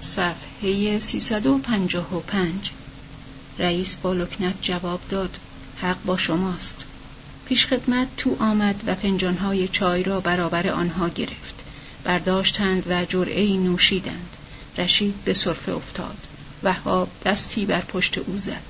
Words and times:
صفحه 0.00 0.98
355 0.98 2.70
رئیس 3.58 3.96
با 3.96 4.12
لکنت 4.12 4.54
جواب 4.62 5.00
داد 5.10 5.38
حق 5.80 5.96
با 6.04 6.16
شماست. 6.16 6.76
پیشخدمت 7.46 8.08
تو 8.16 8.36
آمد 8.40 8.82
و 8.86 8.94
فنجانهای 8.94 9.68
چای 9.68 10.02
را 10.02 10.20
برابر 10.20 10.68
آنها 10.68 11.08
گرفت. 11.08 11.64
برداشتند 12.04 12.84
و 12.88 13.04
جرعه 13.04 13.56
نوشیدند. 13.56 14.28
رشید 14.78 15.14
به 15.24 15.34
صرفه 15.34 15.72
افتاد. 15.72 16.16
وهاب 16.62 17.08
دستی 17.24 17.66
بر 17.66 17.80
پشت 17.80 18.18
او 18.18 18.38
زد. 18.38 18.62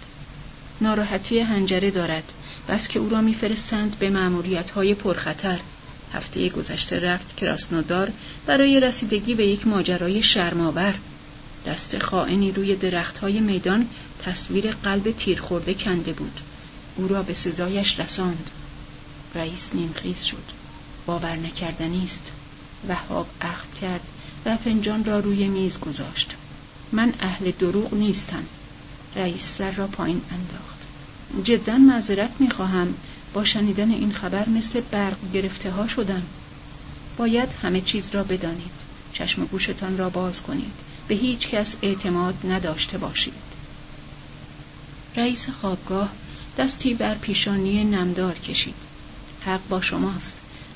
ناراحتی 0.81 1.41
هنجره 1.41 1.91
دارد. 1.91 2.33
بس 2.69 2.89
که 2.89 2.99
او 2.99 3.09
را 3.09 3.21
میفرستند 3.21 3.99
به 3.99 4.11
معمولیت 4.11 4.71
های 4.71 4.95
پرخطر. 4.95 5.59
هفته 6.15 6.49
گذشته 6.49 6.99
رفت 6.99 7.37
کراسنودار 7.37 8.13
برای 8.47 8.81
رسیدگی 8.81 9.35
به 9.35 9.47
یک 9.47 9.67
ماجرای 9.67 10.23
شرماور 10.23 10.95
دست 11.69 11.99
خائنی 11.99 12.53
روی 12.53 12.77
درخت 12.77 13.19
های 13.19 13.41
میدان 13.41 13.87
تصویر 14.25 14.71
قلب 14.71 15.11
تیرخورده 15.11 15.75
کنده 15.75 16.13
بود. 16.13 16.41
او 16.97 17.09
را 17.09 17.23
به 17.23 17.35
سزایش 17.35 18.01
رساند. 18.01 18.51
رئیس 19.35 19.71
نیمخیز 19.75 20.25
شد. 20.25 20.43
باور 21.07 21.37
نکردنی 21.37 22.05
است 22.05 22.31
وهاب 22.89 23.27
اخم 23.41 23.67
کرد 23.81 24.01
و 24.47 24.57
فنجان 24.57 25.05
را 25.05 25.21
روی 25.21 25.49
میز 25.49 25.79
گذاشت. 25.79 26.35
من 26.93 27.15
اهل 27.21 27.51
دروغ 27.51 27.95
نیستم. 27.95 28.45
رئیس 29.17 29.57
سر 29.59 29.71
را 29.71 29.87
پایین 29.87 30.21
انداخت. 30.31 30.79
جدا 31.45 31.79
معذرت 31.79 32.33
می‌خواهم. 32.39 32.95
با 33.35 33.45
شنیدن 33.45 33.91
این 33.91 34.13
خبر 34.13 34.49
مثل 34.49 34.81
برق 34.81 35.17
گرفته 35.35 35.71
ها 35.71 35.89
شدم. 35.89 36.23
باید 37.17 37.49
همه 37.63 37.81
چیز 37.81 38.11
را 38.13 38.25
بدانید. 38.25 38.88
چشم 39.13 39.45
گوشتان 39.45 39.99
را 39.99 40.11
باز 40.11 40.43
کنید. 40.43 40.73
به 41.09 41.15
هیچ 41.15 41.49
کس 41.49 41.77
اعتماد 41.83 42.35
نداشته 42.45 42.99
باشید. 42.99 43.35
رئیس 45.17 45.49
خوابگاه 45.51 46.09
دستی 46.59 46.95
بر 46.95 47.15
پیشانی 47.15 47.85
نمدار 47.85 48.39
کشید. 48.39 48.75
حق 49.47 49.61
با 49.69 49.81
شماست. 49.81 50.33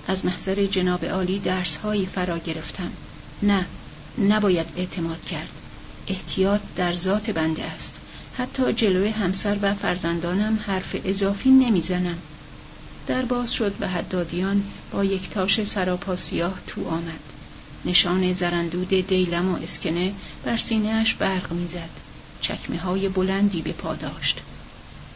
از 0.06 0.24
محضر 0.24 0.66
جناب 0.66 1.04
عالی 1.04 1.38
درسهایی 1.38 2.06
فرا 2.06 2.38
گرفتم. 2.38 2.90
نه 3.42 3.66
نباید 4.18 4.66
اعتماد 4.76 5.20
کرد. 5.20 5.48
احتیاط 6.08 6.60
در 6.76 6.94
ذات 6.94 7.30
بنده 7.30 7.64
است. 7.64 7.94
حتی 8.38 8.72
جلوی 8.72 9.08
همسر 9.08 9.58
و 9.62 9.74
فرزندانم 9.74 10.58
حرف 10.66 10.96
اضافی 11.04 11.50
نمی‌زنم. 11.50 12.18
در 13.06 13.22
باز 13.22 13.54
شد 13.54 13.74
و 13.80 13.88
حدادیان 13.88 14.62
با 14.92 15.04
یک 15.04 15.30
تاش 15.30 15.64
سراپا 15.64 16.16
سیاه 16.16 16.58
تو 16.66 16.88
آمد. 16.88 17.20
نشان 17.84 18.32
زرندود 18.32 18.88
دیلم 18.88 19.54
و 19.54 19.56
اسکنه 19.62 20.12
بر 20.44 20.56
سینهاش 20.56 21.14
برق 21.14 21.52
می‌زد. 21.52 21.90
چکمه 22.40 22.78
های 22.78 23.08
بلندی 23.08 23.62
به 23.62 23.72
پا 23.72 23.94
داشت. 23.94 24.40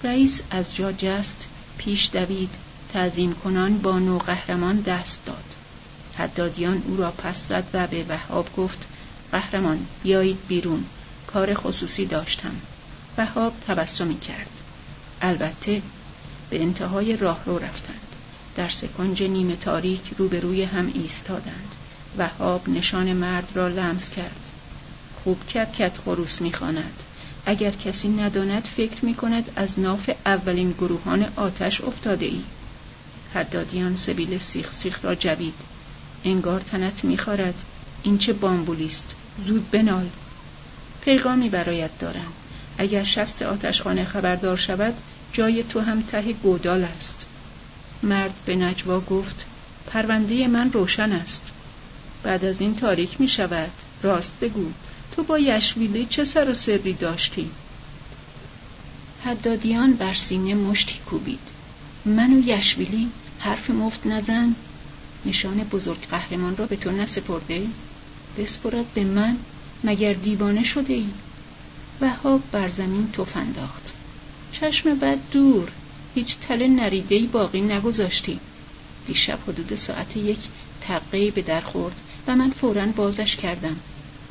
رئیس 0.04 0.42
از 0.50 0.74
جا 0.74 0.92
جست 0.92 1.46
پیش 1.78 2.10
دوید. 2.12 2.50
تعظیم 2.92 3.34
کنان 3.34 3.78
با 3.78 3.98
نو 3.98 4.18
قهرمان 4.18 4.80
دست 4.80 5.24
داد. 5.26 5.44
حدادیان 6.14 6.82
او 6.86 6.96
را 6.96 7.10
پس 7.10 7.48
زد 7.48 7.64
و 7.72 7.86
به 7.86 8.04
وهاب 8.08 8.56
گفت 8.56 8.86
قهرمان 9.32 9.86
بیایید 10.02 10.38
بیرون. 10.48 10.84
کار 11.26 11.54
خصوصی 11.54 12.06
داشتم. 12.06 12.56
وهاب 13.18 13.52
تبسمی 13.68 14.20
کرد. 14.20 14.50
البته 15.20 15.82
به 16.50 16.62
انتهای 16.62 17.16
راه 17.16 17.40
رو 17.46 17.58
رفتند. 17.58 18.00
در 18.56 18.68
سکنج 18.68 19.22
نیمه 19.22 19.56
تاریک 19.56 20.02
روبروی 20.18 20.62
هم 20.62 20.92
ایستادند. 20.94 21.75
وهاب 22.18 22.68
نشان 22.68 23.12
مرد 23.12 23.48
را 23.54 23.68
لمس 23.68 24.10
کرد. 24.10 24.40
خوب 25.24 25.46
کت 25.48 25.98
خروس 26.04 26.40
می‌خواند. 26.40 27.02
اگر 27.46 27.70
کسی 27.70 28.08
نداند 28.08 28.68
فکر 28.76 29.04
می 29.04 29.14
کند 29.14 29.50
از 29.56 29.80
ناف 29.80 30.10
اولین 30.26 30.70
گروهان 30.70 31.26
آتش 31.36 31.80
افتاده 31.80 32.26
ای 32.26 32.40
حدادیان 33.34 33.96
سبیل 33.96 34.38
سیخ 34.38 34.72
سیخ 34.72 35.04
را 35.04 35.14
جوید. 35.14 35.54
انگار 36.24 36.60
تنت 36.60 37.04
میخارد 37.04 37.54
این 38.02 38.18
چه 38.18 38.32
بامبولیست. 38.32 39.06
زود 39.38 39.70
بنال. 39.70 40.08
پیغامی 41.04 41.48
برایت 41.48 41.98
دارم. 41.98 42.32
اگر 42.78 43.04
شست 43.04 43.42
آتشخانه 43.42 44.04
خبردار 44.04 44.56
شود 44.56 44.94
جای 45.32 45.62
تو 45.62 45.80
هم 45.80 46.02
ته 46.02 46.32
گودال 46.32 46.84
است. 46.84 47.14
مرد 48.02 48.34
به 48.46 48.56
نجوا 48.56 49.00
گفت 49.00 49.44
پرونده 49.86 50.48
من 50.48 50.72
روشن 50.72 51.12
است. 51.12 51.42
بعد 52.26 52.44
از 52.44 52.60
این 52.60 52.74
تاریک 52.74 53.20
می 53.20 53.28
شود. 53.28 53.70
راست 54.02 54.32
بگو. 54.40 54.72
تو 55.16 55.22
با 55.22 55.38
یشویلی 55.38 56.06
چه 56.06 56.24
سر 56.24 56.50
و 56.50 56.54
سری 56.54 56.92
داشتی؟ 56.92 57.50
حدادیان 59.24 59.92
بر 59.92 60.14
سینه 60.14 60.54
مشتی 60.54 60.98
کوبید. 61.06 61.38
من 62.04 62.32
و 62.32 62.48
یشویلی 62.48 63.08
حرف 63.38 63.70
مفت 63.70 64.06
نزن. 64.06 64.54
نشان 65.26 65.56
بزرگ 65.56 66.08
قهرمان 66.10 66.56
را 66.56 66.66
به 66.66 66.76
تو 66.76 66.90
نسپرده. 66.90 67.66
بسپرد 68.38 68.94
به 68.94 69.04
من 69.04 69.36
مگر 69.84 70.12
دیوانه 70.12 70.64
شده 70.64 70.94
ای؟ 70.94 71.08
وهاب 72.00 72.42
بر 72.52 72.68
زمین 72.68 73.10
توف 73.12 73.36
انداخت. 73.36 73.92
چشم 74.52 74.94
بد 74.94 75.18
دور. 75.32 75.68
هیچ 76.14 76.36
تل 76.38 76.66
نریدهی 76.66 77.26
باقی 77.26 77.60
نگذاشتی. 77.60 78.40
دیشب 79.06 79.38
حدود 79.48 79.74
ساعت 79.74 80.16
یک 80.16 80.38
تقهی 80.80 81.30
به 81.30 81.42
در 81.42 81.60
خورد. 81.60 82.00
و 82.26 82.36
من 82.36 82.50
فورا 82.50 82.86
بازش 82.86 83.36
کردم. 83.36 83.76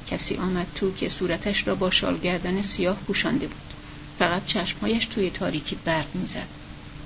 کسی 0.07 0.35
آمد 0.35 0.67
تو 0.75 0.93
که 0.93 1.09
صورتش 1.09 1.67
را 1.67 1.75
با 1.75 1.91
شالگردن 1.91 2.61
سیاه 2.61 2.97
پوشانده 3.07 3.47
بود. 3.47 3.73
فقط 4.19 4.45
چشمهایش 4.45 5.05
توی 5.05 5.29
تاریکی 5.29 5.77
برق 5.85 6.05
می‌زد. 6.13 6.47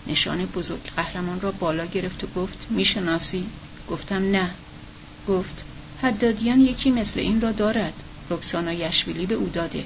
نشان 0.07 0.45
بزرگ 0.45 0.81
قهرمان 0.95 1.41
را 1.41 1.51
بالا 1.51 1.85
گرفت 1.85 2.23
و 2.23 2.27
گفت 2.27 2.67
می‌شناسی؟ 2.69 3.45
گفتم 3.89 4.31
نه. 4.31 4.49
گفت 5.27 5.63
حدادیان 6.01 6.61
یکی 6.61 6.91
مثل 6.91 7.19
این 7.19 7.41
را 7.41 7.51
دارد. 7.51 7.93
رکسانا 8.29 8.73
یشویلی 8.73 9.25
به 9.25 9.35
او 9.35 9.49
داده. 9.49 9.83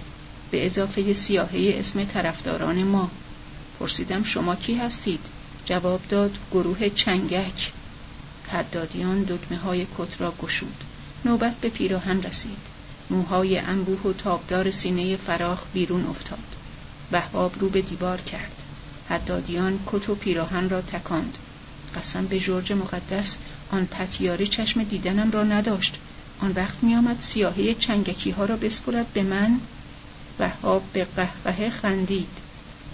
به 0.52 0.66
اضافه 0.66 1.13
سیاهه 1.13 1.75
اسم 1.80 2.03
طرفداران 2.03 2.84
ما. 2.84 3.12
پرسیدم 3.80 4.24
شما 4.24 4.56
کی 4.56 4.75
هستید؟ 4.75 5.19
جواب 5.66 6.02
داد 6.09 6.38
گروه 6.52 6.90
چنگک. 6.90 7.72
حدادیان 8.47 9.24
دکمه 9.24 9.58
های 9.58 9.86
کت 9.97 10.22
را 10.22 10.34
گشود. 10.42 10.93
نوبت 11.25 11.56
به 11.56 11.69
پیراهن 11.69 12.22
رسید. 12.22 12.57
موهای 13.09 13.57
انبوه 13.57 14.01
و 14.01 14.13
تابدار 14.13 14.72
سینه 14.72 15.16
فراخ 15.16 15.59
بیرون 15.73 16.06
افتاد. 16.06 16.39
وهاب 17.11 17.56
رو 17.59 17.69
به 17.69 17.81
دیوار 17.81 18.22
کرد. 18.22 18.61
حدادیان 19.09 19.79
کت 19.88 20.09
و 20.09 20.16
پیراهن 20.16 20.69
را 20.69 20.81
تکاند. 20.81 21.38
قسم 21.95 22.25
به 22.25 22.39
جورج 22.39 22.73
مقدس 22.73 23.38
آن 23.72 23.85
پتیاره 23.85 24.47
چشم 24.47 24.83
دیدنم 24.83 25.31
را 25.31 25.44
نداشت. 25.44 25.97
آن 26.39 26.51
وقت 26.51 26.78
میآمد 26.81 27.17
سیاهی 27.22 27.75
چنگکی 27.75 28.31
ها 28.31 28.45
را 28.45 28.56
بسپرد 28.56 29.13
به 29.13 29.23
من. 29.23 29.59
وهاب 30.39 30.83
به 30.94 31.07
قهقه 31.16 31.69
خندید. 31.69 32.38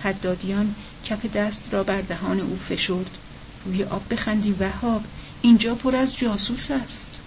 حدادیان 0.03 0.75
کف 1.05 1.25
دست 1.25 1.61
را 1.71 1.83
بر 1.83 2.01
دهان 2.01 2.39
او 2.39 2.59
فشرد. 2.69 3.17
روی 3.65 3.83
آب 3.83 4.13
بخندی 4.13 4.51
وهاب 4.51 5.03
اینجا 5.41 5.75
پر 5.75 5.95
از 5.95 6.17
جاسوس 6.17 6.71
است. 6.71 7.18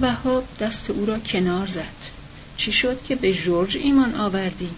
وهاب 0.00 0.44
دست 0.60 0.90
او 0.90 1.06
را 1.06 1.18
کنار 1.18 1.66
زد. 1.66 2.18
چی 2.56 2.72
شد 2.72 3.02
که 3.02 3.14
به 3.14 3.34
جورج 3.34 3.76
ایمان 3.76 4.14
آوردی؟ 4.14 4.70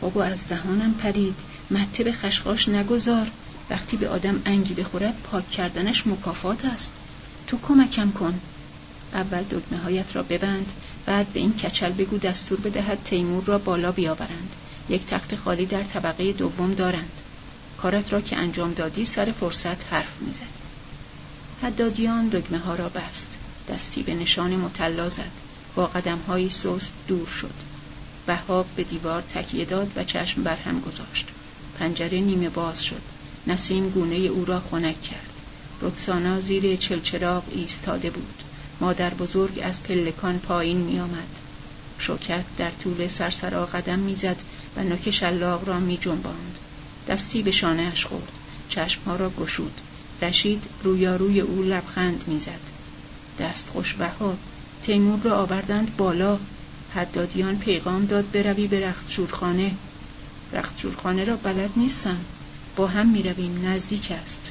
بابا 0.00 0.24
از 0.24 0.48
دهانم 0.48 0.94
پرید. 0.94 1.34
مته 1.70 2.04
به 2.04 2.12
خشخاش 2.12 2.68
نگذار. 2.68 3.26
وقتی 3.70 3.96
به 3.96 4.08
آدم 4.08 4.42
انگی 4.44 4.74
بخورد 4.74 5.14
پاک 5.24 5.50
کردنش 5.50 6.06
مکافات 6.06 6.64
است. 6.64 6.92
تو 7.46 7.58
کمکم 7.68 8.10
کن. 8.10 8.40
اول 9.14 9.42
دگمه 9.42 9.82
هایت 9.82 10.16
را 10.16 10.22
ببند 10.22 10.72
بعد 11.06 11.26
به 11.32 11.40
این 11.40 11.52
کچل 11.52 11.92
بگو 11.92 12.18
دستور 12.18 12.60
بدهد 12.60 12.98
تیمور 13.04 13.44
را 13.44 13.58
بالا 13.58 13.92
بیاورند. 13.92 14.52
یک 14.88 15.06
تخت 15.06 15.36
خالی 15.36 15.66
در 15.66 15.82
طبقه 15.82 16.32
دوم 16.32 16.74
دارند. 16.74 17.12
کارت 17.78 18.12
را 18.12 18.20
که 18.20 18.36
انجام 18.36 18.72
دادی 18.72 19.04
سر 19.04 19.32
فرصت 19.40 19.92
حرف 19.92 20.12
می‌زد. 20.20 20.58
حدادیان 21.62 22.28
دگمه 22.28 22.58
ها 22.58 22.74
را 22.74 22.88
بست. 22.88 23.37
دستی 23.68 24.02
به 24.02 24.14
نشان 24.14 24.56
متلا 24.56 25.08
زد. 25.08 25.30
با 25.74 25.86
قدم 25.86 26.18
های 26.18 26.50
سست 26.50 26.92
دور 27.08 27.28
شد. 27.40 27.54
وهاب 28.28 28.66
به 28.76 28.84
دیوار 28.84 29.22
تکیه 29.22 29.64
داد 29.64 29.92
و 29.96 30.04
چشم 30.04 30.42
بر 30.42 30.56
هم 30.56 30.80
گذاشت. 30.80 31.26
پنجره 31.78 32.20
نیمه 32.20 32.48
باز 32.48 32.84
شد. 32.84 33.02
نسیم 33.46 33.90
گونه 33.90 34.14
او 34.14 34.44
را 34.44 34.60
خنک 34.60 35.02
کرد. 35.02 35.32
رکسانا 35.82 36.40
زیر 36.40 36.76
چلچراغ 36.76 37.42
ایستاده 37.50 38.10
بود. 38.10 38.42
مادر 38.80 39.14
بزرگ 39.14 39.60
از 39.62 39.82
پلکان 39.82 40.38
پایین 40.38 40.76
می 40.76 41.00
آمد. 41.00 41.28
شوکت 41.98 42.44
در 42.56 42.70
طول 42.70 43.08
سرسرا 43.08 43.66
قدم 43.66 43.98
می‌زد 43.98 44.36
و 44.76 44.82
نوک 44.82 45.10
شلاق 45.10 45.68
را 45.68 45.80
می 45.80 45.98
جنباند. 45.98 46.58
دستی 47.08 47.42
به 47.42 47.50
شانهاش 47.50 48.06
خورد. 48.06 48.32
چشمها 48.68 49.16
را 49.16 49.30
گشود. 49.30 49.80
رشید 50.22 50.64
رویاروی 50.82 51.40
او 51.40 51.62
لبخند 51.62 52.24
می‌زد. 52.26 52.77
دست 53.38 53.68
خوش 53.68 53.94
وهاب 53.98 54.38
تیمور 54.82 55.20
را 55.22 55.42
آوردند 55.42 55.96
بالا. 55.96 56.38
حدادیان 56.94 57.58
پیغام 57.58 58.04
داد 58.04 58.30
بروی 58.30 58.66
به 58.66 58.88
رختشورخانه 58.88 59.72
رختشورخانه 60.52 61.24
را 61.24 61.36
بلد 61.36 61.70
نیستم. 61.76 62.18
با 62.76 62.86
هم 62.86 63.08
می‌رویم. 63.08 63.66
نزدیک 63.66 64.12
است. 64.24 64.50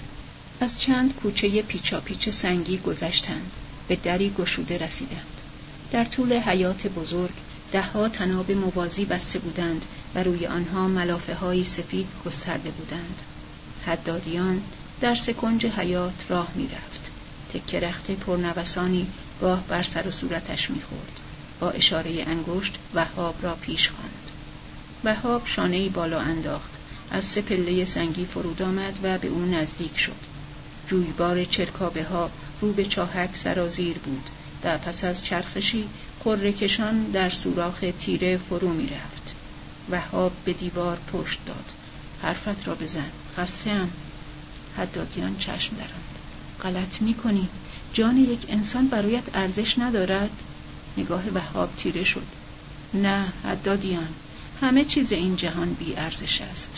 از 0.60 0.80
چند 0.80 1.16
کوچه 1.16 1.62
پیچاپیچ 1.62 2.30
سنگی 2.30 2.78
گذشتند. 2.78 3.52
به 3.88 3.96
دری 3.96 4.34
گشوده 4.38 4.78
رسیدند. 4.78 5.42
در 5.92 6.04
طول 6.04 6.34
حیات 6.34 6.88
بزرگ 6.88 7.34
دهها 7.72 8.10
تناب 8.10 8.52
موازی 8.52 9.06
بسته 9.06 9.40
بودند 9.40 9.86
و 10.16 10.24
روی 10.24 10.48
آنها 10.48 10.88
ملافه 10.88 11.34
های 11.34 11.64
سفید 11.64 12.08
گسترده 12.26 12.72
بودند. 12.72 13.22
حدادیان 13.86 14.62
در 15.02 15.16
سکنج 15.16 15.66
حیات 15.66 16.26
راه 16.30 16.48
می‌رفت. 16.56 16.97
تکه 17.54 17.80
رخت 17.80 18.12
پرنوسانی 18.12 19.08
گاه 19.42 19.64
بر 19.68 19.84
سر 19.84 20.08
و 20.08 20.12
صورتش 20.12 20.70
می‌خورد 20.70 21.20
با 21.60 21.72
اشاره 21.72 22.24
انگشت 22.28 22.76
وهاب 22.94 23.36
را 23.42 23.56
پیش 23.56 23.90
خواند 23.90 24.32
وهاب 25.04 25.42
شانهای 25.46 25.90
بالا 25.90 26.20
انداخت 26.20 26.72
از 27.12 27.26
سه 27.26 27.42
پله 27.42 27.86
سنگی 27.86 28.26
فرود 28.26 28.62
آمد 28.62 29.00
و 29.04 29.18
به 29.18 29.28
او 29.28 29.46
نزدیک 29.46 30.00
شد 30.00 30.28
جویبار 30.90 31.46
چرکابه 31.46 32.04
ها 32.04 32.30
رو 32.62 32.74
به 32.74 32.86
چاهک 32.86 33.36
سرازیر 33.36 33.98
بود 33.98 34.30
و 34.64 34.78
پس 34.78 35.04
از 35.04 35.26
چرخشی 35.26 35.88
خرکشان 36.24 37.04
در 37.04 37.30
سوراخ 37.30 37.84
تیره 38.00 38.38
فرو 38.38 38.70
می 38.70 38.90
رفت. 38.90 39.34
وهاب 39.92 40.32
به 40.46 40.54
دیوار 40.54 40.98
پشت 41.14 41.40
داد. 41.46 41.66
حرفت 42.22 42.68
را 42.68 42.76
بزن. 42.76 43.12
خسته 43.38 43.72
حدادیان 44.78 45.38
چشم 45.40 45.76
دارند. 45.76 46.07
غلط 46.64 47.02
می 47.02 47.14
کنی. 47.14 47.48
جان 47.94 48.18
یک 48.18 48.46
انسان 48.50 48.88
برایت 48.88 49.24
ارزش 49.34 49.80
ندارد؟ 49.80 50.30
نگاه 50.98 51.24
وهاب 51.34 51.76
تیره 51.78 52.04
شد. 52.04 52.26
نه 52.94 53.26
حدادیان. 53.44 54.08
همه 54.62 54.86
چیز 54.86 55.12
این 55.12 55.36
جهان 55.36 55.74
بی 55.74 55.96
ارزش 55.96 56.42
است. 56.42 56.70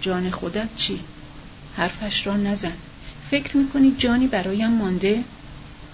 جان 0.00 0.30
خودت 0.30 0.76
چی؟ 0.76 1.00
حرفش 1.76 2.26
را 2.26 2.36
نزن. 2.36 2.72
فکر 3.30 3.56
می‌کنی 3.56 3.94
جانی 3.98 4.26
برایم 4.26 4.70
مانده؟ 4.70 5.24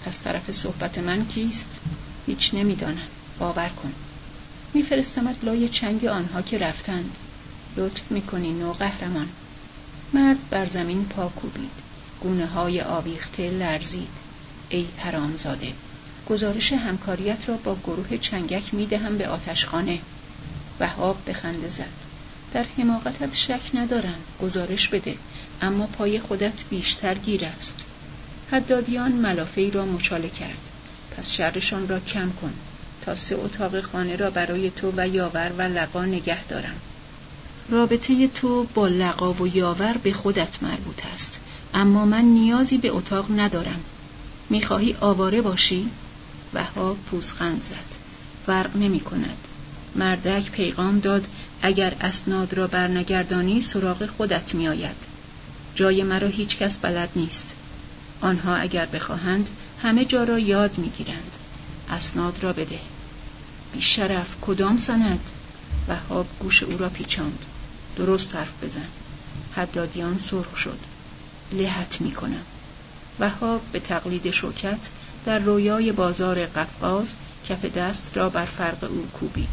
پس 0.05 0.19
طرف 0.19 0.53
صحبت 0.53 0.99
من 0.99 1.27
کیست؟ 1.27 1.81
هیچ 2.27 2.51
نمی‌دانم 2.55 3.09
باور 3.39 3.69
کن 3.69 3.93
میفرستمت 4.75 5.37
لای 5.43 5.69
چنگ 5.69 6.05
آنها 6.05 6.43
که 6.43 6.59
رفتند 6.59 7.17
لطف 7.77 8.11
می‌کنی 8.11 8.53
نو 8.53 8.73
قهرمان 8.73 9.29
مرد 10.13 10.51
بر 10.51 10.67
زمین 10.67 11.05
پا 11.05 11.29
کوبید 11.29 11.92
گونه 12.23 12.47
های 12.47 12.81
آویخته 12.81 13.51
لرزید. 13.51 14.09
ای 14.69 14.87
حرامزاده 14.99 15.73
گزارش 16.29 16.73
همکاریت 16.73 17.49
را 17.49 17.57
با 17.57 17.77
گروه 17.85 18.19
چنگک 18.19 18.75
می‌دهم 18.75 19.19
به 19.19 19.29
آتشخانه. 19.29 19.99
وهاب 20.81 21.17
به 21.25 21.33
خنده 21.33 21.69
زد. 21.69 22.13
در 22.55 22.65
حماقتت 22.79 23.35
شک 23.35 23.61
ندارم. 23.75 24.15
گزارش 24.43 24.89
بده. 24.89 25.15
اما 25.63 25.87
پای 25.87 26.21
خودت 26.21 26.53
بیشتر 26.71 27.15
گیر 27.15 27.45
است. 27.45 27.75
حدادیان 28.51 29.13
ملافه 29.13 29.71
را 29.71 29.85
مچاله 29.85 30.29
کرد. 30.29 30.69
پس 31.17 31.33
شرشان 31.33 31.89
را 31.89 32.01
کم 32.01 32.33
کن. 32.41 32.53
تا 33.03 33.17
سه 33.17 33.35
اتاق 33.35 33.81
خانه 33.81 34.17
را 34.17 34.31
برای 34.31 34.71
تو 34.71 34.93
و 34.97 35.09
یاور 35.09 35.53
و 35.59 35.63
لقا 35.63 36.05
نگه 36.05 36.45
دارم. 36.45 36.81
رابطه 37.69 38.29
تو 38.29 38.67
با 38.75 38.89
لقا 38.89 39.33
و 39.33 39.57
یاور 39.57 39.97
به 40.03 40.13
خودت 40.13 40.63
مربوط 40.63 41.07
است. 41.15 41.39
اما 41.75 42.05
من 42.05 42.25
نیازی 42.25 42.79
به 42.79 42.91
اتاق 42.91 43.27
ندارم. 43.37 43.81
می‌خواهی 44.51 44.97
آواره 45.01 45.41
باشی؟ 45.41 45.91
وهاب 46.55 46.99
پوزخند 47.11 47.63
زد. 47.63 47.97
فرق 48.47 48.77
نمی 48.77 49.01
کند 49.01 49.37
مردک 49.95 50.51
پیغام 50.51 50.99
داد 50.99 51.27
اگر 51.63 51.95
اسناد 52.01 52.55
را 52.55 52.67
برنگردانی 52.67 53.63
سراغ 53.63 54.07
خودت 54.07 54.55
میآید. 54.55 54.97
جای 55.75 56.03
مرا 56.03 56.29
هیچ 56.29 56.57
کس 56.57 56.79
بلد 56.79 57.09
نیست. 57.17 57.55
آنها 58.21 58.57
اگر 58.57 58.87
بخواهند 58.87 59.49
همه 59.83 60.05
جا 60.05 60.25
را 60.25 60.39
یاد 60.39 60.79
می‌گیرند. 60.79 61.33
اسناد 61.89 62.39
را 62.43 62.53
بده. 62.53 62.79
بیشرف 63.73 64.27
کدام 64.41 64.79
سند؟ 64.79 65.21
وهاب 65.89 66.27
گوش 66.41 66.63
او 66.63 66.79
را 66.79 66.89
پیچاند. 66.89 67.39
درست 67.97 68.37
حرف 68.37 68.65
بزن. 68.65 68.89
حدادیان 69.57 70.19
سرخ 70.19 70.57
شد. 70.57 70.79
لحت 71.55 72.01
می‌کنم 72.01 72.43
وهاب 73.21 73.61
به 73.73 73.81
تقلید 73.81 74.31
شوکت 74.31 74.79
در 75.25 75.39
رویای 75.39 75.93
بازار 75.93 76.47
قفقاز 76.47 77.15
کف 77.49 77.65
دست 77.65 78.03
را 78.15 78.29
بر 78.29 78.45
فرق 78.45 78.85
او 78.91 79.07
کوبید 79.07 79.49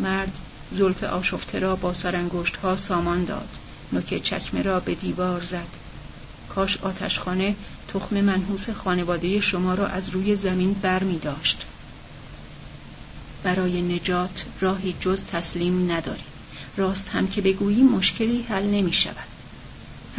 مرد 0.00 0.32
زلف 0.72 1.04
آشفته 1.04 1.58
را 1.58 1.76
با 1.76 1.92
سرانگشت 1.92 2.56
ها 2.56 2.76
سامان 2.76 3.24
داد 3.24 3.48
نوک 3.92 4.22
چکمه 4.22 4.62
را 4.62 4.80
به 4.80 4.94
دیوار 4.94 5.40
زد 5.40 5.68
کاش 6.48 6.76
آتشخانه 6.76 7.56
تخم 7.88 8.20
منحوس 8.20 8.70
خانواده 8.70 9.40
شما 9.40 9.74
را 9.74 9.86
از 9.86 10.10
روی 10.10 10.36
زمین 10.36 10.72
بر 10.72 11.02
می 11.02 11.18
داشت. 11.18 11.64
برای 13.42 13.82
نجات 13.82 14.44
راهی 14.60 14.94
جز 15.00 15.24
تسلیم 15.24 15.92
نداری. 15.92 16.24
راست 16.76 17.08
هم 17.08 17.28
که 17.28 17.40
بگویی 17.40 17.82
مشکلی 17.82 18.42
حل 18.42 18.62
نمی 18.62 18.92
شود. 18.92 19.39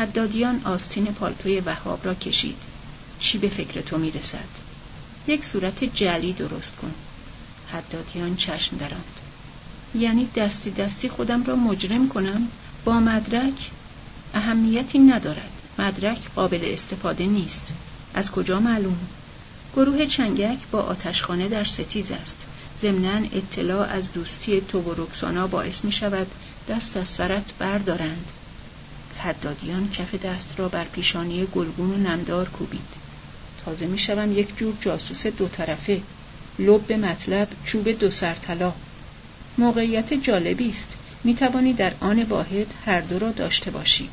حدادیان 0.02 0.62
آستین 0.64 1.06
پالتوی 1.06 1.60
وهاب 1.60 2.06
را 2.06 2.14
کشید. 2.14 2.58
چی 3.20 3.38
به 3.38 3.50
فکر 3.50 3.82
تو 3.82 3.98
می 3.98 4.12
رسد؟ 4.12 4.48
یک 5.28 5.46
صورت 5.46 5.84
جلی 5.84 6.34
درست 6.34 6.76
کن. 6.76 6.94
حدادیان 7.68 8.36
چشم 8.36 8.78
دراند. 8.78 9.20
یعنی 9.96 10.28
دستی 10.36 10.72
دستی 10.72 11.10
خودم 11.10 11.44
را 11.44 11.56
مجرم 11.56 12.08
کنم 12.08 12.48
با 12.86 13.00
مدرک 13.00 13.72
اهمیتی 14.34 15.00
ندارد 15.00 15.62
مدرک 15.80 16.20
قابل 16.36 16.62
استفاده 16.64 17.26
نیست 17.26 17.74
از 18.14 18.32
کجا 18.32 18.60
معلوم 18.60 18.98
گروه 19.76 20.06
چنگک 20.06 20.60
با 20.72 20.82
آتشخانه 20.82 21.48
در 21.48 21.64
ستیز 21.64 22.12
است 22.12 22.46
ضمنا 22.82 23.28
اطلاع 23.34 23.88
از 23.90 24.14
دوستی 24.14 24.62
تو 24.62 24.82
و 24.82 25.04
رکسانا 25.04 25.48
باعث 25.48 25.86
می 25.86 25.92
شود 25.92 26.28
دست 26.70 26.98
از 26.98 27.08
سرت 27.08 27.46
بردارند 27.60 28.32
حدادیان 29.24 29.90
کف 29.90 30.16
دست 30.16 30.60
را 30.60 30.70
بر 30.70 30.84
پیشانی 30.84 31.46
گلگون 31.46 31.92
و 31.92 31.98
نمدار 31.98 32.50
کوبید. 32.50 33.02
تازه 33.66 33.88
می 33.88 34.00
شوم 34.00 34.40
یک 34.40 34.58
جور 34.58 34.74
جاسوس 34.82 35.28
دو 35.28 35.48
طرفه. 35.48 36.02
لب 36.60 36.94
مطلب 36.94 37.48
چوب 37.66 37.90
دو 37.90 38.10
سرطلا. 38.10 38.74
موقعیت 39.58 40.14
جالبی 40.14 40.70
است. 40.70 40.88
می 41.24 41.36
توانی 41.36 41.74
در 41.74 41.94
آن 42.00 42.24
واحد 42.24 42.74
هر 42.86 43.02
دو 43.02 43.20
را 43.20 43.32
داشته 43.32 43.72
باشی. 43.72 44.10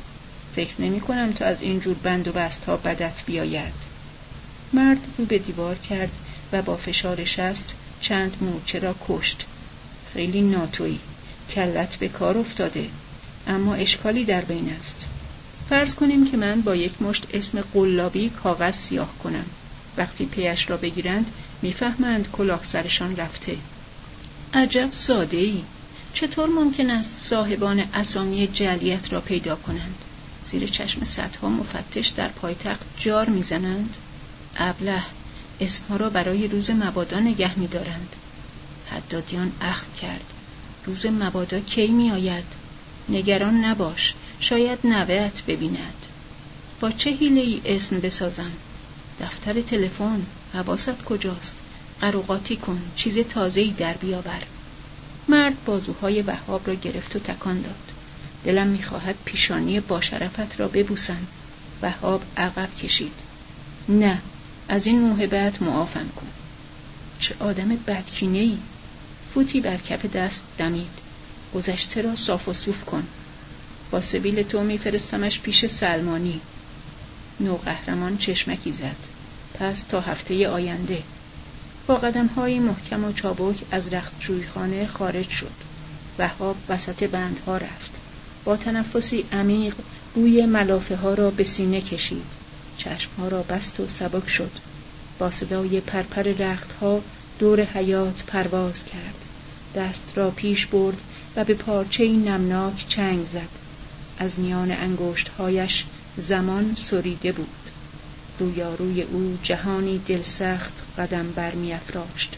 فکر 0.55 0.81
نمی 0.81 0.99
کنم 0.99 1.31
تا 1.31 1.45
از 1.45 1.61
این 1.61 1.79
جور 1.79 1.95
بند 2.03 2.27
و 2.27 2.31
بست 2.31 2.65
ها 2.65 2.77
بدت 2.77 3.25
بیاید. 3.25 3.73
مرد 4.73 4.97
رو 5.17 5.25
به 5.25 5.37
دیوار 5.37 5.75
کرد 5.75 6.11
و 6.51 6.61
با 6.61 6.77
فشار 6.77 7.25
شست 7.25 7.73
چند 8.01 8.37
مورچه 8.41 8.79
را 8.79 8.95
کشت. 9.07 9.45
خیلی 10.13 10.41
ناتویی. 10.41 10.99
کلت 11.49 11.95
به 11.95 12.07
کار 12.07 12.37
افتاده. 12.37 12.89
اما 13.49 13.75
اشکالی 13.75 14.25
در 14.25 14.41
بین 14.41 14.75
است. 14.79 15.07
فرض 15.69 15.95
کنیم 15.95 16.31
که 16.31 16.37
من 16.37 16.61
با 16.61 16.75
یک 16.75 17.01
مشت 17.01 17.27
اسم 17.33 17.61
قلابی 17.61 18.29
کاغذ 18.29 18.75
سیاه 18.75 19.13
کنم. 19.23 19.45
وقتی 19.97 20.25
پیش 20.25 20.69
را 20.69 20.77
بگیرند 20.77 21.31
می‌فهمند 21.61 22.27
کلاه 22.31 22.63
سرشان 22.63 23.15
رفته. 23.15 23.57
عجب 24.53 24.89
ساده 24.91 25.37
ای 25.37 25.61
چطور 26.13 26.49
ممکن 26.49 26.89
است 26.89 27.11
صاحبان 27.17 27.79
اسامی 27.93 28.47
جلیت 28.47 29.13
را 29.13 29.21
پیدا 29.21 29.55
کنند؟ 29.55 29.95
زیر 30.43 30.67
چشم 30.67 31.03
صدها 31.03 31.49
مفتش 31.49 32.07
در 32.07 32.27
پایتخت 32.27 32.85
جار 32.97 33.29
می‌زنند. 33.29 33.93
ابله 34.57 35.01
اسمها 35.61 35.97
را 35.97 36.09
برای 36.09 36.47
روز 36.47 36.71
مبادا 36.71 37.19
نگه 37.19 37.59
میدارند. 37.59 38.15
حدادیان 38.91 39.51
اخم 39.61 39.87
کرد. 40.01 40.33
روز 40.85 41.05
مبادا 41.05 41.59
کی 41.59 41.87
میآید؟ 41.87 42.68
نگران 43.09 43.65
نباش. 43.65 44.13
شاید 44.39 44.79
نوهت 44.83 45.45
ببیند. 45.45 46.05
با 46.79 46.91
چه 46.91 47.09
حیله 47.09 47.41
ای 47.41 47.61
اسم 47.65 47.99
بسازم؟ 47.99 48.51
دفتر 49.21 49.61
تلفن. 49.61 50.25
حواست 50.53 51.03
کجاست؟ 51.03 51.55
قروقاتی 52.01 52.55
کن. 52.55 52.81
چیز 52.95 53.17
تازه‌ای 53.17 53.71
در 53.71 53.93
بیاور. 53.93 54.41
مرد 55.27 55.65
بازوهای 55.65 56.21
وهاب 56.21 56.67
را 56.67 56.73
گرفت 56.73 57.15
و 57.15 57.19
تکان 57.19 57.61
داد. 57.61 57.91
دلم 58.43 58.67
می‌خواهد 58.67 59.15
پیشانی 59.25 59.79
با 59.79 60.01
شرفت 60.01 60.59
را 60.59 60.67
ببوسم. 60.67 61.27
وهاب 61.81 62.23
عقب 62.37 62.75
کشید. 62.75 63.13
نه 63.89 64.21
از 64.69 64.85
این 64.85 64.99
موهبت 64.99 65.61
معافم 65.61 66.09
کن. 66.15 66.27
چه 67.19 67.35
آدم 67.39 67.69
بدکینه 67.69 68.37
ای 68.37 68.57
فوتی 69.33 69.61
بر 69.61 69.77
کف 69.77 70.05
دست 70.05 70.43
دمید. 70.57 71.08
گذشته 71.55 72.01
را 72.01 72.15
صاف 72.15 72.47
و 72.47 72.53
صوف 72.53 72.85
کن. 72.85 73.03
با 73.91 74.01
سبیل 74.01 74.43
تو 74.43 74.63
میفرستمش 74.63 75.39
پیش 75.39 75.65
سلمانی. 75.65 76.41
نو 77.39 77.57
قهرمان 77.57 78.17
چشمکی 78.17 78.71
زد. 78.71 78.95
پس 79.53 79.81
تا 79.81 80.01
هفته 80.01 80.47
آینده. 80.47 81.03
با 81.87 81.95
قدم 81.95 82.27
های 82.27 82.59
محکم 82.59 83.03
و 83.03 83.13
چابک 83.13 83.57
از 83.71 83.93
رخت 83.93 84.13
خانه 84.53 84.87
خارج 84.87 85.29
شد. 85.29 85.51
وهاب 86.19 86.55
وسط 86.69 87.03
بندها 87.03 87.57
رفت. 87.57 87.91
با 88.45 88.57
تنفسی 88.57 89.25
عمیق 89.31 89.75
بوی 90.13 90.45
ملافه 90.45 90.95
ها 90.95 91.13
را 91.13 91.29
به 91.29 91.43
سینه 91.43 91.81
کشید. 91.81 92.25
چشمها 92.77 93.27
را 93.27 93.43
بست 93.43 93.79
و 93.79 93.87
سبک 93.87 94.29
شد. 94.29 94.51
با 95.19 95.31
صدای 95.31 95.79
پرپر 95.79 96.23
رختها 96.23 97.01
دور 97.39 97.61
حیات 97.61 98.23
پرواز 98.27 98.85
کرد. 98.85 99.15
دست 99.75 100.03
را 100.15 100.29
پیش 100.31 100.65
برد 100.65 100.97
به 101.43 101.53
پارچه 101.53 102.07
نمناک 102.07 102.87
چنگ 102.87 103.25
زد. 103.25 103.49
از 104.17 104.39
میان 104.39 104.71
انگشتهایش 104.71 105.85
زمان 106.17 106.75
سریده 106.77 107.31
بود. 107.31 107.49
رویاروی 108.39 109.01
او 109.01 109.37
جهانی 109.43 110.01
دلسخت 110.07 110.73
قدم 110.97 111.31
برمیافراشت. 111.31 112.35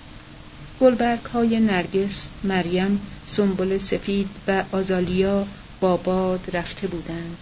گلبرگ 0.81 1.25
های 1.25 1.59
نرگس، 1.59 2.27
مریم، 2.43 3.01
سنبل 3.27 3.77
سفید 3.77 4.29
و 4.47 4.63
آزالیا 4.71 5.47
با 5.79 5.97
باد 5.97 6.49
رفته 6.53 6.87
بودند. 6.87 7.37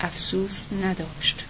افسوس 0.00 0.64
نداشت. 0.82 1.44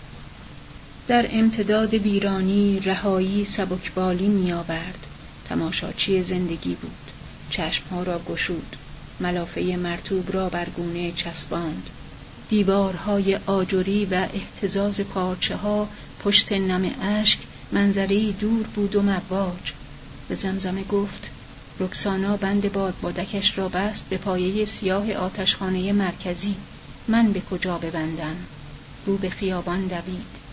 در 1.08 1.26
امتداد 1.30 1.94
ویرانی 1.94 2.80
رهایی 2.80 3.44
سبکبالی 3.44 4.28
میآورد. 4.28 5.06
تماشاچی 5.49 6.23
زندگی 6.23 6.75
بود. 6.75 7.11
چشمها 7.50 8.02
را 8.02 8.20
گشود. 8.28 8.76
ملافه 9.21 9.76
مرتوب 9.76 10.33
را 10.33 10.49
بر 10.49 10.68
گونه 10.68 11.12
چسباند. 11.12 11.90
دیوارهای 12.49 13.38
آجری 13.47 14.04
و 14.04 14.28
احتزاز 14.35 15.00
پارچه 15.00 15.56
ها 15.56 15.88
پشت 16.21 16.52
نم 16.52 16.90
اشک 17.02 17.38
منظری 17.73 18.33
دور 18.33 18.66
بود 18.66 18.97
و 18.97 19.02
مواج. 19.02 19.73
به 20.28 20.35
زمزمه 20.35 20.85
گفت 20.85 21.30
رکسانا 21.80 22.37
بند 22.37 22.73
باد 22.73 22.94
بادکش 23.02 23.59
را 23.59 23.68
بست 23.68 24.04
به 24.09 24.16
پایه 24.16 24.64
سیاه 24.64 25.12
آتشخانه 25.12 25.92
مرکزی. 25.92 26.54
من 27.09 27.33
به 27.33 27.40
کجا 27.40 27.78
ببندم؟ 27.78 28.37
رو 29.06 29.16
به 29.16 29.30
خیابان 29.30 29.87
دوید. 29.87 30.44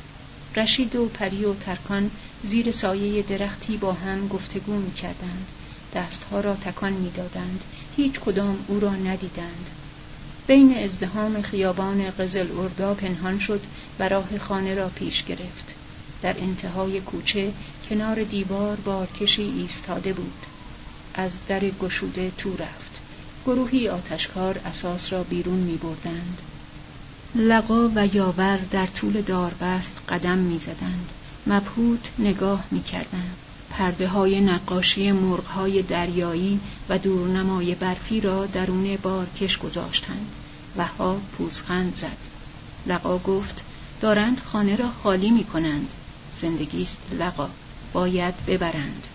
رشید 0.55 0.95
و 0.95 1.05
پری 1.05 1.45
و 1.45 1.53
ترکان 1.53 2.11
زیر 2.43 2.71
سایه 2.71 3.21
درختی 3.21 3.77
با 3.77 3.93
هم 3.93 4.27
گفتگو 4.27 4.73
می 4.73 4.93
کردند. 4.93 5.47
دستها 5.95 6.39
را 6.39 6.55
تکان 6.55 6.93
می 6.93 7.11
دادند. 7.11 7.63
هیچ 7.97 8.19
کدام 8.19 8.65
او 8.67 8.79
را 8.79 8.95
ندیدند. 8.95 9.69
بین 10.47 10.77
ازدهام 10.77 11.41
خیابان 11.41 12.09
قزل 12.09 12.47
اردا 12.59 12.93
پنهان 12.93 13.39
شد 13.39 13.61
و 13.99 14.09
راه 14.09 14.37
خانه 14.37 14.75
را 14.75 14.89
پیش 14.89 15.23
گرفت. 15.23 15.75
در 16.21 16.35
انتهای 16.39 17.01
کوچه 17.01 17.53
کنار 17.89 18.23
دیوار 18.23 18.75
بارکشی 18.75 19.41
ایستاده 19.41 20.13
بود. 20.13 20.45
از 21.13 21.31
در 21.47 21.59
گشوده 21.59 22.31
تو 22.37 22.53
رفت. 22.53 23.01
گروهی 23.45 23.89
آتشکار 23.89 24.59
اساس 24.65 25.13
را 25.13 25.23
بیرون 25.23 25.59
می 25.59 25.77
بردند. 25.77 26.37
لقا 27.35 27.89
و 27.95 28.15
یاور 28.15 28.59
در 28.71 28.85
طول 28.85 29.21
داربست 29.21 29.93
قدم 30.09 30.37
می‌زدند 30.37 31.09
مبهوت 31.47 32.11
نگاه 32.19 32.63
می‌کردند 32.71 33.37
پرده 33.81 34.07
های 34.07 34.41
نقاشی 34.41 35.11
مرغ 35.11 35.45
های 35.45 35.81
دریایی 35.81 36.59
و 36.89 36.97
دورنمای 36.97 37.75
برفی 37.75 38.21
را 38.21 38.45
درون 38.45 38.97
بارکش 38.97 39.57
گذاشتند. 39.57 40.27
ها 40.97 41.17
پوزخند 41.37 41.95
زد. 41.95 42.17
لقا 42.87 43.17
گفت 43.17 43.63
دارند 44.01 44.41
خانه 44.45 44.75
را 44.75 44.89
خالی 45.03 45.31
می 45.31 45.43
کنند 45.43 45.87
زندگی 46.41 46.83
است 46.83 46.97
لقا. 47.19 47.49
باید 47.93 48.45
ببرند. 48.45 49.07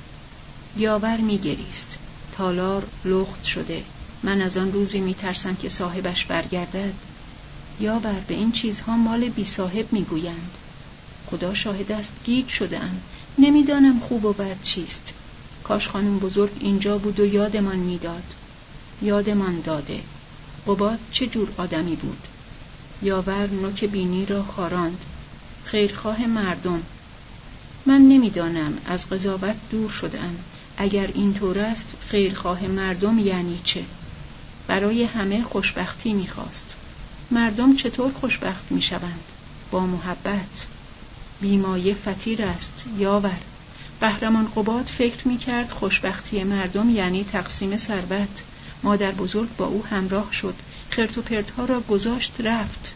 یاور 0.76 1.16
میگریست. 1.16 1.98
تالار 2.36 2.86
لخت 3.04 3.44
شده. 3.44 3.82
من 4.22 4.40
از 4.40 4.56
آن 4.56 4.72
روزی 4.72 5.00
میترسم 5.00 5.54
که 5.54 5.68
صاحبش 5.68 6.24
برگردد. 6.24 6.94
یا 7.80 7.98
بر 7.98 8.20
به 8.28 8.34
این 8.34 8.52
چیزها 8.52 8.96
مال 8.96 9.28
بی 9.28 9.44
صاحب 9.44 9.92
می‌گویند. 9.92 10.50
خدا 11.30 11.54
شاهد 11.54 11.92
است 11.92 12.10
گیج 12.24 12.48
شده 12.48 12.78
ام 12.78 13.00
نمی‌دانم 13.38 14.00
خوب 14.00 14.24
و 14.24 14.32
بد 14.32 14.62
چیست. 14.62 15.12
کاش 15.64 15.88
خانم 15.88 16.18
بزرگ 16.18 16.52
اینجا 16.60 16.98
بود 16.98 17.20
و 17.20 17.26
یادمان 17.26 17.76
می‌داد. 17.76 18.34
یادمان 19.02 19.60
داده. 19.60 20.00
قباد 20.66 20.98
چه 21.12 21.26
جور 21.26 21.48
آدمی 21.56 21.96
بود. 21.96 22.18
یاور 23.02 23.46
نوک 23.46 23.84
بینی 23.84 24.26
را 24.26 24.42
خاراند. 24.42 25.04
خیرخواه 25.64 26.26
مردم. 26.26 26.82
من 27.86 28.00
نمی‌دانم 28.00 28.78
از 28.86 29.08
قضاوت 29.08 29.56
دور 29.70 29.90
شدم 29.90 30.34
اگر 30.76 31.10
اینطور 31.14 31.58
است 31.58 31.86
خیرخواه 32.08 32.66
مردم 32.66 33.18
یعنی 33.18 33.60
چه؟ 33.64 33.84
برای 34.66 35.04
همه 35.04 35.42
خوشبختی 35.42 36.12
می‌خواست. 36.12 36.74
مردم 37.30 37.76
چطور 37.76 38.12
خوشبخت 38.12 38.72
می 38.72 38.82
شوند؟ 38.82 39.24
با 39.70 39.86
محبت. 39.86 40.66
بیمایه 41.40 41.94
فتیر 41.94 42.42
است 42.42 42.84
یاور. 42.98 43.38
بهرمان 44.00 44.48
قباد 44.56 44.84
فکر 44.84 45.28
می 45.28 45.38
کرد 45.38 45.70
خوشبختی 45.70 46.44
مردم 46.44 46.90
یعنی 46.90 47.24
تقسیم 47.24 47.76
ثروت. 47.76 48.42
مادر 48.82 49.10
بزرگ 49.10 49.48
با 49.56 49.66
او 49.66 49.84
همراه 49.84 50.32
شد. 50.32 50.54
خرت 50.90 51.18
و 51.18 51.22
پرتها 51.22 51.64
را 51.64 51.80
گذاشت 51.80 52.32
رفت. 52.40 52.94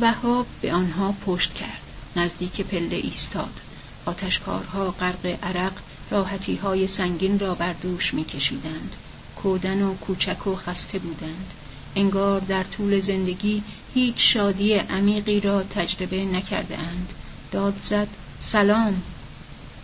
وهاب 0.00 0.46
به 0.60 0.72
آنها 0.72 1.14
پشت 1.26 1.54
کرد. 1.54 1.82
نزدیک 2.16 2.60
پله 2.60 2.96
ایستاد. 2.96 3.60
آتشکارها 4.06 4.90
غرق 4.90 5.26
عرق 5.42 5.72
راحتی 6.10 6.56
های 6.56 6.86
سنگین 6.86 7.38
را 7.38 7.54
بر 7.54 7.72
دوش 7.72 8.14
می 8.14 8.24
کشیدند 8.24 8.94
کودن 9.36 9.82
و 9.82 9.94
کوچک 9.94 10.46
و 10.46 10.56
خسته 10.56 10.98
بودند. 10.98 11.50
انگار 11.96 12.40
در 12.40 12.62
طول 12.62 13.00
زندگی 13.00 13.62
هیچ 13.94 14.14
شادی 14.18 14.74
عمیقی 14.74 15.40
را 15.40 15.62
تجربه 15.62 16.24
نکرده 16.24 16.78
اند. 16.78 17.12
داد 17.54 17.80
زد. 17.82 18.08
سلام. 18.40 19.02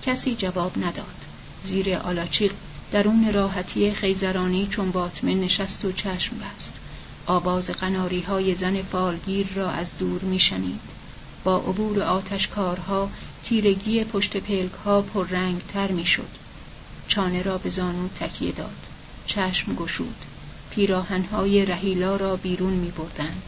کسی 0.03 0.35
جواب 0.35 0.79
نداد. 0.79 1.15
زیر 1.65 1.95
آلاچیق 1.95 2.53
درون 2.93 3.33
راحتی 3.33 3.93
خیزرانی 3.93 4.67
چون 4.67 4.91
باطمه 4.91 5.35
نشست 5.35 5.85
و 5.85 5.93
چشم 5.93 6.37
بست. 6.39 6.73
آواز 7.27 7.71
قناری 7.71 8.21
های 8.21 8.55
زن 8.55 8.83
فالگیر 8.83 9.47
را 9.55 9.71
از 9.71 9.99
دور 9.99 10.23
میشنید. 10.23 10.81
با 11.45 11.57
عبور 11.57 12.03
آتشکارها 12.03 13.11
تیرگی 13.45 14.05
پشت 14.05 14.37
پلک 14.37 14.73
ها 14.85 15.05
رنگ 15.31 15.63
تر 15.69 15.93
می‌شد. 15.93 16.31
چانه 17.09 17.43
را 17.43 17.59
به 17.59 17.71
زانو 17.71 18.09
تکیه 18.09 18.53
داد. 18.53 18.87
چشم 19.27 19.75
گشود. 19.75 20.25
پیراهنهای 20.71 21.65
رهیلا 21.65 22.17
را 22.17 22.37
بیرون 22.37 22.73
می 22.73 22.91
بردند. 22.91 23.43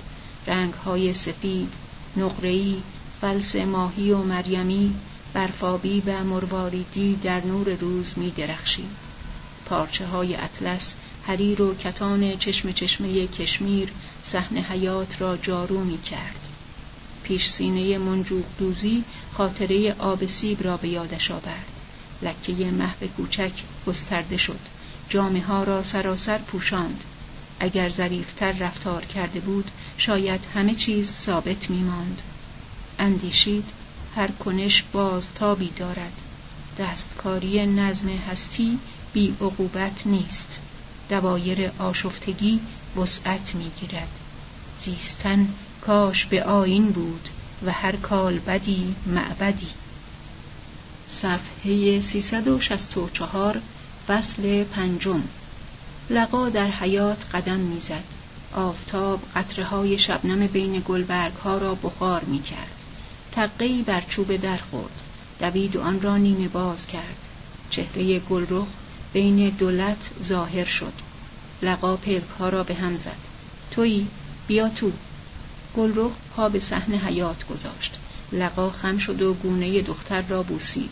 رنگهای 0.46 1.14
سفید، 1.14 1.72
نقره‌ای، 2.16 2.82
فلس 3.22 3.56
ماهی 3.56 4.10
و 4.10 4.22
مریمی، 4.22 4.94
برفابی 5.34 6.02
و 6.06 6.24
مرواریدی 6.24 7.16
در 7.16 7.44
نور 7.44 7.74
روز 7.74 8.18
می 8.18 8.30
درخشید. 8.30 8.90
پارچه 9.66 10.06
های 10.06 10.36
اطلس، 10.36 10.94
حریر 11.26 11.62
و 11.62 11.74
کتان 11.74 12.36
چشم 12.38 12.72
چشمه 12.72 13.26
کشمیر 13.26 13.88
صحن 14.22 14.56
حیات 14.56 15.22
را 15.22 15.36
جارو 15.36 15.84
می 15.84 16.02
کرد. 16.02 16.48
پیش 17.22 17.48
سینه 17.48 17.98
منجوق 17.98 18.44
دوزی 18.58 19.04
خاطره 19.34 19.94
آب 19.98 20.26
سیب 20.26 20.64
را 20.64 20.76
به 20.76 20.88
یادش 20.88 21.30
آورد. 21.30 21.66
لکه 22.22 22.52
محو 22.52 23.06
کوچک 23.16 23.52
گسترده 23.86 24.36
شد. 24.36 24.60
جامعه 25.08 25.42
ها 25.42 25.64
را 25.64 25.82
سراسر 25.82 26.38
پوشاند. 26.38 27.04
اگر 27.60 27.88
ظریفتر 27.88 28.52
رفتار 28.52 29.04
کرده 29.04 29.40
بود 29.40 29.70
شاید 29.98 30.40
همه 30.54 30.74
چیز 30.74 31.10
ثابت 31.10 31.70
می 31.70 31.82
ماند. 31.82 32.22
اندیشید 33.02 33.64
هر 34.16 34.28
کنش 34.30 34.82
بازتابی 34.92 35.70
دارد. 35.76 36.12
دستکاری 36.78 37.66
نظم 37.66 38.08
هستی 38.08 38.78
بی 39.12 39.34
عقوبت 39.40 40.06
نیست. 40.06 40.58
دوایر 41.08 41.70
آشفتگی 41.78 42.60
وسعت 42.96 43.54
می‌گیرد. 43.54 44.08
زیستن 44.82 45.48
کاش 45.80 46.26
به 46.26 46.42
آین 46.42 46.90
بود 46.90 47.28
و 47.66 47.72
هر 47.72 47.96
کال 47.96 48.38
بدی 48.38 48.94
معبدی. 49.06 49.68
صفحه 51.08 52.00
364 52.00 53.60
فصل 54.08 54.64
پنجم. 54.64 55.22
لقا 56.10 56.48
در 56.48 56.68
حیات 56.68 57.24
قدم 57.34 57.58
می‌زد. 57.58 58.04
آفتاب 58.54 59.20
قطره 59.34 59.64
های 59.64 59.98
شبنم 59.98 60.46
بین 60.46 60.82
گلبرگ 60.86 61.32
ها 61.32 61.58
را 61.58 61.74
بخار 61.74 62.24
می 62.24 62.42
کرد 62.42 62.81
تقی 63.32 63.82
بر 63.82 64.00
چوب 64.08 64.36
در 64.36 64.56
خورد. 64.56 65.02
دوید 65.40 65.76
و 65.76 65.80
آن 65.80 66.00
را 66.00 66.16
نیمه 66.16 66.48
باز 66.48 66.86
کرد. 66.86 67.28
چهره 67.70 68.18
گلرخ 68.18 68.66
بین 69.12 69.48
دولت 69.48 70.10
ظاهر 70.22 70.64
شد. 70.64 70.92
لقا 71.62 71.96
پلک 71.96 72.28
ها 72.38 72.48
را 72.48 72.62
به 72.62 72.74
هم 72.74 72.96
زد. 72.96 73.16
تویی 73.70 74.06
بیا 74.46 74.68
تو. 74.68 74.92
گلرخ 75.76 76.12
پا 76.36 76.48
به 76.48 76.58
صحن 76.58 76.94
حیات 76.94 77.46
گذاشت. 77.46 77.98
لقا 78.32 78.70
خم 78.70 78.98
شد 78.98 79.22
و 79.22 79.34
گونه 79.34 79.80
دختر 79.80 80.22
را 80.22 80.42
بوسید. 80.42 80.90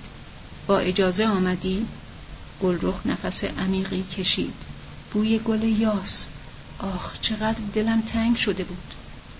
با 0.66 0.78
اجازه 0.78 1.26
آمدی؟ 1.26 1.87
گلرخ 2.62 3.06
نفس 3.06 3.44
عمیقی 3.44 4.02
کشید. 4.02 4.54
بوی 5.12 5.38
گل 5.38 5.62
یاس. 5.62 6.28
آخ 6.78 7.20
چقدر 7.20 7.61
دلم 7.75 8.00
تنگ 8.00 8.37
شده 8.37 8.64
بود. 8.64 8.94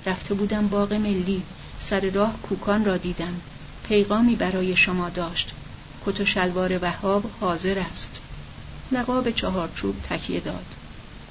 رفته 0.07 0.35
بودم 0.35 0.69
باغ 0.69 0.93
ملی. 0.93 1.43
سر 1.81 2.11
راه 2.11 2.35
کوکان 2.43 2.85
را 2.85 2.97
دیدم. 2.97 3.41
پیغامی 3.89 4.37
برای 4.37 4.77
شما 4.77 5.09
داشت. 5.09 5.53
کت 6.07 6.21
و 6.21 6.25
شلوار 6.25 6.79
وهاب 6.83 7.31
حاضر 7.41 7.79
است. 7.79 8.11
لقا 8.93 9.21
به 9.21 9.33
چهارچوب 9.33 10.03
تکیه 10.03 10.41
داد. 10.41 10.67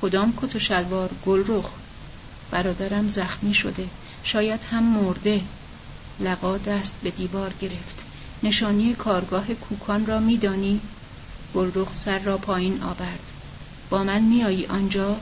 کدام 0.02 0.34
کت 0.42 0.56
و 0.56 0.60
شلوار 0.60 1.10
گلرخ؟ 1.26 1.70
برادرم 2.52 3.08
زخمی 3.08 3.54
شده. 3.54 3.88
شاید 4.24 4.60
هم 4.72 4.84
مرده. 4.84 5.42
لقا 6.20 6.58
دست 6.58 6.94
به 7.04 7.10
دیوار 7.10 7.54
گرفت. 7.62 8.06
نشانی 8.44 8.94
کارگاه 8.94 9.54
کوکان 9.54 10.06
را 10.06 10.20
میدانی؟ 10.20 10.82
گلرخ 11.56 11.94
سر 11.94 12.20
را 12.20 12.38
پایین 12.38 12.84
آورد. 12.84 13.32
با 13.90 14.04
من 14.04 14.22
میایی 14.22 14.66
آنجا؟ 14.66 15.18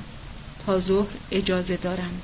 تا 0.65 0.79
ظهر 0.79 1.07
اجازه 1.31 1.77
دارم. 1.77 2.21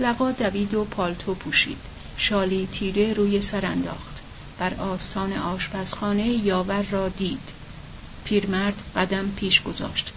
لقا 0.00 0.32
دوید 0.32 0.74
و 0.74 0.84
پالتو 0.84 1.34
پوشید. 1.34 1.95
شالی 2.16 2.68
تیره 2.72 3.12
روی 3.12 3.42
سر 3.42 3.66
انداخت. 3.66 4.16
بر 4.58 4.74
آستان 4.74 5.32
آشپزخانه 5.32 6.26
یاور 6.26 6.82
را 6.82 7.08
دید. 7.08 7.48
پیرمرد 8.24 8.82
قدم 8.96 9.30
پیش 9.36 9.62
گذاشت. 9.62 10.12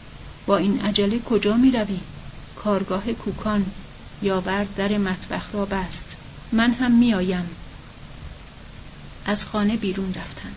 با 0.45 0.57
این 0.57 0.81
عجله 0.81 1.19
کجا 1.19 1.57
می 1.57 1.71
روی؟ 1.71 1.99
کارگاه 2.55 3.13
کوکان. 3.13 3.65
یاور 4.21 4.63
در 4.77 4.97
مطبخ 4.97 5.49
را 5.53 5.65
بست. 5.65 6.07
من 6.51 6.71
هم 6.71 6.91
میآیم 6.91 7.49
از 9.25 9.45
خانه 9.45 9.77
بیرون 9.77 10.13
رفتند. 10.13 10.55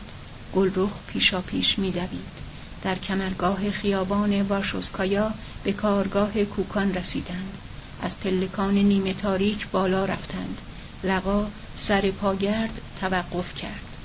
گلرخ 0.55 0.91
پیشا 1.07 1.41
پیش 1.41 1.79
میدوید 1.79 2.43
در 2.83 2.99
کمرگاه 2.99 3.71
خیابان 3.71 4.43
وارشوسکایا 4.43 5.33
به 5.65 5.73
کارگاه 5.73 6.45
کوکان 6.45 6.95
رسیدند. 6.95 7.59
از 8.03 8.21
پلکان 8.21 8.75
نیمه 8.75 9.15
تاریک 9.15 9.67
بالا 9.69 10.05
رفتند. 10.05 10.59
لقا 11.05 11.47
سر 11.77 12.11
پاگرد 12.11 12.81
توقف 13.01 13.55
کرد. 13.55 13.97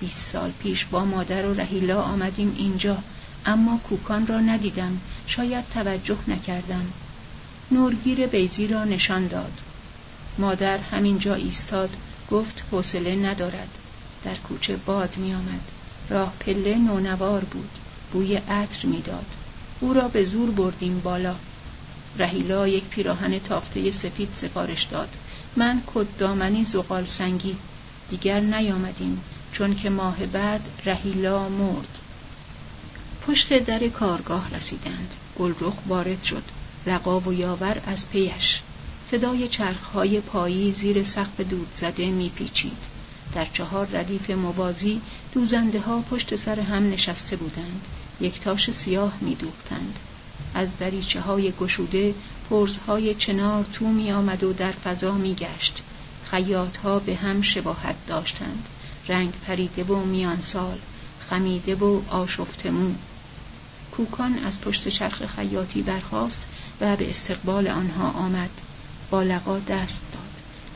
بیست 0.00 0.30
سال 0.32 0.50
پیش 0.50 0.84
با 0.84 1.04
مادر 1.04 1.46
و 1.46 1.54
رهیلا 1.54 2.02
آمدیم 2.02 2.54
اینجا 2.58 2.98
اما 3.46 3.80
کوکان 3.88 4.26
را 4.26 4.40
ندیدم 4.40 5.00
شاید 5.26 5.64
توجه 5.74 6.18
نکردم. 6.28 6.86
نورگیر 7.70 8.26
بیزی 8.26 8.66
را 8.66 8.84
نشان 8.84 9.26
داد. 9.26 9.52
مادر 10.38 10.78
همینجا 10.78 11.34
ایستاد 11.34 11.96
گفت 12.30 12.62
حوصله 12.72 13.16
ندارد. 13.16 13.78
در 14.24 14.34
کوچه 14.34 14.76
باد 14.76 15.16
می 15.16 15.34
آمد. 15.34 15.60
راه 16.08 16.32
پله 16.40 16.74
نونوار 16.74 17.44
بود. 17.44 17.70
بوی 18.12 18.34
عطر 18.36 18.86
می‌داد 18.86 19.26
او 19.80 19.92
را 19.92 20.08
به 20.08 20.24
زور 20.24 20.50
بردیم 20.50 21.00
بالا. 21.00 21.34
رهیلا 22.18 22.68
یک 22.68 22.84
پیراهن 22.84 23.38
تافته 23.38 23.90
سفید 23.90 24.28
سفارش 24.34 24.84
داد. 24.84 25.16
من 25.56 25.82
کد 25.86 26.06
دامنی 26.18 26.64
زغال 26.64 27.06
سنگی 27.06 27.56
دیگر 28.10 28.40
نیامدیم 28.40 29.20
چون 29.52 29.74
که 29.74 29.90
ماه 29.90 30.26
بعد 30.26 30.60
رهیلا 30.84 31.48
مرد. 31.48 31.98
پشت 33.26 33.58
در 33.58 33.88
کارگاه 33.88 34.54
رسیدند. 34.54 35.14
گلرخ 35.38 35.74
وارد 35.86 36.22
شد. 36.22 36.42
لقا 36.86 37.20
و 37.20 37.32
یاور 37.32 37.80
از 37.86 38.08
پیش. 38.08 38.60
صدای 39.10 39.48
چرخهای 39.48 40.20
پایی 40.20 40.72
زیر 40.72 41.04
سقف 41.04 41.40
دود 41.40 41.68
زده 41.74 42.06
میپیچید. 42.06 42.98
در 43.34 43.46
چهار 43.52 43.86
ردیف 43.92 44.30
موازی 44.30 45.00
دوزنده 45.32 45.80
ها 45.80 46.00
پشت 46.00 46.36
سر 46.36 46.60
هم 46.60 46.90
نشسته 46.90 47.36
بودند. 47.36 47.84
یک 48.20 48.40
تاش 48.40 48.70
سیاه 48.70 49.12
میدوختند. 49.20 49.98
از 50.54 50.78
دریچه 50.78 51.20
های 51.20 51.52
گشوده 51.52 52.14
پرزهای 52.50 53.14
چنار 53.14 53.64
تو 53.72 53.88
می 53.88 54.12
آمد 54.12 54.44
و 54.44 54.52
در 54.52 54.72
فضا 54.72 55.12
می 55.12 55.34
گشت 55.34 55.82
خیاط 56.30 56.76
ها 56.76 56.98
به 56.98 57.14
هم 57.14 57.42
شباهت 57.42 57.96
داشتند. 58.06 58.68
رنگ 59.08 59.32
پریده 59.46 59.84
و 59.84 60.04
میان 60.04 60.40
سال 60.40 60.78
خمیده 61.30 61.74
و 61.74 62.00
آشفتمو 62.10 62.94
کوکان 63.92 64.38
از 64.38 64.60
پشت 64.60 64.88
چرخ 64.88 65.26
خیاطی 65.26 65.82
برخاست 65.82 66.40
و 66.80 66.96
به 66.96 67.10
استقبال 67.10 67.68
آنها 67.68 68.10
آمد. 68.10 68.50
با 69.10 69.22
لقا 69.22 69.58
دست 69.58 70.02
داد. 70.12 70.22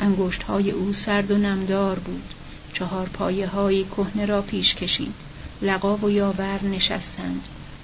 انگشت 0.00 0.42
های 0.42 0.70
او 0.70 0.92
سرد 0.92 1.30
و 1.30 1.38
نمدار 1.38 1.98
بود. 1.98 2.34
چهار 2.74 3.08
پایه 3.08 3.46
های 3.46 3.84
کهنه 3.84 4.26
را 4.26 4.42
پیش 4.42 4.74
کشید. 4.74 5.14
لقا 5.62 5.96
و 5.96 6.10
یاور 6.10 6.64
نشستند. 6.64 7.42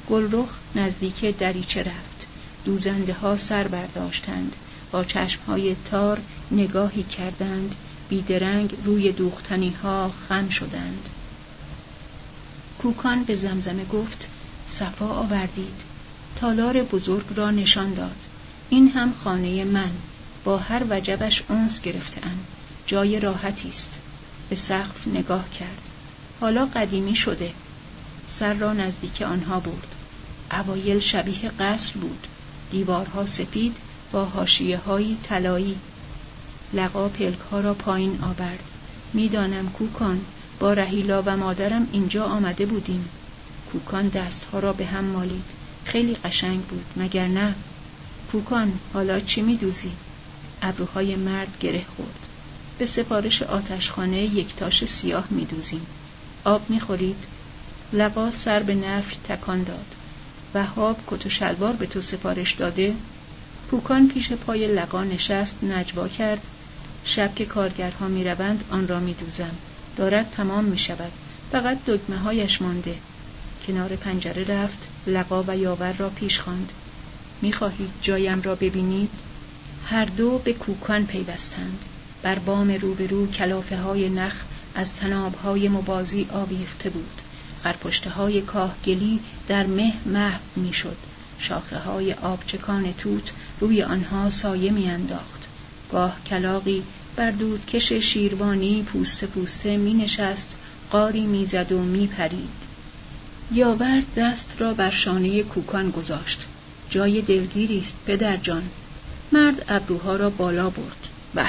گلرخ 0.08 0.48
نزدیک 0.74 1.38
دریچه 1.38 1.80
رفت. 1.80 2.26
دوزنده 2.64 3.12
ها 3.12 3.36
سر 3.36 3.68
برداشتند. 3.68 4.56
با 4.92 5.04
چشم 5.04 5.40
های 5.46 5.76
تار 5.90 6.20
نگاهی 6.50 7.02
کردند. 7.02 7.74
بیدرنگ 8.08 8.74
روی 8.84 9.12
دوختنی 9.12 9.70
ها 9.82 10.12
خم 10.28 10.48
شدند. 10.48 11.08
کوکان 12.78 13.24
به 13.24 13.34
زمزمه 13.34 13.84
گفت 13.84 14.28
صفا 14.68 15.06
آوردید. 15.06 15.80
تالار 16.36 16.82
بزرگ 16.82 17.26
را 17.36 17.50
نشان 17.50 17.94
داد. 17.94 18.16
این 18.70 18.88
هم 18.90 19.14
خانه 19.24 19.64
من. 19.64 19.90
با 20.44 20.58
هر 20.58 20.82
وجبش 20.90 21.42
اونس 21.48 21.80
گرفتهام. 21.80 22.38
جای 22.86 23.20
راحتی 23.20 23.68
است. 23.68 23.90
به 24.48 24.56
سقف 24.56 25.08
نگاه 25.08 25.50
کرد. 25.50 25.88
حالا 26.40 26.66
قدیمی 26.66 27.16
شده. 27.16 27.52
سر 28.26 28.52
را 28.52 28.72
نزدیک 28.72 29.22
آنها 29.22 29.60
برد. 29.60 29.97
اوایل 30.52 30.98
شبیه 31.00 31.50
قصر 31.58 31.92
بود. 31.92 32.26
دیوارها 32.70 33.26
سفید 33.26 33.76
با 34.12 34.24
حاشیه 34.24 34.78
های 34.78 35.16
طلایی. 35.22 35.76
لقا 36.72 37.08
پلک 37.08 37.38
ها 37.50 37.60
را 37.60 37.74
پایین 37.74 38.18
آورد. 38.22 38.62
می‌دانم 39.12 39.68
کوکان 39.68 40.20
با 40.60 40.72
رهیلا 40.72 41.22
و 41.26 41.36
مادرم 41.36 41.88
اینجا 41.92 42.24
آمده 42.24 42.66
بودیم. 42.66 43.08
کوکان 43.72 44.08
دستها 44.08 44.58
را 44.58 44.72
به 44.72 44.86
هم 44.86 45.04
مالید. 45.04 45.44
خیلی 45.84 46.14
قشنگ 46.14 46.60
بود 46.60 46.84
مگر 46.96 47.28
نه؟ 47.28 47.54
کوکان 48.32 48.72
حالا 48.92 49.20
چی 49.20 49.42
میدوزی؟ 49.42 49.90
ابروهای 50.62 51.16
مرد 51.16 51.56
گره 51.60 51.84
خورد. 51.96 52.18
به 52.78 52.86
سفارش 52.86 53.42
آتشخانه 53.42 54.22
یک 54.22 54.56
تاش 54.56 54.84
سیاه 54.84 55.24
میدوزیم. 55.30 55.86
آب 56.44 56.70
می‌خورید؟ 56.70 57.24
لقا 57.92 58.30
سر 58.30 58.62
به 58.62 58.74
نفی 58.74 59.16
تکان 59.28 59.62
داد. 59.62 59.94
وهاب 60.54 60.96
کت 61.06 61.26
و 61.26 61.30
شلوار 61.30 61.72
به 61.72 61.86
تو 61.86 62.00
سفارش 62.00 62.52
داده. 62.52 62.94
پوکان 63.70 64.08
پیش 64.08 64.32
پای 64.32 64.66
لقا 64.66 65.04
نشست 65.04 65.64
نجوا 65.64 66.08
کرد. 66.08 66.46
شب 67.04 67.34
که 67.34 67.46
کارگرها 67.46 68.08
می‌روند 68.08 68.64
آن 68.70 68.88
را 68.88 69.00
میدوزم. 69.00 69.50
دارد 69.96 70.30
تمام 70.30 70.64
می‌شود. 70.64 71.12
فقط 71.52 71.84
دگمه 71.84 72.18
هایش 72.18 72.62
مانده. 72.62 72.94
کنار 73.66 73.88
پنجره 73.88 74.44
رفت 74.44 74.88
لقا 75.06 75.44
و 75.46 75.56
یاور 75.56 75.92
را 75.92 76.08
پیش 76.08 76.40
خواند. 76.40 76.72
می‌خواهید 77.42 77.90
جایم 78.02 78.42
را 78.42 78.54
ببینید؟ 78.54 79.10
هر 79.86 80.04
دو 80.04 80.38
به 80.38 80.52
کوکان 80.52 81.06
پیوستند. 81.06 81.84
بر 82.22 82.38
بام 82.38 82.70
روبرو 82.70 83.30
کلافه 83.30 83.76
های 83.76 84.08
نخ 84.08 84.34
از 84.74 84.94
تناب 84.94 85.34
های 85.34 85.68
مبازی 85.68 86.26
آویخته 86.32 86.90
بود. 86.90 87.20
خرپشته 87.62 88.10
های 88.10 88.40
کاهگلی 88.40 89.20
در 89.48 89.66
مه 89.66 89.92
محو 90.06 90.40
می‌شد. 90.56 90.96
شاخه 91.38 91.78
های 91.78 92.12
آبچکان 92.12 92.94
توت 92.98 93.30
روی 93.60 93.82
آنها 93.82 94.30
سایه 94.30 94.70
میانداخت. 94.70 95.46
گاه 95.92 96.16
کلاقی 96.26 96.82
بر 97.16 97.30
دودکش 97.30 97.92
شیروانی 97.92 98.82
پوست 98.82 99.24
پوسته 99.24 99.76
می 99.76 99.94
نشست 99.94 100.48
قاری 100.90 101.26
می‌زد 101.26 101.72
و 101.72 101.78
می 101.78 102.06
پرید. 102.06 102.48
یاور 103.52 104.02
دست 104.16 104.48
را 104.58 104.74
بر 104.74 104.90
شانه 104.90 105.42
کوکان 105.42 105.90
گذاشت. 105.90 106.46
جای 106.90 107.22
دلگیری 107.22 107.80
است 107.80 107.96
پدر 108.06 108.36
جان. 108.36 108.62
مرد 109.32 109.64
ابروها 109.68 110.16
را 110.16 110.30
بالا 110.30 110.70
برد. 110.70 111.08
و 111.34 111.46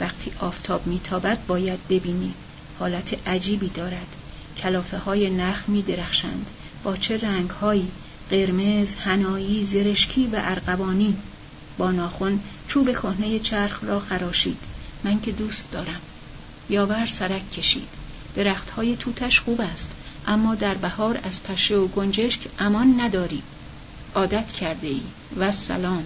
وقتی 0.00 0.32
آفتاب 0.40 0.86
میتابد 0.86 1.46
باید 1.46 1.88
ببینی. 1.88 2.34
حالت 2.78 3.28
عجیبی 3.28 3.68
دارد. 3.68 4.06
کلافه 4.62 4.98
های 4.98 5.30
نخ 5.30 5.68
می 5.68 5.82
درخشند 5.82 6.50
با 6.84 6.96
چه 6.96 7.18
رنگ 7.18 7.50
هایی 7.50 7.88
قرمز، 8.30 8.94
هنایی، 8.94 9.64
زرشکی 9.64 10.26
و 10.26 10.30
ارغوانی. 10.34 11.16
با 11.78 11.90
ناخن 11.90 12.40
چوب 12.68 12.92
کهنه 12.92 13.38
چرخ 13.38 13.84
را 13.84 14.00
خراشید. 14.00 14.58
من 15.04 15.20
که 15.20 15.32
دوست 15.32 15.70
دارم. 15.72 16.00
یاور 16.70 17.06
سرک 17.06 17.50
کشید. 17.50 17.88
درخت 18.36 18.70
های 18.70 18.96
توتش 18.96 19.40
خوب 19.40 19.60
است 19.60 19.90
اما 20.26 20.54
در 20.54 20.74
بهار 20.74 21.20
از 21.22 21.42
پشه 21.42 21.76
و 21.76 21.86
گنجشک 21.86 22.40
امان 22.58 23.00
نداری. 23.00 23.42
عادت 24.14 24.52
کرده 24.52 24.86
ای 24.86 25.02
و 25.36 25.52
سلام 25.52 26.04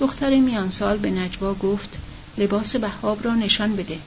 دختر 0.00 0.30
میانسال 0.30 0.98
به 0.98 1.10
نجوا 1.10 1.54
گفت 1.54 1.98
لباس 2.38 2.76
بهاب 2.76 3.24
را 3.24 3.34
نشان 3.34 3.76
بده. 3.76 3.98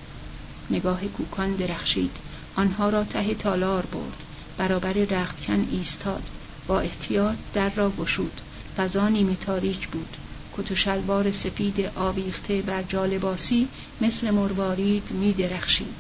نگاه 0.70 1.02
کوکان 1.02 1.56
درخشید. 1.56 2.12
آنها 2.56 2.90
را 2.90 3.04
ته 3.04 3.34
تالار 3.34 3.86
برد. 3.86 4.24
برابر 4.58 4.94
رختکن 4.94 5.68
ایستاد. 5.72 6.24
با 6.68 6.80
احتیاط 6.80 7.36
در 7.54 7.70
را 7.70 7.90
گشود. 7.90 8.42
فضا 8.78 9.10
نیمه 9.10 9.36
تاریک 9.36 9.88
بود. 9.88 10.18
کت 10.58 10.72
و 10.72 10.76
شلوار 10.76 11.32
سفید 11.32 11.90
آویخته 11.96 12.62
بر 12.62 12.84
جالباسی 12.84 13.68
مثل 14.02 14.32
مروارید 14.32 15.12
می 15.12 15.34
درخشید. 15.34 15.96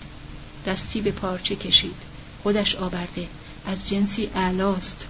دستی 0.65 1.01
به 1.01 1.11
پارچه 1.11 1.55
کشید. 1.55 1.95
خودش 2.43 2.75
آورده. 2.75 3.27
از 3.65 3.89
جنسی 3.89 4.29
اعلاست. 4.35 5.05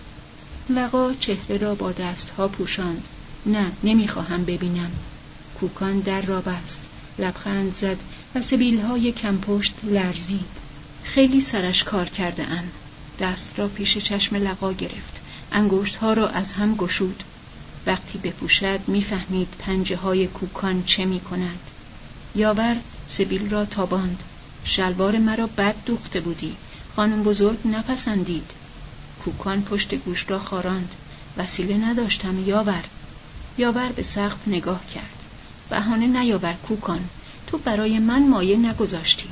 لقا 0.69 1.13
چهره 1.13 1.57
را 1.57 1.75
با 1.75 1.91
دستها 1.91 2.47
پوشاند. 2.47 3.07
نه 3.45 3.71
نمی‌خواهم 3.83 4.45
ببینم. 4.45 4.91
کوکان 5.59 5.99
در 5.99 6.21
را 6.21 6.41
بست. 6.41 6.79
لبخند 7.19 7.75
زد 7.75 7.97
و 8.35 8.41
سبیلهای 8.41 9.11
کمپشت 9.11 9.73
لرزید. 9.83 10.70
خیلی 11.13 11.41
سرش 11.41 11.83
کار 11.83 12.09
کرده 12.09 12.43
ام. 12.43 12.63
دست 13.19 13.59
را 13.59 13.67
پیش 13.67 13.97
چشم 13.97 14.35
لقا 14.35 14.73
گرفت. 14.73 15.21
انگشتها 15.51 16.13
را 16.13 16.29
از 16.29 16.53
هم 16.53 16.75
گشود. 16.75 17.23
وقتی 17.85 18.17
بپوشد 18.17 18.79
می‌فهمید 18.87 19.47
پنجه 19.59 19.95
های 19.95 20.27
کوکان 20.27 20.83
چه 20.83 21.05
می 21.05 21.19
کند 21.19 21.59
یاور 22.35 22.75
سبیل 23.07 23.49
را 23.49 23.65
تاباند. 23.65 24.23
شلوار 24.63 25.17
مرا 25.17 25.47
بد 25.47 25.75
دوخته 25.85 26.19
بودی. 26.21 26.55
خانم 26.95 27.23
بزرگ 27.23 27.67
نپسندید. 27.67 28.51
کوکان 29.23 29.61
پشت 29.61 29.95
گوش 29.95 30.25
را 30.29 30.39
خاراند. 30.39 30.95
وسیله 31.37 31.77
نداشتم 31.77 32.47
یاور. 32.47 32.83
یاور 33.57 33.91
به 33.91 34.03
سقف 34.03 34.47
نگاه 34.47 34.81
کرد. 34.93 35.23
بهانه 35.69 36.07
نیاور 36.07 36.53
کوکان. 36.53 37.09
تو 37.47 37.57
برای 37.57 37.99
من 37.99 38.29
مایه 38.29 38.57
نگذاشتی. 38.57 39.29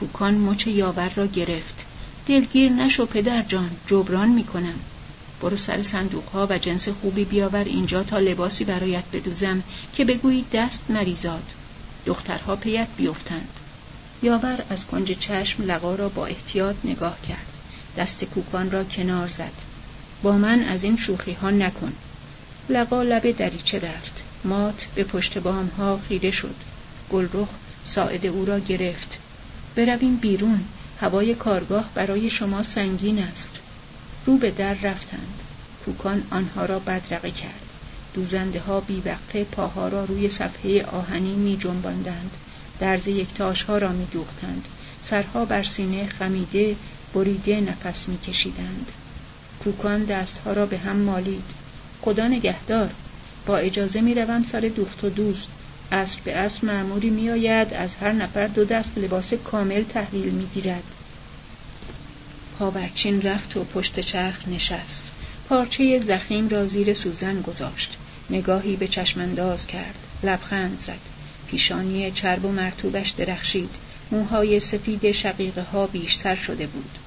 کوکان 0.00 0.38
مچ 0.38 0.66
یاور 0.66 1.12
را 1.16 1.26
گرفت. 1.26 1.84
دلگیر 2.26 2.72
نشو 2.72 3.06
پدر 3.06 3.42
جان 3.42 3.70
جبران 3.86 4.28
می‌کنم. 4.28 4.80
برو 5.40 5.56
سر 5.56 5.82
صندوق 5.82 6.46
و 6.50 6.58
جنس 6.58 6.88
خوبی 6.88 7.24
بیاور 7.24 7.64
اینجا 7.64 8.02
تا 8.02 8.18
لباسی 8.18 8.64
برایت 8.64 9.04
بدوزم 9.12 9.62
که 9.96 10.04
بگویی 10.04 10.44
دست 10.52 10.80
مریزاد. 10.88 11.52
دخترها 12.06 12.56
پیت 12.56 12.88
بیفتند. 12.96 13.48
یاور 14.22 14.62
از 14.70 14.86
کنج 14.86 15.18
چشم 15.18 15.62
لقا 15.62 15.94
را 15.94 16.08
با 16.08 16.26
احتیاط 16.26 16.76
نگاه 16.84 17.16
کرد. 17.28 17.46
دست 17.96 18.24
کوکان 18.24 18.70
را 18.70 18.84
کنار 18.84 19.28
زد. 19.28 19.52
با 20.22 20.32
من 20.32 20.62
از 20.62 20.84
این 20.84 20.96
شوخی 20.96 21.32
ها 21.32 21.50
نکن. 21.50 21.92
لقا 22.68 23.02
لب 23.02 23.30
دریچه 23.30 23.78
رفت. 23.78 24.24
مات 24.44 24.86
به 24.94 25.04
پشت 25.04 25.38
بام 25.38 25.70
ها 25.78 26.00
خیره 26.08 26.30
شد. 26.30 26.54
گلرخ 27.10 27.48
ساعد 27.84 28.26
او 28.26 28.44
را 28.44 28.58
گرفت. 28.58 29.18
برویم 29.78 30.16
بیرون. 30.16 30.64
هوای 31.00 31.34
کارگاه 31.34 31.90
برای 31.94 32.30
شما 32.30 32.62
سنگین 32.62 33.18
است. 33.18 33.50
رو 34.26 34.36
به 34.36 34.50
در 34.50 34.74
رفتند. 34.74 35.40
کوکان 35.84 36.22
آنها 36.30 36.66
را 36.66 36.78
بدرقه 36.78 37.30
کرد. 37.30 37.62
دوزنده 38.14 38.60
ها 38.60 38.80
بیوقته 38.80 39.44
پاها 39.44 39.88
را 39.88 40.04
روی 40.04 40.28
صفحه 40.28 40.84
آهنی 40.84 41.34
می 41.34 41.56
جنباندند 41.56 42.30
درز 42.80 43.06
یکتاش 43.06 43.62
ها 43.62 43.78
را 43.78 43.92
می 43.92 44.06
دوختند 44.12 44.68
سرها 45.02 45.44
بر 45.44 45.62
سینه 45.62 46.06
خمیده 46.06 46.76
بریده 47.14 47.60
نفس 47.60 48.08
می 48.08 48.18
کشیدند 48.18 48.92
کوکان 49.64 50.04
دستها 50.04 50.52
را 50.52 50.66
به 50.66 50.78
هم 50.78 50.96
مالید. 50.96 51.44
خدا 52.00 52.28
نگهدار! 52.28 52.90
با 53.46 53.56
اجازه 53.56 54.00
می 54.00 54.14
روم 54.14 54.42
سر 54.42 54.60
دوخت 54.60 55.04
و 55.04 55.08
دوز 55.08 55.46
اصر 55.92 56.18
به 56.24 56.36
اصر 56.36 56.66
معموری 56.66 57.10
می 57.10 57.30
آید 57.30 57.74
از 57.74 57.94
هر 57.94 58.12
نفر 58.12 58.46
دو 58.46 58.64
دست 58.64 58.98
لباس 58.98 59.34
کامل 59.34 59.82
تحویل 59.82 60.28
می 60.28 60.46
گیرد 60.54 60.84
پاورچین 62.58 63.22
رفت 63.22 63.56
و 63.56 63.64
پشت 63.64 64.00
چرخ 64.00 64.48
نشست. 64.48 65.02
پارچه 65.48 65.98
زخیم 65.98 66.48
را 66.48 66.66
زیر 66.66 66.94
سوزن 66.94 67.42
گذاشت. 67.42 67.96
نگاهی 68.30 68.76
به 68.76 68.88
چشمانداز 68.88 69.66
کرد. 69.66 69.94
لبخند 70.22 70.80
زد. 70.80 70.98
پیشانی 71.48 72.10
چرب 72.10 72.44
و 72.44 72.52
مرتوبش 72.52 73.10
درخشید. 73.10 73.70
موهای 74.10 74.60
سفید 74.60 75.12
شقیقه 75.12 75.62
ها 75.62 75.86
بیشتر 75.86 76.34
شده 76.34 76.66
بود. 76.66 76.98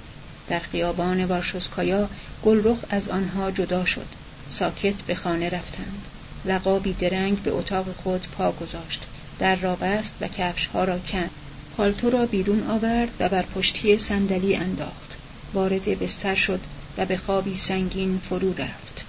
در 0.47 0.59
خیابان 0.59 1.25
وارشوسکایا 1.25 2.09
گلرخ 2.43 2.77
از 2.89 3.09
آنها 3.09 3.51
جدا 3.51 3.85
شد. 3.85 4.07
ساکت 4.49 5.01
به 5.07 5.15
خانه 5.15 5.49
رفتند. 5.49 6.05
لقابی 6.45 6.93
درنگ 6.93 7.41
به 7.43 7.51
اتاق 7.51 7.91
خود 8.03 8.27
پا 8.37 8.51
گذاشت. 8.51 9.01
در 9.39 9.55
را 9.55 9.75
بست 9.75 10.13
و 10.21 10.27
کفش 10.27 10.65
ها 10.65 10.83
را 10.83 10.99
کند. 10.99 11.31
پالتو 11.77 12.09
را 12.09 12.25
بیرون 12.25 12.63
آورد 12.63 13.09
و 13.19 13.29
بر 13.29 13.41
پشتی 13.41 13.97
صندلی 13.97 14.55
انداخت. 14.55 15.17
وارد 15.53 15.99
بستر 15.99 16.35
شد 16.35 16.59
و 16.97 17.05
به 17.05 17.17
خوابی 17.17 17.57
سنگین 17.57 18.21
فرو 18.29 18.53
رفت. 18.53 19.05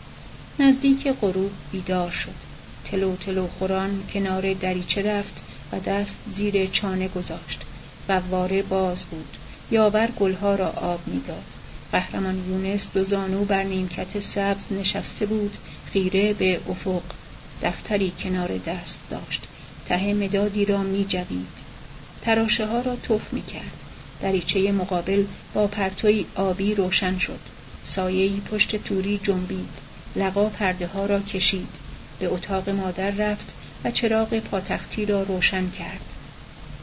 نزدیک 0.58 1.08
غروب 1.08 1.52
بیدار 1.72 2.10
شد. 2.10 2.34
تلو 2.84 3.16
تلو 3.16 3.46
خوران 3.46 4.02
کنار 4.12 4.54
دریچه 4.54 5.02
رفت 5.02 5.42
و 5.72 5.80
دست 5.80 6.16
زیر 6.26 6.66
چانه 6.66 7.08
گذاشت 7.08 7.62
فواره 8.06 8.62
باز 8.62 9.04
بود. 9.04 9.36
یاور 9.70 10.08
گلها 10.16 10.54
را 10.54 10.68
آب 10.70 11.00
می‌داد. 11.06 11.44
قهرمان 11.92 12.38
یونس 12.48 12.86
دو 12.94 13.04
زانو 13.04 13.44
بر 13.44 13.62
نیمکت 13.62 14.20
سبز 14.20 14.72
نشسته 14.72 15.26
بود 15.26 15.56
خیره 15.92 16.32
به 16.32 16.60
افق. 16.68 17.02
دفتری 17.62 18.12
کنار 18.22 18.58
دست 18.58 18.98
داشت. 19.10 19.42
ته 19.86 20.14
مدادی 20.14 20.64
را 20.64 20.82
می 20.82 21.04
جوید. 21.04 21.46
تراشه 22.22 22.66
ها 22.66 22.80
را 22.80 22.96
توف 22.96 23.32
می 23.32 23.42
کرد. 23.42 23.72
دریچه 24.20 24.72
مقابل 24.72 25.24
با 25.54 25.66
پرتوی 25.66 26.26
آبی 26.34 26.74
روشن 26.74 27.18
شد. 27.18 27.40
سایهی 27.84 28.40
پشت 28.40 28.76
توری 28.76 29.20
جنبید. 29.24 29.68
لقا 30.16 30.48
پرده 30.48 30.86
ها 30.86 31.06
را 31.06 31.20
کشید. 31.20 31.68
به 32.18 32.26
اتاق 32.26 32.68
مادر 32.68 33.10
رفت 33.10 33.54
و 33.84 33.90
چراغ 33.90 34.38
پاتختی 34.38 35.06
را 35.06 35.22
روشن 35.22 35.70
کرد. 35.70 36.12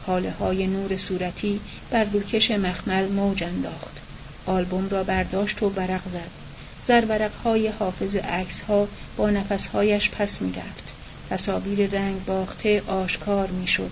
حاله 0.06 0.30
های 0.30 0.66
نور 0.66 0.96
صورتی 0.96 1.60
بر 1.90 2.04
روکش 2.04 2.50
مخمل 2.50 3.08
موج 3.08 3.42
انداخت. 3.42 4.00
آلبوم 4.46 4.88
را 4.88 5.04
برداشت 5.04 5.62
و 5.62 5.68
ورق 5.68 6.08
زد. 6.08 6.49
زرورق 6.86 7.34
های 7.34 7.68
حافظ 7.68 8.16
عکس 8.16 8.62
ها 8.62 8.88
با 9.16 9.30
نفسهایش 9.30 10.10
پس 10.10 10.42
می 10.42 10.52
رفت 10.52 10.94
تصاویر 11.30 11.90
رنگ 11.90 12.24
باخته 12.24 12.82
آشکار 12.86 13.48
می 13.48 13.66
شد 13.66 13.90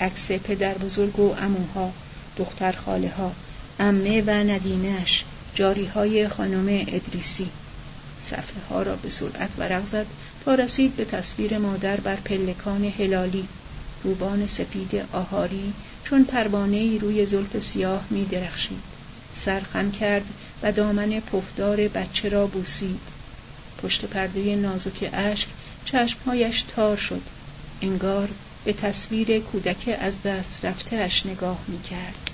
عکس 0.00 0.32
پدر 0.32 0.74
بزرگ 0.74 1.18
و 1.18 1.34
اموها 1.38 1.92
دختر 2.36 2.72
خاله 2.72 3.10
ها 3.10 3.32
امه 3.78 4.22
و 4.22 4.30
ندیمش 4.30 5.24
جاری 5.54 5.86
های 5.86 6.28
خانم 6.28 6.68
ادریسی. 6.68 7.48
صفحه 8.20 8.62
ها 8.70 8.82
را 8.82 8.96
به 8.96 9.10
سرعت 9.10 9.50
ورق 9.58 9.84
زد 9.84 10.06
تا 10.44 10.54
رسید 10.54 10.96
به 10.96 11.04
تصویر 11.04 11.58
مادر 11.58 11.96
بر 11.96 12.16
پلکان 12.16 12.92
هلالی. 12.98 13.48
روبان 14.04 14.46
سپید 14.46 15.04
آهاری 15.12 15.72
چون 16.04 16.24
پروانه 16.24 16.98
روی 16.98 17.26
زلف 17.26 17.58
سیاه 17.58 18.04
می 18.10 18.24
درخشید 18.24 18.91
سرخم 19.34 19.90
کرد 19.90 20.24
و 20.62 20.72
دامن 20.72 21.20
پفدار 21.20 21.88
بچه 21.88 22.28
را 22.28 22.46
بوسید 22.46 23.00
پشت 23.82 24.04
پرده 24.04 24.56
نازک 24.56 25.10
اشک 25.12 25.48
چشمهایش 25.84 26.62
تار 26.62 26.96
شد 26.96 27.22
انگار 27.82 28.28
به 28.64 28.72
تصویر 28.72 29.40
کودک 29.40 29.98
از 30.00 30.22
دست 30.22 30.64
رفته 30.64 30.96
اش 30.96 31.26
نگاه 31.26 31.58
می 31.68 31.82
کرد. 31.82 32.30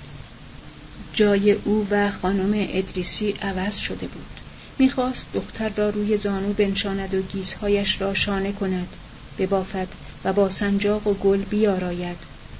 جای 1.13 1.51
او 1.51 1.87
و 1.91 2.11
خانم 2.11 2.67
ادریسی 2.73 3.35
عوض 3.41 3.77
شده 3.77 4.07
بود. 4.07 4.39
می‌خواست 4.79 5.25
دختر 5.33 5.69
را 5.69 5.89
روی 5.89 6.17
زانو 6.17 6.53
بنشاند 6.53 7.13
و 7.13 7.21
گیزهایش 7.21 8.01
را 8.01 8.13
شانه 8.13 8.51
کند 8.51 8.87
ببافد 9.37 9.87
و 10.23 10.33
با 10.33 10.49
سنجاق 10.49 11.07
و 11.07 11.13
گل 11.13 11.41
بیاراید 11.41 12.17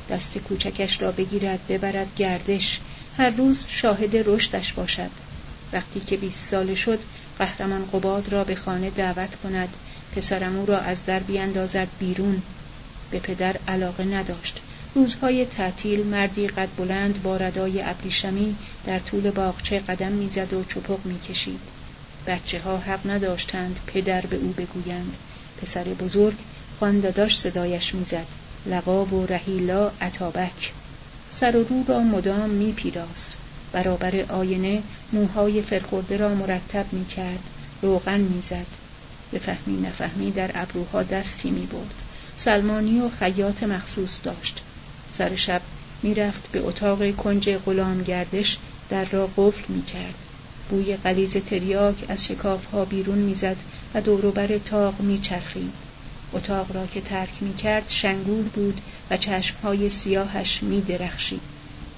دست 0.10 0.38
کوچکش 0.38 1.02
را 1.02 1.12
بگیرد 1.12 1.60
ببرد 1.68 2.16
گردش 2.16 2.80
هر 3.20 3.30
روز 3.30 3.66
شاهد 3.70 4.16
رشدش 4.26 4.74
باشد. 4.74 5.10
وقتی 5.74 6.00
که 6.00 6.18
بیست 6.18 6.50
ساله 6.50 6.76
شد 6.76 7.00
قهرمان 7.40 7.86
قباد 7.94 8.30
را 8.30 8.44
به 8.44 8.56
خانه 8.56 8.90
دعوت 8.90 9.36
کند. 9.36 9.70
پسرم 10.16 10.60
او 10.60 10.66
را 10.66 10.80
از 10.80 11.06
در 11.06 11.20
بیاندازد 11.20 11.88
بیرون. 12.00 12.42
به 13.12 13.20
پدر 13.20 13.56
علاقه 13.68 14.04
نداشت. 14.04 14.60
روزهای 14.96 15.46
تعطیل 15.46 16.06
مردی 16.06 16.48
قد 16.48 16.70
بلند 16.78 17.24
با 17.24 17.38
ردای 17.38 17.82
ابریشمی 17.82 18.56
در 18.86 19.00
طول 19.00 19.32
باغچه 19.32 19.80
قدم 19.80 20.12
می‌زد 20.12 20.54
و 20.54 20.64
چپق 20.64 21.06
می‌کشید. 21.06 21.60
بچه 22.28 22.60
ها 22.60 22.78
حق 22.78 23.10
نداشتند 23.10 23.80
پدر 23.88 24.22
به 24.22 24.36
او 24.36 24.54
بگویند. 24.58 25.18
پسر 25.62 25.84
بزرگ 25.84 26.38
خانداداش 26.80 27.40
صدایش 27.40 27.96
می‌زد. 27.96 28.28
لقاب 28.66 29.14
و 29.14 29.26
رهیلا 29.26 29.92
عطابک 30.02 30.72
سر 31.30 31.56
و 31.56 31.64
رو 31.64 31.84
را 31.88 32.00
مدام 32.00 32.50
میپیراست. 32.50 33.30
برابر 33.72 34.26
آینه 34.30 34.84
موهای 35.14 35.62
فرخورده 35.62 36.18
را 36.18 36.36
مرتب 36.36 36.86
می‌کرد. 36.92 37.50
روغن 37.82 38.20
می‌زد. 38.20 38.66
به 39.32 39.40
فهمی 39.40 39.88
نفهمی 39.88 40.32
در 40.32 40.52
ابروها 40.54 41.04
دستی 41.04 41.52
می‌برد. 41.52 42.04
سلمانی 42.38 43.00
و 43.00 43.10
خیاط 43.10 43.64
مخصوص 43.64 44.20
داشت. 44.24 44.62
سر 45.10 45.36
شب 45.36 45.62
می‌رفت 46.04 46.52
به 46.52 46.60
اتاق 46.60 47.16
کنج 47.16 47.50
غلام 47.50 48.04
گردش 48.04 48.58
در 48.90 49.06
را 49.06 49.30
قفل 49.38 49.74
می‌کرد. 49.74 50.16
بوی 50.70 50.96
قلیز 50.96 51.32
تریاک 51.38 52.06
از 52.08 52.26
شکاف 52.26 52.66
ها 52.66 52.86
بیرون 52.86 53.18
می‌زد 53.18 53.58
و 53.94 54.02
دوروبر 54.02 54.58
تاق 54.58 55.00
میچرخید. 55.00 55.89
اتاق 56.34 56.76
را 56.76 56.88
که 56.88 57.02
ترک 57.02 57.30
می 57.42 57.56
کرد 57.56 57.84
شنگول 57.88 58.44
بود 58.44 58.82
و 59.12 59.18
چشمهای 59.18 59.90
سیاهش 59.90 60.64
می 60.64 60.82
درخشید. 60.82 61.42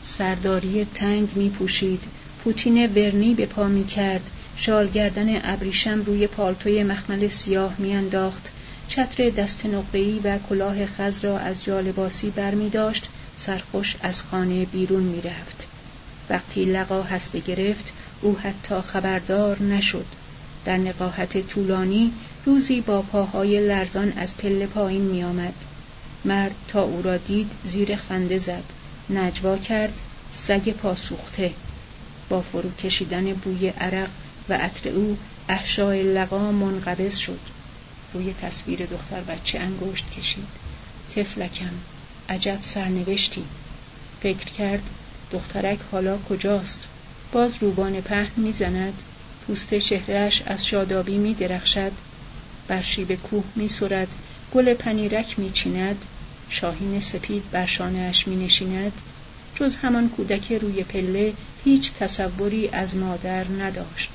سرداری 0.04 0.88
تنگ 0.94 1.30
می 1.36 1.50
پوشید. 1.50 2.04
پوتین 2.44 2.86
ورنی 2.86 3.34
به 3.34 3.46
پا 3.46 3.68
می 3.68 3.88
کرد. 3.88 4.30
شالگردن 4.58 5.42
ابریشم 5.44 6.04
روی 6.06 6.28
پالتوی 6.28 6.84
مخمل 6.84 7.28
سیاه 7.28 7.76
میانداخت 7.78 8.52
چتر 8.88 9.30
دست 9.30 9.66
نقره‌ای 9.66 10.20
و 10.24 10.38
کلاه 10.50 10.86
خز 10.86 11.26
را 11.26 11.40
از 11.40 11.64
جالباسی 11.64 12.30
بر 12.30 12.56
می 12.56 12.70
داشت 12.70 13.08
سرخوش 13.38 13.96
از 14.02 14.22
خانه 14.22 14.66
بیرون 14.66 15.04
می 15.04 15.22
رفت. 15.22 15.68
وقتی 16.30 16.66
لقا 16.66 17.04
حسب 17.04 17.38
گرفت 17.38 17.94
او 18.22 18.38
حتی 18.38 18.82
خبردار 18.82 19.62
نشد 19.62 20.06
در 20.66 20.78
نقاهت 20.78 21.48
طولانی 21.48 22.14
روزی 22.46 22.82
با 22.82 23.02
پاهای 23.02 23.68
لرزان 23.68 24.12
از 24.12 24.38
پله 24.38 24.68
پایین 24.68 25.02
می 25.02 25.24
آمد. 25.24 25.54
مرد 26.26 26.56
تا 26.68 26.84
او 26.84 27.02
را 27.02 27.18
دید 27.18 27.52
زیر 27.66 27.96
خنده 27.96 28.40
زد. 28.40 28.64
نجوا 29.10 29.58
کرد 29.58 30.00
سگ 30.34 30.70
پاسوخته. 30.70 31.54
با 32.30 32.42
فرو 32.42 32.72
کشیدن 32.72 33.34
بوی 33.34 33.68
عرق 33.68 34.10
و 34.50 34.54
عطر 34.54 34.90
او 34.90 35.18
احشای 35.50 36.14
لقا 36.14 36.52
منقبض 36.52 37.18
شد. 37.18 37.40
روی 38.14 38.34
تصویر 38.34 38.86
دختر 38.86 39.22
بچه 39.22 39.60
انگشت 39.60 40.06
کشید. 40.12 40.48
تفلکم 41.16 41.74
عجب 42.30 42.60
سرنوشتی. 42.62 43.44
فکر 44.22 44.50
کرد 44.58 44.84
دخترک 45.32 45.80
حالا 45.92 46.18
کجاست؟ 46.18 46.88
باز 47.32 47.56
روبان 47.62 48.02
پهن 48.02 48.32
می‌زند. 48.38 48.94
پوست 49.48 49.74
چهرهش 49.74 50.42
از 50.46 50.66
شادابی 50.68 51.18
می 51.18 51.34
درخشد 51.34 51.92
بر 52.68 52.82
شیب 52.82 53.16
کوه 53.16 53.44
می 53.56 53.68
سرد 53.68 54.08
گل 54.54 54.74
پنیرک 54.74 55.40
می 55.40 55.52
چیند 55.52 56.06
شاهین 56.50 57.00
سپید 57.00 57.52
بر 57.52 57.66
شانهاش 57.66 58.28
می 58.28 58.46
نشیند 58.46 58.92
جز 59.56 59.76
همان 59.76 60.10
کودک 60.10 60.52
روی 60.52 60.84
پله 60.84 61.34
هیچ 61.64 61.94
تصوری 61.94 62.70
از 62.70 62.96
مادر 62.96 63.46
نداشت. 63.60 64.10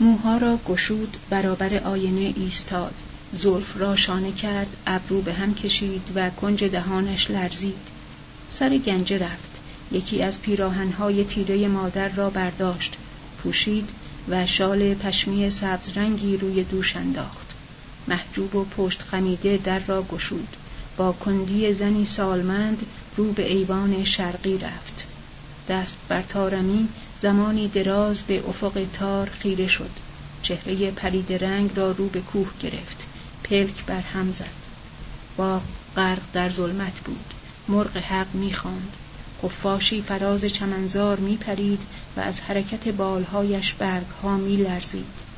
موها 0.00 0.36
را 0.36 0.58
گشود 0.68 1.16
برابر 1.30 1.76
آینه 1.76 2.32
ایستاد. 2.36 2.94
زلف 3.32 3.76
را 3.76 3.96
شانه 3.96 4.32
کرد 4.32 4.76
ابرو 4.86 5.22
به 5.22 5.32
هم 5.32 5.54
کشید 5.54 6.02
و 6.14 6.30
کنج 6.30 6.64
دهانش 6.64 7.30
لرزید. 7.30 7.88
سر 8.50 8.78
گنجه 8.78 9.18
رفت. 9.18 9.58
یکی 9.92 10.22
از 10.22 10.42
پیراهنهای 10.42 11.24
تیره 11.24 11.68
مادر 11.68 12.08
را 12.08 12.30
برداشت. 12.30 12.96
پوشید 13.38 13.88
و 14.30 14.46
شال 14.46 14.94
پشمی 14.94 15.50
سبز 15.50 15.88
رنگی 15.96 16.36
روی 16.36 16.64
دوش 16.64 16.96
انداخت. 16.96 17.54
محجوب 18.08 18.56
و 18.56 18.64
پشت 18.64 19.02
خمیده 19.02 19.56
در 19.56 19.78
را 19.78 20.02
گشود. 20.02 20.56
با 20.96 21.12
کندی 21.12 21.74
زنی 21.74 22.04
سالمند 22.04 22.86
رو 23.16 23.32
به 23.32 23.52
ایوان 23.52 24.04
شرقی 24.04 24.58
رفت. 24.58 25.04
دست 25.68 25.96
بر 26.08 26.22
تارمی 26.22 26.88
زمانی 27.22 27.68
دراز 27.68 28.22
به 28.22 28.48
افق 28.48 28.86
تار 28.92 29.30
خیره 29.30 29.68
شد. 29.68 29.90
چهره 30.42 30.90
پرید 30.90 31.32
رنگ 31.32 31.70
را 31.76 31.90
رو 31.90 32.08
به 32.08 32.20
کوه 32.20 32.50
گرفت. 32.60 33.06
پلک 33.44 33.84
بر 33.84 34.00
هم 34.00 34.32
زد. 34.32 34.58
باغ 35.36 35.62
غرق 35.96 36.22
در 36.32 36.50
ظلمت 36.50 37.00
بود. 37.00 37.34
مرغ 37.68 37.96
حق 37.96 38.34
می‌خواند. 38.34 38.92
خفاشی 39.42 40.02
فراز 40.02 40.44
چمنزار 40.44 41.18
میپرید 41.18 41.80
و 42.16 42.20
از 42.20 42.40
حرکت 42.40 42.88
بالهایش 42.88 43.72
برگها 43.72 44.36
میلرزید. 44.36 45.28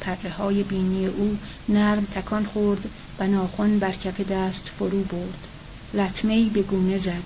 پره 0.00 0.30
های 0.30 0.62
بینی 0.62 1.06
او 1.06 1.38
نرم 1.68 2.04
تکان 2.04 2.46
خورد 2.46 2.88
و 3.18 3.26
ناخن 3.26 3.78
بر 3.78 3.92
کف 3.92 4.20
دست 4.20 4.68
فرو 4.78 5.02
برد. 5.02 5.46
لطمهای 5.94 6.44
به 6.44 6.62
گونه 6.62 6.98
زد. 6.98 7.22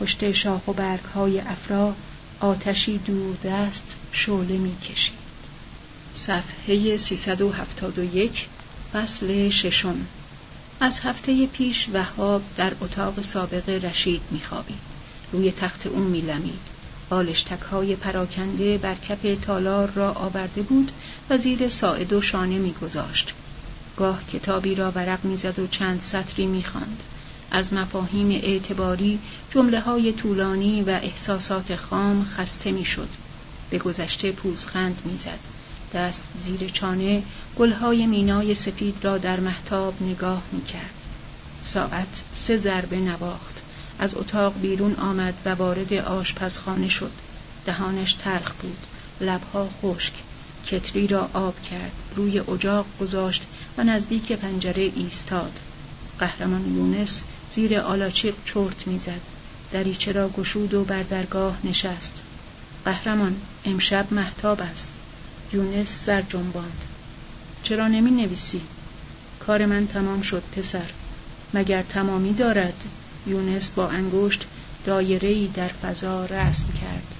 پشت 0.00 0.32
شاخ 0.32 0.68
و 0.68 0.72
برگهای 0.72 1.40
افرا 1.40 1.94
آتشی 2.40 2.98
دور 2.98 3.36
دست 3.44 3.96
شعله 4.12 4.58
می‌کشید. 4.58 5.24
صفحه 6.14 6.96
371 6.96 8.46
فصل 8.92 9.50
ششم. 9.50 10.06
از 10.80 11.00
هفته 11.00 11.46
پیش 11.46 11.88
وهاب 11.92 12.42
در 12.56 12.72
اتاق 12.80 13.20
سابق 13.20 13.68
رشید 13.84 14.22
میخوابید. 14.30 14.93
روی 15.34 15.52
تخت 15.52 15.86
او 15.86 15.98
میلمید. 16.00 16.60
بالشتک 17.08 17.62
های 17.62 17.96
پراکنده 17.96 18.78
بر 18.78 18.94
کف 18.94 19.18
تالار 19.42 19.90
را 19.90 20.12
آورده 20.12 20.62
بود 20.62 20.92
و 21.30 21.38
زیر 21.38 21.68
ساعد 21.68 22.12
و 22.12 22.20
شانه 22.20 22.58
میگذاشت. 22.58 23.32
گاه 23.96 24.20
کتابی 24.32 24.74
را 24.74 24.90
ورق 24.90 25.24
می‌زد 25.24 25.58
و 25.58 25.66
چند 25.66 26.02
سطری 26.02 26.46
می‌خواند. 26.46 27.02
از 27.50 27.72
مفاهیم 27.72 28.30
اعتباری 28.30 29.18
جمله 29.50 29.80
های 29.80 30.12
طولانی 30.12 30.82
و 30.82 30.90
احساسات 30.90 31.76
خام 31.76 32.26
خسته 32.36 32.72
می‌شد. 32.72 33.08
به 33.70 33.78
گذشته 33.78 34.32
پوزخند 34.32 35.02
می‌زد. 35.04 35.38
دست 35.94 36.22
زیر 36.44 36.68
چانه 36.68 37.22
گلهای 37.56 38.06
مینای 38.06 38.54
سفید 38.54 38.96
را 39.02 39.18
در 39.18 39.40
محتاب 39.40 40.02
نگاه 40.02 40.42
می‌کرد. 40.52 40.94
ساعت 41.62 42.22
سه 42.34 42.56
ضربه 42.56 42.96
نواخت. 42.96 43.53
از 43.98 44.14
اتاق 44.14 44.60
بیرون 44.60 44.94
آمد 44.94 45.34
و 45.44 45.54
وارد 45.54 45.92
آشپزخانه 45.92 46.88
شد. 46.88 47.12
دهانش 47.66 48.14
ترخ 48.14 48.52
بود. 48.52 48.78
لبها 49.20 49.68
خشک. 49.82 50.12
کتری 50.66 51.06
را 51.06 51.30
آب 51.32 51.62
کرد. 51.62 51.92
روی 52.16 52.40
اجاق 52.40 52.86
گذاشت 53.00 53.42
و 53.78 53.84
نزدیک 53.84 54.32
پنجره 54.32 54.82
ایستاد. 54.82 55.58
قهرمان 56.18 56.74
یونس 56.74 57.22
زیر 57.54 57.78
آلاچیق 57.78 58.34
چرت 58.44 58.86
می‌زد. 58.86 59.20
دریچه 59.72 60.12
را 60.12 60.28
گشود 60.28 60.74
و 60.74 60.84
بر 60.84 61.02
درگاه 61.02 61.58
نشست. 61.64 62.14
قهرمان 62.84 63.36
امشب 63.64 64.12
محتاب 64.12 64.60
است. 64.60 64.90
یونس 65.52 66.04
سر 66.04 66.22
جنباند. 66.22 66.84
چرا 67.62 67.88
نمی 67.88 68.10
نویسی؟ 68.10 68.60
کار 69.46 69.66
من 69.66 69.86
تمام 69.86 70.22
شد 70.22 70.42
پسر. 70.56 70.86
مگر 71.54 71.82
تمامی 71.82 72.32
دارد؟ 72.32 72.84
یونس 73.26 73.70
با 73.70 73.88
انگشت 73.88 74.46
دایره‌ای 74.84 75.46
در 75.46 75.68
فضا 75.68 76.24
رسم 76.24 76.66
کرد. 76.80 77.14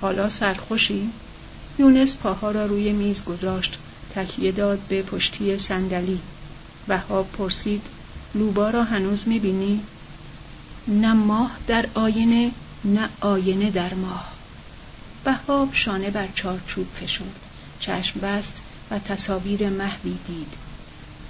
حالا 0.00 0.28
سرخوشی؟ 0.28 1.10
یونس 1.78 2.16
پاها 2.16 2.50
را 2.50 2.66
روی 2.66 2.92
میز 2.92 3.24
گذاشت 3.24 3.78
تکیه 4.14 4.52
داد 4.52 4.78
به 4.78 5.02
پشتی 5.02 5.58
صندلی. 5.58 6.20
وهاب 6.88 7.30
پرسید 7.32 7.82
لوبا 8.34 8.70
را 8.70 8.84
هنوز 8.84 9.28
می‌بینی؟ 9.28 9.80
نه 10.88 11.12
ماه 11.12 11.56
در 11.66 11.86
آینه 11.94 12.50
نه 12.84 13.08
آینه 13.20 13.70
در 13.70 13.94
ماه. 13.94 14.32
وهاب 15.26 15.68
شانه 15.72 16.10
بر 16.10 16.28
چارچوب 16.34 16.86
فشرد 17.00 17.40
چشم 17.80 18.20
بست 18.20 18.54
و 18.90 18.98
تصاویر 18.98 19.68
محوی 19.68 20.18
دید. 20.26 20.69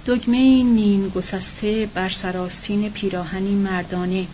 دگمه 0.05 0.63
نیم 0.63 1.09
گسسته 1.09 1.89
بر 1.93 2.09
سراستین 2.09 2.89
پیراهنی 2.89 3.55
مردانه 3.55 4.27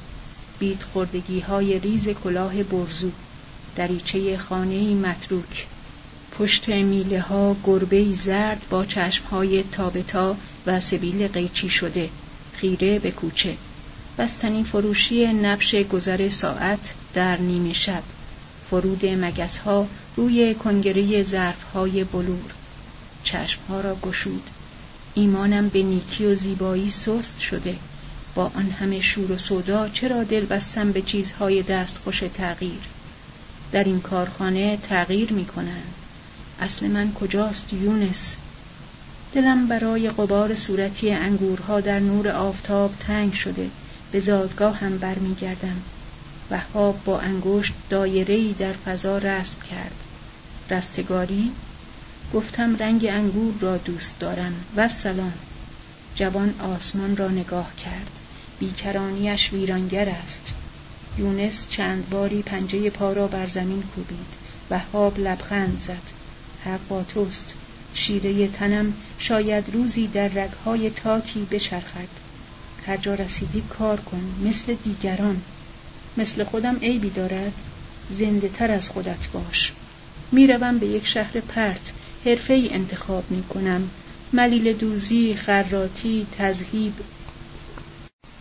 بیت 0.59 0.83
خوردگی 0.83 1.39
های 1.39 1.79
ریز 1.79 2.09
کلاه 2.09 2.63
برزو 2.63 3.11
دریچه 3.75 4.37
خانه 4.37 4.93
متروک 4.93 5.67
پشت 6.39 6.69
میله 6.69 7.21
ها 7.21 7.55
گربه 7.63 8.13
زرد 8.15 8.65
با 8.69 8.85
چشم 8.85 9.23
های 9.25 9.63
تابتا 9.63 10.37
و 10.65 10.79
سبیل 10.79 11.27
قیچی 11.27 11.69
شده 11.69 12.09
خیره 12.53 12.99
به 12.99 13.11
کوچه. 13.11 13.57
بستنی 14.17 14.63
فروشی 14.63 15.27
نبش 15.27 15.75
گذر 15.75 16.29
ساعت 16.29 16.93
در 17.13 17.37
نیمه 17.37 17.73
شب. 17.73 18.03
فرود 18.69 19.05
مگس 19.05 19.57
ها 19.57 19.87
روی 20.15 20.53
کنگره 20.53 21.23
ظرف 21.23 21.63
های 21.63 22.03
بلور. 22.03 22.51
چشم 23.23 23.59
ها 23.69 23.81
را 23.81 23.95
گشود. 23.95 24.49
ایمانم 25.17 25.69
به 25.69 25.83
نیکی 25.83 26.25
و 26.25 26.35
زیبایی 26.35 26.89
سست 26.91 27.39
شده. 27.39 27.75
با 28.35 28.51
آن 28.55 28.69
همه 28.69 29.01
شور 29.01 29.31
و 29.31 29.37
صدا 29.37 29.89
چرا 29.89 30.23
دل 30.23 30.45
بستم 30.45 30.91
به 30.91 31.01
چیزهای 31.01 31.63
دستخوش 31.63 32.23
تغییر؟ 32.33 32.79
در 33.71 33.83
این 33.83 34.01
کارخانه 34.01 34.77
تغییر 34.77 35.33
می 35.33 35.45
کنند. 35.45 35.93
اصل 36.59 36.87
من 36.87 37.13
کجاست 37.13 37.73
یونس؟ 37.73 38.35
دلم 39.33 39.67
برای 39.67 40.09
قبار 40.09 40.55
صورتی 40.55 41.11
انگورها 41.11 41.81
در 41.81 41.99
نور 41.99 42.29
آفتاب 42.29 42.93
تنگ 42.99 43.33
شده. 43.33 43.69
به 44.11 44.19
زادگاه 44.19 44.77
هم 44.77 44.97
برمیگردم. 44.97 45.81
وهاب 46.51 47.03
با 47.05 47.19
انگشت 47.19 47.73
دایره‌ای 47.89 48.55
در 48.59 48.73
فضا 48.73 49.17
رسم 49.17 49.57
کرد. 49.71 49.95
رستگاری؟ 50.69 51.51
گفتم 52.33 52.75
رنگ 52.75 53.05
انگور 53.09 53.53
را 53.59 53.77
دوست 53.77 54.19
دارم. 54.19 54.53
و 54.75 54.87
سلام 54.87 55.33
جوان 56.15 56.53
آسمان 56.59 57.17
را 57.17 57.27
نگاه 57.27 57.75
کرد. 57.75 58.19
بیکرانیش 58.59 59.53
ویرانگر 59.53 60.09
است. 60.09 60.53
یونس 61.17 61.67
چند 61.69 62.09
باری 62.09 62.41
پنجه 62.41 62.89
پا 62.89 63.13
را 63.13 63.27
بر 63.27 63.47
زمین 63.47 63.83
کوبید. 63.95 64.33
وهاب 64.69 65.19
لبخند 65.19 65.79
زد. 65.79 66.01
حق 66.65 66.79
با 66.89 67.03
توست. 67.03 67.53
شیره 67.93 68.47
تنم 68.47 68.93
شاید 69.19 69.69
روزی 69.73 70.07
در 70.07 70.27
رگهای 70.27 70.89
تاکی 70.89 71.47
بچرخد. 71.51 72.07
هر 72.85 72.97
جا 72.97 73.15
رسیدی 73.15 73.61
کار 73.61 73.99
کن. 73.99 74.35
مثل 74.45 74.75
دیگران. 74.83 75.41
مثل 76.17 76.43
خودم 76.43 76.77
عیبی 76.77 77.09
دارد. 77.09 77.53
زنده 78.11 78.49
تر 78.49 78.71
از 78.71 78.89
خودت 78.89 79.27
باش. 79.33 79.71
می‌روم 80.31 80.77
به 80.77 80.87
یک 80.87 81.07
شهر 81.07 81.39
پرت. 81.39 81.91
حرفه 82.25 82.53
ای 82.53 82.73
انتخاب 82.73 83.31
می 83.31 83.43
کنم 83.43 83.89
ملیل 84.33 84.73
دوزی، 84.73 85.35
خراتی، 85.35 86.27
تذهیب. 86.37 86.93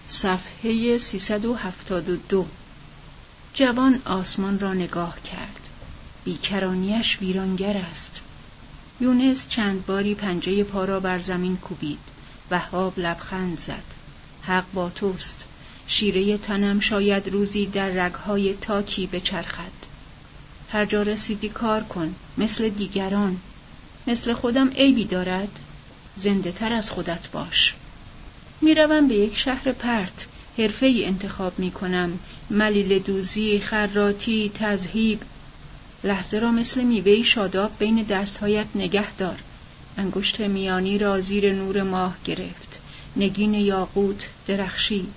صفحه 0.09 0.99
372 0.99 2.47
جوان 3.55 4.01
آسمان 4.05 4.59
را 4.59 4.75
نگاه 4.75 5.21
کرد. 5.23 5.69
بیکرانیش 6.25 7.19
ویرانگر 7.21 7.77
است. 7.77 8.21
یونس 9.01 9.49
چند 9.49 9.87
باری 9.87 10.15
پنجه 10.15 10.65
پا 10.65 10.85
را 10.85 11.01
بر 11.01 11.21
زمین 11.21 11.57
کوبید. 11.57 11.99
وهاب 12.51 12.99
لبخند 12.99 13.61
زد. 13.61 13.83
حق 14.43 14.65
با 14.75 14.91
توست. 14.91 15.45
شیره 15.87 16.39
تنم 16.39 16.81
شاید 16.81 17.29
روزی 17.29 17.67
در 17.67 17.89
رگهای 17.89 18.55
تاکی 18.55 19.07
بچرخد. 19.07 19.73
هر 20.73 20.85
جا 20.85 21.03
رسیدی 21.03 21.49
کار 21.49 21.83
کن. 21.83 22.15
مثل 22.39 22.69
دیگران. 22.69 23.41
مثل 24.07 24.33
خودم 24.33 24.71
عیبی 24.71 25.05
دارد. 25.05 25.59
زنده 26.17 26.53
تر 26.53 26.73
از 26.73 26.91
خودت 26.91 27.29
باش. 27.33 27.75
می‌روم 28.61 29.09
به 29.09 29.15
یک 29.15 29.39
شهر 29.39 29.73
پرت 29.73 30.27
حرفه 30.59 30.87
ای 30.87 31.05
انتخاب 31.05 31.59
می 31.59 31.71
کنم 31.71 32.19
ملیل 32.51 32.99
دوزی، 32.99 33.61
خراتی، 33.61 34.51
تذهیب. 34.55 35.21
لحظه 36.05 36.39
را 36.39 36.51
مثل 36.51 36.83
میوه 36.83 37.23
شاداب 37.23 37.71
بین 37.79 38.03
دستهایت 38.03 38.67
نگه 38.75 39.13
دار. 39.13 39.39
انگشت 39.99 40.41
میانی 40.41 40.99
را 40.99 41.21
زیر 41.21 41.53
نور 41.53 41.83
ماه 41.83 42.17
گرفت. 42.25 42.79
نگین 43.17 43.55
یاقوت 43.55 44.29
درخشید. 44.47 45.15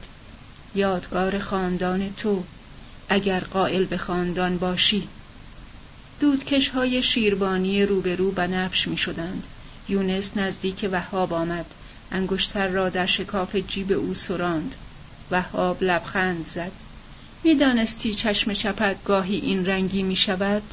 یادگار 0.75 1.39
خاندان 1.39 2.13
تو 2.17 2.43
اگر 3.09 3.39
قائل 3.39 3.85
به 3.85 3.97
خاندان 3.97 4.57
باشی. 4.57 5.07
دودکش 6.19 6.69
های 6.69 7.03
شیربانی 7.03 7.85
روبرو 7.85 8.31
بنفش 8.31 8.87
می 8.87 8.97
شدند 8.97 9.47
یونس 9.89 10.37
نزدیک 10.37 10.89
وهاب 10.91 11.33
آمد. 11.33 11.65
انگشتر 12.11 12.67
را 12.67 12.89
در 12.89 13.05
شکاف 13.05 13.55
جیب 13.55 13.91
او 13.91 14.13
سراند. 14.13 14.75
وهاب 15.31 15.83
لبخند 15.83 16.47
زد. 16.47 16.71
می‌دانستی 17.43 18.15
چشم 18.15 18.53
چپت 18.53 19.03
گاهی 19.03 19.35
این 19.35 19.65
رنگی 19.65 20.03
می 20.03 20.15
شود؟ 20.15 20.63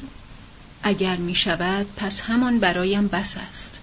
اگر 0.83 1.15
می 1.15 1.35
شود 1.35 1.85
پس 1.95 2.21
همان 2.21 2.59
برایم 2.59 3.07
بس 3.07 3.37
است. 3.51 3.77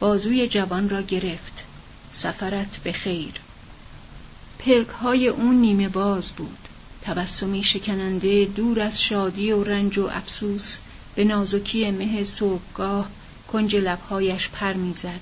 بازوی 0.00 0.48
جوان 0.48 0.88
را 0.88 1.02
گرفت. 1.02 1.64
سفرت 2.10 2.76
به 2.84 2.92
خیر. 2.92 3.32
پلک 4.58 4.88
های 4.88 5.28
اون 5.28 5.54
نیمه 5.54 5.88
باز 5.88 6.30
بود. 6.32 6.58
تبسمی 7.02 7.62
شکننده 7.62 8.44
دور 8.44 8.80
از 8.80 9.02
شادی 9.02 9.52
و 9.52 9.64
رنج 9.64 9.98
و 9.98 10.08
افسوس 10.12 10.78
به 11.14 11.24
نازکی 11.24 11.90
مه 11.90 12.24
صبحگاه 12.24 13.10
کنج 13.52 13.76
لبهایش 13.76 14.48
پر 14.48 14.72
می‌زد. 14.72 15.20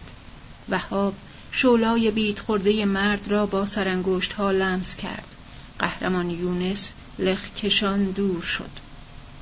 وهاب 0.68 1.14
شولای 1.50 2.10
بیت 2.10 2.40
خورده 2.40 2.84
مرد 2.84 3.28
را 3.28 3.46
با 3.46 3.64
سرانگشت 3.64 4.32
ها 4.32 4.50
لمس 4.50 4.96
کرد. 4.96 5.34
قهرمان 5.78 6.30
یونس 6.30 6.92
لخ 7.18 7.54
کشان 7.54 8.04
دور 8.04 8.42
شد. 8.42 8.70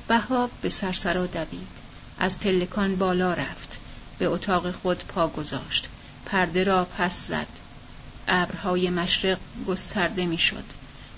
وهاب 0.09 0.51
به 0.61 0.69
سرسرا 0.69 1.25
دوید. 1.25 1.77
از 2.19 2.39
پلکان 2.39 2.95
بالا 2.95 3.33
رفت. 3.33 3.77
به 4.19 4.25
اتاق 4.25 4.71
خود 4.71 5.03
پا 5.07 5.27
گذاشت. 5.27 5.87
پرده 6.25 6.63
را 6.63 6.85
پس 6.85 7.27
زد. 7.27 7.47
ابرهای 8.27 8.89
مشرق 8.89 9.37
گسترده 9.67 10.25
می‌شد. 10.25 10.63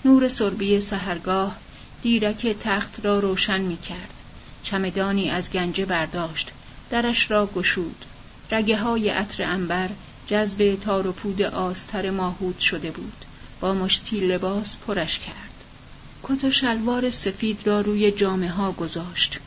نور 0.04 0.28
سربی 0.28 0.80
سهرگاه 0.80 1.56
دیرک 2.02 2.46
تخت 2.46 3.04
را 3.04 3.18
روشن 3.18 3.60
می 3.60 3.76
کرد 3.76 4.19
چمدانی 4.62 5.30
از 5.30 5.50
گنجه 5.50 5.84
برداشت. 5.84 6.50
درش 6.90 7.30
را 7.30 7.46
گشود. 7.46 8.04
رگه 8.50 8.76
های 8.76 9.08
عطر 9.08 9.44
انبر 9.44 9.88
جذب 10.26 10.74
تار 10.74 11.06
و 11.06 11.12
پود 11.12 11.42
آستر 11.42 12.10
ماهود 12.10 12.58
شده 12.58 12.90
بود. 12.90 13.24
با 13.60 13.74
مشتی 13.74 14.20
لباس 14.20 14.76
پرش 14.76 15.18
کرد. 15.18 15.64
کت 16.22 16.44
و 16.44 16.50
شلوار 16.50 17.10
سفید 17.10 17.66
را 17.66 17.80
روی 17.80 18.10
جامه 18.10 18.50
ها 18.50 18.72
گذاشت. 18.72 19.38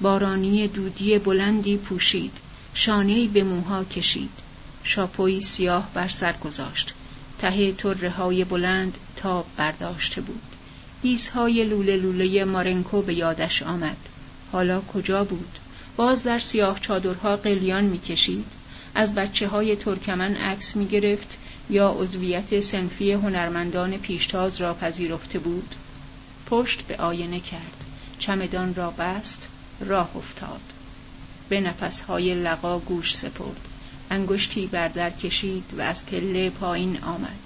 بارانی 0.00 0.68
دودی 0.68 1.18
بلندی 1.18 1.76
پوشید. 1.76 2.32
شانهای 2.74 3.28
به 3.28 3.44
موها 3.44 3.84
کشید. 3.84 4.30
شاپوی 4.84 5.42
سیاه 5.42 5.88
بر 5.94 6.08
سر 6.08 6.32
گذاشت. 6.32 6.94
ته 7.38 7.72
طره 7.72 8.10
های 8.10 8.44
بلند 8.44 8.98
تاب 9.16 9.46
برداشته 9.56 10.20
بود. 10.20 10.42
های 11.34 11.64
لوله 11.64 11.96
لوله 11.96 12.44
مارنکو 12.44 13.02
به 13.02 13.14
یادش 13.14 13.62
آمد. 13.62 13.96
حالا 14.52 14.80
کجا 14.80 15.24
بود؟ 15.24 15.58
باز 15.96 16.22
در 16.22 16.38
سیاه 16.38 16.80
چادرها 16.80 17.36
قلیان 17.36 17.84
می‌کشید. 17.84 18.46
از 18.94 19.14
بچه 19.14 19.48
های 19.48 19.76
ترکمن 19.76 20.34
عکس 20.36 20.76
می 20.76 20.86
گرفت 20.86 21.36
یا 21.70 21.90
عضویت 21.98 22.60
سنفی 22.60 23.12
هنرمندان 23.12 23.98
پیشتاز 23.98 24.60
را 24.60 24.74
پذیرفته 24.74 25.38
بود. 25.38 25.74
پشت 26.46 26.82
به 26.82 26.96
آینه 26.96 27.40
کرد. 27.40 27.84
چمدان 28.18 28.74
را 28.74 28.90
بست 28.90 29.48
راه 29.80 30.16
افتاد. 30.16 30.60
به 31.48 31.60
نفسهای 31.60 32.34
لقا 32.34 32.78
گوش 32.78 33.16
سپرد. 33.16 33.68
انگشتی 34.10 34.66
بر 34.66 34.88
در 34.88 35.10
کشید 35.10 35.64
و 35.78 35.80
از 35.80 36.06
پله 36.06 36.50
پایین 36.50 36.98
آمد. 37.02 37.38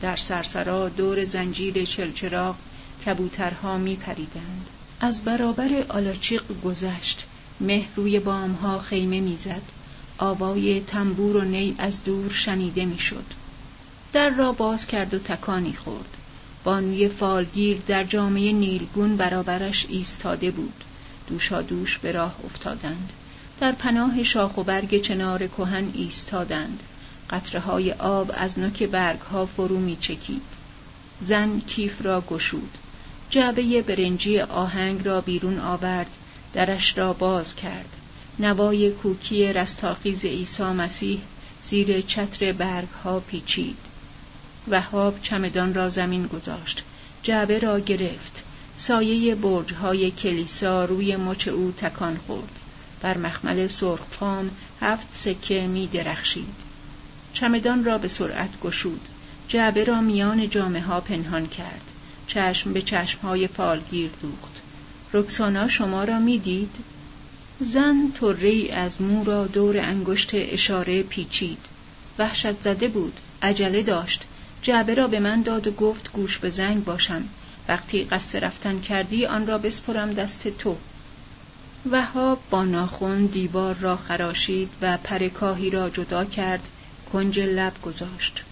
در 0.00 0.16
سرسرا 0.16 0.88
دور 0.88 1.24
زنجیر 1.24 1.84
چلچراغ 1.84 2.56
کبوترها 3.06 3.78
می 3.78 3.96
پریدند. 3.96 4.66
از 5.00 5.20
برابر 5.20 5.84
آلاچیق 5.88 6.42
گذشت. 6.64 7.24
مه 7.60 7.84
روی 7.96 8.20
بامها 8.20 8.78
خیمه 8.78 9.20
می‌زد. 9.20 9.62
آوای 10.18 10.80
تنبور 10.80 11.36
و 11.36 11.44
نی 11.44 11.74
از 11.78 12.04
دور 12.04 12.32
شنیده 12.32 12.84
می‌شد. 12.84 13.24
در 14.12 14.30
را 14.30 14.52
باز 14.52 14.86
کرد 14.86 15.14
و 15.14 15.18
تکانی 15.18 15.72
خورد. 15.72 16.16
بانوی 16.64 17.08
فالگیر 17.08 17.78
در 17.86 18.04
جامعه 18.04 18.52
نیلگون 18.52 19.16
برابرش 19.16 19.86
ایستاده 19.88 20.50
بود. 20.50 20.84
دوشا 21.28 21.62
دوش 21.62 21.98
به 21.98 22.12
راه 22.12 22.34
افتادند. 22.44 23.12
در 23.60 23.72
پناه 23.72 24.22
شاخ 24.22 24.56
و 24.56 24.62
برگ 24.62 25.02
چنار 25.02 25.46
کهن 25.46 25.90
ایستادند. 25.94 26.82
قطره 27.30 27.60
های 27.60 27.92
آب 27.92 28.32
از 28.36 28.58
نوک 28.58 28.82
برگ 28.82 29.20
ها 29.20 29.46
فرو 29.46 29.78
می 29.78 29.96
چکید. 29.96 30.42
زن 31.22 31.60
کیف 31.60 32.06
را 32.06 32.20
گشود. 32.20 32.78
جعبه 33.30 33.82
برنجی 33.82 34.40
آهنگ 34.40 35.06
را 35.06 35.20
بیرون 35.20 35.58
آورد 35.58 36.10
درش 36.54 36.98
را 36.98 37.12
باز 37.12 37.56
کرد. 37.56 37.96
نوای 38.38 38.90
کوکی 38.90 39.52
رستاخیز 39.52 40.24
عیسی 40.24 40.62
مسیح 40.62 41.20
زیر 41.62 42.00
چتر 42.00 42.52
برگ 42.52 42.88
ها 43.04 43.20
پیچید. 43.20 43.76
وهاب 44.68 45.22
چمدان 45.22 45.74
را 45.74 45.90
زمین 45.90 46.26
گذاشت. 46.26 46.82
جعبه 47.22 47.58
را 47.58 47.80
گرفت. 47.80 48.42
سایه 48.78 49.34
برج 49.34 49.72
های 49.72 50.10
کلیسا 50.10 50.84
روی 50.84 51.16
مچ 51.16 51.48
او 51.48 51.74
تکان 51.76 52.20
خورد. 52.26 52.58
بر 53.00 53.18
مخمل 53.18 53.66
سرخپام 53.66 54.50
هفت 54.80 55.06
سکه 55.18 55.66
می 55.66 55.86
درخشید. 55.86 56.54
چمدان 57.32 57.84
را 57.84 57.98
به 57.98 58.08
سرعت 58.08 58.60
گشود. 58.60 59.00
جعبه 59.48 59.84
را 59.84 60.00
میان 60.00 60.50
جامعه 60.50 60.82
ها 60.82 61.00
پنهان 61.00 61.46
کرد. 61.46 61.92
چشم 62.26 62.72
به 62.72 62.82
چشم 62.82 63.18
های 63.18 63.46
فالگیر 63.46 64.10
دوخت. 64.22 64.60
رکسانا 65.12 65.68
شما 65.68 66.04
را 66.04 66.18
می‌دید؟ 66.18 66.76
زن 67.60 68.12
طره 68.20 68.72
از 68.72 69.02
مو 69.02 69.24
را 69.24 69.46
دور 69.46 69.78
انگشت 69.78 70.30
اشاره 70.32 71.02
پیچید. 71.02 71.58
وحشت 72.18 72.62
زده 72.62 72.88
بود. 72.88 73.20
عجله 73.42 73.82
داشت. 73.82 74.22
جعبه 74.62 74.94
را 74.94 75.06
به 75.06 75.20
من 75.20 75.42
داد 75.42 75.66
و 75.66 75.70
گفت 75.70 76.12
گوش 76.12 76.38
به 76.38 76.48
زنگ 76.48 76.84
باشم. 76.84 77.24
وقتی 77.68 78.04
قصد 78.04 78.44
رفتن 78.44 78.80
کردی 78.80 79.26
آن 79.26 79.46
را 79.46 79.58
بسپرم 79.58 80.12
دست 80.12 80.48
تو. 80.48 80.76
وهاب 81.90 82.38
با 82.50 82.64
ناخون 82.64 83.26
دیوار 83.26 83.74
را 83.74 83.96
خراشید 83.96 84.68
و 84.82 84.98
پرکاهی 85.04 85.70
را 85.70 85.90
جدا 85.90 86.24
کرد. 86.24 86.68
کنج 87.12 87.40
لب 87.40 87.82
گذاشت. 87.82 88.42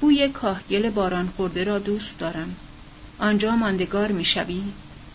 بوی 0.00 0.28
کاهگل 0.28 0.90
باران 0.90 1.32
خورده 1.36 1.64
را 1.64 1.78
دوست 1.78 2.18
دارم. 2.18 2.56
آنجا 3.18 3.56
ماندگار 3.56 4.12
می‌شوی. 4.12 4.62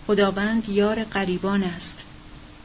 خداوند 0.08 0.70
یار 0.70 1.04
غریبان 1.04 1.64
است. 1.64 2.04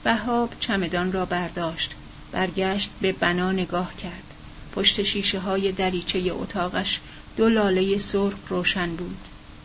وهاب 0.04 0.54
چمدان 0.60 1.12
را 1.12 1.24
برداشت 1.24 1.94
برگشت 2.32 2.90
به 3.00 3.12
بنا 3.12 3.52
نگاه 3.52 3.96
کرد. 3.96 4.34
پشت 4.72 5.02
شیشه 5.02 5.38
های 5.38 5.72
دریچه 5.72 6.32
اتاقش 6.32 7.00
دو 7.36 7.48
لاله 7.48 7.98
سرخ 7.98 8.38
روشن 8.48 8.96
بود. 8.96 9.18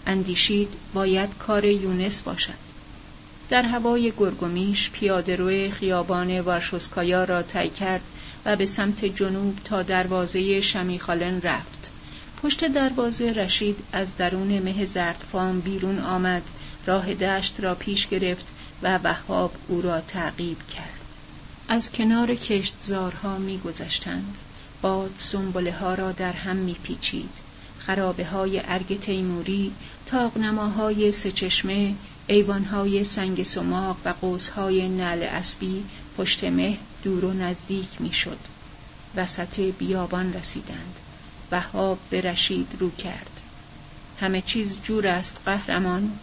اندیشید 0.08 0.70
باید 0.94 1.30
کار 1.40 1.66
یونس 1.66 2.22
باشد. 2.22 2.64
در 3.50 3.64
هوای 3.64 4.14
گرگومیش 4.18 4.90
پیاده 4.90 5.36
روی 5.36 5.72
خیابان 5.72 6.40
وارشوسکایا 6.40 7.24
را 7.24 7.44
طی 7.44 7.70
کرد 7.70 8.02
و 8.46 8.56
به 8.56 8.66
سمت 8.66 9.06
جنوب 9.06 9.60
تا 9.66 9.84
دروازه 9.84 10.62
شمیخالن 10.62 11.42
رفت. 11.42 11.93
پشت 12.44 12.66
دروازه 12.66 13.32
رشید 13.32 13.80
از 13.92 14.18
درون 14.18 14.60
مه 14.60 14.86
زردفام 14.86 15.60
بیرون 15.60 16.00
آمد 16.00 16.42
راه 16.86 17.14
دشت 17.14 17.56
را 17.60 17.76
پیش 17.76 18.08
گرفت 18.08 18.46
و 18.82 18.98
وهاب 18.98 19.52
او 19.68 19.82
را 19.82 20.02
تعقیب 20.02 20.58
کرد. 20.68 21.00
از 21.68 21.92
کنار 21.92 22.36
کشتزارها 22.36 23.38
میگذشتند. 23.38 24.38
باد 24.82 25.12
سنبله 25.18 25.72
ها 25.72 25.94
را 25.94 26.12
در 26.12 26.32
هم 26.32 26.56
میپیچید. 26.56 27.30
خرابه 27.80 28.26
های 28.26 28.62
ارگ 28.66 29.00
تیموری 29.00 29.72
تاقنماهای 30.06 31.12
سچشمه 31.12 31.96
ایوانهای 32.28 33.04
سنگ 33.04 33.44
سماق 33.44 33.98
و 34.06 34.10
قوسهای 34.22 34.90
نعل 34.90 35.24
اسبی 35.24 35.84
پشت 36.18 36.44
مه 36.44 36.78
دور 37.04 37.26
و 37.26 37.34
نزدیک 37.34 37.90
می‌شد. 38.00 38.40
وسط 39.16 39.60
بیابان 39.60 40.34
رسیدند. 40.34 41.00
وهاب 41.54 42.00
به 42.10 42.22
رشید 42.22 42.68
رو 42.80 42.92
کرد. 42.92 43.42
همه 44.20 44.42
چیز 44.42 44.78
جور 44.84 45.08
است 45.08 45.38
قهرمان. 45.46 46.20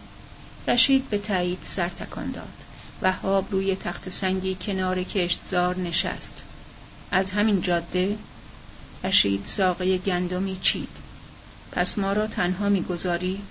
رشید 0.67 1.09
به 1.09 1.17
تایید 1.17 1.59
سر 1.65 1.89
تکان 1.89 2.31
داد. 2.31 2.53
وهاب 3.01 3.51
روی 3.51 3.75
تخت 3.75 4.09
سنگی 4.09 4.57
کنار 4.61 5.03
کشتزار 5.03 5.77
نشست. 5.77 6.43
از 7.11 7.31
همین 7.31 7.61
جاده 7.61 8.17
رشید 9.03 9.43
ساقه 9.45 9.97
گندمی 9.97 10.57
چید. 10.61 10.97
پس 11.71 11.97
ما 11.97 12.13
را 12.13 12.27
تنها 12.27 12.69
می‌گذاری. 12.69 13.41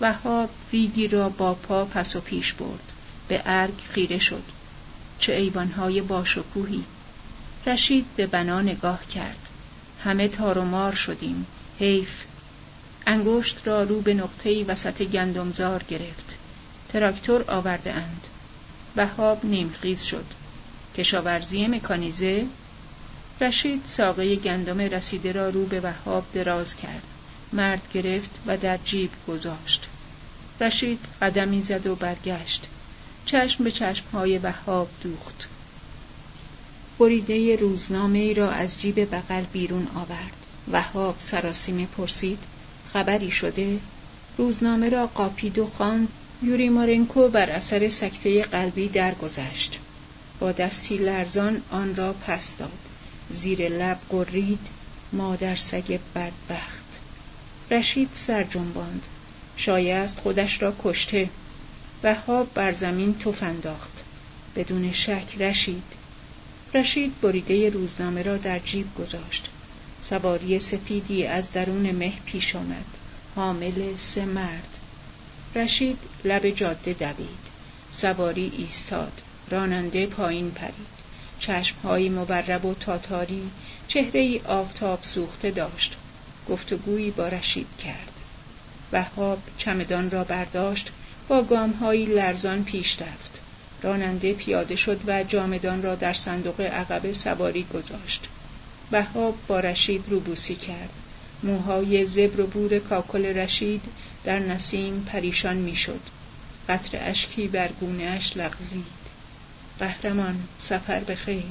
وهاب 0.00 0.50
ریگی 0.72 1.08
را 1.08 1.28
با 1.28 1.54
پا 1.54 1.84
پس 1.84 2.16
و 2.16 2.20
پیش 2.20 2.52
برد. 2.52 2.92
به 3.28 3.42
ارگ 3.46 3.74
خیره 3.90 4.18
شد. 4.18 4.44
چه 5.18 5.32
ایوانهای 5.32 6.00
باشکوهی. 6.00 6.84
رشید 7.66 8.06
به 8.16 8.26
بنا 8.26 8.60
نگاه 8.60 9.06
کرد. 9.06 9.48
همه 10.04 10.28
تار 10.28 10.58
و 10.58 10.64
مار 10.64 10.94
شدیم. 10.94 11.46
حیف. 11.78 12.10
انگشت 13.06 13.60
را 13.64 13.82
رو 13.82 14.00
به 14.00 14.14
نقطه‌ای 14.14 14.64
وسط 14.64 15.02
گندمزار 15.02 15.82
گرفت. 15.82 16.36
تراکتور 16.88 17.44
آورده 17.48 17.92
اند 17.92 18.26
وهاب 18.96 19.44
نیمخیز 19.44 20.02
شد. 20.02 20.24
کشاورزی 20.96 21.66
مکانیزه. 21.66 22.46
رشید 23.40 23.82
ساقه 23.86 24.36
گندم 24.36 24.80
رسیده 24.80 25.32
را 25.32 25.48
رو 25.48 25.66
به 25.66 25.80
وهاب 25.80 26.24
دراز 26.34 26.76
کرد. 26.76 27.02
مرد 27.52 27.82
گرفت 27.94 28.40
و 28.46 28.56
در 28.56 28.78
جیب 28.84 29.10
گذاشت. 29.28 29.86
رشید 30.60 31.06
قدمی 31.22 31.62
زد 31.62 31.86
و 31.86 31.94
برگشت. 31.94 32.66
چشم 33.26 33.64
به 33.64 33.70
چشمهای 33.70 34.38
وهاب 34.38 34.88
دوخت. 35.02 35.48
بریده 37.02 37.56
روزنامه 37.56 38.18
ای 38.18 38.34
را 38.34 38.50
از 38.50 38.80
جیب 38.80 39.14
بغل 39.14 39.42
بیرون 39.52 39.86
آورد. 39.94 40.36
وهاب 40.72 41.16
سراسیمه 41.18 41.86
پرسید 41.86 42.38
خبری 42.92 43.30
شده؟ 43.30 43.78
روزنامه 44.38 44.88
را 44.88 45.06
قاپید 45.06 45.58
و 45.58 45.66
خواند. 45.66 46.08
یوری 46.42 46.68
مارنکو 46.68 47.28
بر 47.28 47.50
اثر 47.50 47.88
سکته 47.88 48.42
قلبی 48.42 48.88
درگذشت. 48.88 49.78
با 50.40 50.52
دستی 50.52 50.98
لرزان 50.98 51.62
آن 51.70 51.96
را 51.96 52.12
پس 52.12 52.56
داد. 52.56 52.78
زیر 53.30 53.68
لب 53.68 53.98
قرید 54.08 54.68
مادر 55.12 55.54
سگ 55.54 55.98
بدبخت. 56.14 57.00
رشید 57.70 58.08
سر 58.14 58.42
جنباند. 58.42 59.02
شایست 59.56 60.20
خودش 60.20 60.62
را 60.62 60.74
کشته. 60.84 61.28
وهاب 62.04 62.54
بر 62.54 62.72
زمین 62.72 63.18
تف 63.18 63.42
انداخت. 63.42 64.04
بدون 64.56 64.92
شک 64.92 65.26
رشید. 65.40 66.01
رشید 66.74 67.20
بریده 67.20 67.70
روزنامه 67.70 68.22
را 68.22 68.36
در 68.36 68.58
جیب 68.58 68.94
گذاشت. 68.94 69.48
سواری 70.02 70.58
سفیدی 70.58 71.26
از 71.26 71.52
درون 71.52 71.90
مه 71.90 72.12
پیش 72.26 72.56
آمد. 72.56 72.84
حامل 73.36 73.96
سه 73.96 74.24
مرد. 74.24 74.78
رشید 75.54 75.98
لب 76.24 76.50
جاده 76.50 76.92
دوید. 76.92 77.42
سواری 77.92 78.52
ایستاد. 78.58 79.12
راننده 79.50 80.06
پایین 80.06 80.50
پرید. 80.50 81.02
چشمهایی 81.40 82.08
مبرب 82.08 82.64
و 82.64 82.74
تاتاری 82.74 83.50
چهره 83.88 84.40
آفتاب 84.44 84.98
سوخته 85.02 85.50
داشت. 85.50 85.96
گفتگویی 86.48 87.10
با 87.10 87.28
رشید 87.28 87.68
کرد. 87.84 88.12
وهاب 88.92 89.42
چمدان 89.58 90.10
را 90.10 90.24
برداشت 90.24 90.88
با 91.28 91.42
گامهایی 91.42 92.04
لرزان 92.04 92.64
پیش 92.64 93.02
رفت. 93.02 93.31
راننده 93.82 94.32
پیاده 94.32 94.76
شد 94.76 95.00
و 95.06 95.24
جامدان 95.24 95.82
را 95.82 95.94
در 95.94 96.12
صندوق 96.12 96.60
عقب 96.60 97.12
سواری 97.12 97.66
گذاشت. 97.74 98.26
وهاب 98.92 99.38
با 99.46 99.60
رشید 99.60 100.04
روبوسی 100.08 100.54
کرد. 100.54 100.90
موهای 101.42 102.06
زبر 102.06 102.40
و 102.40 102.46
بور 102.46 102.78
کاکل 102.78 103.24
رشید 103.24 103.82
در 104.24 104.38
نسیم 104.38 105.02
پریشان 105.06 105.56
می‌شد. 105.56 106.00
قطر 106.68 106.98
اشکی 107.00 107.48
بر 107.48 107.68
گونهاش 107.80 108.36
لغزید. 108.36 109.02
قهرمان 109.78 110.36
سفر 110.58 110.98
به 111.00 111.14
خیر 111.14 111.42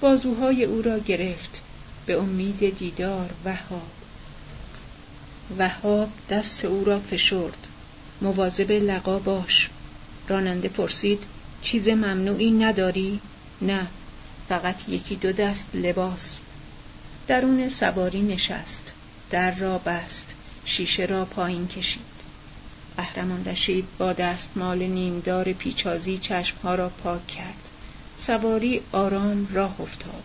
بازوهای 0.00 0.64
او 0.64 0.82
را 0.82 0.98
گرفت. 0.98 1.60
به 2.06 2.18
امید 2.18 2.78
دیدار 2.78 3.30
وهاب. 3.44 3.90
وهاب 5.58 6.08
دست 6.30 6.64
او 6.64 6.84
را 6.84 7.00
فشرد. 7.00 7.66
مواظب 8.20 8.70
لقا 8.70 9.18
باش. 9.18 9.68
راننده 10.28 10.68
پرسید 10.68 11.24
چیز 11.64 11.88
ممنوعی 11.88 12.50
نداری؟ 12.50 13.20
نه 13.62 13.86
فقط 14.48 14.88
یکی 14.88 15.16
دو 15.16 15.32
دست 15.32 15.66
لباس. 15.74 16.38
درون 17.28 17.68
سواری 17.68 18.22
نشست 18.22 18.92
در 19.30 19.54
را 19.54 19.78
بست 19.78 20.26
شیشه 20.64 21.04
را 21.04 21.24
پایین 21.24 21.68
کشید. 21.68 22.14
قهرمان 22.96 23.44
رشید 23.44 23.84
با 23.98 24.12
دستمال 24.12 24.82
نیمدار 24.82 25.52
پیچازی 25.52 26.18
چشمها 26.18 26.74
را 26.74 26.88
پاک 26.88 27.26
کرد. 27.26 27.68
سواری 28.18 28.80
آرام 28.92 29.48
راه 29.52 29.80
افتاد. 29.80 30.24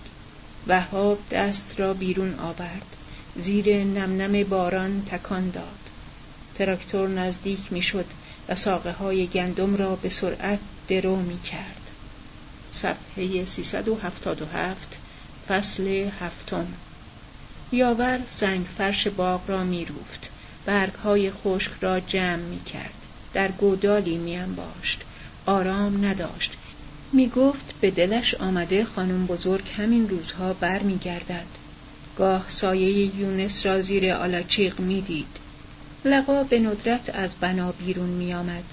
وهاب 0.68 1.20
دست 1.32 1.76
را 1.78 1.94
بیرون 1.94 2.40
آورد. 2.40 2.96
زیر 3.36 3.84
نمنم 3.84 4.44
باران 4.44 5.06
تکان 5.06 5.50
داد. 5.50 5.90
تراکتور 6.56 7.10
نزدیک 7.10 7.60
می‌شد 7.72 8.06
و 8.50 8.56
ساقه 8.56 8.92
های 8.92 9.28
گندم 9.28 9.76
را 9.76 9.96
به 9.96 10.10
سرعت 10.10 10.60
درو 10.90 11.16
می 11.16 11.40
کرد. 11.42 11.92
صفحه 12.72 13.46
377 13.46 14.98
فصل 15.48 15.88
هفتم 16.20 16.68
یاور 17.72 18.20
سنگ 18.28 18.66
فرش 18.78 19.08
باغ 19.08 19.50
را 19.50 19.64
می 19.64 19.86
روفت. 19.86 20.30
برگ 20.66 20.94
های 20.94 21.32
خشک 21.32 21.72
را 21.82 22.00
جمع 22.00 22.36
می 22.36 22.64
کرد. 22.64 22.94
در 23.34 23.52
گودالی 23.52 24.18
می 24.18 24.36
انباشت. 24.36 25.02
آرام 25.46 26.06
نداشت. 26.06 26.52
می 27.14 27.30
گفت 27.30 27.74
به 27.82 27.92
دلش 27.92 28.36
آمده 28.36 28.86
خانم 28.86 29.26
بزرگ 29.26 29.64
همین 29.78 30.10
روزها 30.10 30.54
بر 30.54 30.80
می 30.80 30.98
گردد. 30.98 31.46
گاه 32.18 32.46
سایه 32.50 33.16
یونس 33.16 33.66
را 33.66 33.82
زیر 33.82 34.12
آلاچیق 34.12 34.80
می 34.80 35.02
دید. 35.02 35.38
لقا 36.06 36.44
به 36.44 36.60
ندرت 36.60 37.10
از 37.14 37.36
بنا 37.36 37.72
بیرون 37.72 38.10
می 38.10 38.34
آمد. 38.34 38.64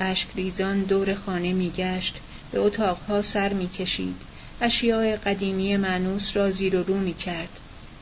اشک 0.00 0.28
ریزان 0.34 0.80
دور 0.80 1.14
خانه 1.14 1.52
می 1.52 1.70
گشت. 1.70 2.16
به 2.52 2.58
اتاقها 2.58 3.22
سر 3.22 3.52
می 3.52 3.68
کشید. 3.68 4.16
اشیاء 4.60 5.16
قدیمی 5.16 5.76
معنوس 5.76 6.36
را 6.36 6.50
زیر 6.50 6.76
و 6.76 6.82
رو 6.82 6.96
می 6.96 7.14
کرد. 7.14 7.48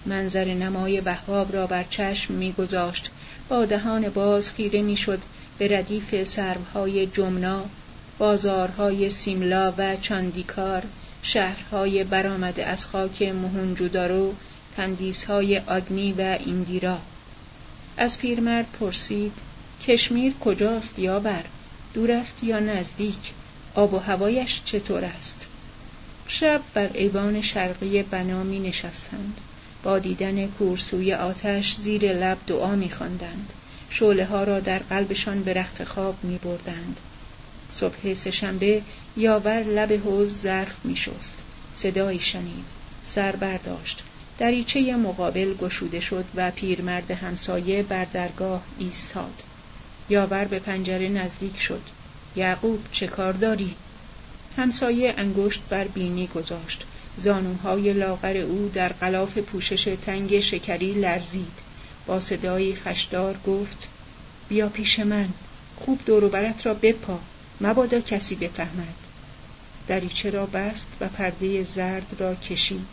منظر 0.06 0.44
نمای 0.44 1.00
وهاب 1.00 1.52
را 1.52 1.66
بر 1.66 1.84
چشم 1.90 2.34
میگذاشت 2.34 3.10
با 3.48 3.64
دهان 3.64 4.08
باز 4.08 4.52
خیره 4.52 4.82
می‌شد 4.82 5.18
به 5.58 5.78
ردیف 5.78 6.24
سروهای 6.24 7.06
جمنا 7.06 7.64
بازارهای 8.18 9.10
سیملا 9.10 9.74
و 9.78 9.96
چاندیکار 9.96 10.82
شهرهای 11.22 12.04
برآمده 12.04 12.66
از 12.66 12.86
خاک 12.86 13.22
مهنجودارو 13.22 14.34
تندیسهای 14.76 15.58
آگنی 15.58 16.12
و 16.12 16.38
ایندیرا 16.46 16.98
از 17.96 18.18
پیرمرد 18.18 18.66
پرسید 18.80 19.32
کشمیر 19.86 20.32
کجاست 20.40 20.98
یا 20.98 21.20
بر 21.20 21.42
دور 21.94 22.12
است 22.12 22.44
یا 22.44 22.60
نزدیک 22.60 23.32
آب 23.74 23.94
و 23.94 23.98
هوایش 23.98 24.60
چطور 24.64 25.04
است 25.04 25.46
شب 26.26 26.60
بر 26.74 26.90
ایوان 26.94 27.42
شرقی 27.42 28.02
بنا 28.02 28.42
می 28.42 28.58
نشستند 28.58 29.40
با 29.82 29.98
دیدن 29.98 30.46
کورسوی 30.46 31.14
آتش 31.14 31.76
زیر 31.76 32.12
لب 32.12 32.38
دعا 32.46 32.74
میخواندند 32.74 33.52
شعله 33.90 34.24
ها 34.24 34.44
را 34.44 34.60
در 34.60 34.78
قلبشان 34.78 35.42
به 35.42 35.54
رخت 35.54 35.84
خواب 35.84 36.16
می 36.22 36.38
بردند. 36.38 37.00
صبح 37.70 38.14
سهشنبه 38.14 38.82
یاور 39.16 39.62
لب 39.62 39.92
حوز 39.92 40.42
ظرف 40.42 40.84
می 40.84 40.96
شست. 40.96 41.34
صدایی 41.76 42.20
شنید. 42.20 42.64
سر 43.06 43.36
برداشت. 43.36 44.02
دریچه 44.38 44.96
مقابل 44.96 45.54
گشوده 45.54 46.00
شد 46.00 46.24
و 46.34 46.50
پیرمرد 46.50 47.10
همسایه 47.10 47.82
بر 47.82 48.04
درگاه 48.04 48.62
ایستاد. 48.78 49.42
یاور 50.10 50.44
به 50.44 50.58
پنجره 50.58 51.08
نزدیک 51.08 51.60
شد. 51.60 51.82
یعقوب 52.36 52.84
چه 52.92 53.06
کار 53.06 53.32
داری؟ 53.32 53.74
همسایه 54.56 55.14
انگشت 55.16 55.60
بر 55.68 55.84
بینی 55.84 56.26
گذاشت. 56.26 56.84
زانوهای 57.18 57.92
لاغر 57.92 58.36
او 58.36 58.70
در 58.74 58.88
غلاف 58.88 59.38
پوشش 59.38 59.96
تنگ 60.06 60.40
شکری 60.40 60.92
لرزید. 60.92 61.58
با 62.06 62.20
صدایی 62.20 62.76
خشدار 62.76 63.36
گفت 63.46 63.88
بیا 64.48 64.68
پیش 64.68 64.98
من. 64.98 65.28
خوب 65.76 66.00
دوروبرت 66.06 66.66
را 66.66 66.74
بپا. 66.74 67.18
مبادا 67.60 68.00
کسی 68.00 68.34
بفهمد. 68.34 68.94
دریچه 69.88 70.30
را 70.30 70.46
بست 70.46 70.86
و 71.00 71.08
پرده 71.08 71.64
زرد 71.64 72.16
را 72.18 72.34
کشید. 72.34 72.86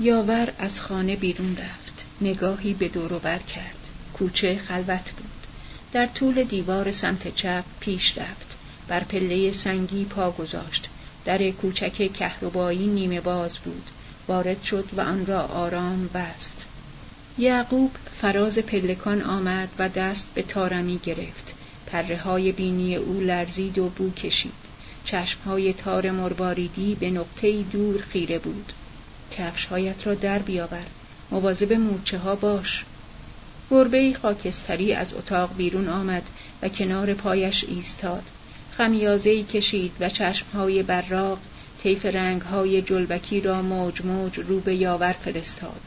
یاور 0.00 0.52
از 0.58 0.80
خانه 0.80 1.16
بیرون 1.16 1.56
رفت. 1.56 2.04
نگاهی 2.20 2.74
به 2.74 2.88
دوروبر 2.88 3.38
کرد. 3.38 3.76
کوچه 4.14 4.60
خلوت 4.68 5.10
بود. 5.10 5.29
در 5.92 6.06
طول 6.06 6.44
دیوار 6.44 6.92
سمت 6.92 7.34
چپ 7.34 7.64
پیش 7.80 8.18
رفت. 8.18 8.56
بر 8.88 9.04
پله 9.04 9.52
سنگی 9.52 10.04
پا 10.04 10.30
گذاشت. 10.30 10.88
در 11.24 11.50
کوچک 11.50 12.12
کهربایی 12.12 12.86
نیمه 12.86 13.20
باز 13.20 13.58
بود. 13.58 13.90
وارد 14.28 14.62
شد 14.62 14.84
و 14.96 15.00
آن 15.00 15.26
را 15.26 15.40
آرام 15.42 16.10
بست. 16.14 16.64
یعقوب 17.38 17.90
فراز 18.20 18.58
پلکان 18.58 19.22
آمد 19.22 19.68
و 19.78 19.88
دست 19.88 20.26
به 20.34 20.42
تارمی 20.42 21.00
گرفت. 21.02 21.54
پره 21.86 22.16
های 22.16 22.52
بینی 22.52 22.96
او 22.96 23.20
لرزید 23.20 23.78
و 23.78 23.88
بو 23.88 24.10
کشید. 24.10 24.52
چشم 25.04 25.38
های 25.46 25.72
تار 25.72 26.10
مرباریدی 26.10 26.94
به 26.94 27.10
نقطه 27.10 27.62
دور 27.62 28.02
خیره 28.02 28.38
بود. 28.38 28.72
کفشهایت 29.38 30.06
را 30.06 30.14
در 30.14 30.38
بیاور. 30.38 30.86
مواظب 31.30 31.72
مورچه 31.72 32.18
ها 32.18 32.34
باش. 32.34 32.84
گربه 33.70 34.14
خاکستری 34.22 34.92
از 34.92 35.14
اتاق 35.14 35.56
بیرون 35.56 35.88
آمد 35.88 36.22
و 36.62 36.68
کنار 36.68 37.14
پایش 37.14 37.64
ایستاد. 37.68 38.22
خمیازهای 38.76 39.42
کشید 39.42 39.92
و 40.00 40.08
چشمهای 40.08 40.82
براق 40.82 41.38
طیف 41.82 42.06
رنگهای 42.06 42.82
جلبکی 42.82 43.40
را 43.40 43.62
موج 43.62 44.04
موج 44.04 44.38
رو 44.38 44.60
به 44.60 44.74
یاور 44.74 45.12
فرستاد. 45.12 45.80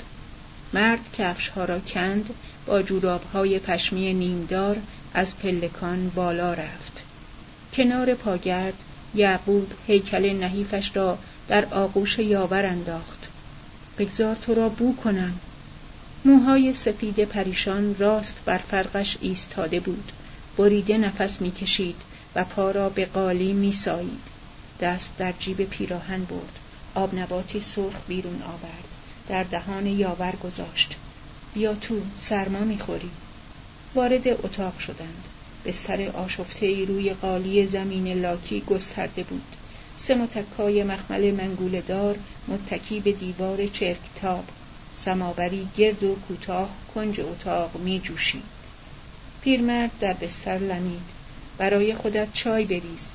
مرد 0.74 1.00
کفشها 1.18 1.66
را 1.66 1.80
کند 1.80 2.30
با 2.66 2.82
جورابهای 2.82 3.60
پشمی 3.60 4.14
نیمدار 4.14 4.78
از 5.14 5.38
پلکان 5.38 6.10
بالا 6.10 6.54
رفت. 6.54 7.04
کنار 7.74 8.14
پاگرد 8.14 8.74
یعقوب 9.16 9.72
هیکل 9.88 10.34
نحیفش 10.34 10.92
را 10.96 11.18
در 11.48 11.66
آغوش 11.66 12.20
یاور 12.20 12.66
انداخت. 12.66 13.28
بگذار 13.98 14.36
تو 14.36 14.54
را 14.54 14.70
بو 14.70 14.96
کنم. 14.96 15.34
موهای 16.26 16.74
سفید 16.74 17.24
پریشان 17.24 17.96
راست 18.00 18.36
بر 18.46 18.58
فرقش 18.58 19.18
ایستاده 19.22 19.80
بود. 19.80 20.12
بریده 20.58 20.98
نفس 20.98 21.42
می‌کشید 21.42 21.96
و 22.36 22.44
پا 22.44 22.72
را 22.72 22.90
به 22.90 23.06
قالی 23.06 23.54
میسایید. 23.54 24.22
دست 24.80 25.12
در 25.18 25.34
جیب 25.40 25.64
پیراهن 25.64 26.24
برد. 26.24 26.60
آب 26.96 27.16
نباتی 27.16 27.60
سرخ 27.60 27.94
بیرون 28.08 28.42
آورد. 28.42 28.96
در 29.30 29.44
دهان 29.44 29.88
یاور 29.88 30.34
گذاشت. 30.44 30.96
بیا 31.54 31.74
تو 31.74 32.02
سرما 32.16 32.60
می‌خوری. 32.60 33.12
وارد 33.96 34.28
اتاق 34.28 34.80
شدند. 34.80 35.24
بستر 35.66 36.08
آشفته 36.08 36.66
ای 36.66 36.86
روی 36.86 37.14
قالی 37.14 37.68
زمین 37.68 38.22
لاکی 38.22 38.62
گسترده 38.62 39.24
بود. 39.24 39.56
سه 39.98 40.16
متکای 40.16 40.84
مخمل 40.84 41.32
منگول 41.32 41.82
دار 41.82 42.18
متکی 42.48 43.00
به 43.00 43.12
دیوار 43.12 43.68
چرکتاب. 43.68 44.44
سماوری 44.96 45.68
گرد 45.78 46.04
و 46.04 46.16
کوتاه 46.16 46.70
کنج 46.96 47.20
اتاق 47.20 47.78
می 47.78 48.00
جوشید. 48.00 48.44
پیرمرد 49.42 49.92
در 50.00 50.14
بستر 50.14 50.58
لمید. 50.58 51.10
برای 51.58 51.96
خودت 51.96 52.34
چای 52.34 52.66
بریز. 52.66 53.12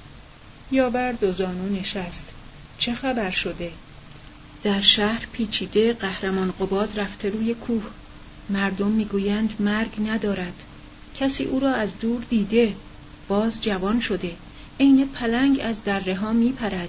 یا 0.71 1.13
دو 1.13 1.33
زانو 1.33 1.69
نشست. 1.69 2.25
چه 2.79 2.95
خبر 2.95 3.31
شده؟ 3.31 3.73
در 4.63 4.81
شهر 4.81 5.27
پیچیده 5.33 5.93
قهرمان 5.93 6.53
قباد 6.61 7.01
رفته 7.01 7.29
روی 7.29 7.55
کوه. 7.55 7.83
مردم 8.51 8.91
می‌گویند 8.91 9.55
مرگ 9.61 9.91
ندارد. 10.07 10.63
کسی 11.21 11.45
او 11.45 11.61
را 11.61 11.75
از 11.75 11.99
دور 11.99 12.23
دیده. 12.31 12.75
باز 13.29 13.63
جوان 13.63 14.01
شده. 14.01 14.33
عین 14.81 15.09
پلنگ 15.09 15.61
از 15.65 15.85
دره 15.85 16.15
ها 16.15 16.33
میپرد. 16.33 16.89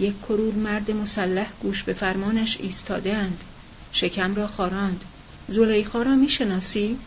یک 0.00 0.22
کرور 0.22 0.54
مرد 0.54 0.90
مسلح 0.90 1.46
گوش 1.62 1.82
به 1.82 1.92
فرمانش 1.92 2.56
ایستاده 2.60 3.14
اند 3.14 3.44
شکم 3.92 4.34
را 4.34 4.46
خاراند. 4.46 5.04
زلیخا 5.48 6.02
را 6.02 6.14
می‌شناسی؟ 6.14 6.98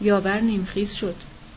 یاور 0.00 0.40
نیمخیز 0.40 0.94
شد. 0.94 1.14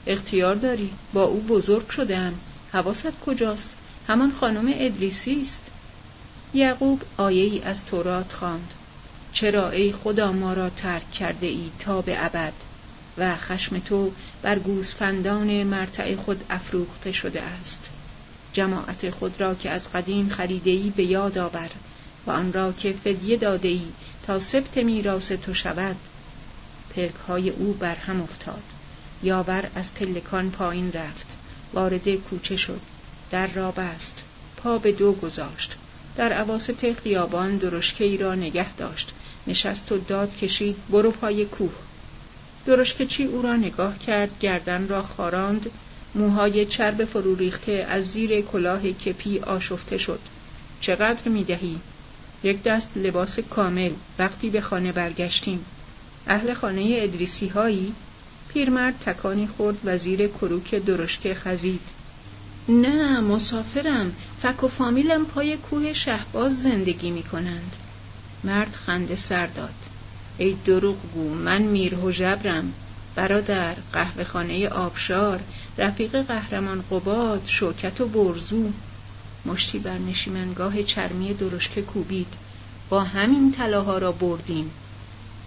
اختیار 0.08 0.56
داری؟ 0.56 0.90
با 1.14 1.24
او 1.24 1.42
بزرگ 1.42 1.90
شدم 1.90 2.34
حواست 2.72 3.20
کجاست؟ 3.26 3.70
همان 4.08 4.32
خانم 4.40 4.74
ادریسی 4.76 5.42
است. 5.42 5.62
یعقوب 6.54 7.02
آیه 7.18 7.44
ای 7.44 7.62
از 7.62 7.86
تورات 7.86 8.34
خواند. 8.34 8.74
چرا 9.34 9.70
ای 9.70 9.92
خدا 9.92 10.32
ما 10.32 10.54
را 10.54 10.70
ترک 10.70 11.12
کرده 11.12 11.48
ای 11.48 11.70
تا 11.80 12.02
به 12.02 12.26
ابد؟ 12.26 12.54
و 13.18 13.36
خشم 13.36 13.80
تو 13.80 14.12
بر 14.42 14.60
گوسفندان 14.60 15.64
مرتع 15.64 16.16
خود 16.16 16.44
افروخته 16.50 17.12
شده 17.12 17.42
است. 17.42 17.90
جماعت 18.54 19.10
خود 19.10 19.42
را 19.42 19.56
که 19.56 19.70
از 19.70 19.92
قدیم 19.92 20.30
خریده 20.30 20.72
ای 20.72 20.94
به 20.96 21.04
یاد 21.04 21.38
آور 21.38 21.70
و 22.28 22.32
آن 22.32 22.54
را 22.54 22.72
که 22.72 22.94
فدیه 23.04 23.38
داده 23.38 23.68
ای 23.68 23.88
تا 24.28 24.40
سبت 24.40 24.78
میراث 24.78 25.32
تو 25.32 25.54
شود. 25.54 25.96
پلک 26.96 27.14
های 27.28 27.50
او 27.50 27.74
بر 27.74 27.96
هم 27.96 28.22
افتاد. 28.22 28.64
یاور 29.24 29.64
از 29.76 29.94
پلکان 29.94 30.52
پایین 30.52 30.92
رفت. 30.92 31.36
وارد 31.74 32.16
کوچه 32.16 32.56
شد. 32.56 32.82
در 33.32 33.48
را 33.48 33.72
بست. 33.72 34.14
پا 34.58 34.78
به 34.78 34.92
دو 34.92 35.14
گذاشت. 35.14 35.76
در 36.16 36.34
عواست 36.34 36.94
خیابان 36.94 37.58
درشکه 37.58 38.04
ای 38.04 38.18
را 38.18 38.36
نگه 38.36 38.74
داشت. 38.74 39.12
نشست 39.48 39.92
و 39.92 39.98
داد 39.98 40.36
کشید. 40.38 40.76
برو 40.90 41.12
پای 41.12 41.46
کوه. 41.46 41.74
درشکه 42.66 43.06
چی 43.06 43.24
او 43.24 43.42
را 43.42 43.56
نگاه 43.56 44.00
کرد؟ 44.00 44.40
گردن 44.40 44.88
را 44.88 45.04
خاراند. 45.04 45.72
موهای 46.16 46.66
چرب 46.66 47.06
فرو 47.06 47.36
ریخته 47.36 47.86
از 47.90 48.12
زیر 48.12 48.42
کلاه 48.42 48.92
کپی 48.92 49.40
آشفته 49.40 49.98
شد. 49.98 50.20
چقدر 50.82 51.30
می 51.30 51.44
دهی؟ 51.44 51.80
یک 52.44 52.64
دست 52.64 52.90
لباس 52.96 53.40
کامل 53.40 53.92
وقتی 54.20 54.50
به 54.50 54.62
خانه 54.62 54.92
برگشتیم. 54.92 55.66
اهل 56.28 56.54
خانه 56.54 57.00
ادریسی 57.02 57.48
هایی؟ 57.48 57.94
پیرمرد 58.54 59.00
تکانی 59.00 59.48
خورد 59.48 59.78
و 59.86 59.98
زیر 59.98 60.28
کروک 60.28 60.76
درشکه 60.76 61.34
خزید. 61.34 61.82
نه 62.70 63.20
مسافرم. 63.20 64.16
فک 64.42 64.64
و 64.64 64.68
فامیلم 64.68 65.26
پای 65.26 65.58
کوه 65.58 65.94
شهباز 65.94 66.62
زندگی 66.62 67.12
می 67.12 67.24
کنند 67.24 67.76
مرد 68.44 68.76
خنده 68.86 69.16
سر 69.16 69.48
داد. 69.48 69.74
ای 70.38 70.56
دروغگو 70.66 71.34
من 71.34 71.62
میر 71.62 72.12
جبرم 72.12 72.74
برادر 73.16 73.76
قهوه 73.94 74.24
خانه 74.24 74.68
آبشار 74.68 75.40
رفیق 75.78 76.22
قهرمان 76.22 76.84
قباد 76.92 77.44
شوکت 77.46 78.02
و 78.02 78.08
برزو. 78.08 78.72
مشتی 79.46 79.80
بر 79.80 79.98
نشیمنگاه 79.98 80.84
چرمی 80.84 81.34
درشکه 81.34 81.82
کوبید. 81.82 82.34
با 82.90 83.04
همین 83.04 83.52
طلاها 83.52 83.98
را 83.98 84.12
بردیم. 84.12 84.72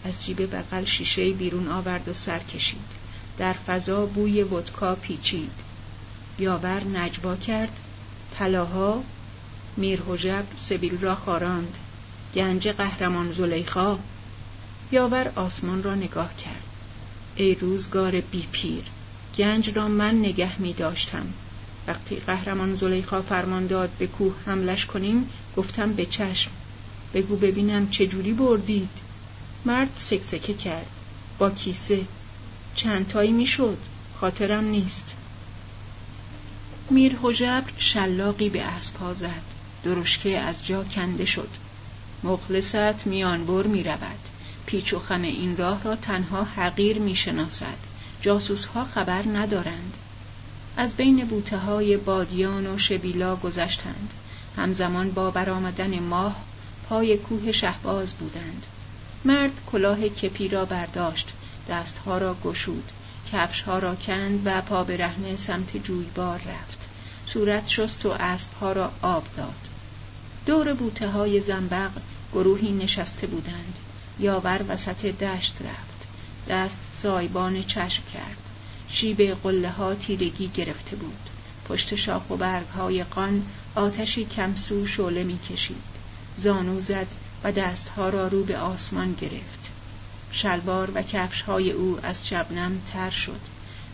از 0.05 0.25
جیب 0.25 0.57
بغل 0.57 0.85
شیشه 0.85 1.33
بیرون 1.33 1.69
آورد 1.69 2.09
و 2.09 2.13
سر 2.13 2.39
کشید. 2.39 2.85
در 3.39 3.53
فضا 3.53 4.07
بوی 4.07 4.43
ودکا 4.43 4.95
پیچید. 4.95 5.53
یاور 6.39 6.85
نجوا 6.85 7.37
کرد. 7.37 7.81
طلاها 8.39 9.05
میر 9.77 10.03
سبیل 10.57 10.99
را 11.01 11.15
خاراند. 11.15 11.79
گنج 12.35 12.69
قهرمان 12.69 13.33
زلیخا. 13.33 13.99
یاور 14.93 15.33
آسمان 15.37 15.83
را 15.83 15.95
نگاه 15.95 16.37
کرد. 16.37 16.63
ای 17.37 17.55
روزگار 17.55 18.21
بی 18.21 18.49
پیر 18.53 18.83
گنج 19.39 19.71
را 19.71 19.89
من 19.89 20.19
نگه 20.19 20.61
می 20.61 20.73
داشتم 20.73 21.27
وقتی 21.87 22.17
قهرمان 22.17 22.77
زلیخا 22.77 23.23
فرمان 23.23 23.67
داد 23.67 23.91
به 23.99 24.07
کوه 24.07 24.35
حملش 24.47 24.87
کنیم 24.87 25.31
گفتم 25.57 25.93
به 25.93 26.07
چشم. 26.07 26.51
بگو 27.15 27.37
ببینم 27.37 27.91
چجوری 27.91 28.33
بردید. 28.33 28.91
مرد 29.65 29.91
سکسکه 29.97 30.55
کرد. 30.55 30.87
با 31.39 31.51
کیسه. 31.51 32.01
چند 32.75 33.09
تایی 33.09 33.33
می‌شد؟ 33.33 33.79
خاطرم 34.21 34.65
نیست. 34.65 35.13
میر 36.91 37.17
حجبر 37.23 37.71
شلاقی 37.79 38.49
به 38.49 38.63
اسبها 38.63 39.15
زد. 39.15 39.43
درشکه 39.85 40.39
از 40.39 40.67
جا 40.67 40.85
کنده 40.85 41.25
شد. 41.25 41.49
مخلصت 42.23 43.07
میانبر 43.07 43.67
می 43.67 43.83
رود 43.83 44.19
پیچ 44.67 44.95
و 44.95 44.99
خم 44.99 45.23
این 45.23 45.57
راه 45.57 45.83
را 45.83 45.97
تنها 45.97 46.45
حقیر 46.45 46.99
می 46.99 47.17
شناسد 47.17 47.79
جاسوس 48.23 48.65
ها 48.65 48.85
خبر 48.85 49.23
ندارند. 49.23 49.97
از 50.77 50.95
بین 50.95 51.25
بوته 51.25 51.59
های 51.59 51.97
بادیان 51.97 52.67
و 52.67 52.79
شبیلا 52.79 53.37
گذشتند. 53.37 54.11
همزمان 54.57 55.11
با 55.11 55.31
برآمدن 55.31 55.99
ماه 55.99 56.37
پای 56.89 57.17
کوه 57.17 57.53
شهباز 57.53 58.15
بودند. 58.15 58.67
مرد 59.25 59.53
کلاه 59.67 60.09
کپی 60.09 60.49
را 60.49 60.65
برداشت 60.65 61.33
دستها 61.69 62.19
را 62.19 62.37
گشود 62.45 62.91
کفش 63.33 63.61
ها 63.61 63.79
را 63.79 63.95
کند 63.95 64.43
و 64.45 64.61
پا 64.61 64.85
به 64.85 64.97
رهنه 64.97 65.37
سمت 65.37 65.77
جویبار 65.77 66.39
رفت. 66.39 66.89
صورت 67.27 67.69
شست 67.69 68.07
و 68.07 68.11
اسب 68.11 68.53
ها 68.61 68.73
را 68.73 68.91
آب 69.03 69.25
داد. 69.37 69.69
دور 70.47 70.73
بوته 70.73 71.09
های 71.09 71.41
زنبق 71.41 71.91
گروهی 72.33 72.73
نشسته 72.73 73.27
بودند. 73.27 73.75
یاور 74.19 74.61
وسط 74.69 75.07
دشت 75.07 75.57
رفت. 75.61 76.07
دست 76.49 76.77
سایبان 76.97 77.63
چشم 77.63 78.03
کرد. 78.15 78.46
شیب 78.97 79.23
قله 79.23 79.71
ها 79.71 79.95
تیرگی 79.95 80.49
گرفته 80.49 80.97
بود. 80.97 81.31
پشت 81.69 81.95
شاخ 81.95 82.31
و 82.31 82.37
برگ 82.37 82.67
های 82.67 83.05
قان 83.05 83.47
آتشی 83.75 84.25
کمسو 84.25 84.87
شعله 84.87 85.25
می 85.25 85.39
کشید 85.39 85.83
زانو 86.37 86.81
زد 86.81 87.07
و 87.45 87.53
دستها 87.53 88.09
را 88.09 88.29
رو 88.29 88.45
به 88.45 88.59
آسمان 88.59 89.15
گرفت. 89.15 89.71
شلوار 90.33 90.91
و 90.95 91.03
کفش 91.03 91.43
های 91.43 91.71
او 91.71 91.99
از 92.03 92.29
شبنم 92.29 92.81
تر 92.93 93.11
شد. 93.11 93.41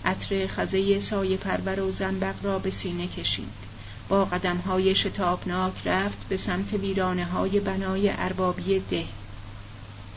عطر 0.05 0.47
خزه 0.47 1.01
سایه 1.01 1.37
پرور 1.37 1.81
و 1.81 1.91
زنبق 1.91 2.35
را 2.43 2.59
به 2.59 2.71
سینه 2.71 3.07
کشید. 3.07 3.73
با 4.09 4.25
قدم 4.25 4.57
های 4.57 4.95
شتابناک 4.95 5.73
رفت 5.85 6.29
به 6.29 6.37
سمت 6.37 6.73
ویرانه 6.73 7.25
های 7.25 7.61
بنای 7.61 8.11
اربابی 8.11 8.81
ده. 8.91 9.05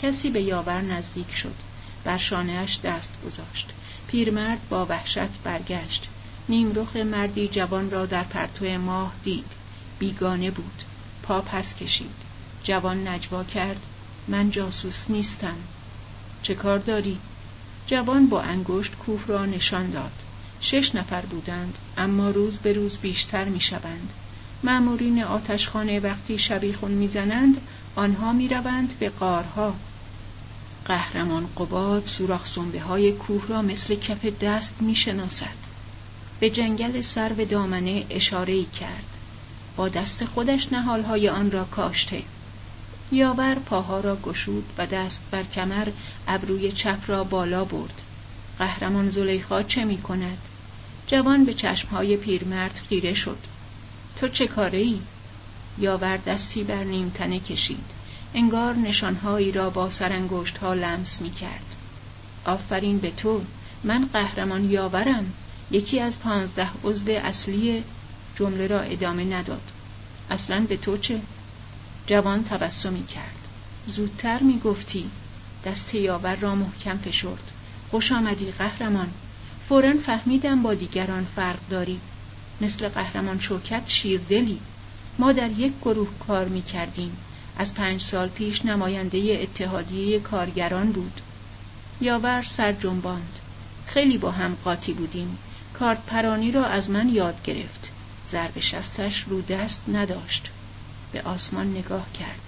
کسی 0.01 0.29
به 0.29 0.41
یاور 0.41 0.81
نزدیک 0.81 1.35
شد. 1.35 1.55
بر 2.03 2.17
شانهاش 2.17 2.79
دست 2.83 3.09
گذاشت. 3.25 3.69
پیرمرد 4.07 4.69
با 4.69 4.85
وحشت 4.85 5.41
برگشت. 5.43 6.07
نیمرخ 6.49 6.95
مردی 6.95 7.47
جوان 7.47 7.91
را 7.91 8.05
در 8.05 8.23
پرتو 8.23 8.65
ماه 8.65 9.13
دید. 9.23 9.51
بیگانه 9.99 10.51
بود. 10.51 10.81
پا 11.23 11.41
پس 11.41 11.75
کشید. 11.75 12.15
جوان 12.63 13.07
نجوا 13.07 13.43
کرد. 13.43 13.85
من 14.27 14.51
جاسوس 14.51 15.05
نیستم. 15.09 15.57
چه 16.43 16.55
کار 16.55 16.79
داری؟ 16.79 17.17
جوان 17.87 18.27
با 18.27 18.41
انگشت 18.41 18.91
کوه 18.95 19.21
را 19.27 19.45
نشان 19.45 19.89
داد. 19.89 20.23
شش 20.61 20.95
نفر 20.95 21.21
بودند 21.21 21.77
اما 21.97 22.29
روز 22.29 22.59
به 22.59 22.73
روز 22.73 22.97
بیشتر 22.97 23.43
می 23.43 23.59
شوند 23.59 24.13
معمورین 24.63 25.23
آتشخانه 25.23 25.99
وقتی 25.99 26.39
شبیخون 26.39 26.91
می‌زنند 26.91 27.61
آنها 27.95 28.33
می‌روند 28.33 28.99
به 28.99 29.09
قارها 29.09 29.75
قهرمان 30.85 31.47
قباد 31.57 32.05
سوراخ 32.05 32.47
سنبه 32.47 32.81
های 32.81 33.11
کوه 33.11 33.47
را 33.47 33.61
مثل 33.61 33.95
کف 33.95 34.25
دست 34.25 34.73
می‌شناسد. 34.79 35.55
به 36.39 36.49
جنگل 36.49 37.01
سر 37.01 37.33
و 37.33 37.45
دامنه 37.45 38.05
اشاره 38.09 38.63
کرد. 38.63 39.05
با 39.75 39.89
دست 39.89 40.25
خودش 40.25 40.73
نهالهای 40.73 41.29
آن 41.29 41.51
را 41.51 41.63
کاشته. 41.63 42.23
یاور 43.11 43.55
پاها 43.55 43.99
را 43.99 44.15
گشود 44.15 44.65
و 44.77 44.87
دست 44.87 45.21
بر 45.31 45.43
کمر 45.43 45.87
ابروی 46.27 46.71
چپ 46.71 46.99
را 47.07 47.23
بالا 47.23 47.65
برد. 47.65 48.01
قهرمان 48.59 49.09
زلیخا 49.09 49.63
چه 49.63 49.85
می 49.85 49.97
کند؟ 49.97 50.37
جوان 51.07 51.45
به 51.45 51.53
چشمهای 51.53 52.17
پیرمرد 52.17 52.79
خیره 52.89 53.13
شد. 53.13 53.37
تو 54.19 54.27
چه 54.27 54.47
کاره 54.47 54.79
ای؟ 54.79 54.99
یاور 55.77 56.17
دستی 56.17 56.63
بر 56.63 56.83
نیمتنه 56.83 57.39
کشید. 57.39 58.04
انگار 58.37 58.75
نشانهایی 58.75 59.51
را 59.51 59.69
با 59.69 59.89
سرانگشت 59.89 60.57
ها 60.57 60.73
لمس 60.73 61.21
می 61.21 61.31
کرد 61.31 61.65
آفرین 62.45 62.97
به 62.97 63.11
تو 63.11 63.41
من 63.83 64.09
قهرمان 64.13 64.71
یاورم. 64.71 65.33
یکی 65.71 65.99
از 65.99 66.19
پانزده 66.19 66.69
عضو 66.83 67.11
اصلی 67.11 67.83
جمله 68.39 68.67
را 68.67 68.79
ادامه 68.79 69.23
نداد. 69.23 69.61
اصلا 70.29 70.65
به 70.69 70.77
تو 70.77 70.97
چه؟ 70.97 71.21
جوان 72.07 72.43
تبسمی 72.43 73.05
کرد 73.05 73.47
زودتر 73.87 74.39
می 74.39 74.59
گفتی 74.59 75.09
دست 75.65 75.95
یاور 75.95 76.35
را 76.35 76.55
محکم 76.55 76.97
فشرد. 76.97 77.51
خوش 77.91 78.11
آمدی 78.11 78.51
قهرمان. 78.51 79.09
فورا 79.69 79.93
فهمیدم 80.05 80.61
با 80.63 80.73
دیگران 80.73 81.27
فرق 81.35 81.59
داری. 81.69 81.99
مثل 82.61 82.89
قهرمان 82.89 83.39
شوکت 83.39 83.83
شیردلی. 83.85 84.59
ما 85.19 85.31
در 85.31 85.51
یک 85.51 85.73
گروه 85.81 86.09
کار 86.27 86.47
می 86.47 86.61
کردیم 86.61 87.17
از 87.57 87.73
پنج 87.73 88.03
سال 88.03 88.27
پیش 88.27 88.65
نماینده 88.65 89.39
اتحادیه 89.41 90.19
کارگران 90.19 90.91
بود. 90.91 91.21
یاور 92.01 92.43
سر 92.43 92.71
جنباند. 92.71 93.39
خیلی 93.87 94.17
با 94.17 94.31
هم 94.31 94.57
قاطی 94.63 94.93
بودیم. 94.93 95.37
کارت 95.73 96.05
پرانی 96.05 96.51
را 96.51 96.65
از 96.65 96.89
من 96.89 97.09
یاد 97.09 97.43
گرفت. 97.43 97.91
ضرب 98.31 98.59
شستش 98.59 99.23
رو 99.27 99.41
دست 99.41 99.81
نداشت. 99.87 100.49
به 101.11 101.21
آسمان 101.21 101.77
نگاه 101.77 102.05
کرد. 102.19 102.41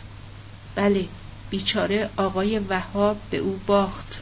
بله 0.76 1.06
بیچاره 1.50 2.10
آقای 2.18 2.60
وهاب 2.60 3.18
به 3.30 3.38
او 3.38 3.60
باخت. 3.68 4.20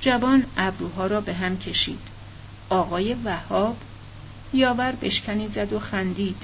جوان 0.00 0.44
ابروها 0.56 1.06
را 1.06 1.20
به 1.20 1.34
هم 1.34 1.58
کشید. 1.58 2.00
آقای 2.68 3.14
وهاب؟ 3.24 3.76
یاور 4.52 4.92
بشکنی 4.92 5.48
زد 5.48 5.72
و 5.72 5.78
خندید. 5.78 6.42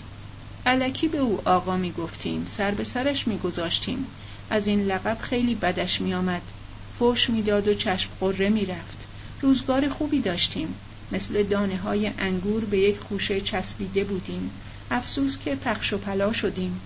علکی 0.67 1.09
به 1.09 1.19
او 1.19 1.49
آقا 1.49 1.77
می 1.77 1.93
گفتیم 1.93 2.47
سر 2.47 2.71
به 2.71 2.85
سرش 2.85 3.29
می 3.29 3.39
گذاشتیم. 3.39 4.07
از 4.51 4.67
این 4.67 4.81
لقب 4.81 5.19
خیلی 5.21 5.55
بدش 5.55 6.01
می 6.01 6.15
آمد. 6.15 6.43
فوش 6.99 7.31
می 7.31 7.43
داد 7.43 7.69
و 7.69 7.75
چشم 7.75 8.11
قره 8.21 8.49
می 8.49 8.67
رفت. 8.67 9.07
روزگار 9.41 9.89
خوبی 9.89 10.21
داشتیم. 10.21 10.75
مثل 11.13 11.43
دانه 11.43 11.77
های 11.77 12.11
انگور 12.19 12.65
به 12.65 12.79
یک 12.79 12.99
خوشه 12.99 13.41
چسبیده 13.41 14.05
بودیم. 14.05 14.51
افسوس 14.91 15.39
که 15.39 15.55
پخش 15.55 15.93
و 15.93 15.99
پلا 15.99 16.33
شدیم. 16.33 16.81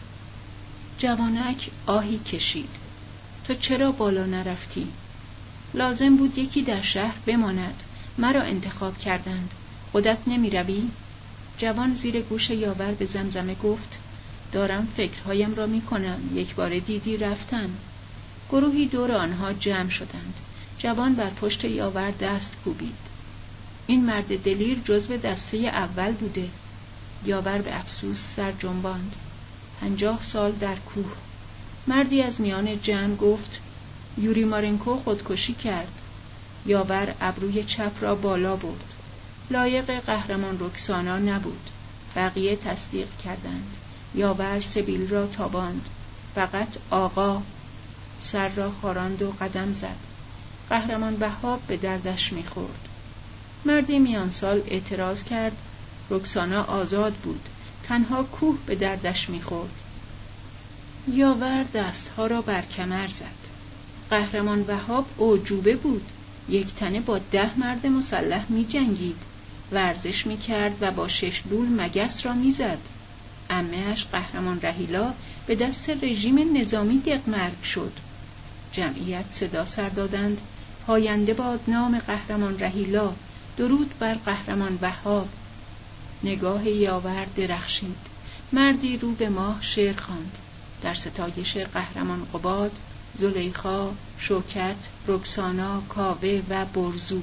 جوانک 0.98 1.70
آهی 1.86 2.18
کشید. 2.18 2.70
تو 3.46 3.54
چرا 3.54 3.92
بالا 3.92 4.24
نرفتی؟ 4.24 4.86
لازم 5.74 6.16
بود 6.16 6.38
یکی 6.38 6.62
در 6.62 6.82
شهر 6.82 7.16
بماند. 7.26 7.82
مرا 8.18 8.42
انتخاب 8.42 8.98
کردند. 8.98 9.50
خودت 9.92 10.18
نمی 10.26 10.50
روی؟ 10.50 10.82
جوان 11.58 11.94
زیر 11.94 12.20
گوش 12.20 12.50
یاور 12.50 12.92
به 12.92 13.06
زمزمه 13.06 13.54
گفت 13.54 13.98
دارم 14.52 14.88
فکرهایم 14.96 15.54
را 15.54 15.66
می 15.66 15.80
کنم 15.80 16.20
یک 16.34 16.54
بار 16.54 16.78
دیدی 16.78 17.16
رفتم 17.16 17.70
گروهی 18.50 18.86
دور 18.86 19.12
آنها 19.12 19.52
جمع 19.52 19.90
شدند. 19.90 20.34
جوان 20.78 21.14
بر 21.14 21.30
پشت 21.30 21.64
یاور 21.64 22.10
دست 22.10 22.52
کوبید. 22.64 22.96
این 23.86 24.04
مرد 24.04 24.42
دلیر 24.42 24.78
جزو 24.84 25.16
دسته 25.16 25.56
اول 25.56 26.12
بوده. 26.12 26.48
یاور 27.24 27.58
به 27.58 27.78
افسوس 27.78 28.18
سر 28.36 28.52
جنباند. 28.52 29.16
پنجاه 29.80 30.22
سال 30.22 30.52
در 30.52 30.76
کوه. 30.76 31.12
مردی 31.86 32.22
از 32.22 32.40
میان 32.40 32.82
جمع 32.82 33.16
گفت 33.16 33.60
یوری 34.18 34.44
مارنکو 34.44 34.96
خودکشی 34.96 35.54
کرد. 35.54 35.92
یاور 36.66 37.14
ابروی 37.20 37.64
چپ 37.64 37.92
را 38.00 38.14
بالا 38.14 38.56
برد. 38.56 38.95
لایق 39.50 40.00
قهرمان 40.00 40.58
رکسانا 40.60 41.18
نبود. 41.18 41.70
بقیه 42.16 42.56
تصدیق 42.56 43.08
کردند. 43.24 43.76
یاور 44.14 44.60
سبیل 44.60 45.08
را 45.08 45.26
تاباند. 45.26 45.86
فقط 46.34 46.68
آقا 46.90 47.42
سر 48.20 48.48
را 48.48 48.72
خاراند 48.82 49.22
و 49.22 49.30
قدم 49.40 49.72
زد. 49.72 49.96
قهرمان 50.70 51.16
بهاب 51.16 51.60
به 51.66 51.76
دردش 51.76 52.32
می‌خورد. 52.32 52.88
مردی 53.64 53.98
میان 53.98 54.30
سال 54.30 54.62
اعتراض 54.66 55.24
کرد 55.24 55.56
رکسانا 56.10 56.62
آزاد 56.62 57.12
بود. 57.12 57.48
تنها 57.88 58.22
کوه 58.22 58.58
به 58.66 58.74
دردش 58.74 59.30
می‌خورد. 59.30 59.74
یاور 61.08 61.64
دستها 61.74 62.26
را 62.26 62.42
بر 62.42 62.62
کمر 62.62 63.06
زد. 63.06 63.46
قهرمان 64.10 64.60
وهاب 64.60 65.06
اوجوبه 65.16 65.76
بود. 65.76 66.10
یک 66.48 66.74
تنه 66.74 67.00
با 67.00 67.18
ده 67.18 67.58
مرد 67.58 67.86
مسلح 67.86 68.44
می 68.48 68.64
جنگید 68.64 69.35
ورزش 69.72 70.26
می 70.26 70.38
کرد 70.38 70.76
و 70.80 70.90
با 70.90 71.08
شش 71.08 71.42
لول 71.50 71.68
مگس 71.68 72.26
را 72.26 72.32
می 72.32 72.50
زد 72.50 72.78
امهش 73.50 74.06
قهرمان 74.12 74.60
رهیلا 74.60 75.12
به 75.46 75.54
دست 75.54 75.90
رژیم 75.90 76.56
نظامی 76.56 76.98
دقمرگ 76.98 77.62
شد. 77.62 77.92
جمعیت 78.72 79.24
صدا 79.30 79.64
سر 79.64 79.88
دادند. 79.88 80.40
پاینده 80.86 81.34
باد 81.34 81.60
نام 81.68 81.98
قهرمان 81.98 82.58
رهیلا 82.58 83.12
درود 83.56 83.98
بر 83.98 84.14
قهرمان 84.14 84.78
وهاب. 84.82 85.28
نگاه 86.22 86.68
یاور 86.68 87.26
درخشید. 87.36 87.96
مردی 88.52 88.96
رو 88.96 89.12
به 89.12 89.28
ماه 89.28 89.58
شعر 89.60 89.96
خواند. 89.96 90.32
در 90.82 90.94
ستایش 90.94 91.56
قهرمان 91.56 92.26
قباد 92.34 92.72
زلیخا 93.14 93.90
شوکت 94.18 94.76
رکسانا 95.06 95.80
کاوه 95.88 96.42
و 96.48 96.64
برزو. 96.64 97.22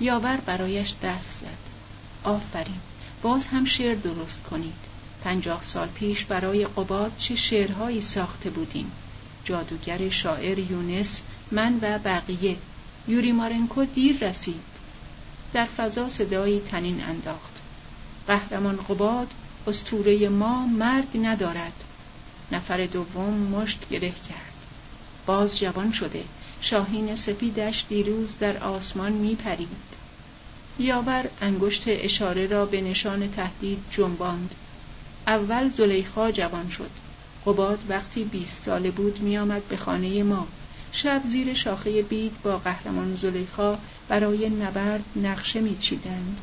یاور 0.00 0.36
برایش 0.36 0.94
دست 1.02 1.40
زد. 1.40 1.68
آفرین. 2.24 2.80
باز 3.22 3.46
هم 3.46 3.64
شعر 3.64 3.94
درست 3.94 4.42
کنید. 4.50 4.74
پنجاه 5.24 5.64
سال 5.64 5.88
پیش 5.88 6.24
برای 6.24 6.66
قباد 6.66 7.12
چه 7.18 7.36
شعرهایی 7.36 8.02
ساخته 8.02 8.50
بودیم؟ 8.50 8.92
جادوگر 9.44 10.10
شاعر 10.10 10.58
یونس 10.58 11.22
من 11.50 11.78
و 11.82 11.98
بقیه. 11.98 12.56
یوری 13.08 13.32
مارنکو 13.32 13.84
دیر 13.84 14.28
رسید. 14.28 14.62
در 15.52 15.64
فضا 15.64 16.08
صدایی 16.08 16.60
تنین 16.60 17.04
انداخت. 17.04 17.60
قهرمان 18.26 18.76
قباد 18.76 19.28
استوره 19.66 20.28
ما 20.28 20.66
مرگ 20.66 21.08
ندارد. 21.22 21.84
نفر 22.52 22.86
دوم 22.86 23.34
مشت 23.34 23.88
گره 23.90 24.10
کرد. 24.10 24.52
باز 25.26 25.58
جوان 25.58 25.92
شده. 25.92 26.24
شاهین 26.60 27.16
سپیدش 27.16 27.84
دیروز 27.88 28.38
در 28.38 28.58
آسمان 28.58 29.12
می 29.12 29.34
پرید 29.34 29.88
یاور 30.78 31.24
انگشت 31.40 31.82
اشاره 31.86 32.46
را 32.46 32.66
به 32.66 32.80
نشان 32.80 33.30
تهدید 33.30 33.78
جنباند. 33.90 34.54
اول 35.26 35.68
زلیخا 35.68 36.30
جوان 36.30 36.70
شد. 36.70 36.90
قباد 37.46 37.78
وقتی 37.88 38.24
بیست 38.24 38.62
ساله 38.62 38.90
بود 38.90 39.20
میآمد 39.20 39.68
به 39.68 39.76
خانه 39.76 40.22
ما. 40.22 40.48
شب 40.92 41.22
زیر 41.24 41.54
شاخه 41.54 42.02
بید 42.02 42.42
با 42.42 42.58
قهرمان 42.58 43.16
زلیخا 43.16 43.78
برای 44.08 44.48
نبرد 44.48 45.04
نقشه 45.16 45.60
میچیدند. 45.60 46.40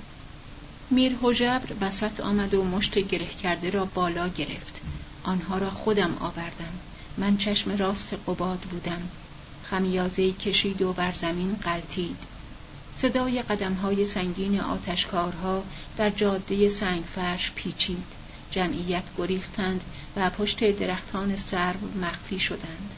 میر 0.92 1.16
حجبر 1.22 1.70
وسط 1.82 2.20
آمد 2.20 2.54
و 2.54 2.64
مشت 2.64 2.98
گره 2.98 3.28
کرده 3.44 3.70
را 3.70 3.86
بالا 3.86 4.28
گرفت. 4.28 4.82
آنها 5.24 5.58
را 5.58 5.70
خودم 5.70 6.18
آوردم. 6.20 6.74
من 7.18 7.38
چشم 7.38 7.78
راست 7.78 8.14
قباد 8.28 8.60
بودم. 8.60 9.02
خمیازه 9.70 10.32
کشید 10.32 10.82
و 10.82 10.94
بر 10.94 11.12
زمین 11.12 11.56
قلتید 11.64 12.36
صدای 12.96 13.42
قدمهای 13.42 14.06
سنگین 14.06 14.62
آتشکارها 14.62 15.64
در 15.98 16.10
جاده 16.10 16.70
سنگفرش 16.70 17.52
پیچید. 17.56 18.06
جمعیت 18.52 19.04
گریختند 19.18 19.82
و 20.16 20.30
پشت 20.30 20.80
درختان 20.80 21.38
سرو 21.38 21.98
مخفی 22.02 22.40
شدند. 22.40 22.94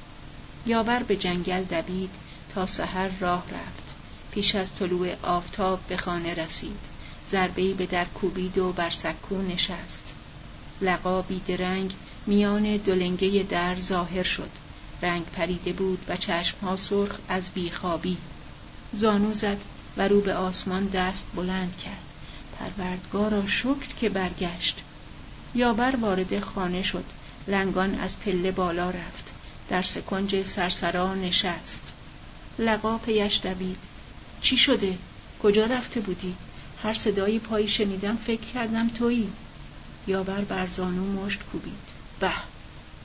یاور 0.65 1.03
به 1.03 1.15
جنگل 1.15 1.63
دوید 1.63 2.09
تا 2.53 2.65
سحر 2.65 3.09
راه 3.19 3.43
رفت. 3.51 3.93
پیش 4.31 4.55
از 4.55 4.75
طلوع 4.75 5.15
آفتاب 5.23 5.79
به 5.87 5.97
خانه 5.97 6.33
رسید. 6.33 6.79
ضربهای 7.31 7.73
به 7.73 7.85
در 7.85 8.05
کوبید 8.05 8.57
و 8.57 8.71
بر 8.71 8.89
سکو 8.89 9.41
نشست. 9.41 10.03
لقا 10.81 11.21
بیدرنگ 11.21 11.93
میان 12.27 12.77
دولنگه 12.77 13.43
در 13.49 13.79
ظاهر 13.79 14.23
شد. 14.23 14.49
رنگ 15.01 15.25
پریده 15.25 15.73
بود 15.73 16.05
و 16.07 16.17
چشمها 16.17 16.75
سرخ 16.75 17.15
از 17.29 17.49
بیخوابی. 17.49 18.17
زانو 18.93 19.33
زد 19.33 19.57
و 19.97 20.07
رو 20.07 20.21
به 20.21 20.35
آسمان 20.35 20.87
دست 20.87 21.25
بلند 21.35 21.77
کرد. 21.77 22.03
پروردگارا 22.59 23.47
شکر 23.47 23.95
که 23.99 24.09
برگشت. 24.09 24.77
یابر 25.55 25.95
وارد 25.95 26.39
خانه 26.39 26.83
شد. 26.83 27.03
لنگان 27.47 27.99
از 27.99 28.19
پله 28.19 28.51
بالا 28.51 28.89
رفت. 28.89 29.31
در 29.69 29.81
سکنج 29.81 30.43
سرسرا 30.43 31.15
نشست. 31.15 31.81
لقا 32.59 32.97
پیش 32.97 33.39
دوید. 33.43 33.77
چی 34.41 34.57
شده؟ 34.57 34.97
کجا 35.43 35.65
رفته 35.65 35.99
بودی؟ 35.99 36.35
هر 36.83 36.93
صدایی 36.93 37.39
پایی 37.39 37.67
شنیدم 37.67 38.17
فکر 38.25 38.45
کردم 38.53 38.89
تویی. 38.89 39.29
یاور 40.07 40.41
بر 40.41 40.67
زانو 40.67 41.21
مشت 41.21 41.39
کوبید. 41.51 41.87
به 42.19 42.31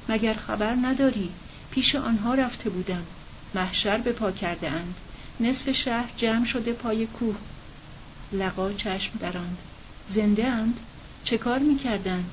مگر 0.09 0.33
خبر 0.33 0.75
نداری؟ 0.75 1.31
پیش 1.73 1.95
آنها 1.95 2.35
رفته 2.35 2.71
بودم. 2.71 3.03
محشر 3.55 3.99
به 3.99 4.13
پا 4.13 4.31
کرده 4.31 4.71
اند 4.71 4.95
نصف 5.41 5.71
شهر 5.71 6.11
جمع 6.17 6.47
شده 6.47 6.73
پای 6.73 7.07
کوه. 7.07 7.37
لقا 8.33 8.73
چشم 8.73 9.19
دراند 9.21 9.59
زنده 10.09 10.47
اند. 10.47 10.81
چه 11.25 11.39
کار 11.39 11.59
می‌کردند؟ 11.59 12.31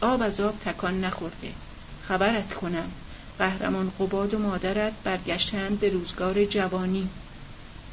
آب 0.00 0.22
از 0.22 0.40
آب 0.40 0.58
تکان 0.58 1.04
نخورده. 1.04 1.52
خبرت 2.08 2.54
کنم. 2.54 2.90
قهرمان 3.38 3.92
قباد 3.98 4.34
و 4.34 4.38
مادرت 4.38 4.92
برگشتند 5.04 5.80
به 5.80 5.88
روزگار 5.88 6.44
جوانی. 6.44 7.08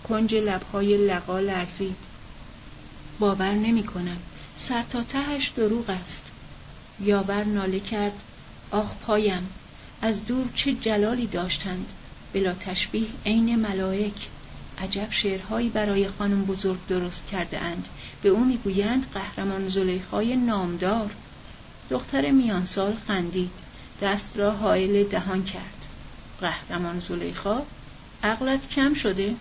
کنج 0.09 0.35
لبهای 0.35 1.07
لقا 1.07 1.39
لرزید. 1.39 1.95
باور 3.19 3.51
نمی 3.51 3.83
کنم 3.83 4.17
سر 4.57 4.83
تا 4.83 5.03
تهش 5.03 5.47
دروغ 5.47 5.89
است. 5.89 6.21
یاور 6.99 7.43
ناله 7.43 7.79
کرد. 7.79 8.23
آخ 8.71 8.91
پایم. 9.05 9.49
از 10.01 10.25
دور 10.25 10.49
چه 10.55 10.73
جلالی 10.73 11.27
داشتند. 11.27 11.85
بلا 12.33 12.53
تشبیه 12.53 13.07
عین 13.25 13.55
ملائک. 13.55 14.27
عجب 14.77 15.07
شعرهایی 15.11 15.69
برای 15.69 16.07
خانم 16.07 16.45
بزرگ 16.45 16.87
درست 16.87 17.27
کرده 17.31 17.59
اند. 17.59 17.87
به 18.21 18.29
او 18.29 18.45
می‌گویند 18.45 19.05
قهرمان 19.13 19.69
زلیخای 19.69 20.35
نامدار. 20.35 21.11
دختر 21.89 22.31
میانسال 22.31 22.95
خندید. 23.07 23.51
دست 24.01 24.37
را 24.37 24.51
حائل 24.51 25.03
دهان 25.03 25.43
کرد. 25.43 25.85
قهرمان 26.41 26.99
زلیخا 26.99 27.61
عقلت 28.23 28.69
کم 28.69 28.93
شده؟ 28.93 29.35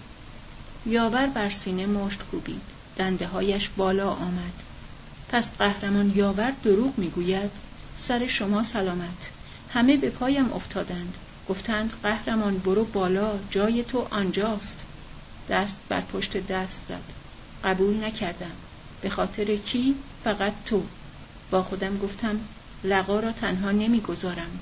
یاور 0.86 1.26
بر 1.26 1.50
سینه 1.50 1.86
مشت 1.86 2.18
کوبید. 2.30 2.62
دنده 2.96 3.26
هایش 3.26 3.68
بالا 3.76 4.10
آمد. 4.10 4.62
پس 5.28 5.52
قهرمان 5.52 6.12
یاور 6.16 6.52
دروغ 6.64 6.98
می‌گوید. 6.98 7.50
سر 7.96 8.26
شما 8.26 8.62
سلامت. 8.62 9.37
همه 9.74 9.96
به 9.96 10.10
پایم 10.10 10.52
افتادند. 10.52 11.14
گفتند 11.48 11.92
قهرمان 12.02 12.58
برو 12.58 12.84
بالا 12.84 13.38
جای 13.50 13.84
تو 13.84 14.06
آنجاست. 14.10 14.76
دست 15.48 15.76
بر 15.88 16.00
پشت 16.00 16.46
دست 16.46 16.80
زد. 16.88 17.12
قبول 17.64 18.04
نکردم. 18.04 18.50
به 19.02 19.10
خاطر 19.10 19.56
کی؟ 19.56 19.94
فقط 20.24 20.52
تو. 20.66 20.82
با 21.50 21.62
خودم 21.62 21.98
گفتم 21.98 22.40
لقا 22.84 23.20
را 23.20 23.32
تنها 23.32 23.70
نمی‌گذارم. 23.70 24.58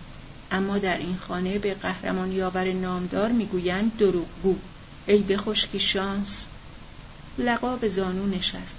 اما 0.50 0.78
در 0.78 0.98
این 0.98 1.16
خانه 1.16 1.58
به 1.58 1.74
قهرمان 1.74 2.32
یاور 2.32 2.72
نامدار 2.72 3.28
می‌گویند 3.28 3.96
دروغگو. 3.96 4.56
ای 5.06 5.18
به 5.18 5.36
خشکی 5.36 5.80
شانس. 5.80 6.46
لقا 7.38 7.76
به 7.76 7.88
زانو 7.88 8.26
نشست. 8.26 8.78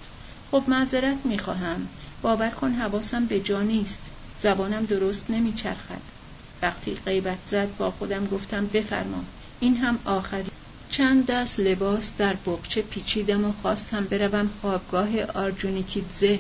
خب 0.52 0.64
معذرت 0.68 1.18
می‌خواهم. 1.26 1.88
باور 2.22 2.50
کن 2.50 2.72
حواسم 2.72 3.26
به 3.26 3.40
جا 3.40 3.62
نیست. 3.62 4.00
زبانم 4.42 4.86
درست 4.86 5.30
نمیچرخد. 5.30 6.17
وقتی 6.62 6.98
غیبت 7.06 7.38
زد 7.48 7.78
با 7.78 7.92
خودم 7.92 8.26
گفتم 8.26 8.68
بفرما. 8.68 9.24
این 9.60 9.78
هم 9.78 10.00
آخری 10.06 10.52
چند 10.92 11.26
دست 11.26 11.60
لباس 11.60 12.12
در 12.18 12.34
بقچه 12.34 12.82
پیچیدم 12.82 13.46
و 13.46 13.54
خواستم 13.62 14.04
بروم 14.04 14.50
خوابگاه 14.62 15.24
آرجونیکیدزه. 15.34 16.40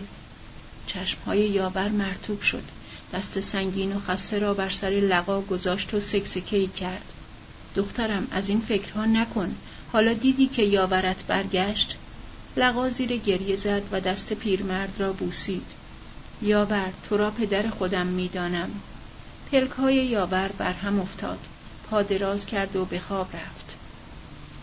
چشمهای 0.88 1.39
یاور 1.39 1.89
مرتوب 1.89 2.41
شد. 2.41 2.63
دست 3.13 3.39
سنگین 3.39 3.95
و 3.95 3.99
خسته 3.99 4.39
را 4.39 4.53
بر 4.53 4.70
سر 4.70 4.89
لقا 4.89 5.41
گذاشت 5.41 5.93
و 5.93 5.99
سکسکهی 5.99 6.68
کرد. 6.68 7.13
دخترم 7.76 8.28
از 8.32 8.49
این 8.49 8.61
فکرها 8.61 9.05
نکن. 9.05 9.55
حالا 9.91 10.13
دیدی 10.13 10.47
که 10.47 10.63
یاورت 10.63 11.24
برگشت؟ 11.28 11.95
لقا 12.57 12.89
زیر 12.89 13.18
گریه 13.18 13.55
زد 13.55 13.82
و 13.91 14.01
دست 14.01 14.34
پیرمرد 14.34 14.93
را 14.99 15.13
بوسید. 15.13 15.65
یاور 16.41 16.89
تو 17.09 17.18
را 17.18 17.32
پدر 17.32 17.70
خودم 17.70 18.07
می‌دانم. 18.07 18.70
پلک 19.52 19.72
های 19.72 19.95
یاور 19.95 20.52
بر 20.58 20.74
هم 20.74 21.00
افتاد. 21.00 21.39
پا 21.89 22.02
دراز 22.02 22.45
کرد 22.45 22.76
و 22.76 22.86
به 22.86 23.00
خواب 23.00 23.36
رفت. 23.36 23.76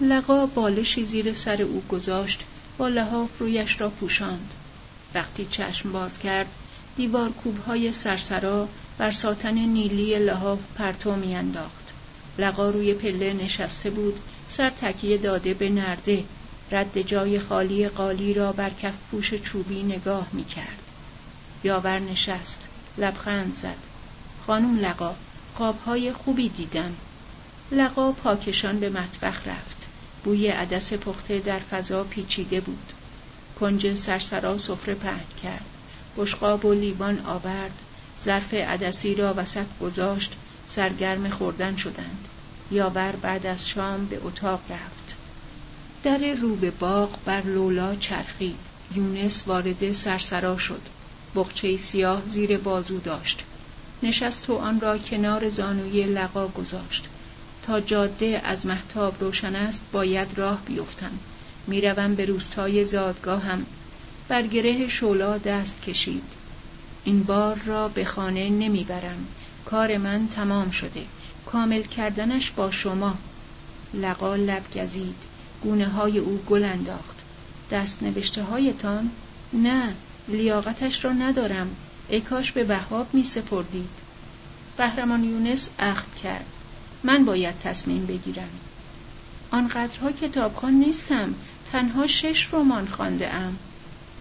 لقا 0.00 0.46
بالشی 0.46 1.06
زیر 1.06 1.32
سر 1.32 1.62
او 1.62 1.82
گذاشت 1.88 2.40
با 2.78 2.88
لحاف 2.88 3.30
رویش 3.38 3.80
را 3.80 3.88
پوشاند. 3.88 4.50
وقتی 5.14 5.46
چشم 5.50 5.92
باز 5.92 6.18
کرد 6.18 6.46
دیوار 6.96 7.30
کوبهای 7.30 7.92
سرسرا 7.92 8.68
بر 8.98 9.10
ساتن 9.10 9.58
نیلی 9.58 10.18
لحاف 10.18 10.58
پرتو 10.74 11.16
میانداخت. 11.16 11.92
لقا 12.38 12.70
روی 12.70 12.94
پله 12.94 13.32
نشسته 13.32 13.90
بود 13.90 14.20
سر 14.48 14.70
تکیه 14.70 15.18
داده 15.18 15.54
به 15.54 15.68
نرده 15.68 16.24
رد 16.72 17.02
جای 17.02 17.38
خالی 17.38 17.88
قالی 17.88 18.34
را 18.34 18.52
بر 18.52 18.70
کف 18.70 18.94
پوش 19.10 19.34
چوبی 19.34 19.82
نگاه 19.82 20.26
می 20.32 20.44
کرد. 20.44 20.82
یاور 21.64 21.98
نشست 21.98 22.58
لبخند 22.98 23.56
زد. 23.56 23.93
خانم 24.46 24.78
لقا 24.78 25.14
قابهای 25.58 26.12
خوبی 26.12 26.48
دیدم. 26.48 26.94
لقا 27.72 28.12
پاکشان 28.12 28.80
به 28.80 28.90
مطبخ 28.90 29.48
رفت. 29.48 29.86
بوی 30.24 30.48
عدس 30.48 30.92
پخته 30.92 31.38
در 31.38 31.58
فضا 31.58 32.04
پیچیده 32.04 32.60
بود. 32.60 32.92
کنج 33.60 33.94
سرسرا 33.94 34.58
سفره 34.58 34.94
پهن 34.94 35.24
کرد. 35.42 35.64
بشقاب 36.16 36.64
و 36.64 36.74
لیوان 36.74 37.20
آورد. 37.26 37.78
ظرف 38.24 38.54
عدسی 38.54 39.14
را 39.14 39.34
وسط 39.36 39.66
گذاشت. 39.80 40.32
سرگرم 40.68 41.30
خوردن 41.30 41.76
شدند. 41.76 42.28
یاور 42.70 43.12
بعد 43.12 43.46
از 43.46 43.68
شام 43.68 44.06
به 44.06 44.20
اتاق 44.22 44.60
رفت. 44.70 45.14
در 46.02 46.34
رو 46.34 46.56
به 46.56 46.70
باغ 46.70 47.18
بر 47.24 47.42
لولا 47.42 47.94
چرخید. 47.94 48.58
یونس 48.94 49.42
وارد 49.46 49.92
سرسرا 49.92 50.58
شد. 50.58 50.82
بخچه 51.34 51.76
سیاه 51.76 52.22
زیر 52.30 52.58
بازو 52.58 52.98
داشت. 52.98 53.42
نشست 54.04 54.50
و 54.50 54.54
آن 54.54 54.80
را 54.80 54.98
کنار 54.98 55.48
زانوی 55.48 56.04
لقا 56.04 56.48
گذاشت. 56.48 57.04
تا 57.66 57.80
جاده 57.80 58.40
از 58.44 58.66
محتاب 58.66 59.20
روشن 59.20 59.56
است 59.56 59.80
باید 59.92 60.28
راه 60.38 60.62
بیفتم. 60.66 61.18
می‌روم 61.66 62.14
به 62.14 62.24
روستای 62.24 62.84
زادگاهم. 62.84 63.66
بر 64.28 64.42
گره 64.42 64.88
شولا 64.88 65.38
دست 65.38 65.82
کشید. 65.82 66.22
این 67.04 67.22
بار 67.22 67.58
را 67.66 67.88
به 67.88 68.04
خانه 68.04 68.50
نمی‌برم. 68.50 69.26
کار 69.64 69.96
من 69.96 70.28
تمام 70.28 70.70
شده. 70.70 71.04
کامل 71.46 71.82
کردنش 71.82 72.50
با 72.50 72.70
شما. 72.70 73.14
لقا 73.94 74.36
لب 74.36 74.62
گزید. 74.76 75.16
گونه 75.62 75.88
های 75.88 76.18
او 76.18 76.40
گل 76.46 76.64
انداخت. 76.64 77.16
دست 77.70 78.02
نوشته 78.02 78.42
هایتان 78.42 79.10
نه 79.52 79.94
لیاقتش 80.28 81.04
را 81.04 81.12
ندارم. 81.12 81.76
ای 82.08 82.20
کاش 82.20 82.52
به 82.52 82.64
وهاب 82.64 83.14
می 83.14 83.24
سپردید 83.24 84.04
قهرمان 84.78 85.24
یونس 85.24 85.68
اخم 85.78 86.06
کرد. 86.22 86.46
من 87.02 87.24
باید 87.24 87.60
تصمیم 87.60 88.06
بگیرم. 88.06 88.48
آنقدرها 89.50 90.12
کتابخان 90.12 90.72
نیستم. 90.72 91.34
تنها 91.72 92.06
شش 92.06 92.48
رمان 92.52 92.88
خانده 92.88 93.34
ام. 93.34 93.58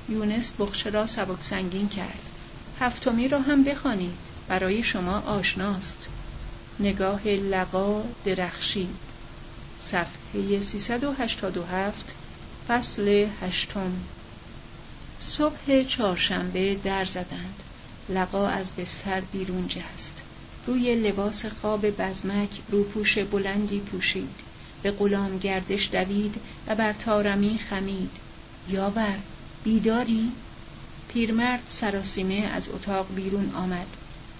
یونس 0.09 0.53
بخچه 0.59 0.89
را 0.89 1.05
سبک 1.05 1.43
سنگین 1.43 1.89
کرد. 1.89 2.29
هفتمی 2.79 3.27
را 3.27 3.41
هم 3.41 3.63
بخوانید. 3.63 4.17
برای 4.47 4.83
شما 4.83 5.19
آشناست. 5.19 5.97
نگاه 6.79 7.27
لقا 7.27 8.03
درخشید. 8.25 8.95
صفحه 9.81 10.61
387 10.61 12.15
فصل 12.67 13.27
هشتم. 13.41 13.91
صبح 15.19 15.83
چهارشنبه 15.83 16.75
در 16.75 17.05
زدند. 17.05 17.62
لقا 18.09 18.47
از 18.47 18.71
بستر 18.71 19.21
بیرون 19.21 19.67
جست 19.67 20.21
روی 20.67 20.95
لباس 20.95 21.45
خواب 21.45 21.89
بزمک 21.89 22.49
روپوش 22.69 23.17
بلندی 23.17 23.79
پوشید. 23.79 24.35
به 24.83 24.91
غلام 24.91 25.37
گردش 25.37 25.89
دوید 25.91 26.35
و 26.67 26.75
بر 26.75 26.93
تارمی 26.93 27.59
خمید. 27.69 28.11
یاور 28.69 29.15
بیداری؟ 29.63 30.31
پیرمرد 31.07 31.63
سراسیمه 31.69 32.49
از 32.53 32.69
اتاق 32.69 33.15
بیرون 33.15 33.51
آمد. 33.55 33.87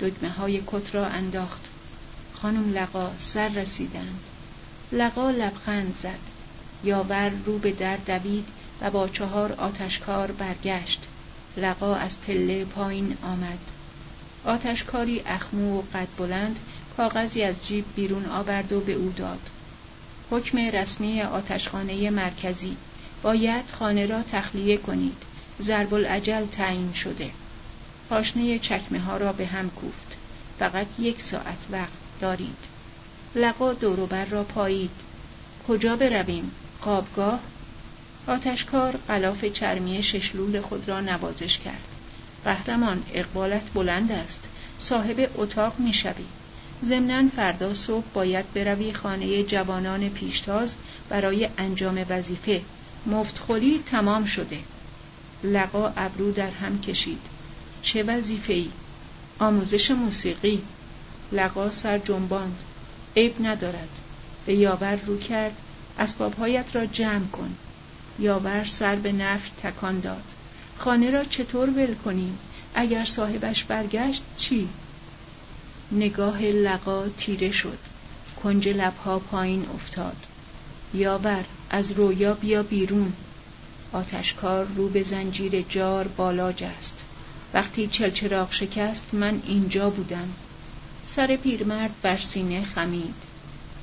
دگمه 0.02 0.30
های 0.30 0.62
کت 0.68 0.96
را 0.96 1.06
انداخت. 1.06 1.62
خانم 2.34 2.74
لقا 2.74 3.12
سر 3.18 3.50
رسیدند. 3.50 4.20
لقا 4.92 5.30
لبخند 5.30 5.96
زد. 6.00 6.20
یاور 6.84 7.32
رو 7.46 7.58
به 7.58 7.72
در 7.72 7.98
دوید 7.98 8.46
و 8.82 8.92
با 8.92 9.08
چهار 9.08 9.52
آتشکار 9.52 10.32
برگشت. 10.32 11.02
لقا 11.58 11.96
از 11.96 12.22
پله 12.22 12.66
پایین 12.66 13.18
آمد. 13.24 13.60
آتشکاری 14.46 15.22
اخمو 15.26 15.80
و 15.80 15.82
قد 15.94 16.08
بلند 16.18 16.60
کاغذی 16.98 17.44
از 17.44 17.56
جیب 17.68 17.86
بیرون 17.96 18.26
آورد 18.26 18.74
و 18.74 18.80
به 18.80 18.94
او 18.94 19.14
داد. 19.18 19.40
حکم 20.32 20.58
رسمی 20.58 21.22
آتشخانه 21.22 22.10
مرکزی. 22.10 22.78
باید 23.22 23.66
خانه 23.80 24.06
را 24.06 24.24
تخلیه 24.32 24.78
کنید. 24.78 25.18
ضرب 25.62 25.94
العجل 25.94 26.46
تعیین 26.46 26.94
شده. 26.94 27.30
پاشنه 28.10 28.60
چکمه 28.60 29.00
ها 29.00 29.18
را 29.18 29.34
به 29.34 29.46
هم 29.46 29.70
کوفت. 29.70 30.18
فقط 30.60 30.88
یک 31.00 31.22
ساعت 31.22 31.66
وقت 31.72 31.94
دارید. 32.22 32.58
لقا 33.36 33.74
دوروبر 33.74 34.26
را 34.26 34.44
پایید. 34.44 34.92
کجا 35.68 35.96
برویم؟ 35.96 36.52
خوابگاه؟ 36.80 37.40
آتشکار 38.28 38.98
غلاف 39.08 39.46
چرمی 39.46 40.04
ششلول 40.04 40.62
خود 40.62 40.90
را 40.90 41.02
نوازش 41.02 41.58
کرد. 41.58 41.88
قهرمان 42.46 43.04
اقبالت 43.14 43.74
بلند 43.74 44.12
است. 44.12 44.40
صاحب 44.80 45.30
اتاق 45.36 45.80
می‌شوی. 45.80 46.26
ضمنا 46.86 47.30
فردا 47.36 47.74
صبح 47.74 48.06
باید 48.14 48.54
بروی 48.54 48.94
خانه 48.94 49.44
جوانان 49.44 50.10
پیشتاز 50.10 50.76
برای 51.10 51.50
انجام 51.58 52.06
وظیفه. 52.10 52.62
مفتخلی 53.06 53.84
تمام 53.86 54.26
شده. 54.26 54.58
لقا 55.44 55.94
ابرو 55.98 56.32
در 56.32 56.50
هم 56.50 56.82
کشید. 56.82 57.22
چه 57.82 58.04
وظیفه 58.04 58.54
ای؟ 58.54 58.70
آموزش 59.40 59.92
موسیقی. 59.92 60.62
لقا 61.32 61.70
سر 61.70 61.98
جنباند. 61.98 62.60
عیب 63.18 63.36
ندارد. 63.46 63.90
به 64.46 64.54
یاور 64.54 64.96
رو 64.96 65.20
کرد. 65.20 65.58
اسبابهایت 66.00 66.76
را 66.76 66.86
جمع 66.86 67.28
کن. 67.28 67.56
یاور 68.20 68.66
سر 68.66 68.96
به 68.96 69.12
نفی 69.12 69.52
تکان 69.64 70.00
داد. 70.00 70.24
خانه 70.78 71.12
را 71.12 71.24
چطور 71.24 71.70
ول 71.70 71.94
کنیم؟ 71.94 72.38
اگر 72.76 73.06
صاحبش 73.06 73.64
برگشت 73.64 74.24
چی؟ 74.38 74.70
نگاه 75.92 76.42
لقا 76.42 77.08
تیره 77.18 77.52
شد. 77.52 77.78
کنج 78.44 78.70
لبها 78.70 79.20
پایین 79.20 79.66
افتاد. 79.74 80.18
یاور 80.94 81.46
از 81.70 81.92
رویا 81.92 82.34
بیا 82.34 82.64
بیرون. 82.64 83.14
آتشکار 83.92 84.68
رو 84.76 84.90
به 84.90 85.04
زنجیر 85.04 85.62
جار 85.62 86.08
بالا 86.08 86.52
جست. 86.52 87.00
وقتی 87.54 87.88
چلچراغ 87.88 88.54
شکست 88.54 89.06
من 89.14 89.42
اینجا 89.46 89.90
بودم. 89.90 90.30
سر 91.08 91.36
پیرمرد 91.36 91.92
بر 92.02 92.18
سینه 92.18 92.66
خمید. 92.66 93.16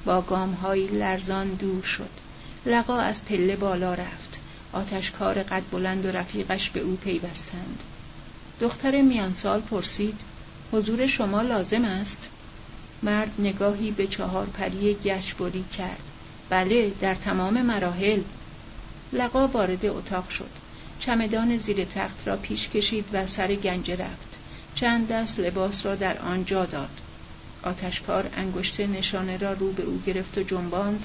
با 0.04 0.20
گامهایی 0.20 0.86
لرزان 0.86 1.48
دور 1.48 1.82
شد. 1.82 2.29
لقا 2.66 2.98
از 2.98 3.24
پله 3.24 3.56
بالا 3.56 3.94
رفت. 3.94 4.38
آتشکار 4.72 5.42
قد 5.42 5.62
بلند 5.70 6.06
و 6.06 6.10
رفیقش 6.10 6.70
به 6.70 6.80
او 6.80 6.96
پیوستند. 6.96 7.82
دختر 8.60 9.02
میانسال 9.02 9.60
پرسید 9.60 10.20
حضور 10.72 11.06
شما 11.06 11.42
لازم 11.42 11.84
است؟ 11.84 12.18
مرد 13.02 13.30
نگاهی 13.38 13.90
به 13.90 14.06
چهار 14.06 14.46
پری 14.46 14.94
گشبری 15.04 15.64
کرد. 15.78 16.02
بله 16.48 16.92
در 17.00 17.14
تمام 17.14 17.62
مراحل. 17.62 18.20
لقا 19.12 19.46
وارد 19.46 19.86
اتاق 19.86 20.28
شد. 20.28 20.50
چمدان 21.00 21.56
زیر 21.56 21.84
تخت 21.84 22.28
را 22.28 22.36
پیش 22.36 22.68
کشید 22.68 23.04
و 23.12 23.26
سر 23.26 23.54
گنجه 23.54 23.96
رفت. 23.96 24.38
چند 24.74 25.08
دست 25.08 25.38
لباس 25.38 25.86
را 25.86 25.94
در 25.94 26.18
آنجا 26.18 26.66
داد. 26.66 27.00
آتشکار 27.62 28.30
انگشت 28.36 28.80
نشانه 28.80 29.36
را 29.36 29.52
رو 29.52 29.72
به 29.72 29.82
او 29.82 30.02
گرفت 30.06 30.38
و 30.38 30.42
جنباند. 30.42 31.04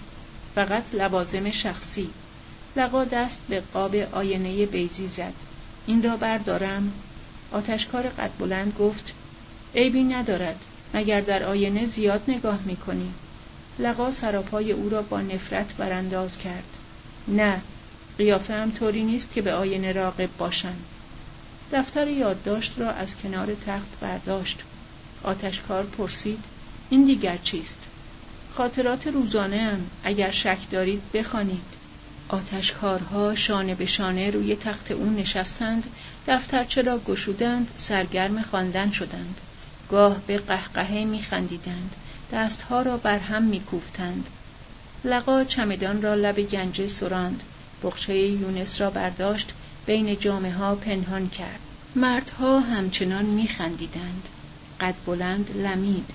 فقط 0.55 0.83
لوازم 0.93 1.51
شخصی. 1.51 2.09
لقا 2.75 3.03
دست 3.03 3.39
به 3.49 3.63
قاب 3.73 3.95
آینه 3.95 4.65
بیزی 4.65 5.07
زد. 5.07 5.33
این 5.87 6.03
را 6.03 6.17
بردارم. 6.17 6.93
آتشکار 7.51 8.03
قد 8.03 8.31
بلند 8.39 8.75
گفت 8.79 9.13
عیبی 9.75 10.03
ندارد 10.03 10.65
مگر 10.93 11.21
در 11.21 11.43
آینه 11.43 11.85
زیاد 11.85 12.21
نگاه 12.27 12.59
می‌کنی؟ 12.65 13.13
لقا 13.79 14.11
سراپای 14.11 14.71
او 14.71 14.89
را 14.89 15.01
با 15.01 15.21
نفرت 15.21 15.73
برانداز 15.77 16.37
کرد. 16.37 16.77
نه 17.27 17.61
قیافه 18.17 18.53
هم 18.53 18.71
طوری 18.71 19.03
نیست 19.03 19.33
که 19.33 19.41
به 19.41 19.53
آینه 19.53 19.91
راقب 19.91 20.29
باشم. 20.37 20.75
دفتر 21.71 22.07
یادداشت 22.07 22.73
را 22.77 22.91
از 22.91 23.17
کنار 23.17 23.55
تخت 23.67 23.99
برداشت. 24.01 24.59
آتشکار 25.23 25.83
پرسید 25.83 26.39
این 26.89 27.05
دیگر 27.05 27.37
چیست؟ 27.43 27.84
خاطرات 28.57 29.07
روزانه 29.07 29.57
هم 29.57 29.79
اگر 30.03 30.31
شک 30.31 30.57
دارید 30.71 31.11
بخوانید. 31.13 31.63
آتشکارها 32.29 33.35
شانه 33.35 33.75
به 33.75 33.85
شانه 33.85 34.29
روی 34.29 34.55
تخت 34.55 34.91
او 34.91 35.09
نشستند 35.09 35.83
دفترچه 36.27 36.81
را 36.81 36.99
گشودند 36.99 37.71
سرگرم 37.75 38.41
خواندن 38.41 38.91
شدند. 38.91 39.41
گاه 39.89 40.17
به 40.27 40.37
قهقهه 40.37 41.05
میخندیدند. 41.05 41.95
دستها 42.31 42.81
را 42.81 42.97
بر 42.97 43.19
هم 43.19 43.43
میکوفتند. 43.43 44.29
لقا 45.03 45.43
چمدان 45.43 46.01
را 46.01 46.15
لب 46.15 46.41
گنجه 46.41 46.87
سراند. 46.87 47.43
بخچه 47.83 48.17
یونس 48.17 48.81
را 48.81 48.89
برداشت 48.89 49.51
بین 49.85 50.19
جامعه 50.19 50.53
ها 50.53 50.75
پنهان 50.75 51.29
کرد. 51.29 51.59
مردها 51.95 52.59
همچنان 52.59 53.25
میخندیدند. 53.25 54.27
قد 54.81 54.95
بلند 55.05 55.57
لمید. 55.57 56.09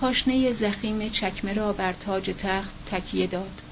پاشنه 0.00 0.52
زخیم 0.52 1.08
چکمه 1.08 1.52
را 1.52 1.72
بر 1.72 1.92
تاج 1.92 2.34
تخت 2.42 2.70
تکیه 2.90 3.26
داد. 3.26 3.62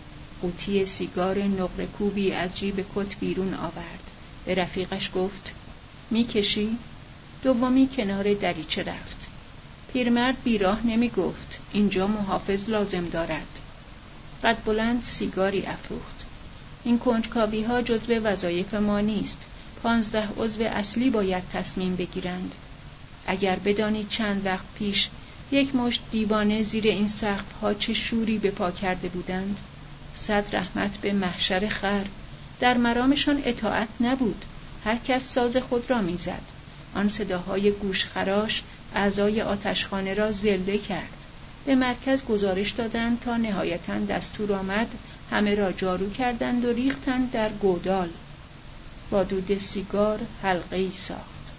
قوطی 0.43 0.87
سیگار 0.87 1.39
نقره 1.39 1.87
کوبی 1.87 2.33
از 2.33 2.59
جیب 2.59 2.87
کت 2.95 3.17
بیرون 3.21 3.55
آورد. 3.55 4.11
به 4.45 4.55
رفیقش 4.55 5.11
گفت 5.15 5.53
می‌کشی؟ 6.11 6.79
دومی 7.43 7.89
کنار 7.97 8.35
دریچه 8.35 8.83
رفت. 8.83 9.27
پیرمرد 9.93 10.37
بیراه 10.45 10.87
نمی 10.87 11.09
گفت 11.09 11.59
اینجا 11.73 12.07
محافظ 12.07 12.69
لازم 12.69 13.05
دارد. 13.05 13.59
قد 14.45 14.57
بلند 14.65 15.05
سیگاری 15.05 15.67
افروخت. 15.67 16.25
این 16.85 16.99
کنجکاوی 16.99 17.63
ها 17.63 17.83
جزو 17.83 18.13
وظایف 18.13 18.75
ما 18.75 19.01
نیست. 19.01 19.39
پانزده 19.83 20.29
عضو 20.39 20.63
اصلی 20.63 21.11
باید 21.11 21.43
تصمیم 21.53 21.97
بگیرند. 21.97 22.55
اگر 23.27 23.57
بدانید 23.57 24.09
چند 24.11 24.47
وقت 24.47 24.65
پیش 24.79 25.09
یک 25.51 25.75
مشت 25.75 26.03
دیوانه 26.11 26.63
زیر 26.63 26.85
این 26.85 27.09
سقف 27.09 27.53
ها 27.63 27.75
چه 27.75 27.95
شوری 27.95 28.39
به 28.39 28.51
پا 28.51 28.71
کرده 28.71 29.09
بودند. 29.09 29.59
صد 30.15 30.57
رحمت 30.57 30.99
به 30.99 31.13
محشر 31.13 31.69
خر. 31.69 32.05
در 32.61 32.77
مرامشان 32.77 33.43
اطاعت 33.45 33.89
نبود. 34.01 34.45
هر 34.85 34.97
کس 34.97 35.25
ساز 35.25 35.57
خود 35.57 35.91
را 35.91 36.03
می‌زد. 36.03 36.43
آن 36.95 37.09
صداهای 37.09 37.71
گوشخراش 37.71 38.63
اعضای 38.95 39.43
آتشخانه 39.43 40.15
را 40.15 40.33
زلده 40.33 40.79
کرد. 40.79 41.17
به 41.67 41.75
مرکز 41.75 42.25
گزارش 42.25 42.71
دادند 42.71 43.21
تا 43.21 43.37
نهایتا 43.37 43.99
دستور 43.99 44.53
آمد 44.53 44.95
همه 45.31 45.55
را 45.55 45.73
جارو 45.73 46.11
کردند 46.11 46.65
و 46.65 46.73
ریختند 46.73 47.31
در 47.31 47.49
گودال. 47.49 48.09
با 49.11 49.23
دود 49.23 49.59
سیگار 49.59 50.21
حلقه 50.43 50.77
ای 50.77 50.91
ساخت. 50.95 51.53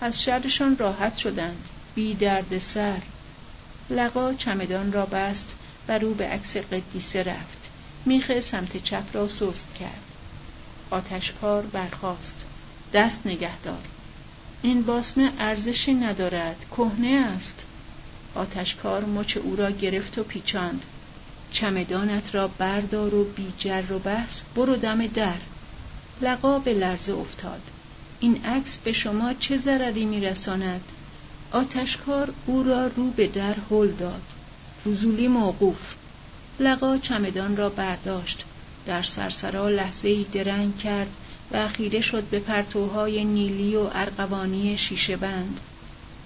از 0.00 0.22
شرشان 0.22 0.76
راحت 0.76 1.16
شدند. 1.16 1.68
بی 1.94 2.14
درد 2.14 2.58
سر. 2.58 2.98
لقا 3.90 4.34
چمدان 4.34 4.92
را 4.92 5.06
بست 5.06 5.46
و 5.88 5.98
رو 5.98 6.14
به 6.14 6.24
عکس 6.24 6.56
قدیسه 6.56 7.22
رفت. 7.22 7.68
میخ 8.04 8.40
سمت 8.40 8.84
چپ 8.84 9.04
را 9.12 9.28
سست 9.28 9.74
کرد. 9.80 10.02
آتشکار 10.90 11.62
برخاست. 11.62 12.36
دست 12.92 13.26
نگهدار. 13.26 13.82
این 14.62 14.82
باسمه 14.82 15.30
ارزشی 15.38 15.94
ندارد. 15.94 16.64
کهنه 16.70 17.32
است. 17.36 17.54
آتشکار 18.34 19.04
مچ 19.04 19.36
او 19.36 19.56
را 19.56 19.70
گرفت 19.70 20.18
و 20.18 20.22
پیچاند. 20.22 20.84
چمدانت 21.52 22.34
را 22.34 22.48
بردار 22.48 23.14
و 23.14 23.24
بی 23.24 23.52
جر 23.58 23.92
و 23.92 23.98
بحث. 23.98 24.42
برو 24.56 24.76
دم 24.76 25.06
در. 25.06 25.38
لقا 26.20 26.58
به 26.58 26.72
لرزه 26.72 27.12
افتاد. 27.12 27.62
این 28.20 28.44
عکس 28.44 28.78
به 28.78 28.92
شما 28.92 29.34
چه 29.34 29.56
ضرری 29.56 30.04
میرساند؟ 30.04 30.80
آتشکار 31.54 32.32
او 32.46 32.62
را 32.62 32.86
رو 32.86 33.10
به 33.10 33.26
در 33.26 33.54
هل 33.70 33.88
داد. 33.88 34.22
فضولی 34.84 35.28
موقوف. 35.28 35.94
لقا 36.60 36.98
چمدان 36.98 37.56
را 37.56 37.68
برداشت. 37.68 38.44
در 38.86 39.02
سرسرا 39.02 39.68
لحظه 39.68 40.24
درنگ 40.32 40.78
کرد 40.78 41.16
و 41.52 41.68
خیره 41.68 42.00
شد 42.00 42.22
به 42.22 42.38
پرتوهای 42.38 43.24
نیلی 43.24 43.76
و 43.76 43.88
ارغوانی 43.92 44.76
شیشه 44.76 45.16
بند. 45.16 45.60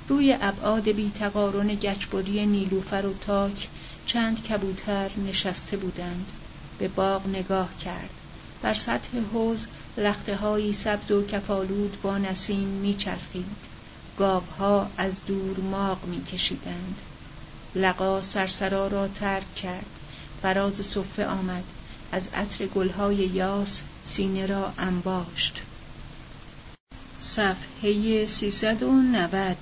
روی 0.08 0.36
ابعاد 0.40 0.88
بیتقارن 0.88 1.66
گچبری 1.66 2.46
نیلوفر 2.46 3.06
و 3.06 3.14
تاک 3.26 3.68
چند 4.06 4.42
کبوتر 4.42 5.10
نشسته 5.28 5.76
بودند. 5.76 6.26
به 6.78 6.88
باغ 6.88 7.26
نگاه 7.26 7.68
کرد. 7.84 8.10
بر 8.62 8.74
سطح 8.74 9.18
حوز 9.32 9.66
لخته 9.98 10.72
سبز 10.72 11.10
و 11.10 11.26
کفالود 11.26 11.96
با 12.02 12.18
نسیم 12.18 12.68
میچرخید. 12.68 13.77
گاوها 14.18 14.90
از 14.96 15.16
دور 15.26 15.60
ماغ 15.60 16.04
میکشیدند. 16.04 17.00
لقا 17.74 18.22
سرسرا 18.22 18.86
را 18.86 19.08
ترک 19.08 19.54
کرد. 19.54 19.86
فراز 20.42 20.74
صفه 20.74 21.26
آمد. 21.26 21.64
از 22.12 22.28
عطر 22.34 22.66
گلهای 22.66 23.16
یاس 23.16 23.82
سینه 24.04 24.46
را 24.46 24.72
انباشت. 24.78 25.60
صفحه 27.20 28.26
390 28.26 29.56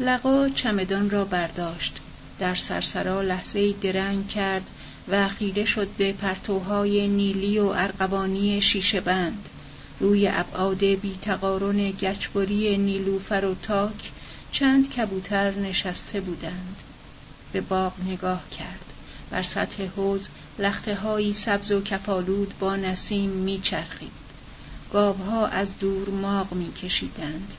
لقا 0.00 0.48
چمدان 0.48 1.10
را 1.10 1.24
برداشت. 1.24 1.96
در 2.38 2.54
سرسرا 2.54 3.22
لحظه 3.22 3.72
درنگ 3.72 4.28
کرد 4.28 4.70
و 5.08 5.28
خیره 5.28 5.64
شد 5.64 5.88
به 5.88 6.12
پرتوهای 6.12 7.08
نیلی 7.08 7.58
و 7.58 7.66
ارغوانی 7.66 8.60
شیشه 8.60 9.00
بند. 9.00 9.48
روی 10.00 10.28
ابعاد 10.28 10.84
بیتقارن 10.84 11.90
گچبری 11.90 12.78
نیلوفر 12.78 13.44
و 13.44 13.54
تاک 13.62 14.10
چند 14.52 14.90
کبوتر 14.90 15.50
نشسته 15.50 16.20
بودند. 16.20 16.76
به 17.52 17.60
باغ 17.60 17.92
نگاه 18.06 18.42
کرد. 18.58 18.92
بر 19.30 19.42
سطح 19.42 19.86
حوز 19.96 20.28
لخته 20.58 20.94
هایی 20.94 21.32
سبز 21.32 21.72
و 21.72 21.82
کفالود 21.82 22.54
با 22.60 22.76
نسیم 22.76 23.30
میچرخید. 23.30 24.12
گاوها 24.92 25.46
از 25.46 25.78
دور 25.78 26.08
ماغ 26.08 26.52
میکشیدند. 26.52 27.52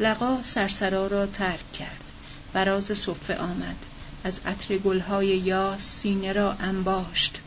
لقا 0.00 0.42
سرسرا 0.42 1.06
را 1.06 1.26
ترک 1.26 1.72
کرد. 1.72 2.04
فراز 2.52 2.84
صفه 2.84 3.36
آمد. 3.36 3.76
از 4.24 4.40
عطر 4.46 4.78
گلهای 4.78 5.26
یاس 5.26 5.82
سینه 5.82 6.32
را 6.32 6.52
انباشت. 6.52 7.38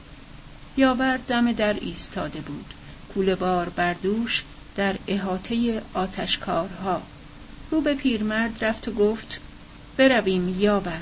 یاور 0.78 1.17
دم 1.17 1.51
در 1.51 1.74
ایستاده 1.74 2.41
بود. 2.41 2.74
کوله 3.14 3.36
بار 3.36 3.70
بردوش 3.70 4.43
در 4.76 4.95
احاطه 5.07 5.82
آتشکارها. 5.93 7.01
رو 7.72 7.82
به 7.82 7.93
پیرمرد 7.93 8.64
رفت 8.64 8.88
و 8.88 8.91
گفت 8.91 9.39
برویم 9.97 10.59
یاور. 10.59 11.01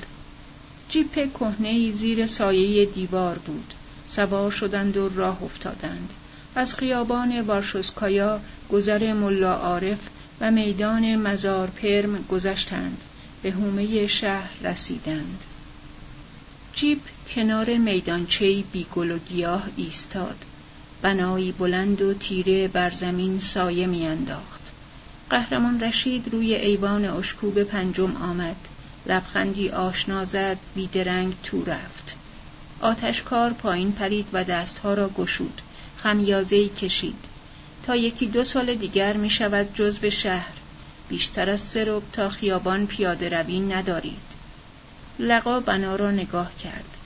جیپ 0.90 1.34
کهنه 1.34 1.92
زیر 1.92 2.26
سایه 2.26 2.86
دیوار 2.86 3.38
بود. 3.38 3.74
سوار 4.08 4.52
شدند 4.52 4.98
و 4.98 5.10
راه 5.10 5.44
افتادند. 5.44 6.14
از 6.56 6.76
خیابان 6.76 7.42
وارشوسکایا 7.42 8.40
گذر 8.72 9.14
ملا 9.14 9.54
عارف 9.54 10.00
و 10.42 10.52
میدان 10.52 11.16
مزار 11.16 11.68
پرم 11.68 12.26
گذشتند. 12.30 13.02
به 13.44 13.52
هومه 13.52 14.08
شهر 14.08 14.50
رسیدند. 14.64 15.44
جیپ 16.74 17.00
کنار 17.36 17.78
میدانچه 17.78 18.64
بیگل 18.72 19.12
و 19.12 19.18
گیاه 19.18 19.64
ایستاد. 19.78 20.46
بنایی 21.02 21.52
بلند 21.52 22.02
و 22.02 22.14
تیره 22.14 22.68
بر 22.68 22.90
زمین 22.90 23.40
سایه 23.40 23.88
میانداخت. 23.88 24.62
قهرمان 25.30 25.80
رشید 25.80 26.30
روی 26.32 26.56
ایوان 26.56 27.06
اشکوب 27.06 27.64
پنجم 27.64 28.16
آمد. 28.16 28.56
لبخندی 29.06 29.70
آشنا 29.70 30.24
زد 30.24 30.58
بیدرنگ 30.76 31.34
تو 31.44 31.64
رفت. 31.66 32.16
آتشکار 32.82 33.54
پایین 33.54 33.92
پرید 33.92 34.26
و 34.34 34.44
دستها 34.44 34.94
را 34.94 35.10
گشود. 35.10 35.62
خمیازهای 35.98 36.70
کشید. 36.70 37.26
تا 37.86 37.96
یکی 37.96 38.26
دو 38.26 38.44
سال 38.44 38.76
دیگر 38.76 39.18
می 39.18 39.30
شود 39.30 39.76
جز 39.76 40.00
شهر. 40.10 40.54
بیشتر 41.10 41.50
از 41.50 41.62
سه 41.62 41.84
تا 42.14 42.30
خیابان 42.30 42.88
پیاده 42.88 43.30
روی 43.30 43.74
ندارید. 43.74 44.32
لقا 45.20 45.60
بنا 45.60 45.96
را 45.96 46.12
نگاه 46.12 46.52
کرد. 46.64 46.98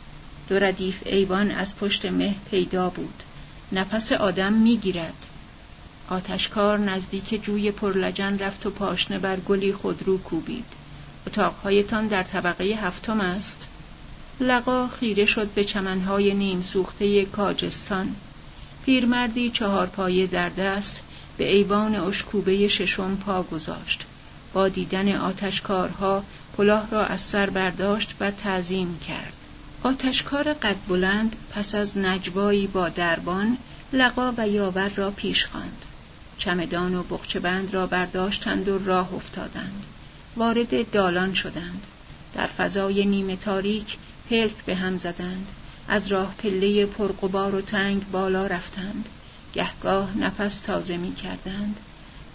دو 0.50 0.60
ردیف 0.60 1.02
ایوان 1.06 1.52
از 1.52 1.76
پشت 1.76 2.06
مه 2.06 2.36
پیدا 2.52 2.90
بود. 2.90 3.24
نفس 3.72 4.12
آدم 4.12 4.54
می‌گیرد. 4.54 5.26
آتشکار 6.10 6.78
نزدیک 6.78 7.44
جوی 7.44 7.72
پرلجن 7.72 8.38
رفت 8.40 8.66
و 8.66 8.70
پاشنه 8.70 9.20
بر 9.20 9.40
گلی 9.40 9.74
خودرو 9.74 10.18
کوبید. 10.18 10.66
اتاقهایتان 11.28 12.08
در 12.08 12.24
طبقه 12.24 12.64
هفتم 12.64 13.22
است. 13.22 13.66
لقا 14.40 14.88
خیره 14.88 15.26
شد 15.26 15.48
به 15.48 15.64
چمنهای 15.64 16.34
نیم 16.34 16.62
سوخته 16.62 17.26
کاجستان. 17.26 18.16
پیرمردی 18.86 19.50
چهار 19.50 19.88
پایه 19.88 20.28
در 20.28 20.50
دست 20.50 21.02
به 21.38 21.56
ایوان 21.56 21.96
اشکوبه 21.96 22.68
ششم 22.68 23.16
پا 23.16 23.44
گذاشت. 23.44 24.04
با 24.54 24.70
دیدن 24.70 25.16
آتشکارها 25.16 26.24
کلاه 26.58 26.90
را 26.92 27.06
از 27.06 27.22
سر 27.22 27.50
برداشت 27.50 28.16
و 28.20 28.32
تعظیم 28.32 29.00
کرد. 29.08 29.35
آتشکار 29.84 30.54
قد 30.54 30.76
بلند 30.88 31.36
پس 31.50 31.76
از 31.76 31.98
نجوایی 31.98 32.68
با 32.68 32.90
دربان 32.90 33.58
لقا 33.94 34.34
و 34.38 34.48
یاور 34.48 34.90
را 34.90 35.12
پیش 35.12 35.46
خواند. 35.46 35.86
چمدان 36.38 36.96
و 36.96 37.04
بند 37.42 37.74
را 37.74 37.88
برداشتند 37.88 38.68
و 38.68 38.86
راه 38.86 39.14
افتادند. 39.14 39.84
وارد 40.36 40.92
دالان 40.92 41.34
شدند. 41.34 41.84
در 42.36 42.48
فضای 42.48 43.06
نیمه 43.06 43.36
تاریک 43.36 43.98
پلک 44.30 44.66
به 44.66 44.76
هم 44.76 44.98
زدند. 44.98 45.52
از 45.88 46.08
راه 46.08 46.36
پله 46.38 46.86
پرقبار 46.86 47.56
و 47.56 47.62
تنگ 47.62 48.12
بالا 48.12 48.48
رفتند. 48.48 49.10
گهگاه 49.54 50.18
نفس 50.18 50.60
تازه 50.60 50.98
می 50.98 51.16
کردند. 51.16 51.80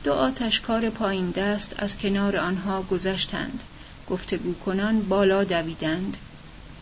دو 0.04 0.12
آتشکار 0.12 0.90
پایین 0.90 1.30
دست 1.30 1.74
از 1.78 1.98
کنار 1.98 2.36
آنها 2.36 2.82
گذشتند. 2.82 3.62
گفتگو 4.10 4.54
کنان 4.54 5.00
بالا 5.00 5.44
دویدند. 5.44 6.16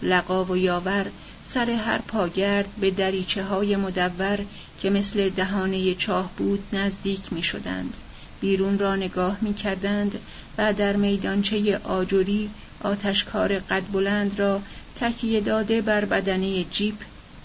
لقا 0.03 0.44
و 0.44 0.57
یاور 0.57 1.07
سر 1.46 1.70
هر 1.70 1.99
پاگرد 1.99 2.68
به 2.80 2.90
دریچه 2.90 3.44
های 3.44 3.76
مدور 3.76 4.38
که 4.82 4.90
مثل 4.90 5.28
دهانه 5.28 5.94
چاه 5.94 6.30
بود 6.36 6.64
نزدیک 6.72 7.32
می 7.32 7.42
شدند. 7.42 7.94
بیرون 8.40 8.78
را 8.78 8.96
نگاه 8.96 9.38
می 9.40 9.55
کردند 9.55 10.18
و 10.59 10.72
در 10.72 10.96
میدانچه 10.96 11.78
آجوری 11.84 12.51
آتشکار 12.80 13.59
قد 13.59 13.82
بلند 13.92 14.38
را 14.38 14.61
تکیه 14.96 15.40
داده 15.40 15.80
بر 15.80 16.05
بدنه 16.05 16.64
جیپ 16.64 16.94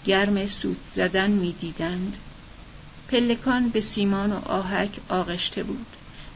گرم 0.06 0.46
سوت 0.46 0.76
زدن 0.94 1.30
می 1.30 1.52
دیدند. 1.52 2.16
پلکان 3.08 3.68
به 3.68 3.80
سیمان 3.80 4.32
و 4.32 4.48
آهک 4.48 4.90
آغشته 5.08 5.62
بود. 5.62 5.86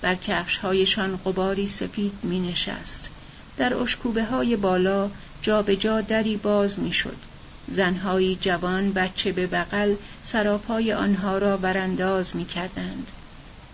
بر 0.00 0.14
کفشهایشان 0.14 1.16
قباری 1.24 1.68
سپید 1.68 2.12
می 2.22 2.40
نشست. 2.40 3.10
در 3.58 3.74
اشکوبه 3.74 4.24
های 4.24 4.56
بالا 4.56 5.10
جا 5.42 5.62
به 5.62 5.76
جا 5.76 6.00
دری 6.00 6.36
باز 6.36 6.78
می 6.78 6.92
شد. 6.92 7.16
زنهایی 7.72 8.38
جوان 8.40 8.92
بچه 8.92 9.32
به 9.32 9.46
بغل 9.46 9.94
سراپای 10.22 10.92
آنها 10.92 11.38
را 11.38 11.58
ورانداز 11.62 12.36
می 12.36 12.44
کردند. 12.44 13.06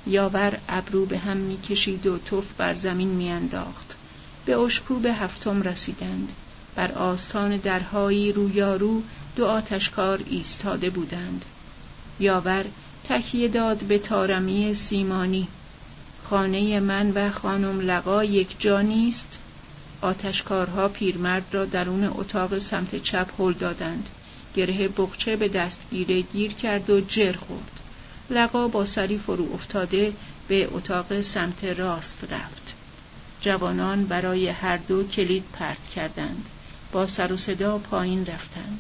یاور 0.06 0.58
ابرو 0.68 1.06
به 1.06 1.18
هم 1.18 1.36
می 1.36 1.60
کشید 1.60 2.06
و 2.06 2.18
توف 2.18 2.52
بر 2.58 2.74
زمین 2.74 3.08
می 3.08 3.30
انداخت. 3.30 3.94
به 4.46 4.58
اشکوب 4.58 5.06
هفتم 5.06 5.62
رسیدند. 5.62 6.32
بر 6.74 6.92
آستان 6.92 7.56
درهایی 7.56 8.32
رویارو 8.32 9.02
دو 9.36 9.46
آتشکار 9.46 10.20
ایستاده 10.30 10.90
بودند. 10.90 11.44
یاور 12.20 12.64
تکیه 13.08 13.48
داد 13.48 13.78
به 13.78 13.98
تارمی 13.98 14.74
سیمانی. 14.74 15.48
خانه 16.24 16.80
من 16.80 17.10
و 17.10 17.30
خانم 17.30 17.80
لقا 17.80 18.24
یک 18.24 18.56
جا 18.58 18.80
نیست؟ 18.80 19.33
آتشکارها 20.04 20.88
پیرمرد 20.88 21.44
را 21.52 21.64
درون 21.64 22.04
اتاق 22.04 22.58
سمت 22.58 23.02
چپ 23.02 23.40
هل 23.40 23.52
دادند. 23.52 24.08
گره 24.54 24.88
بقچه 24.88 25.36
به 25.36 25.48
دستگیره 25.48 26.20
گیر 26.20 26.52
کرد 26.52 26.90
و 26.90 27.00
جر 27.00 27.32
خورد. 27.32 27.70
لقا 28.30 28.68
با 28.68 28.84
سری 28.84 29.18
فرو 29.18 29.54
افتاده 29.54 30.12
به 30.48 30.68
اتاق 30.72 31.20
سمت 31.20 31.64
راست 31.64 32.24
رفت. 32.30 32.74
جوانان 33.40 34.04
برای 34.04 34.48
هر 34.48 34.76
دو 34.76 35.08
کلید 35.08 35.44
پرت 35.52 35.88
کردند. 35.88 36.48
با 36.92 37.06
سر 37.06 37.32
و 37.32 37.36
صدا 37.36 37.78
پایین 37.78 38.26
رفتند. 38.26 38.78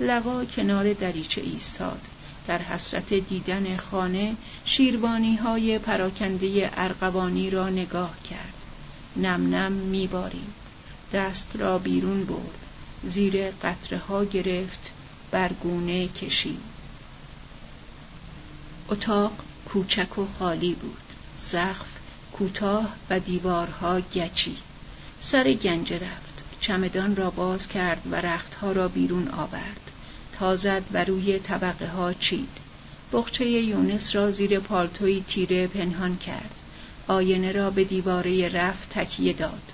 لقا 0.00 0.44
کنار 0.44 0.92
دریچه 0.92 1.40
ایستاد. 1.40 2.00
در 2.46 2.58
حسرت 2.58 3.14
دیدن 3.14 3.76
خانه 3.76 4.34
شیروانی 4.64 5.36
های 5.36 5.78
پراکنده 5.78 6.70
ارغوانی 6.76 7.50
را 7.50 7.68
نگاه 7.68 8.14
کرد. 8.30 8.61
نم 9.16 9.54
نم 9.54 9.72
میبارید 9.72 10.62
دست 11.12 11.56
را 11.58 11.78
بیرون 11.78 12.24
برد. 12.24 12.58
زیر 13.04 13.50
قطره 13.50 13.98
ها 13.98 14.24
گرفت 14.24 14.90
برگونه 15.30 16.08
کشید. 16.08 16.60
اتاق 18.88 19.32
کوچک 19.68 20.18
و 20.18 20.26
خالی 20.38 20.74
بود. 20.74 21.02
سقف 21.36 21.86
کوتاه 22.32 22.94
و 23.10 23.20
دیوارها 23.20 24.00
گچی. 24.00 24.56
سر 25.20 25.52
گنجه 25.52 25.96
رفت. 25.96 26.44
چمدان 26.60 27.16
را 27.16 27.30
باز 27.30 27.68
کرد 27.68 28.02
و 28.10 28.14
رختها 28.14 28.72
را 28.72 28.88
بیرون 28.88 29.28
آورد. 29.28 29.90
تا 30.32 30.56
زد 30.56 30.82
و 30.92 31.04
روی 31.04 31.38
طبقه 31.38 31.86
ها 31.86 32.12
چید. 32.12 32.48
بخچه 33.12 33.50
یونس 33.50 34.14
را 34.16 34.30
زیر 34.30 34.60
پالتوی 34.60 35.24
تیره 35.28 35.66
پنهان 35.66 36.16
کرد. 36.16 36.54
آینه 37.08 37.52
را 37.52 37.70
به 37.70 37.84
دیواره 37.84 38.48
رفت 38.48 38.90
تکیه 38.90 39.32
داد. 39.32 39.72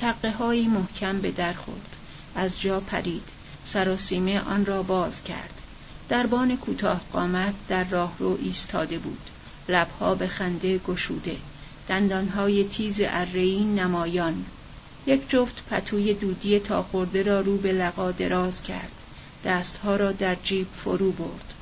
تقه 0.00 0.30
های 0.30 0.66
محکم 0.66 1.20
به 1.20 1.30
در 1.30 1.52
خورد. 1.52 1.96
از 2.34 2.60
جا 2.60 2.80
پرید. 2.80 3.22
سراسیمه 3.64 4.40
آن 4.40 4.66
را 4.66 4.82
باز 4.82 5.24
کرد. 5.24 5.60
دربان 6.08 6.56
کوتاه 6.56 7.00
قامت 7.12 7.54
در 7.68 7.84
راهرو 7.84 8.38
ایستاده 8.42 8.98
بود. 8.98 9.30
لبها 9.68 10.14
به 10.14 10.26
خنده 10.26 10.78
گشوده. 10.78 11.36
دندانهای 11.88 12.64
تیز 12.64 12.96
ارهی 13.00 13.64
نمایان. 13.64 14.44
یک 15.06 15.30
جفت 15.30 15.62
پتوی 15.70 16.14
دودی 16.14 16.58
تا 16.58 16.82
خورده 16.82 17.22
را 17.22 17.40
رو 17.40 17.56
به 17.56 17.72
لقا 17.72 18.10
دراز 18.10 18.62
کرد. 18.62 18.92
دستها 19.44 19.96
را 19.96 20.12
در 20.12 20.34
جیب 20.34 20.66
فرو 20.84 21.12
برد. 21.12 21.54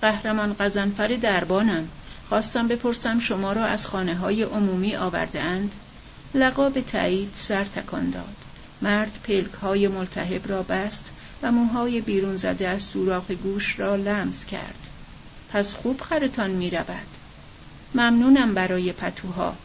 قهرمان 0.00 0.52
قزنفر 0.60 1.08
دربانم. 1.08 1.88
خواستم 2.28 2.68
بپرسم 2.68 3.20
شما 3.20 3.52
را 3.52 3.64
از 3.64 3.86
خانه 3.86 4.14
های 4.14 4.42
عمومی 4.42 4.96
آورده 4.96 5.40
اند 5.40 5.74
لقا 6.34 6.70
به 6.70 6.82
تایید 6.82 7.32
سر 7.36 7.64
تکان 7.64 8.10
داد. 8.10 8.36
مرد 8.82 9.18
پلک 9.24 9.52
های 9.52 9.88
ملتهب 9.88 10.50
را 10.50 10.62
بست 10.62 11.04
و 11.42 11.52
موهای 11.52 12.00
بیرون 12.00 12.36
زده 12.36 12.68
از 12.68 12.82
سوراخ 12.82 13.30
گوش 13.30 13.80
را 13.80 13.96
لمس 13.96 14.44
کرد. 14.44 14.88
پس 15.52 15.74
خوب 15.74 16.00
خرتان 16.00 16.50
می 16.50 16.70
رود 16.70 17.06
ممنونم 17.94 18.54
برای 18.54 18.92
پتوها. 18.92 19.56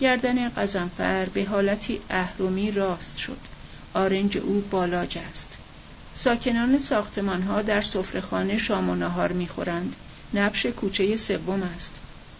گردن 0.00 0.48
قزنفر 0.48 1.24
به 1.24 1.44
حالتی 1.44 2.00
اهرمی 2.10 2.70
راست 2.70 3.16
شد. 3.16 3.38
آرنج 3.94 4.38
او 4.38 4.64
بالاج 4.70 5.18
است. 5.30 5.56
ساکنان 6.16 6.78
ساختمان 6.78 7.42
ها 7.42 7.62
در 7.62 7.82
سفرهخانه 7.82 8.58
شام 8.58 8.90
و 8.90 8.94
نهار 8.94 9.32
می‌خورند. 9.32 9.96
نبش 10.34 10.66
کوچه 10.66 11.16
سوم 11.16 11.62
است. 11.62 11.94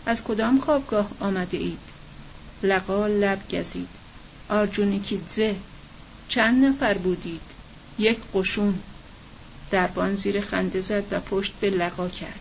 از 0.06 0.24
کدام 0.24 0.60
خوابگاه 0.60 1.10
آمده 1.20 1.58
اید؟ 1.58 1.78
لقا 2.62 3.06
لب 3.06 3.48
گزید. 3.50 3.88
آرجونیکیدزه 4.48 5.56
چند 6.28 6.64
نفر 6.64 6.94
بودید؟ 6.94 7.40
یک 7.98 8.18
قشون. 8.34 8.78
دربان 9.70 10.14
زیر 10.14 10.40
خنده 10.40 10.80
زد 10.80 11.04
و 11.10 11.20
پشت 11.20 11.52
به 11.60 11.70
لقا 11.70 12.08
کرد. 12.08 12.40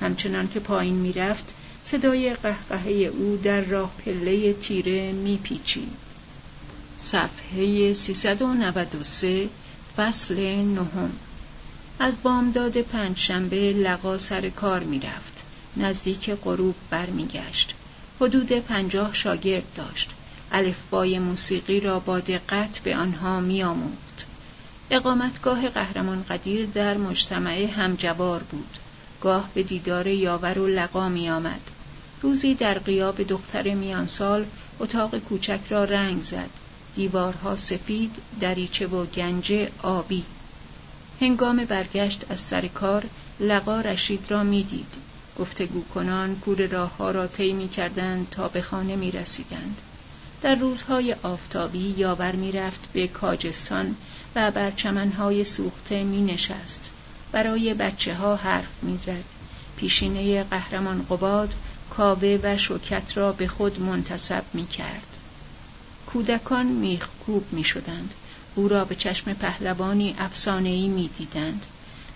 همچنان 0.00 0.48
که 0.48 0.60
پایین 0.60 0.94
می‌رفت 0.94 1.54
صدای 1.84 2.34
قهقهه 2.34 2.92
او 2.92 3.40
در 3.44 3.60
راه 3.60 3.92
پله 4.04 4.52
تیره 4.52 5.12
میپیچید. 5.12 5.92
صفحه 6.98 7.92
393 7.92 9.48
فصل 9.96 10.38
نهم. 10.64 11.12
از 12.02 12.22
بامداد 12.22 12.80
پنجشنبه 12.80 13.72
لقا 13.72 14.18
سر 14.18 14.48
کار 14.48 14.82
می‌رفت. 14.82 15.42
نزدیک 15.76 16.30
غروب 16.30 16.74
برمیگشت. 16.90 17.74
حدود 18.20 18.52
پنجاه 18.52 19.14
شاگرد 19.14 19.74
داشت. 19.76 20.10
الفبای 20.52 21.18
موسیقی 21.18 21.80
را 21.80 21.98
با 21.98 22.20
دقت 22.20 22.78
به 22.78 22.96
آنها 22.96 23.40
میآموخت. 23.40 24.26
اقامتگاه 24.90 25.68
قهرمان 25.68 26.24
قدیر 26.28 26.66
در 26.66 26.96
مجتمع 26.96 27.64
همجوار 27.64 28.42
بود. 28.42 28.78
گاه 29.20 29.50
به 29.54 29.62
دیدار 29.62 30.06
یاور 30.06 30.58
و 30.58 30.66
لقا 30.66 31.08
می 31.08 31.30
آمد. 31.30 31.70
روزی 32.22 32.54
در 32.54 32.78
قیاب 32.78 33.22
دختر 33.22 33.74
میانسال 33.74 34.46
اتاق 34.78 35.18
کوچک 35.18 35.60
را 35.68 35.84
رنگ 35.84 36.22
زد. 36.22 36.50
دیوارها 36.94 37.56
سفید 37.56 38.16
دریچه 38.40 38.86
و 38.86 39.04
گنجه 39.06 39.70
آبی. 39.82 40.24
هنگام 41.20 41.64
برگشت 41.64 42.24
از 42.28 42.40
سر 42.40 42.66
کار 42.66 43.04
لقا 43.40 43.80
رشید 43.80 44.30
را 44.30 44.42
می‌دید 44.42 44.94
گفتگو 45.38 45.84
کنان 45.94 46.36
کور 46.36 46.66
راه 46.66 46.96
ها 46.96 47.10
را 47.10 47.26
طی 47.26 47.52
می 47.52 47.68
کردند 47.68 48.30
تا 48.30 48.48
به 48.48 48.62
خانه 48.62 48.96
می 48.96 49.10
رسیدند. 49.10 49.80
در 50.42 50.54
روزهای 50.54 51.16
آفتابی 51.22 51.94
یاور 51.96 52.32
می 52.32 52.52
رفت 52.52 52.80
به 52.92 53.08
کاجستان 53.08 53.96
و 54.36 54.50
بر 54.50 54.70
چمنهای 54.70 55.44
سوخته 55.44 56.04
می 56.04 56.22
نشست. 56.22 56.90
برای 57.32 57.74
بچه 57.74 58.14
ها 58.14 58.36
حرف 58.36 58.82
می 58.82 58.98
زد. 58.98 59.24
پیشینه 59.76 60.44
قهرمان 60.44 61.06
قباد 61.10 61.54
کاوه 61.90 62.38
و 62.42 62.56
شوکت 62.56 63.16
را 63.16 63.32
به 63.32 63.48
خود 63.48 63.80
منتصب 63.80 64.44
می 64.52 64.66
کرد. 64.66 65.06
کودکان 66.06 66.66
میخکوب 66.66 67.44
می 67.52 67.64
شدند. 67.64 68.14
او 68.54 68.68
را 68.68 68.84
به 68.84 68.94
چشم 68.94 69.32
پهلوانی 69.32 70.14
افسانه‌ای 70.18 70.88
می 70.88 71.10
دیدند. 71.18 71.66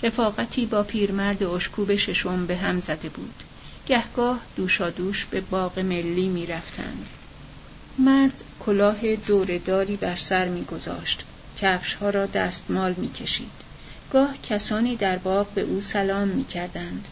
رفاقتی 0.02 0.66
با 0.66 0.82
پیرمرد 0.82 1.42
اشکوب 1.42 1.96
ششم 1.96 2.46
به 2.46 2.56
هم 2.56 2.80
زده 2.80 3.08
بود. 3.08 3.42
گهگاه 3.86 4.40
دوشادوش 4.56 5.24
به 5.24 5.40
باغ 5.40 5.78
ملی 5.78 6.28
می 6.28 6.46
رفتند. 6.46 7.06
مرد 7.98 8.42
کلاه 8.60 9.16
دورداری 9.16 9.96
بر 9.96 10.16
سر 10.16 10.48
می 10.48 10.64
گذاشت. 10.64 11.22
کفش 11.60 11.94
ها 11.94 12.10
را 12.10 12.26
دستمال 12.26 12.94
می 12.96 13.12
کشید. 13.12 13.64
گاه 14.12 14.34
کسانی 14.42 14.96
در 14.96 15.18
باغ 15.18 15.46
به 15.54 15.60
او 15.60 15.80
سلام 15.80 16.28
می 16.28 16.44
کردند. 16.44 17.08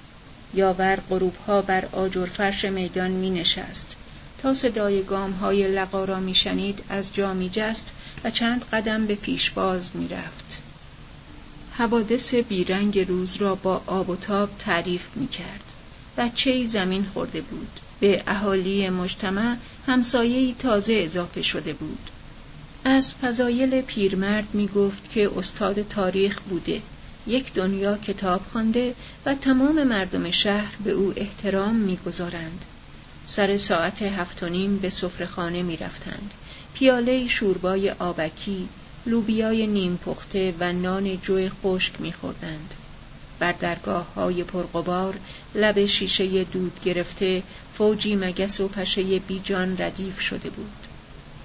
یاور 0.55 0.99
غروب 1.11 1.37
ها 1.47 1.63
بر 1.63 1.85
آجر 1.93 2.27
فرش 2.27 2.65
میدان 2.65 3.11
می 3.11 3.31
نشست. 3.31 3.97
تا 4.43 4.55
صدای 4.55 5.03
گام 5.03 5.33
های 5.33 5.69
لقا 5.69 6.05
را 6.05 6.21
می 6.21 6.35
شنید 6.35 6.85
از 6.89 7.15
جا 7.15 7.35
می 7.35 7.51
جست 7.53 7.91
و 8.25 8.31
چند 8.31 8.65
قدم 8.73 9.07
به 9.07 9.15
پیشباز 9.15 9.91
می 9.95 10.09
رفت. 10.09 10.63
حوادث 11.73 12.35
بیرنگ 12.35 12.99
روز 12.99 13.37
را 13.37 13.55
با 13.55 13.83
آب 13.87 14.11
و 14.11 14.17
تاب 14.17 14.51
تعریف 14.59 15.07
می 15.15 15.29
کرد. 15.29 15.65
بچه 16.17 16.67
زمین 16.67 17.05
خورده 17.05 17.41
بود. 17.41 17.81
به 18.01 18.23
اهالی 18.27 18.91
مجتمع 18.91 19.57
همسایه 19.87 20.55
تازه 20.55 20.95
اضافه 20.95 21.43
شده 21.43 21.73
بود. 21.73 22.11
از 22.85 23.15
فضایل 23.15 23.81
پیرمرد 23.81 24.49
می 24.53 24.69
گفت 24.69 25.11
که 25.11 25.31
استاد 25.39 25.89
تاریخ 25.89 26.41
بوده. 26.41 26.83
یک 27.27 27.53
دنیا 27.53 27.97
کتاب 27.97 28.41
خوانده 28.53 28.95
و 29.27 29.35
تمام 29.35 29.83
مردم 29.83 30.31
شهر 30.31 30.73
به 30.85 30.93
او 30.93 31.13
احترام 31.17 31.75
می‌گذارند. 31.75 32.65
سر 33.27 33.57
ساعت 33.57 34.03
هفت 34.03 34.43
و 34.43 34.49
نیم 34.49 34.79
به 34.79 34.91
سفرهخانه 34.91 35.63
می 35.63 35.77
رفتند. 35.77 36.31
پیاله 36.75 37.29
شوربای 37.29 37.91
آبکی، 37.91 38.69
لوبیای 39.07 39.67
نیم 39.67 39.97
پخته 39.97 40.55
و 40.61 40.73
نان 40.73 41.17
جوی 41.17 41.49
خشک 41.49 42.01
میخوردند. 42.01 42.75
بر 43.39 43.53
درگاه 43.53 44.15
های 44.15 44.45
پرقبار 44.45 45.15
لب 45.55 45.87
شیشه 45.87 46.45
دود 46.45 46.81
گرفته 46.85 47.43
فوجی 47.79 48.17
مگس 48.17 48.61
و 48.61 48.69
پشه 48.69 49.19
بیجان 49.19 49.79
ردیف 49.79 50.21
شده 50.21 50.51
بود. 50.51 50.87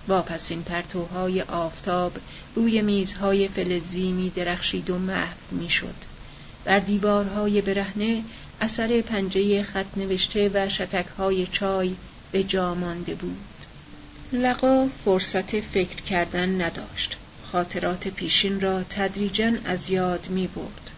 واپسین 0.07 0.63
پرتوهای 0.63 1.41
آفتاب 1.41 2.17
روی 2.55 2.81
میزهای 2.81 3.47
فلزی 3.47 4.11
می 4.11 4.29
درخشید 4.29 4.89
و 4.89 4.99
محو 4.99 5.35
می 5.51 5.69
شد. 5.69 5.95
بر 6.65 6.79
دیوارهای 6.79 7.61
برهنه 7.61 8.23
اثر 8.61 9.01
پنجه 9.01 9.63
خط 9.63 9.97
نوشته 9.97 10.51
و 10.53 10.69
شتکهای 10.69 11.47
چای 11.51 11.95
به 12.31 12.43
جا 12.43 12.75
مانده 12.75 13.15
بود. 13.15 13.56
لقا 14.33 14.87
فرصت 15.05 15.59
فکر 15.59 16.01
کردن 16.01 16.61
نداشت. 16.61 17.17
خاطرات 17.51 18.07
پیشین 18.07 18.61
را 18.61 18.83
تدریجا 18.83 19.51
از 19.65 19.89
یاد 19.89 20.29
می 20.29 20.47
برد. 20.47 20.89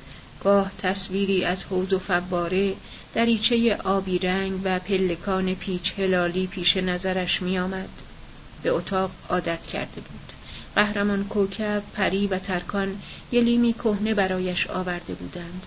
گاه 0.44 0.72
تصویری 0.78 1.44
از 1.44 1.64
حوز 1.64 1.94
و 1.94 2.00
فواره 2.00 2.74
دریچه 3.14 3.76
آبی 3.76 4.20
رنگ 4.20 4.60
و 4.64 4.80
پلکان 4.80 5.56
پیچ 5.56 6.00
هلالی 6.00 6.48
پیش 6.48 6.78
نظرش 6.78 7.42
می 7.42 7.60
آمد. 7.60 7.90
به 8.64 8.70
اتاق 8.70 9.12
عادت 9.30 9.62
کرده 9.62 10.02
بود. 10.02 10.34
قهرمان 10.76 11.24
کوکب، 11.24 11.84
پری 11.94 12.28
و 12.28 12.40
ترکان 12.40 13.02
یلیمی 13.32 13.74
کهنه 13.74 14.14
برایش 14.14 14.68
آورده 14.68 15.14
بودند. 15.14 15.64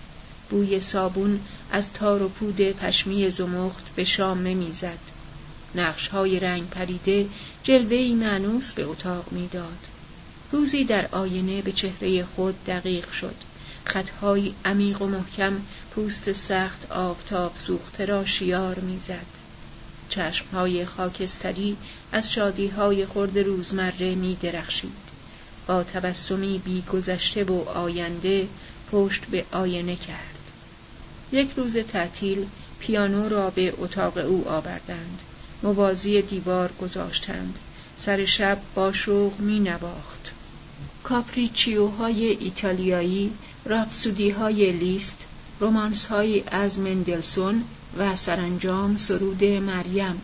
بوی 0.49 0.79
صابون 0.79 1.39
از 1.71 1.93
تار 1.93 2.23
و 2.23 2.29
پود 2.29 2.61
پشمی 2.61 3.29
زمخت 3.31 3.85
به 3.95 4.03
شامه 4.03 4.53
می‌زد. 4.53 5.22
نقش 5.75 6.07
های 6.07 6.39
رنگ 6.39 6.69
پریده 6.69 7.27
جلوه 7.63 8.15
معنوس 8.15 8.73
به 8.73 8.83
اتاق 8.83 9.31
می‌داد. 9.31 9.77
روزی 10.51 10.83
در 10.83 11.07
آینه 11.11 11.61
به 11.61 11.71
چهره 11.71 12.23
خود 12.23 12.65
دقیق 12.65 13.11
شد. 13.11 13.35
خطهای 13.85 14.53
عمیق 14.65 15.01
و 15.01 15.07
محکم 15.07 15.61
پوست 15.91 16.31
سخت 16.31 16.91
آفتاب 16.91 17.55
سوخته 17.55 18.05
را 18.05 18.25
شیار 18.25 18.79
می‌زد. 18.79 19.25
چشمهای 20.09 20.85
خاکستری 20.85 21.77
از 22.11 22.31
شادیهای 22.31 23.05
خورد 23.05 23.39
روزمره 23.39 24.15
می 24.15 24.37
درخشید. 24.41 25.03
با 25.67 25.83
تبسمی 25.83 26.61
بی 26.65 26.81
گذشته 26.81 27.43
و 27.43 27.69
آینده 27.69 28.47
پشت 28.91 29.25
به 29.25 29.45
آینه 29.51 29.95
کرد. 29.95 30.51
یک 31.31 31.49
روز 31.57 31.77
تعطیل 31.77 32.45
پیانو 32.79 33.29
را 33.29 33.49
به 33.49 33.73
اتاق 33.77 34.17
او 34.17 34.47
آوردند 34.47 35.19
موازی 35.63 36.21
دیوار 36.21 36.71
گذاشتند. 36.81 37.59
سر 37.97 38.25
شب 38.25 38.57
با 38.75 38.91
شوق 38.91 39.39
می 39.39 39.59
نواخت 39.59 40.31
کاپریچیوهای 41.03 42.25
ایتالیایی 42.25 43.31
راپسودی 43.65 44.29
های 44.29 44.71
لیست 44.71 45.25
رومانس 45.59 46.05
های 46.05 46.43
از 46.47 46.79
مندلسون 46.79 47.63
و 47.97 48.15
سرانجام 48.15 48.97
سرود 48.97 49.43
مریم. 49.43 50.21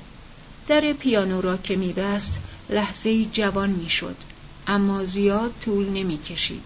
در 0.68 0.94
پیانو 0.94 1.42
را 1.42 1.58
که 1.58 1.76
میبست 1.76 2.40
لحظه 2.70 3.26
جوان 3.26 3.70
می‌شد 3.70 4.16
اما 4.68 5.06
زیاد 5.06 5.52
طول 5.66 5.90
نمی‌کشید. 5.90 6.64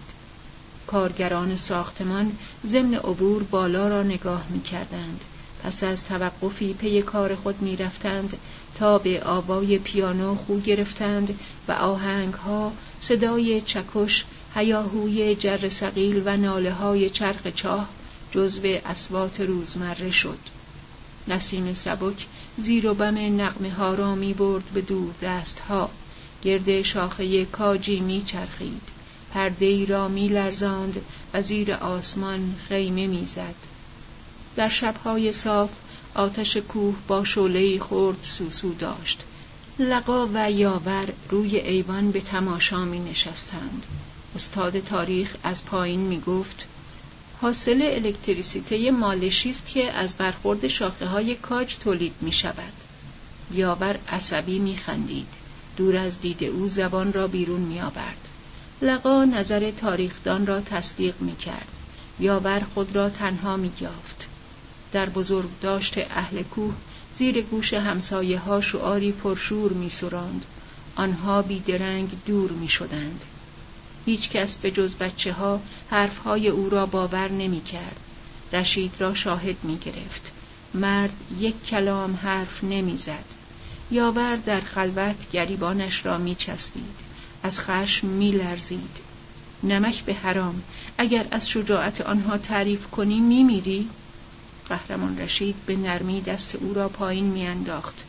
کارگران 0.86 1.56
ساختمان 1.56 2.32
ضمن 2.66 2.94
عبور 2.94 3.42
بالا 3.42 3.88
را 3.88 4.02
نگاه 4.02 4.44
می‌کردند. 4.50 5.20
پس 5.64 5.84
از 5.84 6.04
توقفی 6.04 6.72
پی 6.72 7.02
کار 7.02 7.34
خود 7.34 7.62
می‌رفتند 7.62 8.36
تا 8.74 8.98
به 8.98 9.24
آوای 9.24 9.78
پیانو 9.78 10.34
خو 10.34 10.60
گرفتند 10.60 11.38
و 11.68 11.72
آهنگ 11.72 12.34
ها 12.34 12.72
صدای 13.00 13.60
چکش 13.60 14.24
هیاهوی 14.54 15.34
جر 15.34 15.68
سقیل 15.68 16.22
و 16.24 16.36
ناله 16.36 16.72
های 16.72 17.10
چرخ 17.10 17.46
چاه 17.46 17.88
جزو 18.32 18.60
اسوات 18.86 19.40
روزمره 19.40 20.10
شد. 20.10 20.38
نسیم 21.28 21.74
سبک 21.74 22.26
زیر 22.58 22.86
و 22.86 22.94
بم 22.94 23.40
نقمه 23.40 23.70
ها 23.70 23.94
را 23.94 24.14
می 24.14 24.34
برد 24.34 24.64
به 24.74 24.80
دور 24.80 25.14
دست 25.22 25.58
ها 25.58 25.90
گرد 26.42 26.82
شاخه 26.82 27.44
کاجی 27.44 28.00
می 28.00 28.22
چرخید 28.22 28.82
پرده 29.30 29.66
ای 29.66 29.86
را 29.86 30.08
می 30.08 30.28
لرزاند 30.28 31.00
و 31.34 31.42
زیر 31.42 31.72
آسمان 31.72 32.54
خیمه 32.68 33.06
می 33.06 33.26
زد. 33.26 33.54
در 34.56 34.68
شبهای 34.68 35.32
صاف 35.32 35.70
آتش 36.14 36.56
کوه 36.56 36.94
با 37.08 37.24
شعله 37.24 37.78
خورد 37.78 38.18
سوسو 38.22 38.74
داشت 38.74 39.20
لقا 39.78 40.28
و 40.34 40.50
یاور 40.50 41.08
روی 41.30 41.56
ایوان 41.56 42.10
به 42.10 42.20
تماشا 42.20 42.84
می 42.84 42.98
نشستند 42.98 43.86
استاد 44.34 44.80
تاریخ 44.80 45.34
از 45.42 45.64
پایین 45.64 46.00
می 46.00 46.20
گفت 46.20 46.66
حاصل 47.44 47.82
الکتریسیته 47.82 48.90
مالشی 48.90 49.50
است 49.50 49.66
که 49.66 49.92
از 49.92 50.14
برخورد 50.14 50.68
شاخه 50.68 51.06
های 51.06 51.34
کاج 51.34 51.76
تولید 51.76 52.14
می 52.20 52.32
شود. 52.32 52.72
یاور 53.52 53.98
عصبی 54.08 54.58
می 54.58 54.76
خندید. 54.76 55.26
دور 55.76 55.96
از 55.96 56.20
دید 56.20 56.44
او 56.44 56.68
زبان 56.68 57.12
را 57.12 57.26
بیرون 57.26 57.60
می 57.60 57.80
آورد. 57.80 58.28
لقا 58.82 59.24
نظر 59.24 59.70
تاریخدان 59.70 60.46
را 60.46 60.60
تصدیق 60.60 61.14
می 61.20 61.36
کرد. 61.36 61.68
یاور 62.20 62.62
خود 62.74 62.96
را 62.96 63.10
تنها 63.10 63.56
می 63.56 63.70
یافت. 63.80 64.13
در 64.94 65.08
بزرگ 65.08 65.48
داشت 65.62 65.98
اهل 65.98 66.42
کوه 66.42 66.74
زیر 67.16 67.42
گوش 67.42 67.74
همسایه 67.74 68.38
ها 68.38 68.60
شعاری 68.60 69.12
پرشور 69.12 69.72
می 69.72 69.90
سراند. 69.90 70.44
آنها 70.96 71.42
بیدرنگ 71.42 72.10
دور 72.26 72.50
می 72.50 72.68
شدند. 72.68 73.24
هیچ 74.06 74.28
کس 74.28 74.56
به 74.58 74.70
جز 74.70 74.96
بچه 74.96 75.32
ها 75.32 75.60
حرف 75.90 76.18
های 76.18 76.48
او 76.48 76.68
را 76.68 76.86
باور 76.86 77.30
نمی 77.30 77.60
کرد. 77.60 78.00
رشید 78.52 78.92
را 78.98 79.14
شاهد 79.14 79.56
می 79.62 79.78
گرفت. 79.78 80.32
مرد 80.74 81.12
یک 81.40 81.66
کلام 81.66 82.18
حرف 82.22 82.64
نمی 82.64 82.96
زد. 82.96 83.24
یاور 83.90 84.36
در 84.36 84.60
خلوت 84.60 85.30
گریبانش 85.32 86.06
را 86.06 86.18
می 86.18 86.34
چسبید. 86.34 86.96
از 87.42 87.60
خشم 87.60 88.06
می 88.06 88.32
لرزید. 88.32 88.98
نمک 89.62 90.04
به 90.04 90.14
حرام 90.14 90.62
اگر 90.98 91.26
از 91.30 91.48
شجاعت 91.48 92.00
آنها 92.00 92.38
تعریف 92.38 92.86
کنی 92.86 93.20
می 93.20 93.42
میری؟ 93.42 93.88
قهرمان 94.68 95.18
رشید 95.18 95.54
به 95.66 95.76
نرمی 95.76 96.20
دست 96.20 96.54
او 96.54 96.74
را 96.74 96.88
پایین 96.88 97.24
میانداخت. 97.24 98.04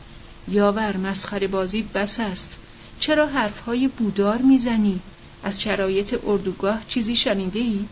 یاور 0.48 0.96
مسخره 0.96 1.46
بازی 1.46 1.82
بس 1.82 2.20
است. 2.20 2.56
چرا 3.00 3.26
حرفهای 3.26 3.88
بودار 3.88 4.38
می‌زنی؟ 4.38 5.00
از 5.42 5.62
شرایط 5.62 6.16
اردوگاه 6.26 6.80
چیزی 6.88 7.16
شنیده 7.16 7.58
ای؟ 7.58 7.84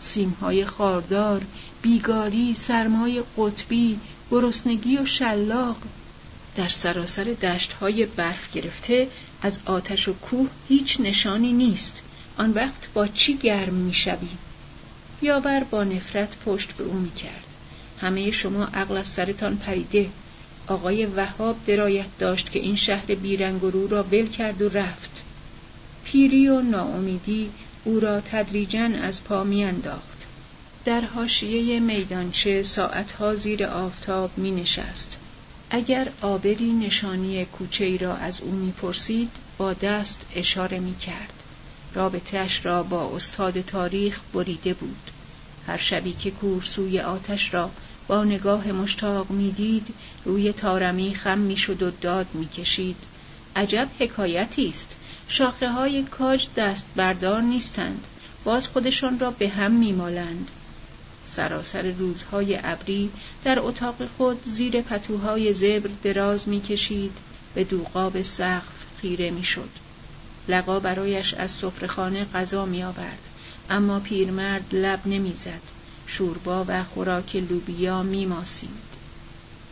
سیمهای 0.00 0.64
خاردار، 0.64 1.42
بیگاری، 1.82 2.54
سرمای 2.54 3.22
قطبی، 3.38 3.98
گرسنگی 4.30 4.96
و 4.96 5.06
شلاق 5.06 5.76
در 6.56 6.68
سراسر 6.68 7.24
دشتهای 7.24 8.06
برف 8.06 8.52
گرفته 8.52 9.08
از 9.42 9.58
آتش 9.64 10.08
و 10.08 10.12
کوه 10.12 10.48
هیچ 10.68 11.00
نشانی 11.00 11.52
نیست 11.52 12.02
آن 12.38 12.50
وقت 12.50 12.92
با 12.94 13.06
چی 13.06 13.36
گرم 13.36 13.74
می‌شوی 13.74 14.28
یاور 15.22 15.64
با 15.70 15.84
نفرت 15.84 16.36
پشت 16.46 16.72
به 16.72 16.84
او 16.84 16.94
می‌کرد 16.94 17.55
همه 18.00 18.30
شما 18.30 18.64
عقل 18.64 18.96
از 18.96 19.08
سرتان 19.08 19.56
پریده 19.56 20.10
آقای 20.66 21.06
وهاب 21.06 21.56
درایت 21.66 22.18
داشت 22.18 22.50
که 22.50 22.58
این 22.58 22.76
شهر 22.76 23.14
بیرنگ 23.14 23.64
و 23.64 23.70
رو 23.70 23.86
را 23.86 24.02
ول 24.02 24.28
کرد 24.28 24.62
و 24.62 24.68
رفت 24.68 25.22
پیری 26.04 26.48
و 26.48 26.60
ناامیدی 26.60 27.50
او 27.84 28.00
را 28.00 28.20
تدریجا 28.20 28.90
از 29.02 29.24
پا 29.24 29.44
میانداخت 29.44 30.26
در 30.84 31.00
حاشیه 31.00 31.80
میدانچه 31.80 32.62
ساعتها 32.62 33.36
زیر 33.36 33.64
آفتاب 33.64 34.38
می 34.38 34.50
نشست. 34.50 35.16
اگر 35.70 36.08
آبری 36.20 36.72
نشانی 36.72 37.44
کوچه 37.44 37.84
ای 37.84 37.98
را 37.98 38.16
از 38.16 38.40
او 38.40 38.50
می‌پرسید 38.50 39.30
با 39.58 39.72
دست 39.72 40.20
اشاره 40.34 40.78
می 40.78 40.96
کرد. 40.96 41.32
رابطهش 41.94 42.66
را 42.66 42.82
با 42.82 43.16
استاد 43.16 43.60
تاریخ 43.60 44.20
بریده 44.34 44.74
بود. 44.74 45.10
هر 45.66 45.76
شبی 45.76 46.12
که 46.12 46.30
کورسوی 46.30 47.00
آتش 47.00 47.54
را 47.54 47.70
با 48.08 48.24
نگاه 48.24 48.72
مشتاق 48.72 49.30
می‌دید 49.30 49.94
روی 50.24 50.52
تارمی 50.52 51.14
خم 51.14 51.38
می‌شد 51.38 51.82
و 51.82 51.90
داد 51.90 52.26
می‌کشید. 52.34 52.96
عجب 53.56 53.88
حکایتی 53.98 54.68
است. 54.68 54.96
شاخه 55.28 55.68
های 55.68 56.02
کاج 56.02 56.46
دست 56.56 56.86
بردار 56.96 57.42
نیستند. 57.42 58.06
باز 58.44 58.68
خودشان 58.68 59.18
را 59.18 59.30
به 59.30 59.48
هم 59.48 59.72
میمالند. 59.72 60.50
سراسر 61.26 61.82
روزهای 61.82 62.58
ابری 62.62 63.10
در 63.44 63.60
اتاق 63.60 63.94
خود 64.16 64.44
زیر 64.44 64.80
پتوهای 64.80 65.52
زبر 65.52 65.90
دراز 66.02 66.48
می‌کشید. 66.48 67.18
به 67.54 67.64
دوقاب 67.64 68.22
سقف 68.22 68.84
خیره 69.00 69.30
می‌شد. 69.30 69.70
لقا 70.48 70.80
برایش 70.80 71.34
از 71.34 71.50
سفرهخانه 71.50 72.26
غذا 72.34 72.66
میآورد. 72.66 73.28
اما 73.70 74.00
پیرمرد 74.00 74.74
لب 74.74 75.00
نمی‌زد. 75.06 75.75
شوربا 76.18 76.64
و 76.68 76.84
خوراک 76.84 77.36
لوبیا 77.36 78.02
میماسید. 78.02 78.86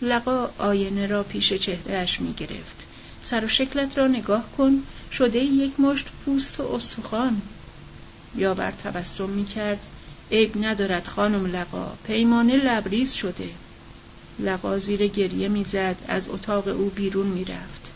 لقا 0.03 0.51
آینه 0.59 1.07
را 1.07 1.23
پیش 1.23 1.53
چهرهش 1.53 2.21
می‌گرفت. 2.21 2.87
سر 3.25 3.45
و 3.45 3.49
شکلت 3.49 3.99
را 3.99 4.07
نگاه 4.07 4.45
کن. 4.59 4.83
شده 5.13 5.39
یک 5.39 5.81
مشت 5.81 6.07
پوست 6.25 6.61
و 6.61 6.75
استخوان. 6.75 7.43
بر 8.35 8.71
تبسم 8.71 9.29
می‌کرد. 9.29 9.79
عیب 10.33 10.65
ندارد 10.65 11.07
خانم 11.07 11.47
لقا. 11.47 11.93
پیمانه 12.05 12.57
لبریز 12.57 13.13
شده. 13.13 13.49
لقا 14.39 14.79
زیر 14.79 15.07
گریه 15.07 15.49
می‌زد. 15.49 15.97
از 16.09 16.29
اتاق 16.29 16.69
او 16.69 16.91
بیرون 16.91 17.27
می‌رفت. 17.27 17.93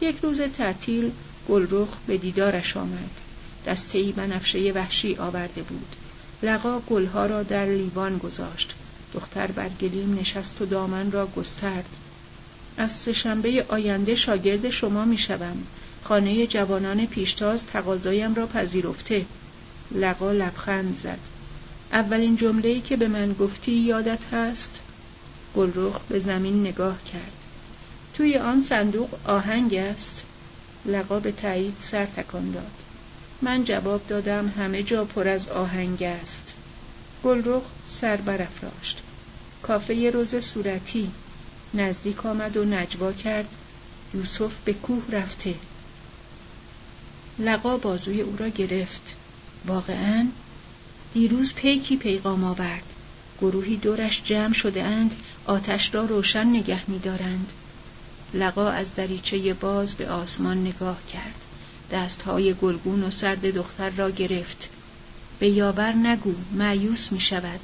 یک 0.00 0.16
روز 0.22 0.40
تعطیل 0.40 1.10
گلرخ 1.48 1.88
به 2.06 2.18
دیدارش 2.18 2.76
آمد. 2.76 3.10
دسته 3.66 3.98
ای 3.98 4.12
بنفشه 4.12 4.72
وحشی 4.72 5.16
آورده 5.16 5.62
بود. 5.62 5.96
لقا 6.42 6.80
گلها 6.80 7.26
را 7.26 7.42
در 7.42 7.66
لیوان 7.66 8.18
گذاشت. 8.18 8.74
دختر 9.14 9.46
بر 9.46 9.68
گلیم 9.68 10.18
نشست 10.20 10.62
و 10.62 10.66
دامن 10.66 11.12
را 11.12 11.26
گسترد. 11.26 11.88
از 12.76 12.92
سهشنبه 12.92 13.64
آینده 13.68 14.14
شاگرد 14.14 14.70
شما 14.70 15.04
می‌شوم 15.04 15.56
خانه 16.04 16.46
جوانان 16.46 17.06
پیشتاز 17.06 17.66
تقاضایم 17.66 18.34
را 18.34 18.46
پذیرفته. 18.46 19.24
لقا 19.94 20.32
لبخند 20.32 20.96
زد. 20.96 21.18
اولین 21.92 22.36
جمله‌ای 22.36 22.80
که 22.80 22.96
به 22.96 23.08
من 23.08 23.32
گفتی 23.32 23.72
یادت 23.72 24.24
هست؟ 24.32 24.80
گلرخ 25.56 26.00
به 26.08 26.18
زمین 26.18 26.60
نگاه 26.60 27.02
کرد. 27.12 27.32
توی 28.14 28.38
آن 28.38 28.60
صندوق 28.60 29.08
آهنگ 29.24 29.74
است. 29.74 30.22
لقا 30.86 31.18
به 31.18 31.32
تایید 31.32 31.74
سر 31.80 32.04
تکان 32.04 32.50
داد. 32.50 32.85
من 33.42 33.64
جواب 33.64 34.06
دادم 34.06 34.52
همه 34.58 34.82
جا 34.82 35.04
پر 35.04 35.28
از 35.28 35.48
آهنگ 35.48 36.02
است. 36.02 36.52
گلرخ 37.24 37.62
سر 37.86 38.16
برافراشت. 38.16 38.98
کافه 39.62 40.10
روز 40.10 40.34
صورتی. 40.34 41.10
نزدیک 41.74 42.26
آمد 42.26 42.56
و 42.56 42.64
نجوا 42.64 43.12
کرد. 43.12 43.48
یوسف 44.14 44.52
به 44.64 44.72
کوه 44.72 45.02
رفته. 45.12 45.54
لقا 47.38 47.76
بازوی 47.76 48.20
او 48.20 48.36
را 48.36 48.48
گرفت. 48.48 49.16
واقعا؟ 49.66 50.26
دیروز 51.14 51.54
پیکی 51.54 51.96
پیغام 51.96 52.44
آورد. 52.44 52.84
گروهی 53.40 53.76
دورش 53.76 54.22
جمع 54.24 54.54
شده 54.54 54.82
اند. 54.82 55.14
آتش 55.46 55.94
را 55.94 56.04
روشن 56.04 56.46
نگه 56.46 56.90
می‌دارند. 56.90 57.52
لقا 58.34 58.70
از 58.70 58.94
دریچه 58.94 59.54
باز 59.54 59.94
به 59.94 60.08
آسمان 60.08 60.66
نگاه 60.66 60.98
کرد. 61.12 61.45
دستهای 61.90 62.54
گلگون 62.54 63.02
و 63.02 63.10
سرد 63.10 63.54
دختر 63.54 63.90
را 63.90 64.10
گرفت. 64.10 64.68
به 65.38 65.48
یاور 65.48 65.92
نگو 65.92 66.34
معیوس 66.52 67.12
می 67.12 67.20
شود. 67.20 67.60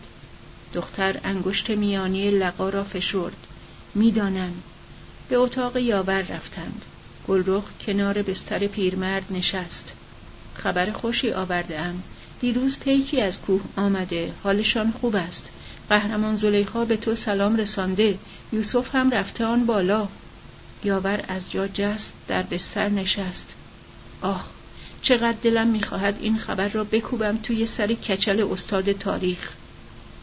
دختر 0.74 1.20
انگشت 1.24 1.70
میانی 1.70 2.30
لقا 2.30 2.68
را 2.68 2.84
فشرد. 2.84 3.46
می‌دانم. 3.94 4.52
به 5.28 5.36
اتاق 5.36 5.76
یاور 5.76 6.20
رفتند. 6.20 6.84
گلرخ 7.28 7.64
کنار 7.86 8.22
بستر 8.22 8.66
پیرمرد 8.66 9.24
نشست. 9.30 9.92
خبر 10.54 10.92
خوشی 10.92 11.30
آورده 11.30 11.80
ام 11.80 12.02
دیروز 12.40 12.78
پیکی 12.78 13.20
از 13.20 13.40
کوه 13.40 13.60
آمده. 13.76 14.32
حالشان 14.42 14.92
خوب 15.00 15.16
است. 15.16 15.44
قهرمان 15.88 16.36
زلیخا 16.36 16.84
به 16.84 16.96
تو 16.96 17.14
سلام 17.14 17.56
رسانده. 17.56 18.18
یوسف 18.52 18.94
هم 18.94 19.10
رفته 19.10 19.44
آن 19.44 19.66
بالا. 19.66 20.08
یاور 20.84 21.24
از 21.28 21.50
جا 21.50 21.68
جست 21.68 22.12
در 22.28 22.42
بستر 22.42 22.88
نشست. 22.88 23.54
آه 24.22 24.46
چقدر 25.02 25.38
دلم 25.42 25.66
می‌خواهد 25.66 26.18
این 26.20 26.38
خبر 26.38 26.68
را 26.68 26.84
بکوبم 26.84 27.38
توی 27.42 27.66
سر 27.66 27.86
کچل 27.86 28.46
استاد 28.52 28.92
تاریخ. 28.92 29.50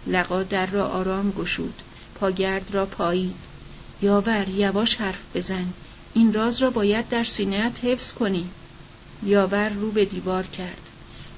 لقا 0.07 0.43
در 0.43 0.65
را 0.65 0.88
آرام 0.88 1.31
گشود 1.31 1.81
پاگرد 2.15 2.71
را 2.71 2.85
پایید 2.85 3.35
یاور 4.01 4.47
یواش 4.49 4.95
حرف 4.95 5.19
بزن 5.35 5.65
این 6.13 6.34
راز 6.34 6.61
را 6.61 6.69
باید 6.69 7.09
در 7.09 7.23
سینهت 7.23 7.80
حفظ 7.84 8.13
کنی. 8.13 8.49
یاور 9.23 9.69
رو 9.69 9.91
به 9.91 10.05
دیوار 10.05 10.43
کرد. 10.45 10.81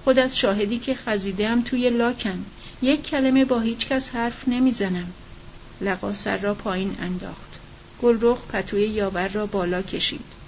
خودت 0.04 0.34
شاهدی 0.34 0.80
که 0.80 0.96
خزیدم 0.96 1.62
توی 1.62 1.90
لاکم. 1.90 2.40
یک 2.82 3.04
کلمه 3.04 3.46
با 3.46 3.60
هیچ 3.60 3.88
کس 3.88 4.10
حرف 4.10 4.48
نمی‌زنم. 4.48 5.14
لقا 5.82 6.14
سر 6.14 6.38
را 6.38 6.54
پایین 6.54 6.96
انداخت. 7.02 7.60
گلرخ 8.02 8.38
پتوی 8.48 8.88
یاور 8.88 9.28
را 9.28 9.46
بالا 9.46 9.82
کشید. 9.82 10.41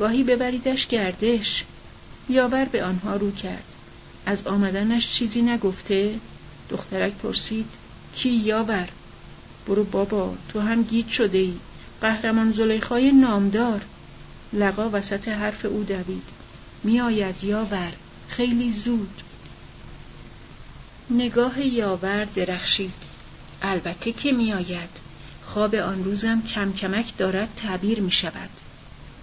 گاهی 0.00 0.22
ببریدش 0.24 0.86
گردش. 0.86 1.64
یاور 2.28 2.64
به 2.64 2.84
آنها 2.84 3.16
رو 3.16 3.30
کرد. 3.30 3.64
از 4.26 4.46
آمدنش 4.46 5.12
چیزی 5.12 5.42
نگفته؟ 5.42 6.14
دخترک 6.70 7.12
پرسید 7.12 7.66
کی 8.14 8.30
یاور؟ 8.30 8.88
برو 9.66 9.84
بابا 9.84 10.34
تو 10.48 10.60
هم 10.60 10.82
گیت 10.82 11.08
شده 11.08 11.38
ای 11.38 11.54
قهرمان 12.00 12.50
زلیخای 12.50 13.12
نامدار. 13.12 13.80
لقا 14.52 14.90
وسط 14.92 15.28
حرف 15.28 15.64
او 15.64 15.84
دوید. 15.84 16.22
میآید 16.84 17.44
یاور 17.44 17.92
خیلی 18.28 18.70
زود. 18.70 19.22
نگاه 21.10 21.66
یاور 21.66 22.24
درخشید. 22.24 22.94
البته 23.62 24.12
که 24.12 24.32
میآید. 24.32 24.90
خواب 25.44 25.74
آن 25.74 26.04
روزم 26.04 26.42
کم 26.42 26.72
کمک 26.72 27.16
دارد 27.16 27.48
تعبیر 27.56 28.00
می 28.00 28.12
شود 28.12 28.50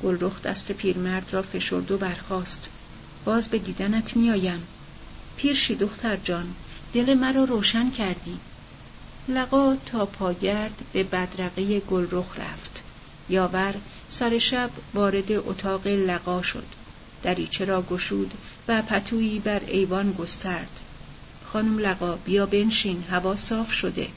گلرخ 0.04 0.42
دست 0.42 0.72
پیرمرد 0.72 1.34
را 1.34 1.42
فشرد 1.42 1.92
و 1.92 1.98
برخاست. 1.98 2.68
باز 3.26 3.48
به 3.48 3.58
دیدنت 3.58 4.18
میآیم. 4.18 4.68
پیرشی 5.38 5.76
دختر 5.76 6.16
جان 6.16 6.56
دل 6.94 7.14
مرا 7.14 7.44
روشن 7.44 7.92
کردی. 7.92 8.38
لقا 9.28 9.76
تا 9.86 10.06
پاگرد 10.06 10.82
به 10.94 11.04
بدرقه 11.04 11.80
گلرخ 11.80 12.40
رفت. 12.40 12.84
یاور 13.30 13.76
سر 14.10 14.40
شب 14.40 14.70
وارد 14.94 15.32
اتاق 15.32 15.88
لقا 15.88 16.42
شد. 16.42 16.66
دریچه 17.24 17.66
را 17.66 17.82
گشود 17.82 18.32
و 18.68 18.82
پتویی 18.82 19.40
بر 19.40 19.62
ایوان 19.68 20.12
گسترد. 20.12 20.80
خانم 21.46 21.78
لقا 21.80 22.16
بیا 22.16 22.46
بنشین 22.46 23.04
هوا 23.12 23.36
صاف 23.36 23.74
شده. 23.74 24.08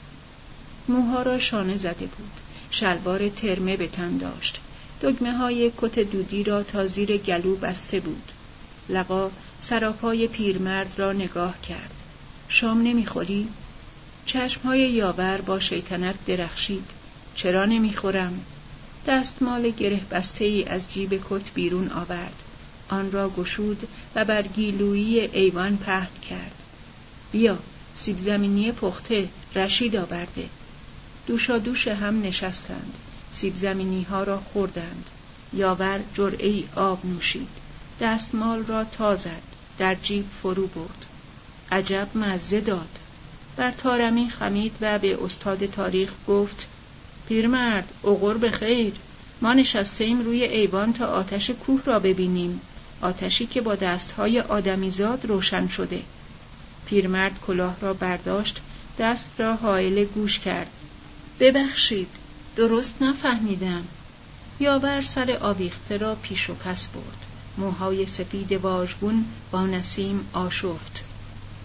موها 0.87 1.21
را 1.21 1.39
شانه 1.39 1.77
زده 1.77 2.05
بود. 2.05 2.31
شلوار 2.71 3.29
ترمه 3.29 3.77
به 3.77 3.87
تن 3.87 4.17
داشت. 4.17 4.59
دگمه 5.01 5.37
های 5.37 5.71
کت 5.77 5.99
دودی 5.99 6.43
را 6.43 6.63
تا 6.63 6.87
زیر 6.87 7.17
گلو 7.17 7.55
بسته 7.55 7.99
بود. 7.99 8.31
لقا 8.89 9.31
سراپای 9.59 10.27
پیرمرد 10.27 10.93
را 10.97 11.13
نگاه 11.13 11.61
کرد. 11.61 11.93
شام 12.47 12.81
نمی‌خوری؟ 12.81 13.47
چشمهای 14.25 14.79
یاور 14.79 15.41
با 15.41 15.59
شیطنت 15.59 16.15
درخشید. 16.25 16.89
چرا 17.35 17.65
نمی‌خورم؟ 17.65 18.45
دستمال 19.07 19.69
گره 19.69 20.01
بسته 20.11 20.45
ای 20.45 20.63
از 20.63 20.93
جیب 20.93 21.21
کت 21.29 21.53
بیرون 21.53 21.89
آورد. 21.89 22.43
آن 22.89 23.11
را 23.11 23.29
گشود 23.29 23.87
و 24.15 24.25
بر 24.25 24.41
گیلویی 24.41 25.19
ایوان 25.19 25.77
پهن 25.77 26.07
کرد. 26.29 26.55
بیا 27.31 27.57
سیب 27.95 28.17
زمینی 28.17 28.71
پخته 28.71 29.29
رشید 29.55 29.95
آورده. 29.95 30.49
دوشا 31.27 31.57
دوش 31.57 31.87
هم 31.87 32.21
نشستند. 32.21 32.93
سیب 33.33 33.55
زمینی 33.55 34.03
ها 34.03 34.23
را 34.23 34.39
خوردند. 34.39 35.05
یاور 35.53 35.99
جرعه 36.13 36.63
آب 36.75 37.05
نوشید. 37.05 37.47
دستمال 38.01 38.65
را 38.65 38.83
تازد. 38.83 39.41
در 39.77 39.95
جیب 39.95 40.25
فرو 40.41 40.67
برد. 40.67 41.05
عجب 41.71 42.07
مزه 42.15 42.61
داد. 42.61 42.99
بر 43.57 43.71
تارمی 43.71 44.29
خمید 44.29 44.75
و 44.81 44.99
به 44.99 45.23
استاد 45.23 45.65
تاریخ 45.65 46.09
گفت 46.27 46.67
پیرمرد 47.27 47.93
اغر 48.03 48.33
به 48.33 48.51
خیر. 48.51 48.93
ما 49.41 49.53
نشستیم 49.53 50.21
روی 50.21 50.43
ایوان 50.43 50.93
تا 50.93 51.05
آتش 51.05 51.49
کوه 51.49 51.81
را 51.85 51.99
ببینیم. 51.99 52.61
آتشی 53.01 53.45
که 53.45 53.61
با 53.61 53.75
دستهای 53.75 54.39
آدمیزاد 54.39 55.25
روشن 55.25 55.67
شده. 55.67 56.01
پیرمرد 56.85 57.39
کلاه 57.47 57.75
را 57.81 57.93
برداشت 57.93 58.61
دست 58.99 59.29
را 59.37 59.55
حائل 59.55 60.05
گوش 60.05 60.39
کرد. 60.39 60.71
ببخشید. 61.39 62.07
درست 62.55 63.01
نفهمیدم. 63.01 63.83
یاور 64.59 65.01
سر 65.01 65.37
آویخته 65.41 65.97
را 65.97 66.15
پیش 66.15 66.49
و 66.49 66.53
پس 66.53 66.87
برد. 66.87 67.25
موهای 67.57 68.05
سفید 68.05 68.51
واژگون 68.51 69.25
با 69.51 69.65
نسیم 69.65 70.29
آشفت. 70.33 71.01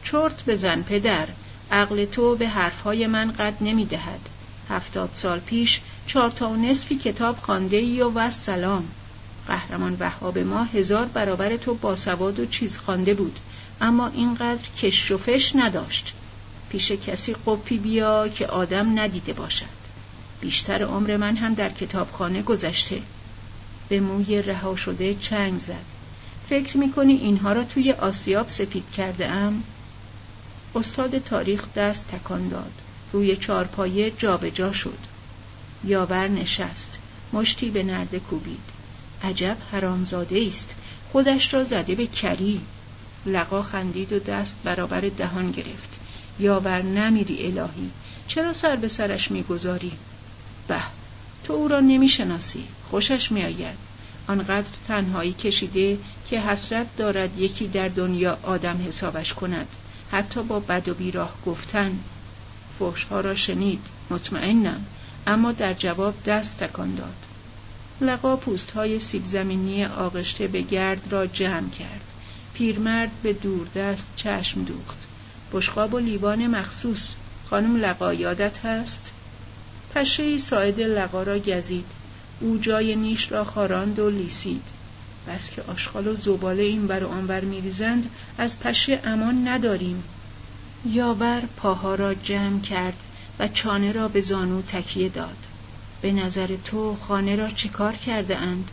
چرت 0.04 0.44
بزن 0.44 0.82
پدر 0.82 1.28
عقل 1.70 2.04
تو 2.04 2.36
به 2.36 2.48
حرفهای 2.48 3.06
من 3.06 3.32
قد 3.32 3.54
نمی 3.60 3.86
دهد 3.86 4.28
هفتاد 4.68 5.10
سال 5.16 5.38
پیش 5.38 5.80
چهار 6.06 6.30
تا 6.30 6.48
و 6.48 6.56
نصفی 6.56 6.96
کتاب 6.96 7.38
خانده 7.38 7.76
ای 7.76 8.02
و 8.02 8.30
سلام 8.30 8.88
قهرمان 9.46 9.96
وهاب 10.00 10.38
ما 10.38 10.64
هزار 10.64 11.04
برابر 11.04 11.56
تو 11.56 11.74
باسواد 11.74 12.40
و 12.40 12.46
چیز 12.46 12.78
خوانده 12.78 13.14
بود. 13.14 13.38
اما 13.80 14.08
اینقدر 14.08 14.68
کش 14.82 15.10
و 15.10 15.18
فش 15.18 15.52
نداشت. 15.56 16.12
پیش 16.68 16.92
کسی 16.92 17.36
قپی 17.46 17.78
بیا 17.78 18.28
که 18.28 18.46
آدم 18.46 18.98
ندیده 18.98 19.32
باشد. 19.32 19.85
بیشتر 20.40 20.82
عمر 20.82 21.16
من 21.16 21.36
هم 21.36 21.54
در 21.54 21.68
کتابخانه 21.68 22.42
گذشته. 22.42 23.02
به 23.88 24.00
موی 24.00 24.42
رها 24.42 24.76
شده 24.76 25.14
چنگ 25.14 25.60
زد. 25.60 25.84
فکر 26.48 26.76
می‌کنی 26.76 27.14
اینها 27.14 27.52
را 27.52 27.64
توی 27.64 27.92
آسیاب 27.92 28.48
سفید 28.48 28.90
کرده 28.96 29.28
ام؟ 29.28 29.62
استاد 30.74 31.18
تاریخ 31.18 31.72
دست 31.76 32.08
تکان 32.08 32.48
داد. 32.48 32.72
روی 33.12 33.36
چارپایه 33.36 34.12
جابجا 34.18 34.72
شد. 34.72 34.98
یاور 35.84 36.28
نشست. 36.28 36.98
مشتی 37.32 37.70
به 37.70 37.82
نرده 37.82 38.18
کوبید. 38.18 38.60
عجب 39.22 39.56
حرامزاده 39.72 40.46
است 40.48 40.74
خودش 41.12 41.54
را 41.54 41.64
زده 41.64 41.94
به 41.94 42.06
کری 42.06 42.60
لقا 43.26 43.62
خندید 43.62 44.12
و 44.12 44.18
دست 44.18 44.56
برابر 44.64 45.00
دهان 45.00 45.50
گرفت. 45.50 45.98
یاور 46.38 46.82
نمیری 46.82 47.46
الهی. 47.46 47.90
چرا 48.28 48.52
سر 48.52 48.76
به 48.76 48.88
سرش 48.88 49.30
می‌گذاری؟ 49.30 49.92
به. 50.68 50.82
تو 51.44 51.52
او 51.52 51.68
را 51.68 51.80
نمی‌شناسی. 51.80 52.64
خوشش 52.90 53.32
میآید. 53.32 53.76
آنقدر 54.28 54.68
تنهایی 54.88 55.32
کشیده 55.32 55.98
که 56.28 56.40
حسرت 56.40 56.96
دارد 56.96 57.38
یکی 57.38 57.68
در 57.68 57.88
دنیا 57.88 58.38
آدم 58.42 58.84
حسابش 58.88 59.34
کند. 59.34 59.66
حتی 60.10 60.42
با 60.42 60.60
بد 60.60 60.88
و 60.88 60.94
بیراه 60.94 61.32
گفتن. 61.46 61.98
فحشها 62.78 63.20
را 63.20 63.34
شنید. 63.34 63.80
مطمئنم. 64.10 64.86
اما 65.26 65.52
در 65.52 65.74
جواب 65.74 66.14
دست 66.26 66.58
تکان 66.58 66.94
داد. 66.94 67.16
لقا 68.00 68.36
پوست 68.36 68.70
های 68.70 69.00
سیب 69.00 69.24
زمینی 69.24 69.84
آغشته 69.84 70.46
به 70.46 70.60
گرد 70.60 71.12
را 71.12 71.26
جمع 71.26 71.70
کرد. 71.70 72.12
پیرمرد 72.54 73.10
به 73.22 73.36
دست 73.76 74.08
چشم 74.16 74.64
دوخت. 74.64 75.06
بشقاب 75.52 75.94
و 75.94 75.98
لیوان 75.98 76.46
مخصوص. 76.46 77.14
خانم 77.50 77.76
لقا 77.76 78.14
یادت 78.14 78.58
هست؟ 78.58 79.12
پشه 79.94 80.38
ساعد 80.38 80.80
لقا 80.80 81.22
را 81.22 81.38
گزید. 81.38 81.86
او 82.40 82.58
جای 82.58 82.96
نیش 82.96 83.32
را 83.32 83.44
خاراند 83.44 83.98
و 83.98 84.10
لیسید. 84.10 84.62
بس 85.28 85.50
که 85.50 85.62
آشغال 85.62 86.06
و 86.06 86.14
زباله 86.16 86.62
این 86.62 86.86
بر 86.86 87.04
و 87.04 87.08
آنور 87.08 87.40
میریزند 87.40 88.10
از 88.38 88.60
پشه 88.60 89.00
امان 89.04 89.48
نداریم. 89.48 90.02
یاور 90.84 91.42
پاها 91.56 91.94
را 91.94 92.14
جمع 92.14 92.60
کرد 92.60 92.96
و 93.38 93.48
چانه 93.48 93.92
را 93.92 94.08
به 94.08 94.20
زانو 94.20 94.62
تکیه 94.62 95.08
داد. 95.08 95.36
به 96.02 96.12
نظر 96.12 96.56
تو 96.64 96.96
خانه 96.96 97.36
را 97.36 97.50
چیکار 97.50 97.92
کرده 97.92 98.36
اند؟ 98.36 98.70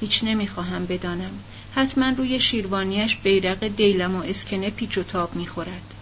هیچ 0.00 0.24
نمی‌خواهم 0.24 0.86
بدانم. 0.86 1.32
حتما 1.74 2.08
روی 2.08 2.40
شیروانیش 2.40 3.16
بیرق 3.16 3.66
دیلم 3.66 4.16
و 4.16 4.22
اسکنه 4.22 4.70
پیچ 4.70 4.98
و 4.98 5.02
تاب 5.02 5.36
می‌خورد. 5.36 5.94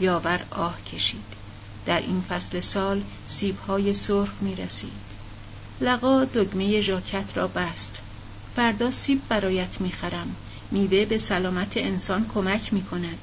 یاور 0.00 0.40
آه 0.50 0.78
کشید. 0.92 1.37
در 1.86 2.00
این 2.00 2.22
فصل 2.28 2.60
سال 2.60 3.02
سیبهای 3.26 3.94
سرخ 3.94 4.28
می 4.40 4.56
رسید. 4.56 5.08
لقا 5.80 6.24
دگمه 6.24 6.80
ژاکت 6.80 7.36
را 7.36 7.48
بست. 7.48 7.98
فردا 8.56 8.90
سیب 8.90 9.20
برایت 9.28 9.80
می 9.80 9.92
خرم. 9.92 10.36
میوه 10.70 11.04
به 11.04 11.18
سلامت 11.18 11.76
انسان 11.76 12.26
کمک 12.34 12.72
می 12.72 12.82
کند. 12.82 13.18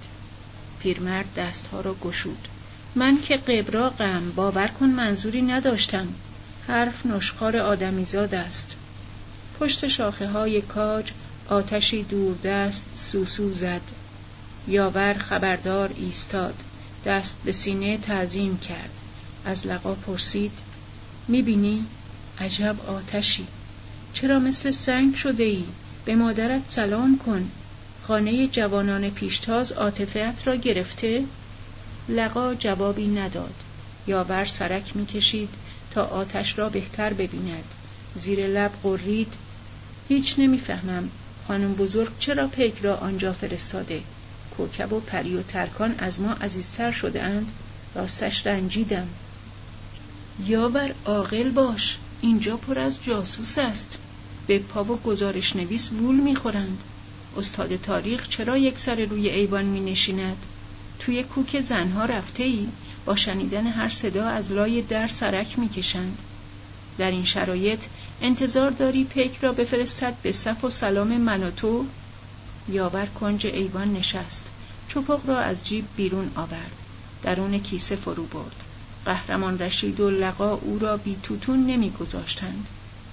پیرمرد 0.79 1.33
دستها 1.33 1.81
را 1.81 1.95
گشود. 2.01 2.47
من 2.95 3.21
که 3.21 3.37
قبراقم 3.37 4.31
باور 4.35 4.67
کن 4.67 4.85
منظوری 4.85 5.41
نداشتم 5.41 6.07
حرف 6.67 7.05
نشخار 7.05 7.57
آدمیزاد 7.57 8.35
است 8.35 8.75
پشت 9.59 9.87
شاخه 9.87 10.27
های 10.27 10.61
کاج 10.61 11.11
آتشی 11.49 12.03
دوردست 12.03 12.81
سوسو 12.97 13.53
زد 13.53 13.81
یاور 14.67 15.13
خبردار 15.13 15.89
ایستاد 15.97 16.53
دست 17.05 17.35
به 17.45 17.51
سینه 17.51 17.97
تعظیم 17.97 18.57
کرد. 18.57 18.89
از 19.45 19.67
لقا 19.67 19.93
پرسید 19.93 20.51
می‌بینی؟ 21.27 21.85
عجب 22.39 22.75
آتشی. 22.87 23.47
چرا 24.13 24.39
مثل 24.39 24.71
سنگ 24.71 25.15
شده 25.15 25.43
ای 25.43 25.63
به 26.05 26.15
مادرت 26.15 26.61
سلام 26.67 27.17
کن. 27.25 27.51
خانه 28.07 28.47
جوانان 28.47 29.09
پیشتاز 29.09 29.71
عاطفیت 29.71 30.35
را 30.45 30.55
گرفته؟ 30.55 31.23
لقا 32.09 32.53
جوابی 32.53 33.07
نداد. 33.07 33.53
یاور 34.07 34.45
سرک 34.45 34.95
می‌کشید 34.95 35.49
تا 35.91 36.03
آتش 36.03 36.57
را 36.57 36.69
بهتر 36.69 37.13
ببیند. 37.13 37.63
زیر 38.15 38.47
لب 38.47 38.71
قرید 38.83 39.33
هیچ 40.09 40.35
نمی‌فهمم 40.37 41.09
خانم 41.47 41.73
بزرگ 41.73 42.11
چرا 42.19 42.47
پیک 42.47 42.79
را 42.81 42.95
آنجا 42.95 43.33
فرستاده. 43.33 44.01
کوکب 44.57 44.93
و 44.93 44.99
پری 44.99 45.35
و 45.35 45.41
ترکان 45.41 45.95
از 45.97 46.21
ما 46.21 46.31
عزیزتر 46.31 46.91
شده 46.91 47.23
اند 47.23 47.51
راستش 47.95 48.47
رنجیدم 48.47 49.07
یاور 50.45 50.93
عاقل 51.05 51.49
باش 51.49 51.97
اینجا 52.21 52.57
پر 52.57 52.79
از 52.79 53.03
جاسوس 53.03 53.57
است 53.57 53.97
به 54.47 54.59
پا 54.59 54.83
و 54.83 54.99
گزارش 55.01 55.55
نویس 55.55 55.91
وول 55.91 56.15
می‌خورند 56.15 56.83
استاد 57.37 57.75
تاریخ 57.75 58.29
چرا 58.29 58.57
یک 58.57 58.79
سر 58.79 59.05
روی 59.05 59.29
ایوان 59.29 59.65
می 59.65 59.91
نشیند؟ 59.91 60.37
توی 60.99 61.23
کوک 61.23 61.61
زنها 61.61 62.05
رفته 62.05 62.43
ای؟ 62.43 62.67
با 63.05 63.15
شنیدن 63.15 63.67
هر 63.67 63.89
صدا 63.89 64.25
از 64.25 64.51
لای 64.51 64.81
در 64.81 65.07
سرک 65.07 65.59
می‌کشند. 65.59 66.17
در 66.97 67.11
این 67.11 67.25
شرایط 67.25 67.79
انتظار 68.21 68.71
داری 68.71 69.03
پیک 69.03 69.37
را 69.41 69.51
بفرستد 69.51 70.13
به 70.23 70.31
صف 70.31 70.63
و 70.63 70.69
سلام 70.69 71.17
من 71.17 71.51
تو؟ 71.51 71.85
یاور 72.69 73.05
کنج 73.05 73.45
ایوان 73.45 73.93
نشست. 73.93 74.43
چپق 74.89 75.19
را 75.27 75.39
از 75.39 75.65
جیب 75.65 75.85
بیرون 75.95 76.31
آورد. 76.35 76.81
درون 77.23 77.59
کیسه 77.59 77.95
فرو 77.95 78.25
برد. 78.25 78.63
قهرمان 79.05 79.59
رشید 79.59 79.99
و 79.99 80.09
لقا 80.09 80.53
او 80.53 80.79
را 80.79 80.97
بی 80.97 81.17
توتون 81.23 81.65
نمیگذاشتند. 81.65 82.67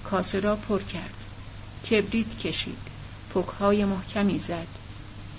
کاسه 0.04 0.40
را 0.40 0.56
پر 0.56 0.82
کرد. 0.82 1.24
کبریت 1.90 2.38
کشید. 2.38 2.92
پکهای 3.34 3.84
محکمی 3.84 4.38
زد 4.38 4.66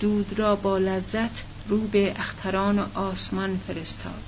دود 0.00 0.38
را 0.38 0.56
با 0.56 0.78
لذت 0.78 1.44
رو 1.68 1.80
به 1.80 2.14
اختران 2.18 2.78
آسمان 2.94 3.60
فرستاد 3.66 4.22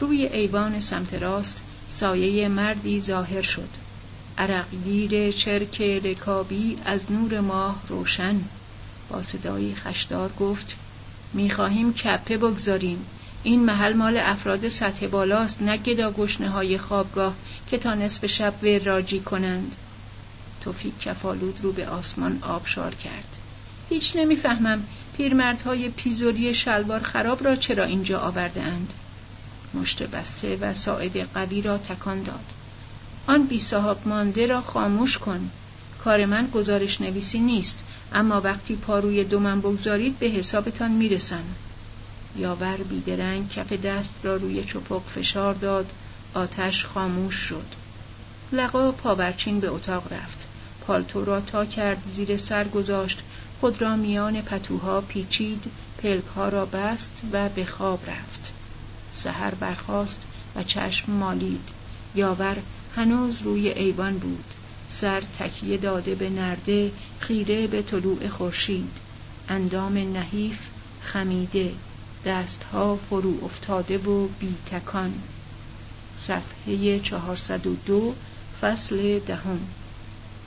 روی 0.00 0.26
ایوان 0.26 0.80
سمت 0.80 1.14
راست 1.14 1.62
سایه 1.90 2.48
مردی 2.48 3.00
ظاهر 3.00 3.42
شد 3.42 3.68
عرقگیر 4.38 5.32
چرک 5.32 5.80
رکابی 5.80 6.78
از 6.84 7.12
نور 7.12 7.40
ماه 7.40 7.82
روشن 7.88 8.40
با 9.08 9.22
صدایی 9.22 9.74
خشدار 9.74 10.30
گفت 10.40 10.74
می‌خواهیم 11.32 11.92
کپه 11.92 12.36
بگذاریم. 12.36 13.06
این 13.42 13.64
محل 13.64 13.92
مال 13.92 14.16
افراد 14.16 14.68
سطح 14.68 15.06
بالاست 15.06 15.62
نه 15.62 15.76
گدا 15.76 16.10
گشنه 16.10 16.48
های 16.48 16.78
خوابگاه 16.78 17.34
که 17.70 17.78
تا 17.78 17.94
نصف 17.94 18.26
شب 18.26 18.54
راجی 18.84 19.20
کنند. 19.20 19.76
توفیق 20.60 20.98
کفالود 21.00 21.58
رو 21.62 21.72
به 21.72 21.88
آسمان 21.88 22.38
آبشار 22.42 22.94
کرد. 22.94 23.36
هیچ 23.90 24.16
نمی‌فهمم 24.16 24.86
پیرمردهای 25.16 25.88
پیزوری 25.88 26.54
شلوار 26.54 27.00
خراب 27.00 27.44
را 27.44 27.56
چرا 27.56 27.84
اینجا 27.84 28.20
آورده 28.20 28.62
اند 28.62 28.92
مشت 29.74 30.02
بسته 30.02 30.56
و 30.56 30.74
ساعد 30.74 31.32
قوی 31.32 31.62
را 31.62 31.78
تکان 31.78 32.22
داد. 32.22 32.44
آن 33.26 33.46
بی 33.46 33.58
صاحب 33.58 33.96
مانده 34.08 34.46
را 34.46 34.60
خاموش 34.60 35.18
کن. 35.18 35.50
کار 36.04 36.26
من 36.26 36.46
گزارش 36.46 37.00
نویسی 37.00 37.38
نیست. 37.38 37.78
اما 38.14 38.40
وقتی 38.40 38.76
پاروی 38.76 39.24
دومن 39.24 39.60
بگذارید 39.60 40.18
به 40.18 40.26
حسابتان 40.26 40.90
می‌رسم. 40.90 41.44
یاور 42.36 42.76
بیدرنگ 42.76 43.48
کف 43.48 43.72
دست 43.72 44.14
را 44.22 44.36
روی 44.36 44.64
چپق 44.64 45.02
فشار 45.14 45.54
داد 45.54 45.90
آتش 46.34 46.84
خاموش 46.84 47.34
شد. 47.34 47.66
لقا 48.52 48.92
پاورچین 48.92 49.60
به 49.60 49.68
اتاق 49.68 50.12
رفت. 50.12 50.44
پالتو 50.86 51.24
را 51.24 51.40
تا 51.40 51.66
کرد 51.66 52.02
زیر 52.12 52.36
سر 52.36 52.68
گذاشت. 52.68 53.18
خود 53.60 53.82
را 53.82 53.96
میان 53.96 54.42
پتوها 54.42 55.00
پیچید 55.00 55.64
پلکها 55.98 56.48
را 56.48 56.66
بست 56.66 57.10
و 57.32 57.48
به 57.48 57.64
خواب 57.64 58.10
رفت. 58.10 58.52
سحر 59.12 59.54
برخاست 59.54 60.22
و 60.56 60.62
چشم 60.62 61.12
مالید. 61.12 61.68
یاور 62.14 62.56
هنوز 62.96 63.42
روی 63.42 63.68
ایوان 63.68 64.18
بود. 64.18 64.44
سر 64.88 65.22
تکیه 65.38 65.76
داده 65.76 66.14
به 66.14 66.30
نرده 66.30 66.92
خیره 67.20 67.66
به 67.66 67.82
طلوع 67.82 68.28
خورشید. 68.28 68.90
اندام 69.48 69.98
نحیف 69.98 70.58
خمیده 71.02 71.72
دستها 72.26 72.96
فرو 72.96 73.44
افتاده 73.44 73.98
و 73.98 74.26
بی 74.26 74.54
تکان 74.70 75.14
صفحه 76.16 77.00
402 77.00 78.14
فصل 78.60 79.18
دهم. 79.18 79.60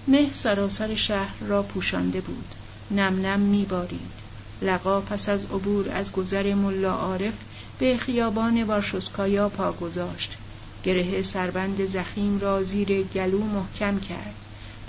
مه 0.08 0.34
سراسر 0.34 0.96
شهر 0.96 1.36
را 1.40 1.64
پوشانده 1.64 2.22
بود. 2.22 2.56
نم 2.92 3.26
نم 3.26 3.40
میبارید. 3.40 4.28
لقا 4.62 5.02
پس 5.02 5.30
از 5.30 5.46
عبور 5.46 5.90
از 5.90 6.12
گذر 6.12 6.54
ملا 6.54 6.94
عارف 6.94 7.34
به 7.80 7.98
خیابان 7.98 8.64
وارشوسکایا 8.64 9.50
پا 9.50 9.72
گذاشت. 9.72 10.38
گره 10.84 11.22
سربند 11.22 11.86
زخیم 11.86 12.40
را 12.40 12.64
زیر 12.64 13.04
گلو 13.04 13.44
محکم 13.44 14.00
کرد. 14.00 14.36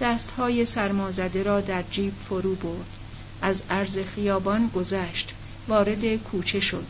دستهای 0.00 0.64
سرمازده 0.64 1.42
را 1.42 1.60
در 1.60 1.84
جیب 1.90 2.12
فرو 2.28 2.54
برد. 2.54 2.96
از 3.42 3.62
عرض 3.70 3.98
خیابان 4.14 4.70
گذشت. 4.74 5.32
وارد 5.68 6.16
کوچه 6.16 6.60
شد. 6.60 6.86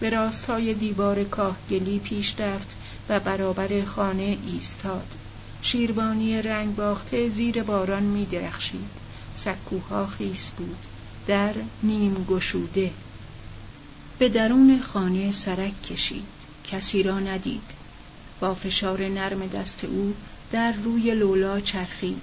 به 0.00 0.10
راستای 0.10 0.74
دیوار 0.74 1.24
کاهگلی 1.24 1.98
پیش 1.98 2.34
رفت 2.40 2.76
و 3.08 3.20
برابر 3.20 3.84
خانه 3.84 4.38
ایستاد. 4.46 5.14
شیروانی 5.62 6.42
رنگ 6.42 6.76
باخته 6.76 7.28
زیر 7.28 7.62
باران 7.62 8.02
می 8.02 8.26
درخشید. 8.26 8.90
سکوها 9.34 10.06
خیس 10.06 10.50
بود. 10.50 10.78
در 11.26 11.54
نیم 11.82 12.24
گشوده. 12.28 12.90
به 14.18 14.28
درون 14.28 14.80
خانه 14.92 15.32
سرک 15.32 15.82
کشید. 15.82 16.26
کسی 16.70 17.02
را 17.02 17.20
ندید. 17.20 17.83
با 18.44 18.54
فشار 18.54 19.08
نرم 19.08 19.46
دست 19.46 19.84
او 19.84 20.14
در 20.52 20.72
روی 20.72 21.14
لولا 21.14 21.60
چرخید. 21.60 22.22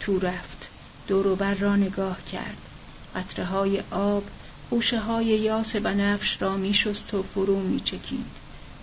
تو 0.00 0.18
رفت 0.18 0.68
دوروبر 1.08 1.54
را 1.54 1.76
نگاه 1.76 2.24
کرد. 2.32 2.56
قطره 3.14 3.44
های 3.44 3.82
آب 3.90 4.24
خوشه 4.68 5.00
های 5.00 5.24
یاس 5.26 5.76
بنفش 5.76 6.42
را 6.42 6.56
می 6.56 6.74
شست 6.74 7.14
و 7.14 7.22
فرو 7.22 7.60
می 7.60 7.80
چکید 7.80 8.30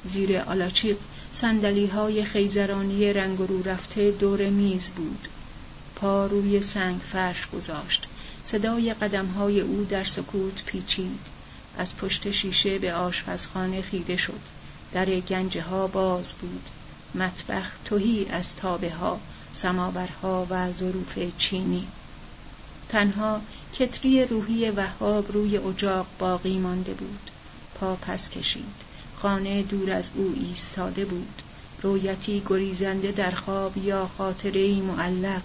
زیر 0.05 0.37
آلاچیق 0.37 0.97
سندلی 1.33 1.87
های 1.87 2.25
خیزرانی 2.25 3.13
رنگ 3.13 3.37
رو 3.39 3.63
رفته 3.63 4.11
دور 4.11 4.49
میز 4.49 4.89
بود. 4.89 5.27
پا 5.95 6.25
روی 6.25 6.61
سنگ 6.61 6.99
فرش 7.11 7.47
گذاشت. 7.53 8.07
صدای 8.43 8.93
قدم 8.93 9.25
های 9.25 9.61
او 9.61 9.87
در 9.89 10.03
سکوت 10.03 10.63
پیچید. 10.65 11.19
از 11.77 11.97
پشت 11.97 12.31
شیشه 12.31 12.79
به 12.79 12.93
آشپزخانه 12.93 13.81
خیره 13.81 14.17
شد. 14.17 14.39
در 14.93 15.05
گنجه 15.05 15.61
ها 15.61 15.87
باز 15.87 16.33
بود. 16.33 16.69
مطبخ 17.17 17.65
توهی 17.85 18.25
از 18.29 18.55
تابه 18.55 18.91
ها 18.91 19.19
سماورها 19.53 20.47
و 20.49 20.73
ظروف 20.73 21.19
چینی. 21.37 21.87
تنها 22.89 23.41
کتری 23.73 24.25
روحی 24.25 24.69
وهاب 24.69 25.31
روی 25.31 25.57
اجاق 25.57 26.05
باقی 26.19 26.57
مانده 26.57 26.93
بود. 26.93 27.31
پا 27.75 27.95
پس 27.95 28.29
کشید. 28.29 28.87
خانه 29.15 29.63
دور 29.63 29.91
از 29.91 30.09
او 30.15 30.33
ایستاده 30.41 31.05
بود. 31.05 31.41
رویتی 31.81 32.43
گریزنده 32.45 33.11
در 33.11 33.31
خواب 33.31 33.77
یا 33.77 34.09
خاطره 34.17 34.81
معلق. 34.81 35.43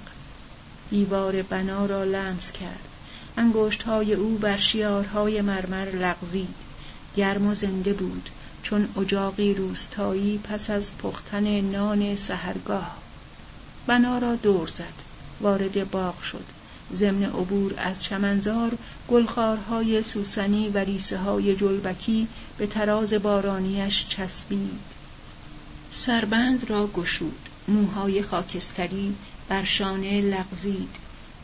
دیوار 0.91 1.43
بنا 1.43 1.87
را 1.87 2.05
لمس 2.05 2.53
کرد. 2.53 2.89
انگشتهای 3.37 4.15
او 4.15 4.39
بر 4.39 4.57
شیارهای 4.57 5.41
مرمر 5.41 5.89
لغزید. 5.89 6.55
گرم 7.17 7.47
و 7.47 7.55
زنده 7.55 7.93
بود. 7.93 8.29
چون 8.63 8.89
اجاقی 8.97 9.55
روستایی 9.55 10.39
پس 10.39 10.71
از 10.71 10.99
پختن 10.99 11.61
نان 11.61 12.17
سهرگاه 12.17 12.99
بنا 13.87 14.19
را 14.19 14.37
دور 14.37 14.69
زد 14.69 15.03
وارد 15.41 15.91
باغ 15.91 16.23
شد. 16.23 16.45
ضمن 16.95 17.23
عبور 17.23 17.75
از 17.77 18.05
چمنزار 18.05 18.79
گلخارهای 19.09 20.03
سوسنی 20.03 20.69
و 20.69 20.79
ریسه 20.79 21.19
های 21.19 21.57
جلبکی 21.57 22.29
به 22.59 22.67
تراز 22.67 23.15
بارانیش 23.15 24.07
چسبید. 24.09 24.81
سربند 25.91 26.71
را 26.71 26.87
گشود 26.87 27.49
موهای 27.69 28.23
خاکستری 28.23 29.15
بر 29.49 29.65
شانه 29.65 30.21
لغزید. 30.21 30.97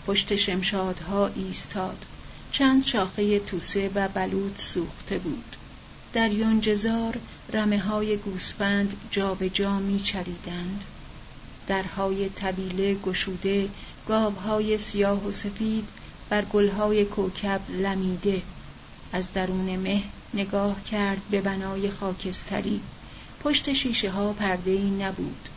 پشت 0.07 0.36
شمشادها 0.36 1.27
ایستاد. 1.27 2.07
چند 2.53 2.85
شاخه 2.85 3.39
توسه 3.39 3.90
و 3.95 4.09
بلود 4.09 4.55
سوخته 4.59 5.19
بود. 5.19 5.57
در 6.12 6.32
یونجزار 6.32 7.18
رمه 7.52 7.78
های 7.78 8.16
گوسفند 8.16 8.97
جا 9.10 9.35
به 9.35 9.51
جا 9.51 9.78
می 9.78 10.01
چریدند. 10.01 10.85
درهای 11.66 12.28
طبیله 12.28 12.94
گشوده 12.94 13.68
گاوهای 14.09 14.78
سیاه 14.78 15.26
و 15.26 15.32
سفید 15.32 15.89
بر 16.28 16.44
گلهای 16.44 17.05
کوکب 17.05 17.60
لمیده. 17.70 18.43
از 19.12 19.32
درون 19.32 19.76
مه 19.76 20.02
نگاه 20.35 20.85
کرد 20.85 21.22
به 21.30 21.40
بنای 21.40 21.90
خاکستری. 21.90 22.80
پشت 23.44 23.72
شیشه 23.72 24.10
ها 24.10 24.32
پرده 24.32 24.70
ای 24.70 24.90
نبود. 24.90 25.48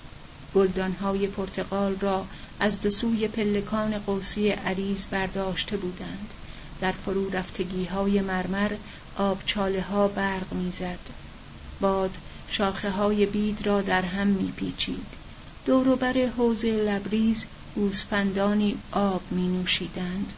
گلدانهای 0.55 1.27
پرتقال 1.27 1.95
را 1.99 2.25
از 2.59 2.81
دسوی 2.81 3.27
پلکان 3.27 3.97
قوسی 3.97 4.49
عریض 4.49 5.05
برداشته 5.05 5.77
بودند. 5.77 6.33
در 6.81 6.91
فرو 6.91 7.29
رفتگی 7.29 7.85
های 7.85 8.21
مرمر 8.21 8.71
آبچاله 9.17 9.81
ها 9.81 10.07
برق 10.07 10.53
می‌زد 10.53 10.99
باد 11.81 12.17
شاخه 12.49 12.89
های 12.89 13.25
بید 13.25 13.67
را 13.67 13.81
در 13.81 14.01
هم 14.01 14.27
میپیچید 14.27 15.07
دوروبر 15.65 16.13
حوز 16.13 16.65
لبریز 16.65 17.45
گوسفندانی 17.75 18.77
آب 18.91 19.21
می 19.31 19.47
نوشیدند 19.47 20.33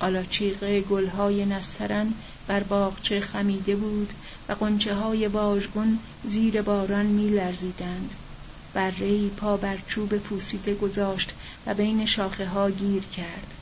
آلاچیق 0.00 0.80
گلهای 0.80 1.44
نسترن 1.44 2.12
بر 2.46 2.62
باغچه 2.62 3.20
خمیده 3.20 3.76
بود 3.76 4.12
و 4.48 4.52
قنچه 4.52 4.94
های 4.94 5.26
واژگون 5.26 5.98
زیر 6.24 6.62
باران 6.62 7.06
می 7.06 7.28
لرزیدند. 7.28 8.14
ری 8.98 9.30
پا 9.36 9.56
بر 9.56 9.78
چوب 9.86 10.18
پوسیده 10.18 10.74
گذاشت 10.74 11.30
و 11.66 11.74
بین 11.74 12.06
شاخه 12.06 12.46
ها 12.46 12.70
گیر 12.70 13.02
کرد. 13.02 13.54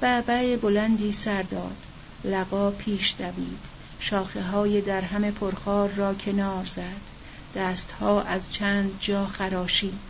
بعبع 0.00 0.56
بلندی 0.56 1.12
سر 1.12 1.42
داد. 1.42 1.76
لقا 2.24 2.70
پیش 2.70 3.14
دوید. 3.18 3.73
شاخه 4.10 4.42
های 4.42 4.80
در 4.80 5.00
همه 5.00 5.30
پرخار 5.30 5.88
را 5.88 6.14
کنار 6.14 6.66
زد. 6.66 7.14
دستها 7.56 8.22
از 8.22 8.52
چند 8.52 8.90
جا 9.00 9.26
خراشید. 9.26 10.00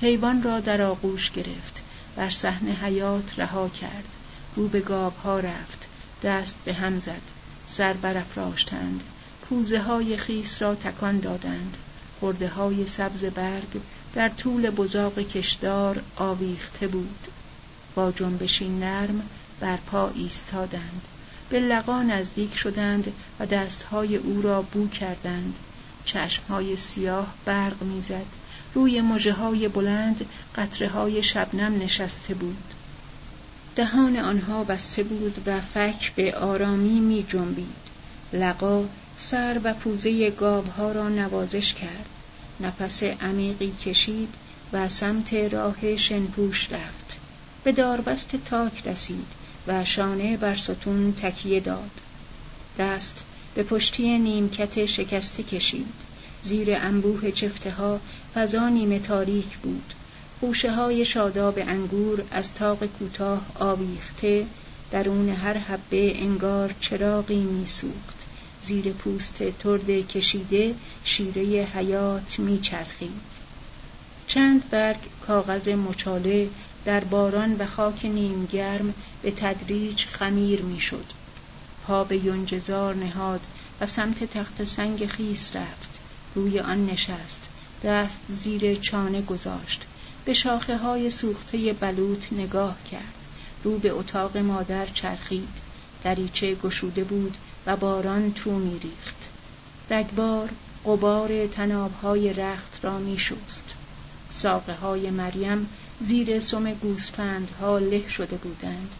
حیوان 0.00 0.42
را 0.42 0.60
در 0.60 0.82
آغوش 0.82 1.30
گرفت. 1.30 1.82
بر 2.16 2.30
صحنه 2.30 2.72
حیات 2.72 3.38
رها 3.38 3.68
کرد. 3.68 4.08
رو 4.56 4.68
به 4.68 4.82
ها 5.24 5.40
رفت. 5.40 5.86
دست 6.22 6.54
به 6.64 6.74
هم 6.74 6.98
زد. 6.98 7.22
سر 7.68 7.92
برافراشتند 7.92 9.02
کوزه 9.48 9.80
های 9.80 10.16
خیس 10.16 10.62
را 10.62 10.74
تکان 10.74 11.20
دادند 11.20 11.76
خورده 12.20 12.48
های 12.48 12.86
سبز 12.86 13.24
برگ 13.24 13.80
در 14.14 14.28
طول 14.28 14.70
بزاق 14.70 15.18
کشدار 15.18 16.02
آویخته 16.16 16.86
بود 16.86 17.26
با 17.94 18.12
جنبشی 18.12 18.68
نرم 18.68 19.22
بر 19.60 19.76
پا 19.76 20.10
ایستادند 20.14 21.02
به 21.50 21.60
لقا 21.60 22.02
نزدیک 22.02 22.56
شدند 22.56 23.12
و 23.40 23.46
دستهای 23.46 24.16
او 24.16 24.42
را 24.42 24.62
بو 24.62 24.88
کردند 24.88 25.54
چشمهای 26.04 26.76
سیاه 26.76 27.34
برق 27.44 27.82
می‌زد 27.82 28.26
روی 28.74 29.00
مجه 29.00 29.32
های 29.32 29.68
بلند 29.68 30.26
قطره 30.56 30.88
های 30.88 31.22
شبنم 31.22 31.82
نشسته 31.82 32.34
بود 32.34 32.74
دهان 33.76 34.16
آنها 34.16 34.64
بسته 34.64 35.02
بود 35.02 35.42
و 35.46 35.60
فک 35.60 36.12
به 36.14 36.34
آرامی 36.34 37.00
می 37.00 37.26
جنبید. 37.28 37.86
لقا 38.32 38.84
سر 39.16 39.60
و 39.64 39.74
پوزه 39.74 40.30
گاوها 40.30 40.92
را 40.92 41.08
نوازش 41.08 41.74
کرد. 41.74 42.06
نفس 42.60 43.02
عمیقی 43.02 43.72
کشید 43.84 44.34
و 44.72 44.88
سمت 44.88 45.34
راه 45.34 45.96
شنپوش 45.96 46.72
رفت. 46.72 47.16
به 47.64 47.72
داربست 47.72 48.36
تاک 48.36 48.86
رسید 48.86 49.26
و 49.68 49.84
شانه 49.84 50.36
بر 50.36 50.56
ستون 50.56 51.12
تکیه 51.12 51.60
داد. 51.60 51.90
دست 52.78 53.22
به 53.54 53.62
پشتی 53.62 54.18
نیمکت 54.18 54.86
شکسته 54.86 55.42
کشید. 55.42 55.94
زیر 56.42 56.68
انبوه 56.70 57.30
چفته 57.30 57.70
ها 57.70 58.00
فضا 58.34 58.68
نیمه 58.68 58.98
تاریک 58.98 59.56
بود. 59.58 59.94
خوشه 60.40 60.72
های 60.72 61.04
شاداب 61.04 61.58
انگور 61.58 62.24
از 62.30 62.54
تاق 62.54 62.86
کوتاه 62.86 63.46
آویخته 63.58 64.46
درون 64.90 65.28
هر 65.28 65.58
حبه 65.58 66.22
انگار 66.22 66.74
چراغی 66.80 67.40
میسوخت 67.40 68.26
زیر 68.62 68.92
پوست 68.92 69.42
ترد 69.58 70.08
کشیده 70.08 70.74
شیره 71.04 71.42
حیات 71.64 72.38
میچرخید 72.38 73.20
چند 74.28 74.70
برگ 74.70 74.96
کاغذ 75.26 75.68
مچاله 75.68 76.48
در 76.86 77.04
باران 77.04 77.56
و 77.58 77.66
خاک 77.66 78.04
نیمگرم 78.04 78.94
به 79.22 79.30
تدریج 79.30 80.04
خمیر 80.04 80.62
می‌شد. 80.62 81.04
پا 81.86 82.04
به 82.04 82.24
یونجزار 82.24 82.94
نهاد 82.94 83.40
و 83.80 83.86
سمت 83.86 84.24
تخت 84.24 84.64
سنگ 84.64 85.06
خیس 85.06 85.56
رفت. 85.56 85.98
روی 86.34 86.60
آن 86.60 86.86
نشست. 86.86 87.40
دست 87.84 88.20
زیر 88.28 88.74
چانه 88.74 89.22
گذاشت. 89.22 89.82
به 90.24 90.34
شاخه 90.34 90.76
های 90.76 91.10
سوخته 91.10 91.72
بلوط 91.72 92.32
نگاه 92.32 92.76
کرد. 92.90 93.14
رو 93.64 93.78
به 93.78 93.90
اتاق 93.90 94.36
مادر 94.36 94.86
چرخید. 94.86 95.48
دریچه 96.04 96.54
گشوده 96.54 97.04
بود 97.04 97.36
و 97.66 97.76
باران 97.76 98.32
تو 98.32 98.50
میریخت. 98.50 99.28
رگبار 99.90 100.50
قبار 100.84 101.46
تنابهای 101.46 102.32
رخت 102.32 102.78
را 102.82 102.98
میشوست 102.98 103.64
ساقه 104.30 104.74
های 104.74 105.10
مریم 105.10 105.68
زیر 106.00 106.40
سم 106.40 106.74
گوسفندها 106.74 107.78
له 107.78 108.08
شده 108.08 108.36
بودند. 108.36 108.90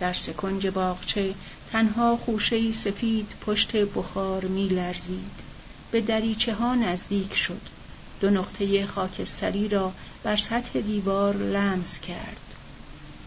در 0.00 0.12
سکنج 0.12 0.66
باغچه 0.66 1.34
تنها 1.72 2.16
خوشهای 2.16 2.72
سفید 2.72 3.32
پشت 3.46 3.76
بخار 3.76 4.44
می 4.44 4.68
لرزید. 4.68 5.50
به 5.90 6.00
دریچه 6.00 6.54
ها 6.54 6.74
نزدیک 6.74 7.34
شد. 7.34 7.60
دو 8.20 8.30
نقطه 8.30 8.86
خاکستری 8.86 9.68
را 9.68 9.92
بر 10.22 10.36
سطح 10.36 10.80
دیوار 10.80 11.36
لمس 11.36 12.00
کرد. 12.00 12.40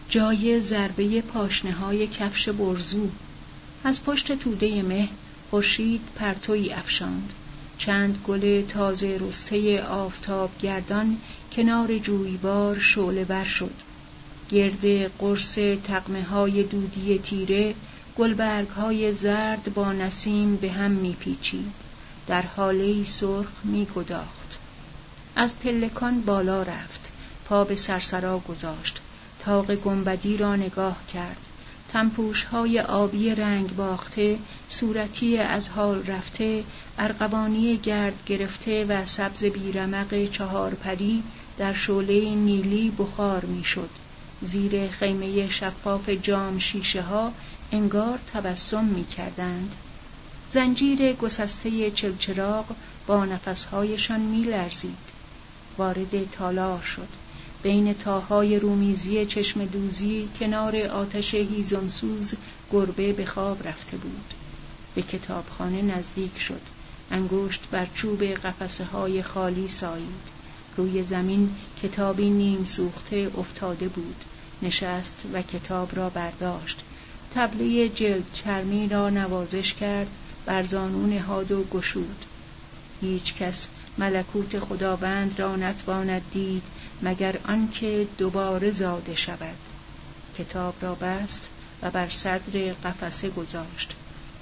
جای 0.08 0.60
ضربه 0.60 1.20
پاشنه 1.20 1.72
های 1.72 2.06
کفش 2.06 2.48
برزو. 2.48 3.08
از 3.84 4.04
پشت 4.04 4.32
توده 4.32 4.82
مه 4.82 5.08
خورشید 5.50 6.00
پرتوی 6.14 6.72
افشاند. 6.72 7.32
چند 7.78 8.24
گل 8.26 8.62
تازه 8.62 9.18
رسته 9.20 9.82
آفتاب 9.82 10.50
گردان 10.62 11.16
کنار 11.56 11.98
جویبار 11.98 12.78
شعله 12.78 13.24
بر 13.24 13.44
شد. 13.44 13.74
گرد 14.50 15.16
قرص 15.18 15.54
تقمه 15.84 16.22
های 16.22 16.62
دودی 16.62 17.18
تیره 17.18 17.74
گلبرگ 18.18 18.68
های 18.68 19.14
زرد 19.14 19.74
با 19.74 19.92
نسیم 19.92 20.56
به 20.56 20.72
هم 20.72 20.90
میپیچید. 20.90 21.72
در 22.26 22.42
حاله 22.42 23.04
سرخ 23.04 23.46
میگداخت. 23.64 24.58
از 25.36 25.58
پلکان 25.58 26.20
بالا 26.20 26.62
رفت. 26.62 27.00
پا 27.44 27.64
به 27.64 27.76
سرسرا 27.76 28.38
گذاشت. 28.38 29.00
تاق 29.44 29.74
گنبدی 29.74 30.36
را 30.36 30.56
نگاه 30.56 30.96
کرد. 31.12 31.46
تنپوش 31.92 32.44
های 32.44 32.80
آبی 32.80 33.30
رنگ 33.30 33.76
باخته 33.76 34.38
صورتی 34.68 35.38
از 35.38 35.68
حال 35.68 36.06
رفته 36.06 36.64
ارغوانی 36.98 37.76
گرد 37.76 38.14
گرفته 38.26 38.84
و 38.84 39.04
سبز 39.06 39.44
بیرمق 39.44 40.30
چهار 40.30 40.74
پری 40.74 41.22
در 41.58 41.74
شعله 41.74 42.34
نیلی 42.34 42.90
بخار 42.90 43.44
می‌شد 43.44 43.90
زیر 44.42 44.86
خیمه 44.88 45.50
شفاف 45.50 46.08
جام 46.08 46.58
شیشه 46.58 47.02
ها 47.02 47.32
انگار 47.72 48.18
تبسم 48.32 48.84
می 48.84 49.04
کردند. 49.04 49.74
زنجیر 50.50 51.12
گسسته 51.12 51.90
چلچراغ 51.90 52.64
با 53.06 53.24
نفسهایشان 53.24 54.20
می 54.20 54.42
لرزید. 54.42 54.98
وارد 55.78 56.30
تالار 56.30 56.82
شد. 56.82 57.08
بین 57.62 57.94
تاهای 57.94 58.58
رومیزی 58.58 59.26
چشم 59.26 59.64
دوزی 59.64 60.28
کنار 60.38 60.76
آتش 60.76 61.34
هیزمسوز 61.34 62.34
گربه 62.72 63.12
به 63.12 63.26
خواب 63.26 63.68
رفته 63.68 63.96
بود. 63.96 64.34
به 64.94 65.02
کتابخانه 65.02 65.82
نزدیک 65.82 66.38
شد. 66.38 66.60
انگشت 67.10 67.60
بر 67.70 67.86
چوب 67.94 68.24
قفسه 68.24 68.84
های 68.84 69.22
خالی 69.22 69.68
سایید. 69.68 70.33
روی 70.76 71.04
زمین 71.04 71.56
کتابی 71.82 72.30
نیم 72.30 72.64
سوخته 72.64 73.30
افتاده 73.38 73.88
بود. 73.88 74.24
نشست 74.62 75.14
و 75.32 75.42
کتاب 75.42 75.96
را 75.96 76.10
برداشت. 76.10 76.84
تبله 77.34 77.88
جلد 77.88 78.32
چرمی 78.32 78.88
را 78.88 79.10
نوازش 79.10 79.74
کرد 79.74 80.08
بر 80.46 80.62
زانو 80.62 81.06
نهاد 81.06 81.52
و 81.52 81.64
گشود 81.64 82.24
هیچ 83.00 83.34
کس 83.34 83.68
ملکوت 83.98 84.58
خداوند 84.58 85.40
را 85.40 85.56
نتواند 85.56 86.22
دید 86.30 86.62
مگر 87.02 87.38
آنکه 87.44 88.08
دوباره 88.18 88.70
زاده 88.70 89.14
شود 89.14 89.58
کتاب 90.38 90.74
را 90.80 90.94
بست 90.94 91.48
و 91.82 91.90
بر 91.90 92.08
صدر 92.08 92.72
قفسه 92.72 93.30
گذاشت 93.30 93.94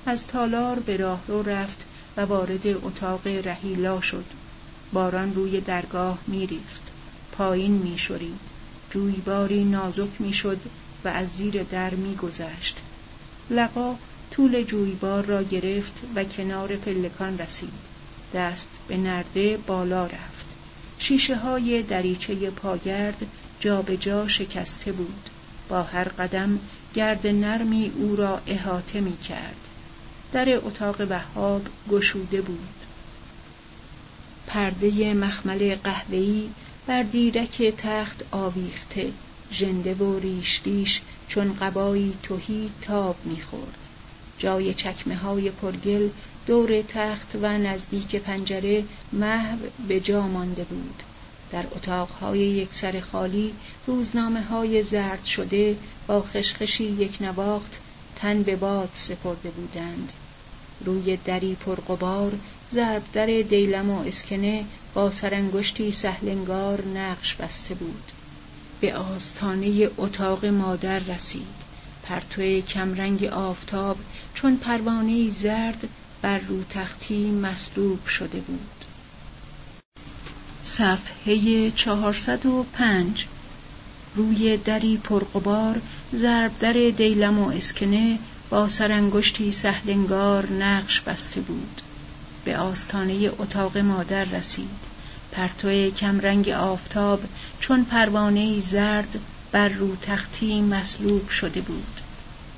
از 0.07 0.27
تالار 0.27 0.79
به 0.79 0.97
راهرو 0.97 1.43
رفت 1.43 1.87
و 2.17 2.21
وارد 2.21 2.67
اتاق 2.67 3.27
رهیلا 3.27 4.01
شد 4.01 4.42
باران 4.93 5.35
روی 5.35 5.61
درگاه 5.61 6.19
میریخت. 6.27 6.83
پایین 7.33 7.73
میشورید 7.73 8.41
جویباری 8.91 9.65
نازک 9.65 10.21
می‌شد 10.21 10.61
و 11.05 11.09
از 11.09 11.29
زیر 11.29 11.63
در 11.63 11.91
میگذشت. 11.91 12.77
لقا 13.51 13.95
طول 14.31 14.63
جویبار 14.63 15.25
را 15.25 15.43
گرفت 15.43 16.03
و 16.15 16.25
کنار 16.25 16.77
پلکان 16.77 17.39
رسید. 17.39 17.93
دست 18.35 18.69
به 18.89 18.97
نرده 18.97 19.57
بالا 19.57 20.07
رفت. 20.07 20.47
شیشه 20.99 21.37
های 21.37 21.83
دریچه 21.83 22.51
پاگرد 22.51 23.27
جا 23.61 23.83
به 23.83 23.97
جا 23.97 24.29
شکسته 24.29 24.93
بود. 24.93 25.31
با 25.69 25.83
هر 25.83 26.05
قدم 26.05 26.59
گرد 26.95 27.27
نرمی 27.27 27.93
او 27.97 28.17
را 28.17 28.41
احاطه 28.47 29.01
می 29.01 29.17
کرد 29.17 29.57
در 30.33 30.57
اتاق 30.57 31.01
وهاب 31.11 31.67
گشوده 31.91 32.41
بود. 32.41 32.82
پرده 34.53 35.15
مخمل 35.15 35.75
قهوه‌ای 35.75 36.49
بر 36.87 37.03
دیرک 37.03 37.63
تخت 37.63 38.25
آویخته 38.31 39.13
ژنده 39.53 39.95
و 39.95 40.19
ریش 40.19 40.61
ریش 40.65 41.01
چون 41.29 41.57
قبایی 41.61 42.15
توهی 42.23 42.71
تاب 42.83 43.17
می‌خورد. 43.25 43.79
جای 44.39 44.75
چکمه 44.75 45.17
های 45.17 45.51
پرگل 45.51 46.09
دور 46.47 46.83
تخت 46.83 47.37
و 47.43 47.59
نزدیک 47.59 48.17
پنجره 48.17 48.85
محو 49.13 49.59
به 49.89 50.01
جا 50.01 50.29
مانده 50.29 50.65
بود. 50.65 51.03
در 51.53 51.65
اتاقهای 51.71 52.39
یکسر 52.39 53.01
خالی 53.01 53.55
روزنامه 53.87 54.43
های 54.43 54.83
زرد 54.83 55.25
شده 55.25 55.77
با 56.07 56.23
خشخشی 56.23 56.85
یک 56.85 57.23
نواخت 57.23 57.79
تن 58.17 58.43
به 58.43 58.57
باد 58.57 58.91
سپرده 58.95 59.51
بودند. 59.51 60.13
روی 60.85 61.17
دری 61.17 61.55
پرقبار 61.55 62.33
ضرب 62.75 63.03
در 63.13 63.27
دیلم 63.27 63.91
و 63.91 63.99
اسکنه 63.99 64.65
با 64.95 65.11
سرانگشتی 65.11 65.93
سهلنگار 65.93 66.87
نقش 66.87 67.35
بسته 67.35 67.75
بود. 67.75 68.03
به 68.81 68.95
آستانه 68.95 69.89
اتاق 69.97 70.47
مادر 70.47 70.99
رسید. 70.99 71.63
پرتو 72.03 72.61
کمرنگ 72.61 73.25
آفتاب 73.25 73.97
چون 74.35 74.57
پروانه 74.57 75.31
زرد 75.31 75.89
بر 76.23 76.39
رو 76.39 76.65
تختی 76.71 77.31
مصلوب 77.31 78.07
شده 78.07 78.41
بود. 78.41 78.85
صفحه 80.63 81.71
چهارصد 81.71 82.47
و 82.47 82.67
پنج. 82.73 83.27
روی 84.15 84.57
دری 84.57 84.97
پرقبار 84.97 85.81
ضرب 86.15 86.59
در 86.61 86.73
دیلم 86.73 87.39
و 87.39 87.49
اسکنه 87.49 88.19
با 88.51 88.69
سرانگشتی 88.69 89.53
سهلنگار 89.53 90.47
نقش 90.47 91.01
بسته 91.01 91.41
بود. 91.41 91.83
به 92.45 92.57
آستانه 92.57 93.31
اتاق 93.39 93.79
مادر 93.79 94.25
رسید. 94.25 94.93
پرتو 95.33 95.91
کمرنگ 95.91 96.49
آفتاب 96.49 97.23
چون 97.61 97.85
پروانه 97.85 98.61
زرد 98.61 99.19
بر 99.53 99.69
رو 99.69 99.97
تختی 99.97 100.61
مصلوب 100.61 101.31
شده 101.31 101.61
بود. 101.61 102.01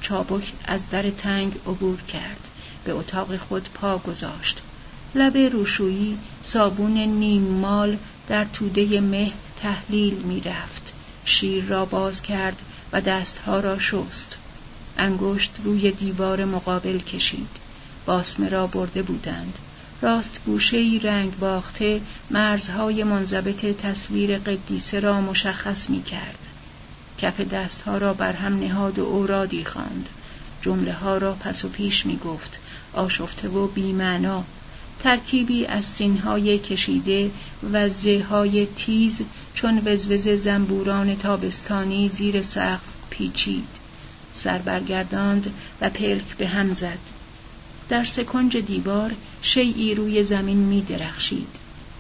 چابک 0.01 0.53
از 0.65 0.91
در 0.91 1.11
تنگ 1.11 1.53
عبور 1.67 2.01
کرد. 2.03 2.49
به 2.85 2.93
اتاق 2.93 3.37
خود 3.37 3.69
پا 3.75 3.99
گذاشت. 3.99 4.61
لب 5.15 5.37
روشویی 5.37 6.19
صابون 6.43 6.99
نیم 6.99 7.43
مال 7.43 7.97
در 8.29 8.45
توده 8.45 9.01
مه 9.01 9.33
تحلیل 9.63 10.15
می 10.15 10.41
رفت. 10.41 10.93
شیر 11.25 11.65
را 11.65 11.85
باز 11.85 12.23
کرد 12.23 12.57
و 12.93 13.01
دستها 13.01 13.61
را 13.61 13.79
شست. 13.79 14.37
انگشت 14.99 15.51
روی 15.65 15.91
دیوار 15.91 16.45
مقابل 16.45 16.99
کشید. 16.99 17.49
باسمه 18.07 18.49
را 18.49 18.67
برده 18.67 19.03
بودند. 19.03 19.59
راست 20.01 20.39
گوشه 20.47 21.01
رنگ 21.03 21.39
باخته 21.39 22.01
مرزهای 22.31 23.05
منضبط 23.05 23.65
تصویر 23.65 24.39
قدیسه 24.39 25.01
را 25.01 25.21
مشخص 25.21 25.91
می 25.91 26.03
کرد. 26.03 26.39
کف 27.19 27.41
دستها 27.41 27.99
را 27.99 28.15
بر 28.15 28.33
هم 28.33 28.61
نهاد 28.61 28.99
و 28.99 29.05
اورادی 29.05 29.65
خواند. 29.65 30.09
جمله 30.63 30.93
ها 30.93 31.19
را 31.19 31.33
پس 31.33 31.65
و 31.65 31.69
پیش 31.69 32.07
می 32.07 32.17
گفت. 32.17 32.61
آشفته 32.93 33.49
و 33.49 33.67
بیمعنا 33.67 34.45
ترکیبی 35.03 35.67
از 35.67 35.85
سینهای 35.85 36.59
کشیده 36.59 37.31
و 37.73 37.89
زهای 37.89 38.67
تیز 38.67 39.23
چون 39.55 39.83
وزوز 39.85 40.29
زنبوران 40.29 41.17
تابستانی 41.17 42.09
زیر 42.09 42.43
سقف 42.43 42.81
پیچید 43.11 43.69
سر 44.35 44.59
برگرداند 44.59 45.53
و 45.81 45.91
پلک 45.91 46.37
به 46.39 46.49
هم 46.49 46.73
زد 46.73 46.99
در 47.89 48.05
سکنج 48.05 48.57
دیوار 48.57 49.13
شیعی 49.43 49.95
روی 49.95 50.25
زمین 50.25 50.57
می 50.57 50.83
درخشید. 50.83 51.49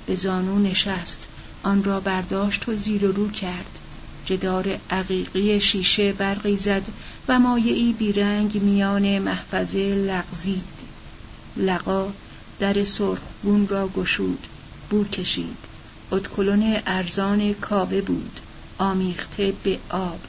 به 0.06 0.14
زانو 0.14 0.58
نشست. 0.58 1.26
آن 1.62 1.84
را 1.84 2.00
برداشت 2.00 2.68
و 2.68 2.74
زیر 2.74 3.04
و 3.04 3.12
رو 3.12 3.30
کرد. 3.30 3.78
جدار 4.26 4.78
عقیقی 4.90 5.60
شیشه 5.60 6.12
برقی 6.12 6.56
زد 6.56 6.82
و 7.28 7.38
مایعی 7.38 7.92
بیرنگ 7.92 8.62
میان 8.62 9.18
محفظه 9.18 9.78
لغزید. 9.78 10.74
لقا 11.56 12.12
در 12.58 12.84
سرخگون 12.84 13.68
را 13.68 13.88
گشود. 13.88 14.46
بو 14.90 15.04
کشید. 15.04 15.56
ادکلون 16.12 16.76
ارزان 16.86 17.52
کاوه 17.52 18.00
بود. 18.00 18.40
آمیخته 18.78 19.52
به 19.64 19.78
آب. 19.90 20.20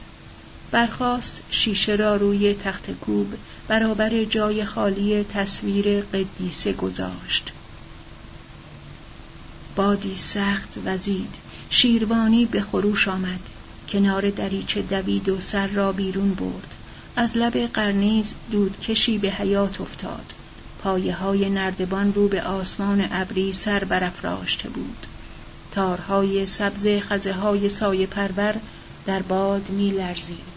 برخاست 0.72 1.42
شیشه 1.52 1.96
را 1.96 2.16
روی 2.16 2.54
تخت 2.54 2.92
کوب 2.92 3.34
برابر 3.68 4.24
جای 4.24 4.66
خالی 4.66 5.24
تصویر 5.24 6.02
قدیسه 6.02 6.74
گذاشت. 6.74 7.52
بادی 9.76 10.16
سخت 10.16 10.78
وزید 10.86 11.36
شیروانی 11.70 12.46
به 12.46 12.62
خروش 12.62 13.08
آمد. 13.08 13.40
کنار 13.90 14.30
دریچه 14.30 14.82
دوید 14.82 15.30
و 15.30 15.40
سر 15.40 15.68
را 15.68 15.92
بیرون 15.92 16.34
برد. 16.34 16.76
از 17.16 17.38
لب 17.38 17.58
قرنیز 17.58 18.34
دودکشی 18.52 19.18
به 19.18 19.32
حیات 19.32 19.82
افتاد. 19.82 20.34
پایه 20.84 21.16
های 21.16 21.50
نردبان 21.50 22.14
رو 22.14 22.28
به 22.28 22.44
آسمان 22.44 23.08
ابری 23.12 23.54
سر 23.54 23.84
برافراشته 23.84 24.70
بود. 24.70 25.06
تارهای 25.72 26.46
سبز 26.46 26.88
خزه 27.00 27.34
های 27.34 27.70
سایه 27.70 28.06
پرور 28.06 28.56
در 29.06 29.22
باد 29.22 29.70
می 29.70 29.92
لرزید 29.92 30.56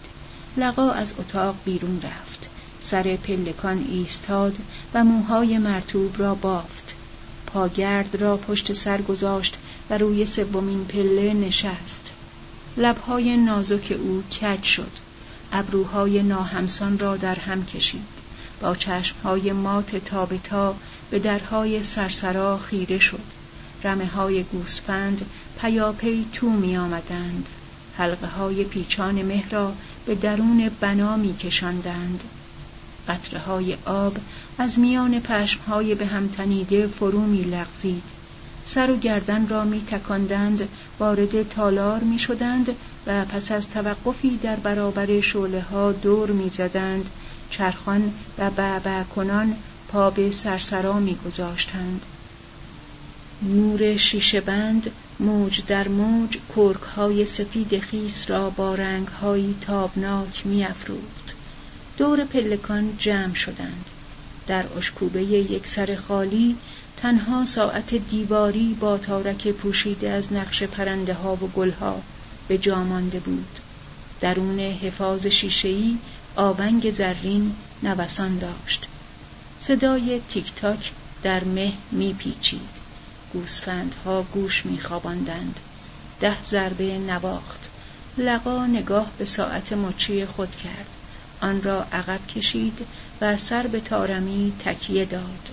لقا 0.57 0.91
از 0.91 1.13
اتاق 1.19 1.55
بیرون 1.65 2.01
رفت. 2.03 2.28
سر 2.81 3.15
پلکان 3.15 3.85
ایستاد 3.89 4.57
و 4.93 5.03
موهای 5.03 5.57
مرتوب 5.57 6.15
را 6.17 6.35
بافت. 6.35 6.93
پاگرد 7.45 8.15
را 8.15 8.37
پشت 8.37 8.73
سر 8.73 9.01
گذاشت 9.01 9.57
و 9.89 9.97
روی 9.97 10.25
سومین 10.25 10.85
پله 10.85 11.33
نشست. 11.33 12.11
لبهای 12.77 13.37
نازک 13.37 13.97
او 13.99 14.23
کج 14.41 14.63
شد. 14.63 14.91
ابروهای 15.51 16.23
ناهمسان 16.23 16.99
را 16.99 17.17
در 17.17 17.35
هم 17.35 17.65
کشید. 17.65 18.19
با 18.61 18.75
چشمهای 18.75 19.51
مات 19.51 19.95
تابتا 19.95 20.75
به 21.09 21.19
درهای 21.19 21.83
سرسرا 21.83 22.57
خیره 22.57 22.99
شد. 22.99 23.23
رمه 23.83 24.05
های 24.05 24.43
گوسفند 24.43 25.25
پیاپی 25.61 26.25
تو 26.33 26.49
می 26.49 26.77
آمدند 26.77 27.49
حلقه 27.97 28.27
های 28.27 28.63
پیچان 28.63 29.21
مه 29.21 29.49
را 29.49 29.73
به 30.05 30.15
درون 30.15 30.71
بنا 30.79 31.17
می 31.17 31.37
کشندند 31.37 32.23
قطره 33.07 33.39
های 33.39 33.77
آب 33.85 34.17
از 34.57 34.79
میان 34.79 35.19
پشم 35.19 35.59
های 35.67 35.95
به 35.95 36.05
هم 36.05 36.27
تنیده 36.27 36.87
فرو 36.87 37.21
می 37.21 37.43
لغزید. 37.43 38.03
سر 38.65 38.91
و 38.91 38.97
گردن 38.97 39.47
را 39.47 39.63
می 39.63 39.81
تکندند 39.81 40.69
وارد 40.99 41.49
تالار 41.49 41.99
می 41.99 42.19
شدند 42.19 42.75
و 43.07 43.25
پس 43.25 43.51
از 43.51 43.69
توقفی 43.69 44.37
در 44.37 44.55
برابر 44.55 45.21
شعله 45.21 45.61
ها 45.61 45.91
دور 45.91 46.31
می 46.31 46.49
زدند 46.49 47.09
چرخان 47.49 48.13
و 48.37 48.49
بعبع 48.49 49.03
کنان 49.03 49.55
پا 49.87 50.09
به 50.09 50.31
سرسرا 50.31 50.99
می 50.99 51.15
گذاشتند. 51.25 52.05
نور 53.41 53.97
شیشه 53.97 54.41
بند 54.41 54.91
موج 55.19 55.61
در 55.67 55.87
موج 55.87 56.37
کرک 56.55 56.81
های 56.81 57.25
سفید 57.25 57.79
خیس 57.79 58.29
را 58.29 58.49
با 58.49 58.75
رنگ 58.75 59.07
تابناک 59.61 60.41
می 60.45 60.63
افروخت. 60.63 61.38
دور 61.99 62.25
پلکان 62.25 62.97
جمع 62.97 63.33
شدند. 63.33 63.85
در 64.47 64.65
اشکوبه 64.77 65.23
یک 65.23 65.67
سر 65.67 65.95
خالی 65.95 66.55
تنها 66.97 67.45
ساعت 67.45 67.95
دیواری 67.95 68.77
با 68.79 68.97
تارک 68.97 69.47
پوشیده 69.47 70.09
از 70.09 70.33
نقش 70.33 70.63
پرنده 70.63 71.13
ها 71.13 71.33
و 71.33 71.47
گلها 71.47 72.01
به 72.47 72.57
جا 72.57 72.83
مانده 72.83 73.19
بود. 73.19 73.59
درون 74.21 74.59
حفاظ 74.59 75.27
شیشه‌ای 75.27 75.97
آونگ 76.35 76.91
زرین 76.91 77.55
نوسان 77.83 78.37
داشت. 78.37 78.85
صدای 79.61 80.21
تیک 80.29 80.55
تاک 80.55 80.91
در 81.23 81.43
مه 81.43 81.73
میپیچید. 81.91 82.69
گوسفندها 83.33 84.21
گوش 84.21 84.65
میخواباندند 84.65 85.59
ده 86.19 86.43
ضربه 86.49 86.97
نواخت 86.97 87.69
لقا 88.17 88.65
نگاه 88.65 89.11
به 89.17 89.25
ساعت 89.25 89.73
مچی 89.73 90.25
خود 90.25 90.55
کرد 90.55 90.95
آن 91.41 91.61
را 91.61 91.83
عقب 91.83 92.27
کشید 92.27 92.87
و 93.21 93.37
سر 93.37 93.67
به 93.67 93.79
تارمی 93.79 94.53
تکیه 94.65 95.05
داد. 95.05 95.49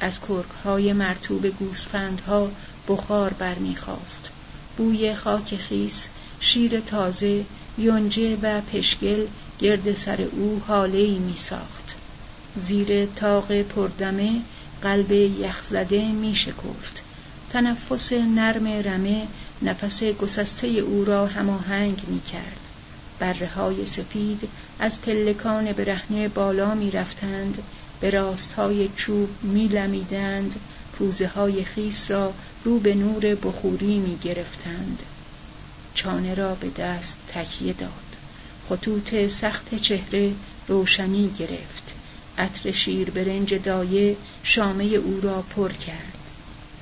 از 0.00 0.20
کرکهای 0.20 0.92
مرتوب 0.92 1.46
گوسفندها 1.46 2.50
بخار 2.88 3.32
برمیخواست 3.32 4.28
بوی 4.76 5.14
خاک 5.14 5.56
خیس 5.56 6.06
شیر 6.40 6.80
تازه 6.80 7.44
یونجه 7.78 8.38
و 8.42 8.60
پشگل 8.60 9.26
گرد 9.58 9.94
سر 9.94 10.22
او 10.22 10.62
حاله 10.66 10.98
ای 10.98 11.18
می 11.18 11.36
ساخت. 11.36 11.94
زیر 12.62 13.06
تاق 13.06 13.62
پردمه 13.62 14.40
قلب 14.82 15.12
یخزده 15.12 16.12
می 16.12 16.34
شکفت 16.34 17.02
تنفس 17.50 18.12
نرم 18.12 18.66
رمه 18.66 19.26
نفس 19.62 20.02
گسسته 20.02 20.66
او 20.66 21.04
را 21.04 21.26
هماهنگ 21.26 22.02
می 22.06 22.20
کرد 22.20 22.63
بره 23.18 23.46
های 23.46 23.86
سفید 23.86 24.48
از 24.78 25.00
پلکان 25.00 25.72
برهنه 25.72 26.28
بالا 26.28 26.74
می 26.74 26.90
رفتند 26.90 27.62
به 28.00 28.10
راستهای 28.10 28.88
چوب 28.96 29.28
می 29.42 29.68
لمیدند 29.68 30.60
پوزه 30.92 31.26
های 31.26 31.64
خیس 31.64 32.10
را 32.10 32.32
رو 32.64 32.78
به 32.78 32.94
نور 32.94 33.34
بخوری 33.34 33.98
می 33.98 34.18
گرفتند 34.22 35.02
چانه 35.94 36.34
را 36.34 36.54
به 36.54 36.70
دست 36.70 37.16
تکیه 37.34 37.72
داد. 37.72 37.90
خطوط 38.68 39.26
سخت 39.26 39.74
چهره 39.74 40.32
روشنی 40.68 41.30
گرفت. 41.38 41.94
عطر 42.38 42.72
شیر 42.72 43.10
برنج 43.10 43.54
دایه 43.54 44.16
شامه 44.42 44.84
او 44.84 45.20
را 45.20 45.42
پر 45.42 45.72
کرد. 45.72 46.18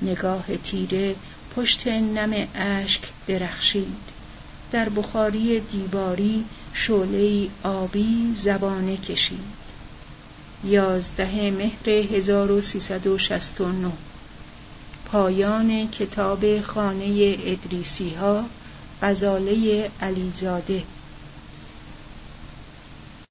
نگاه 0.01 0.57
تیره 0.57 1.15
پشت 1.55 1.87
نم 1.87 2.47
اشک 2.55 3.01
درخشید. 3.27 4.12
در 4.73 4.89
بخاری 4.89 5.59
دیواری 5.59 6.45
شعله 6.73 7.47
آبی 7.63 8.33
زبانه 8.35 8.97
کشید. 8.97 9.63
یازده 10.63 11.51
مهر 11.51 11.89
1369 11.89 13.91
پایان 15.05 15.87
کتاب 15.87 16.61
خانه 16.61 17.37
ادریسی 17.45 18.13
ها 18.13 18.45
غزاله 19.01 19.89
علیزاده. 20.01 20.83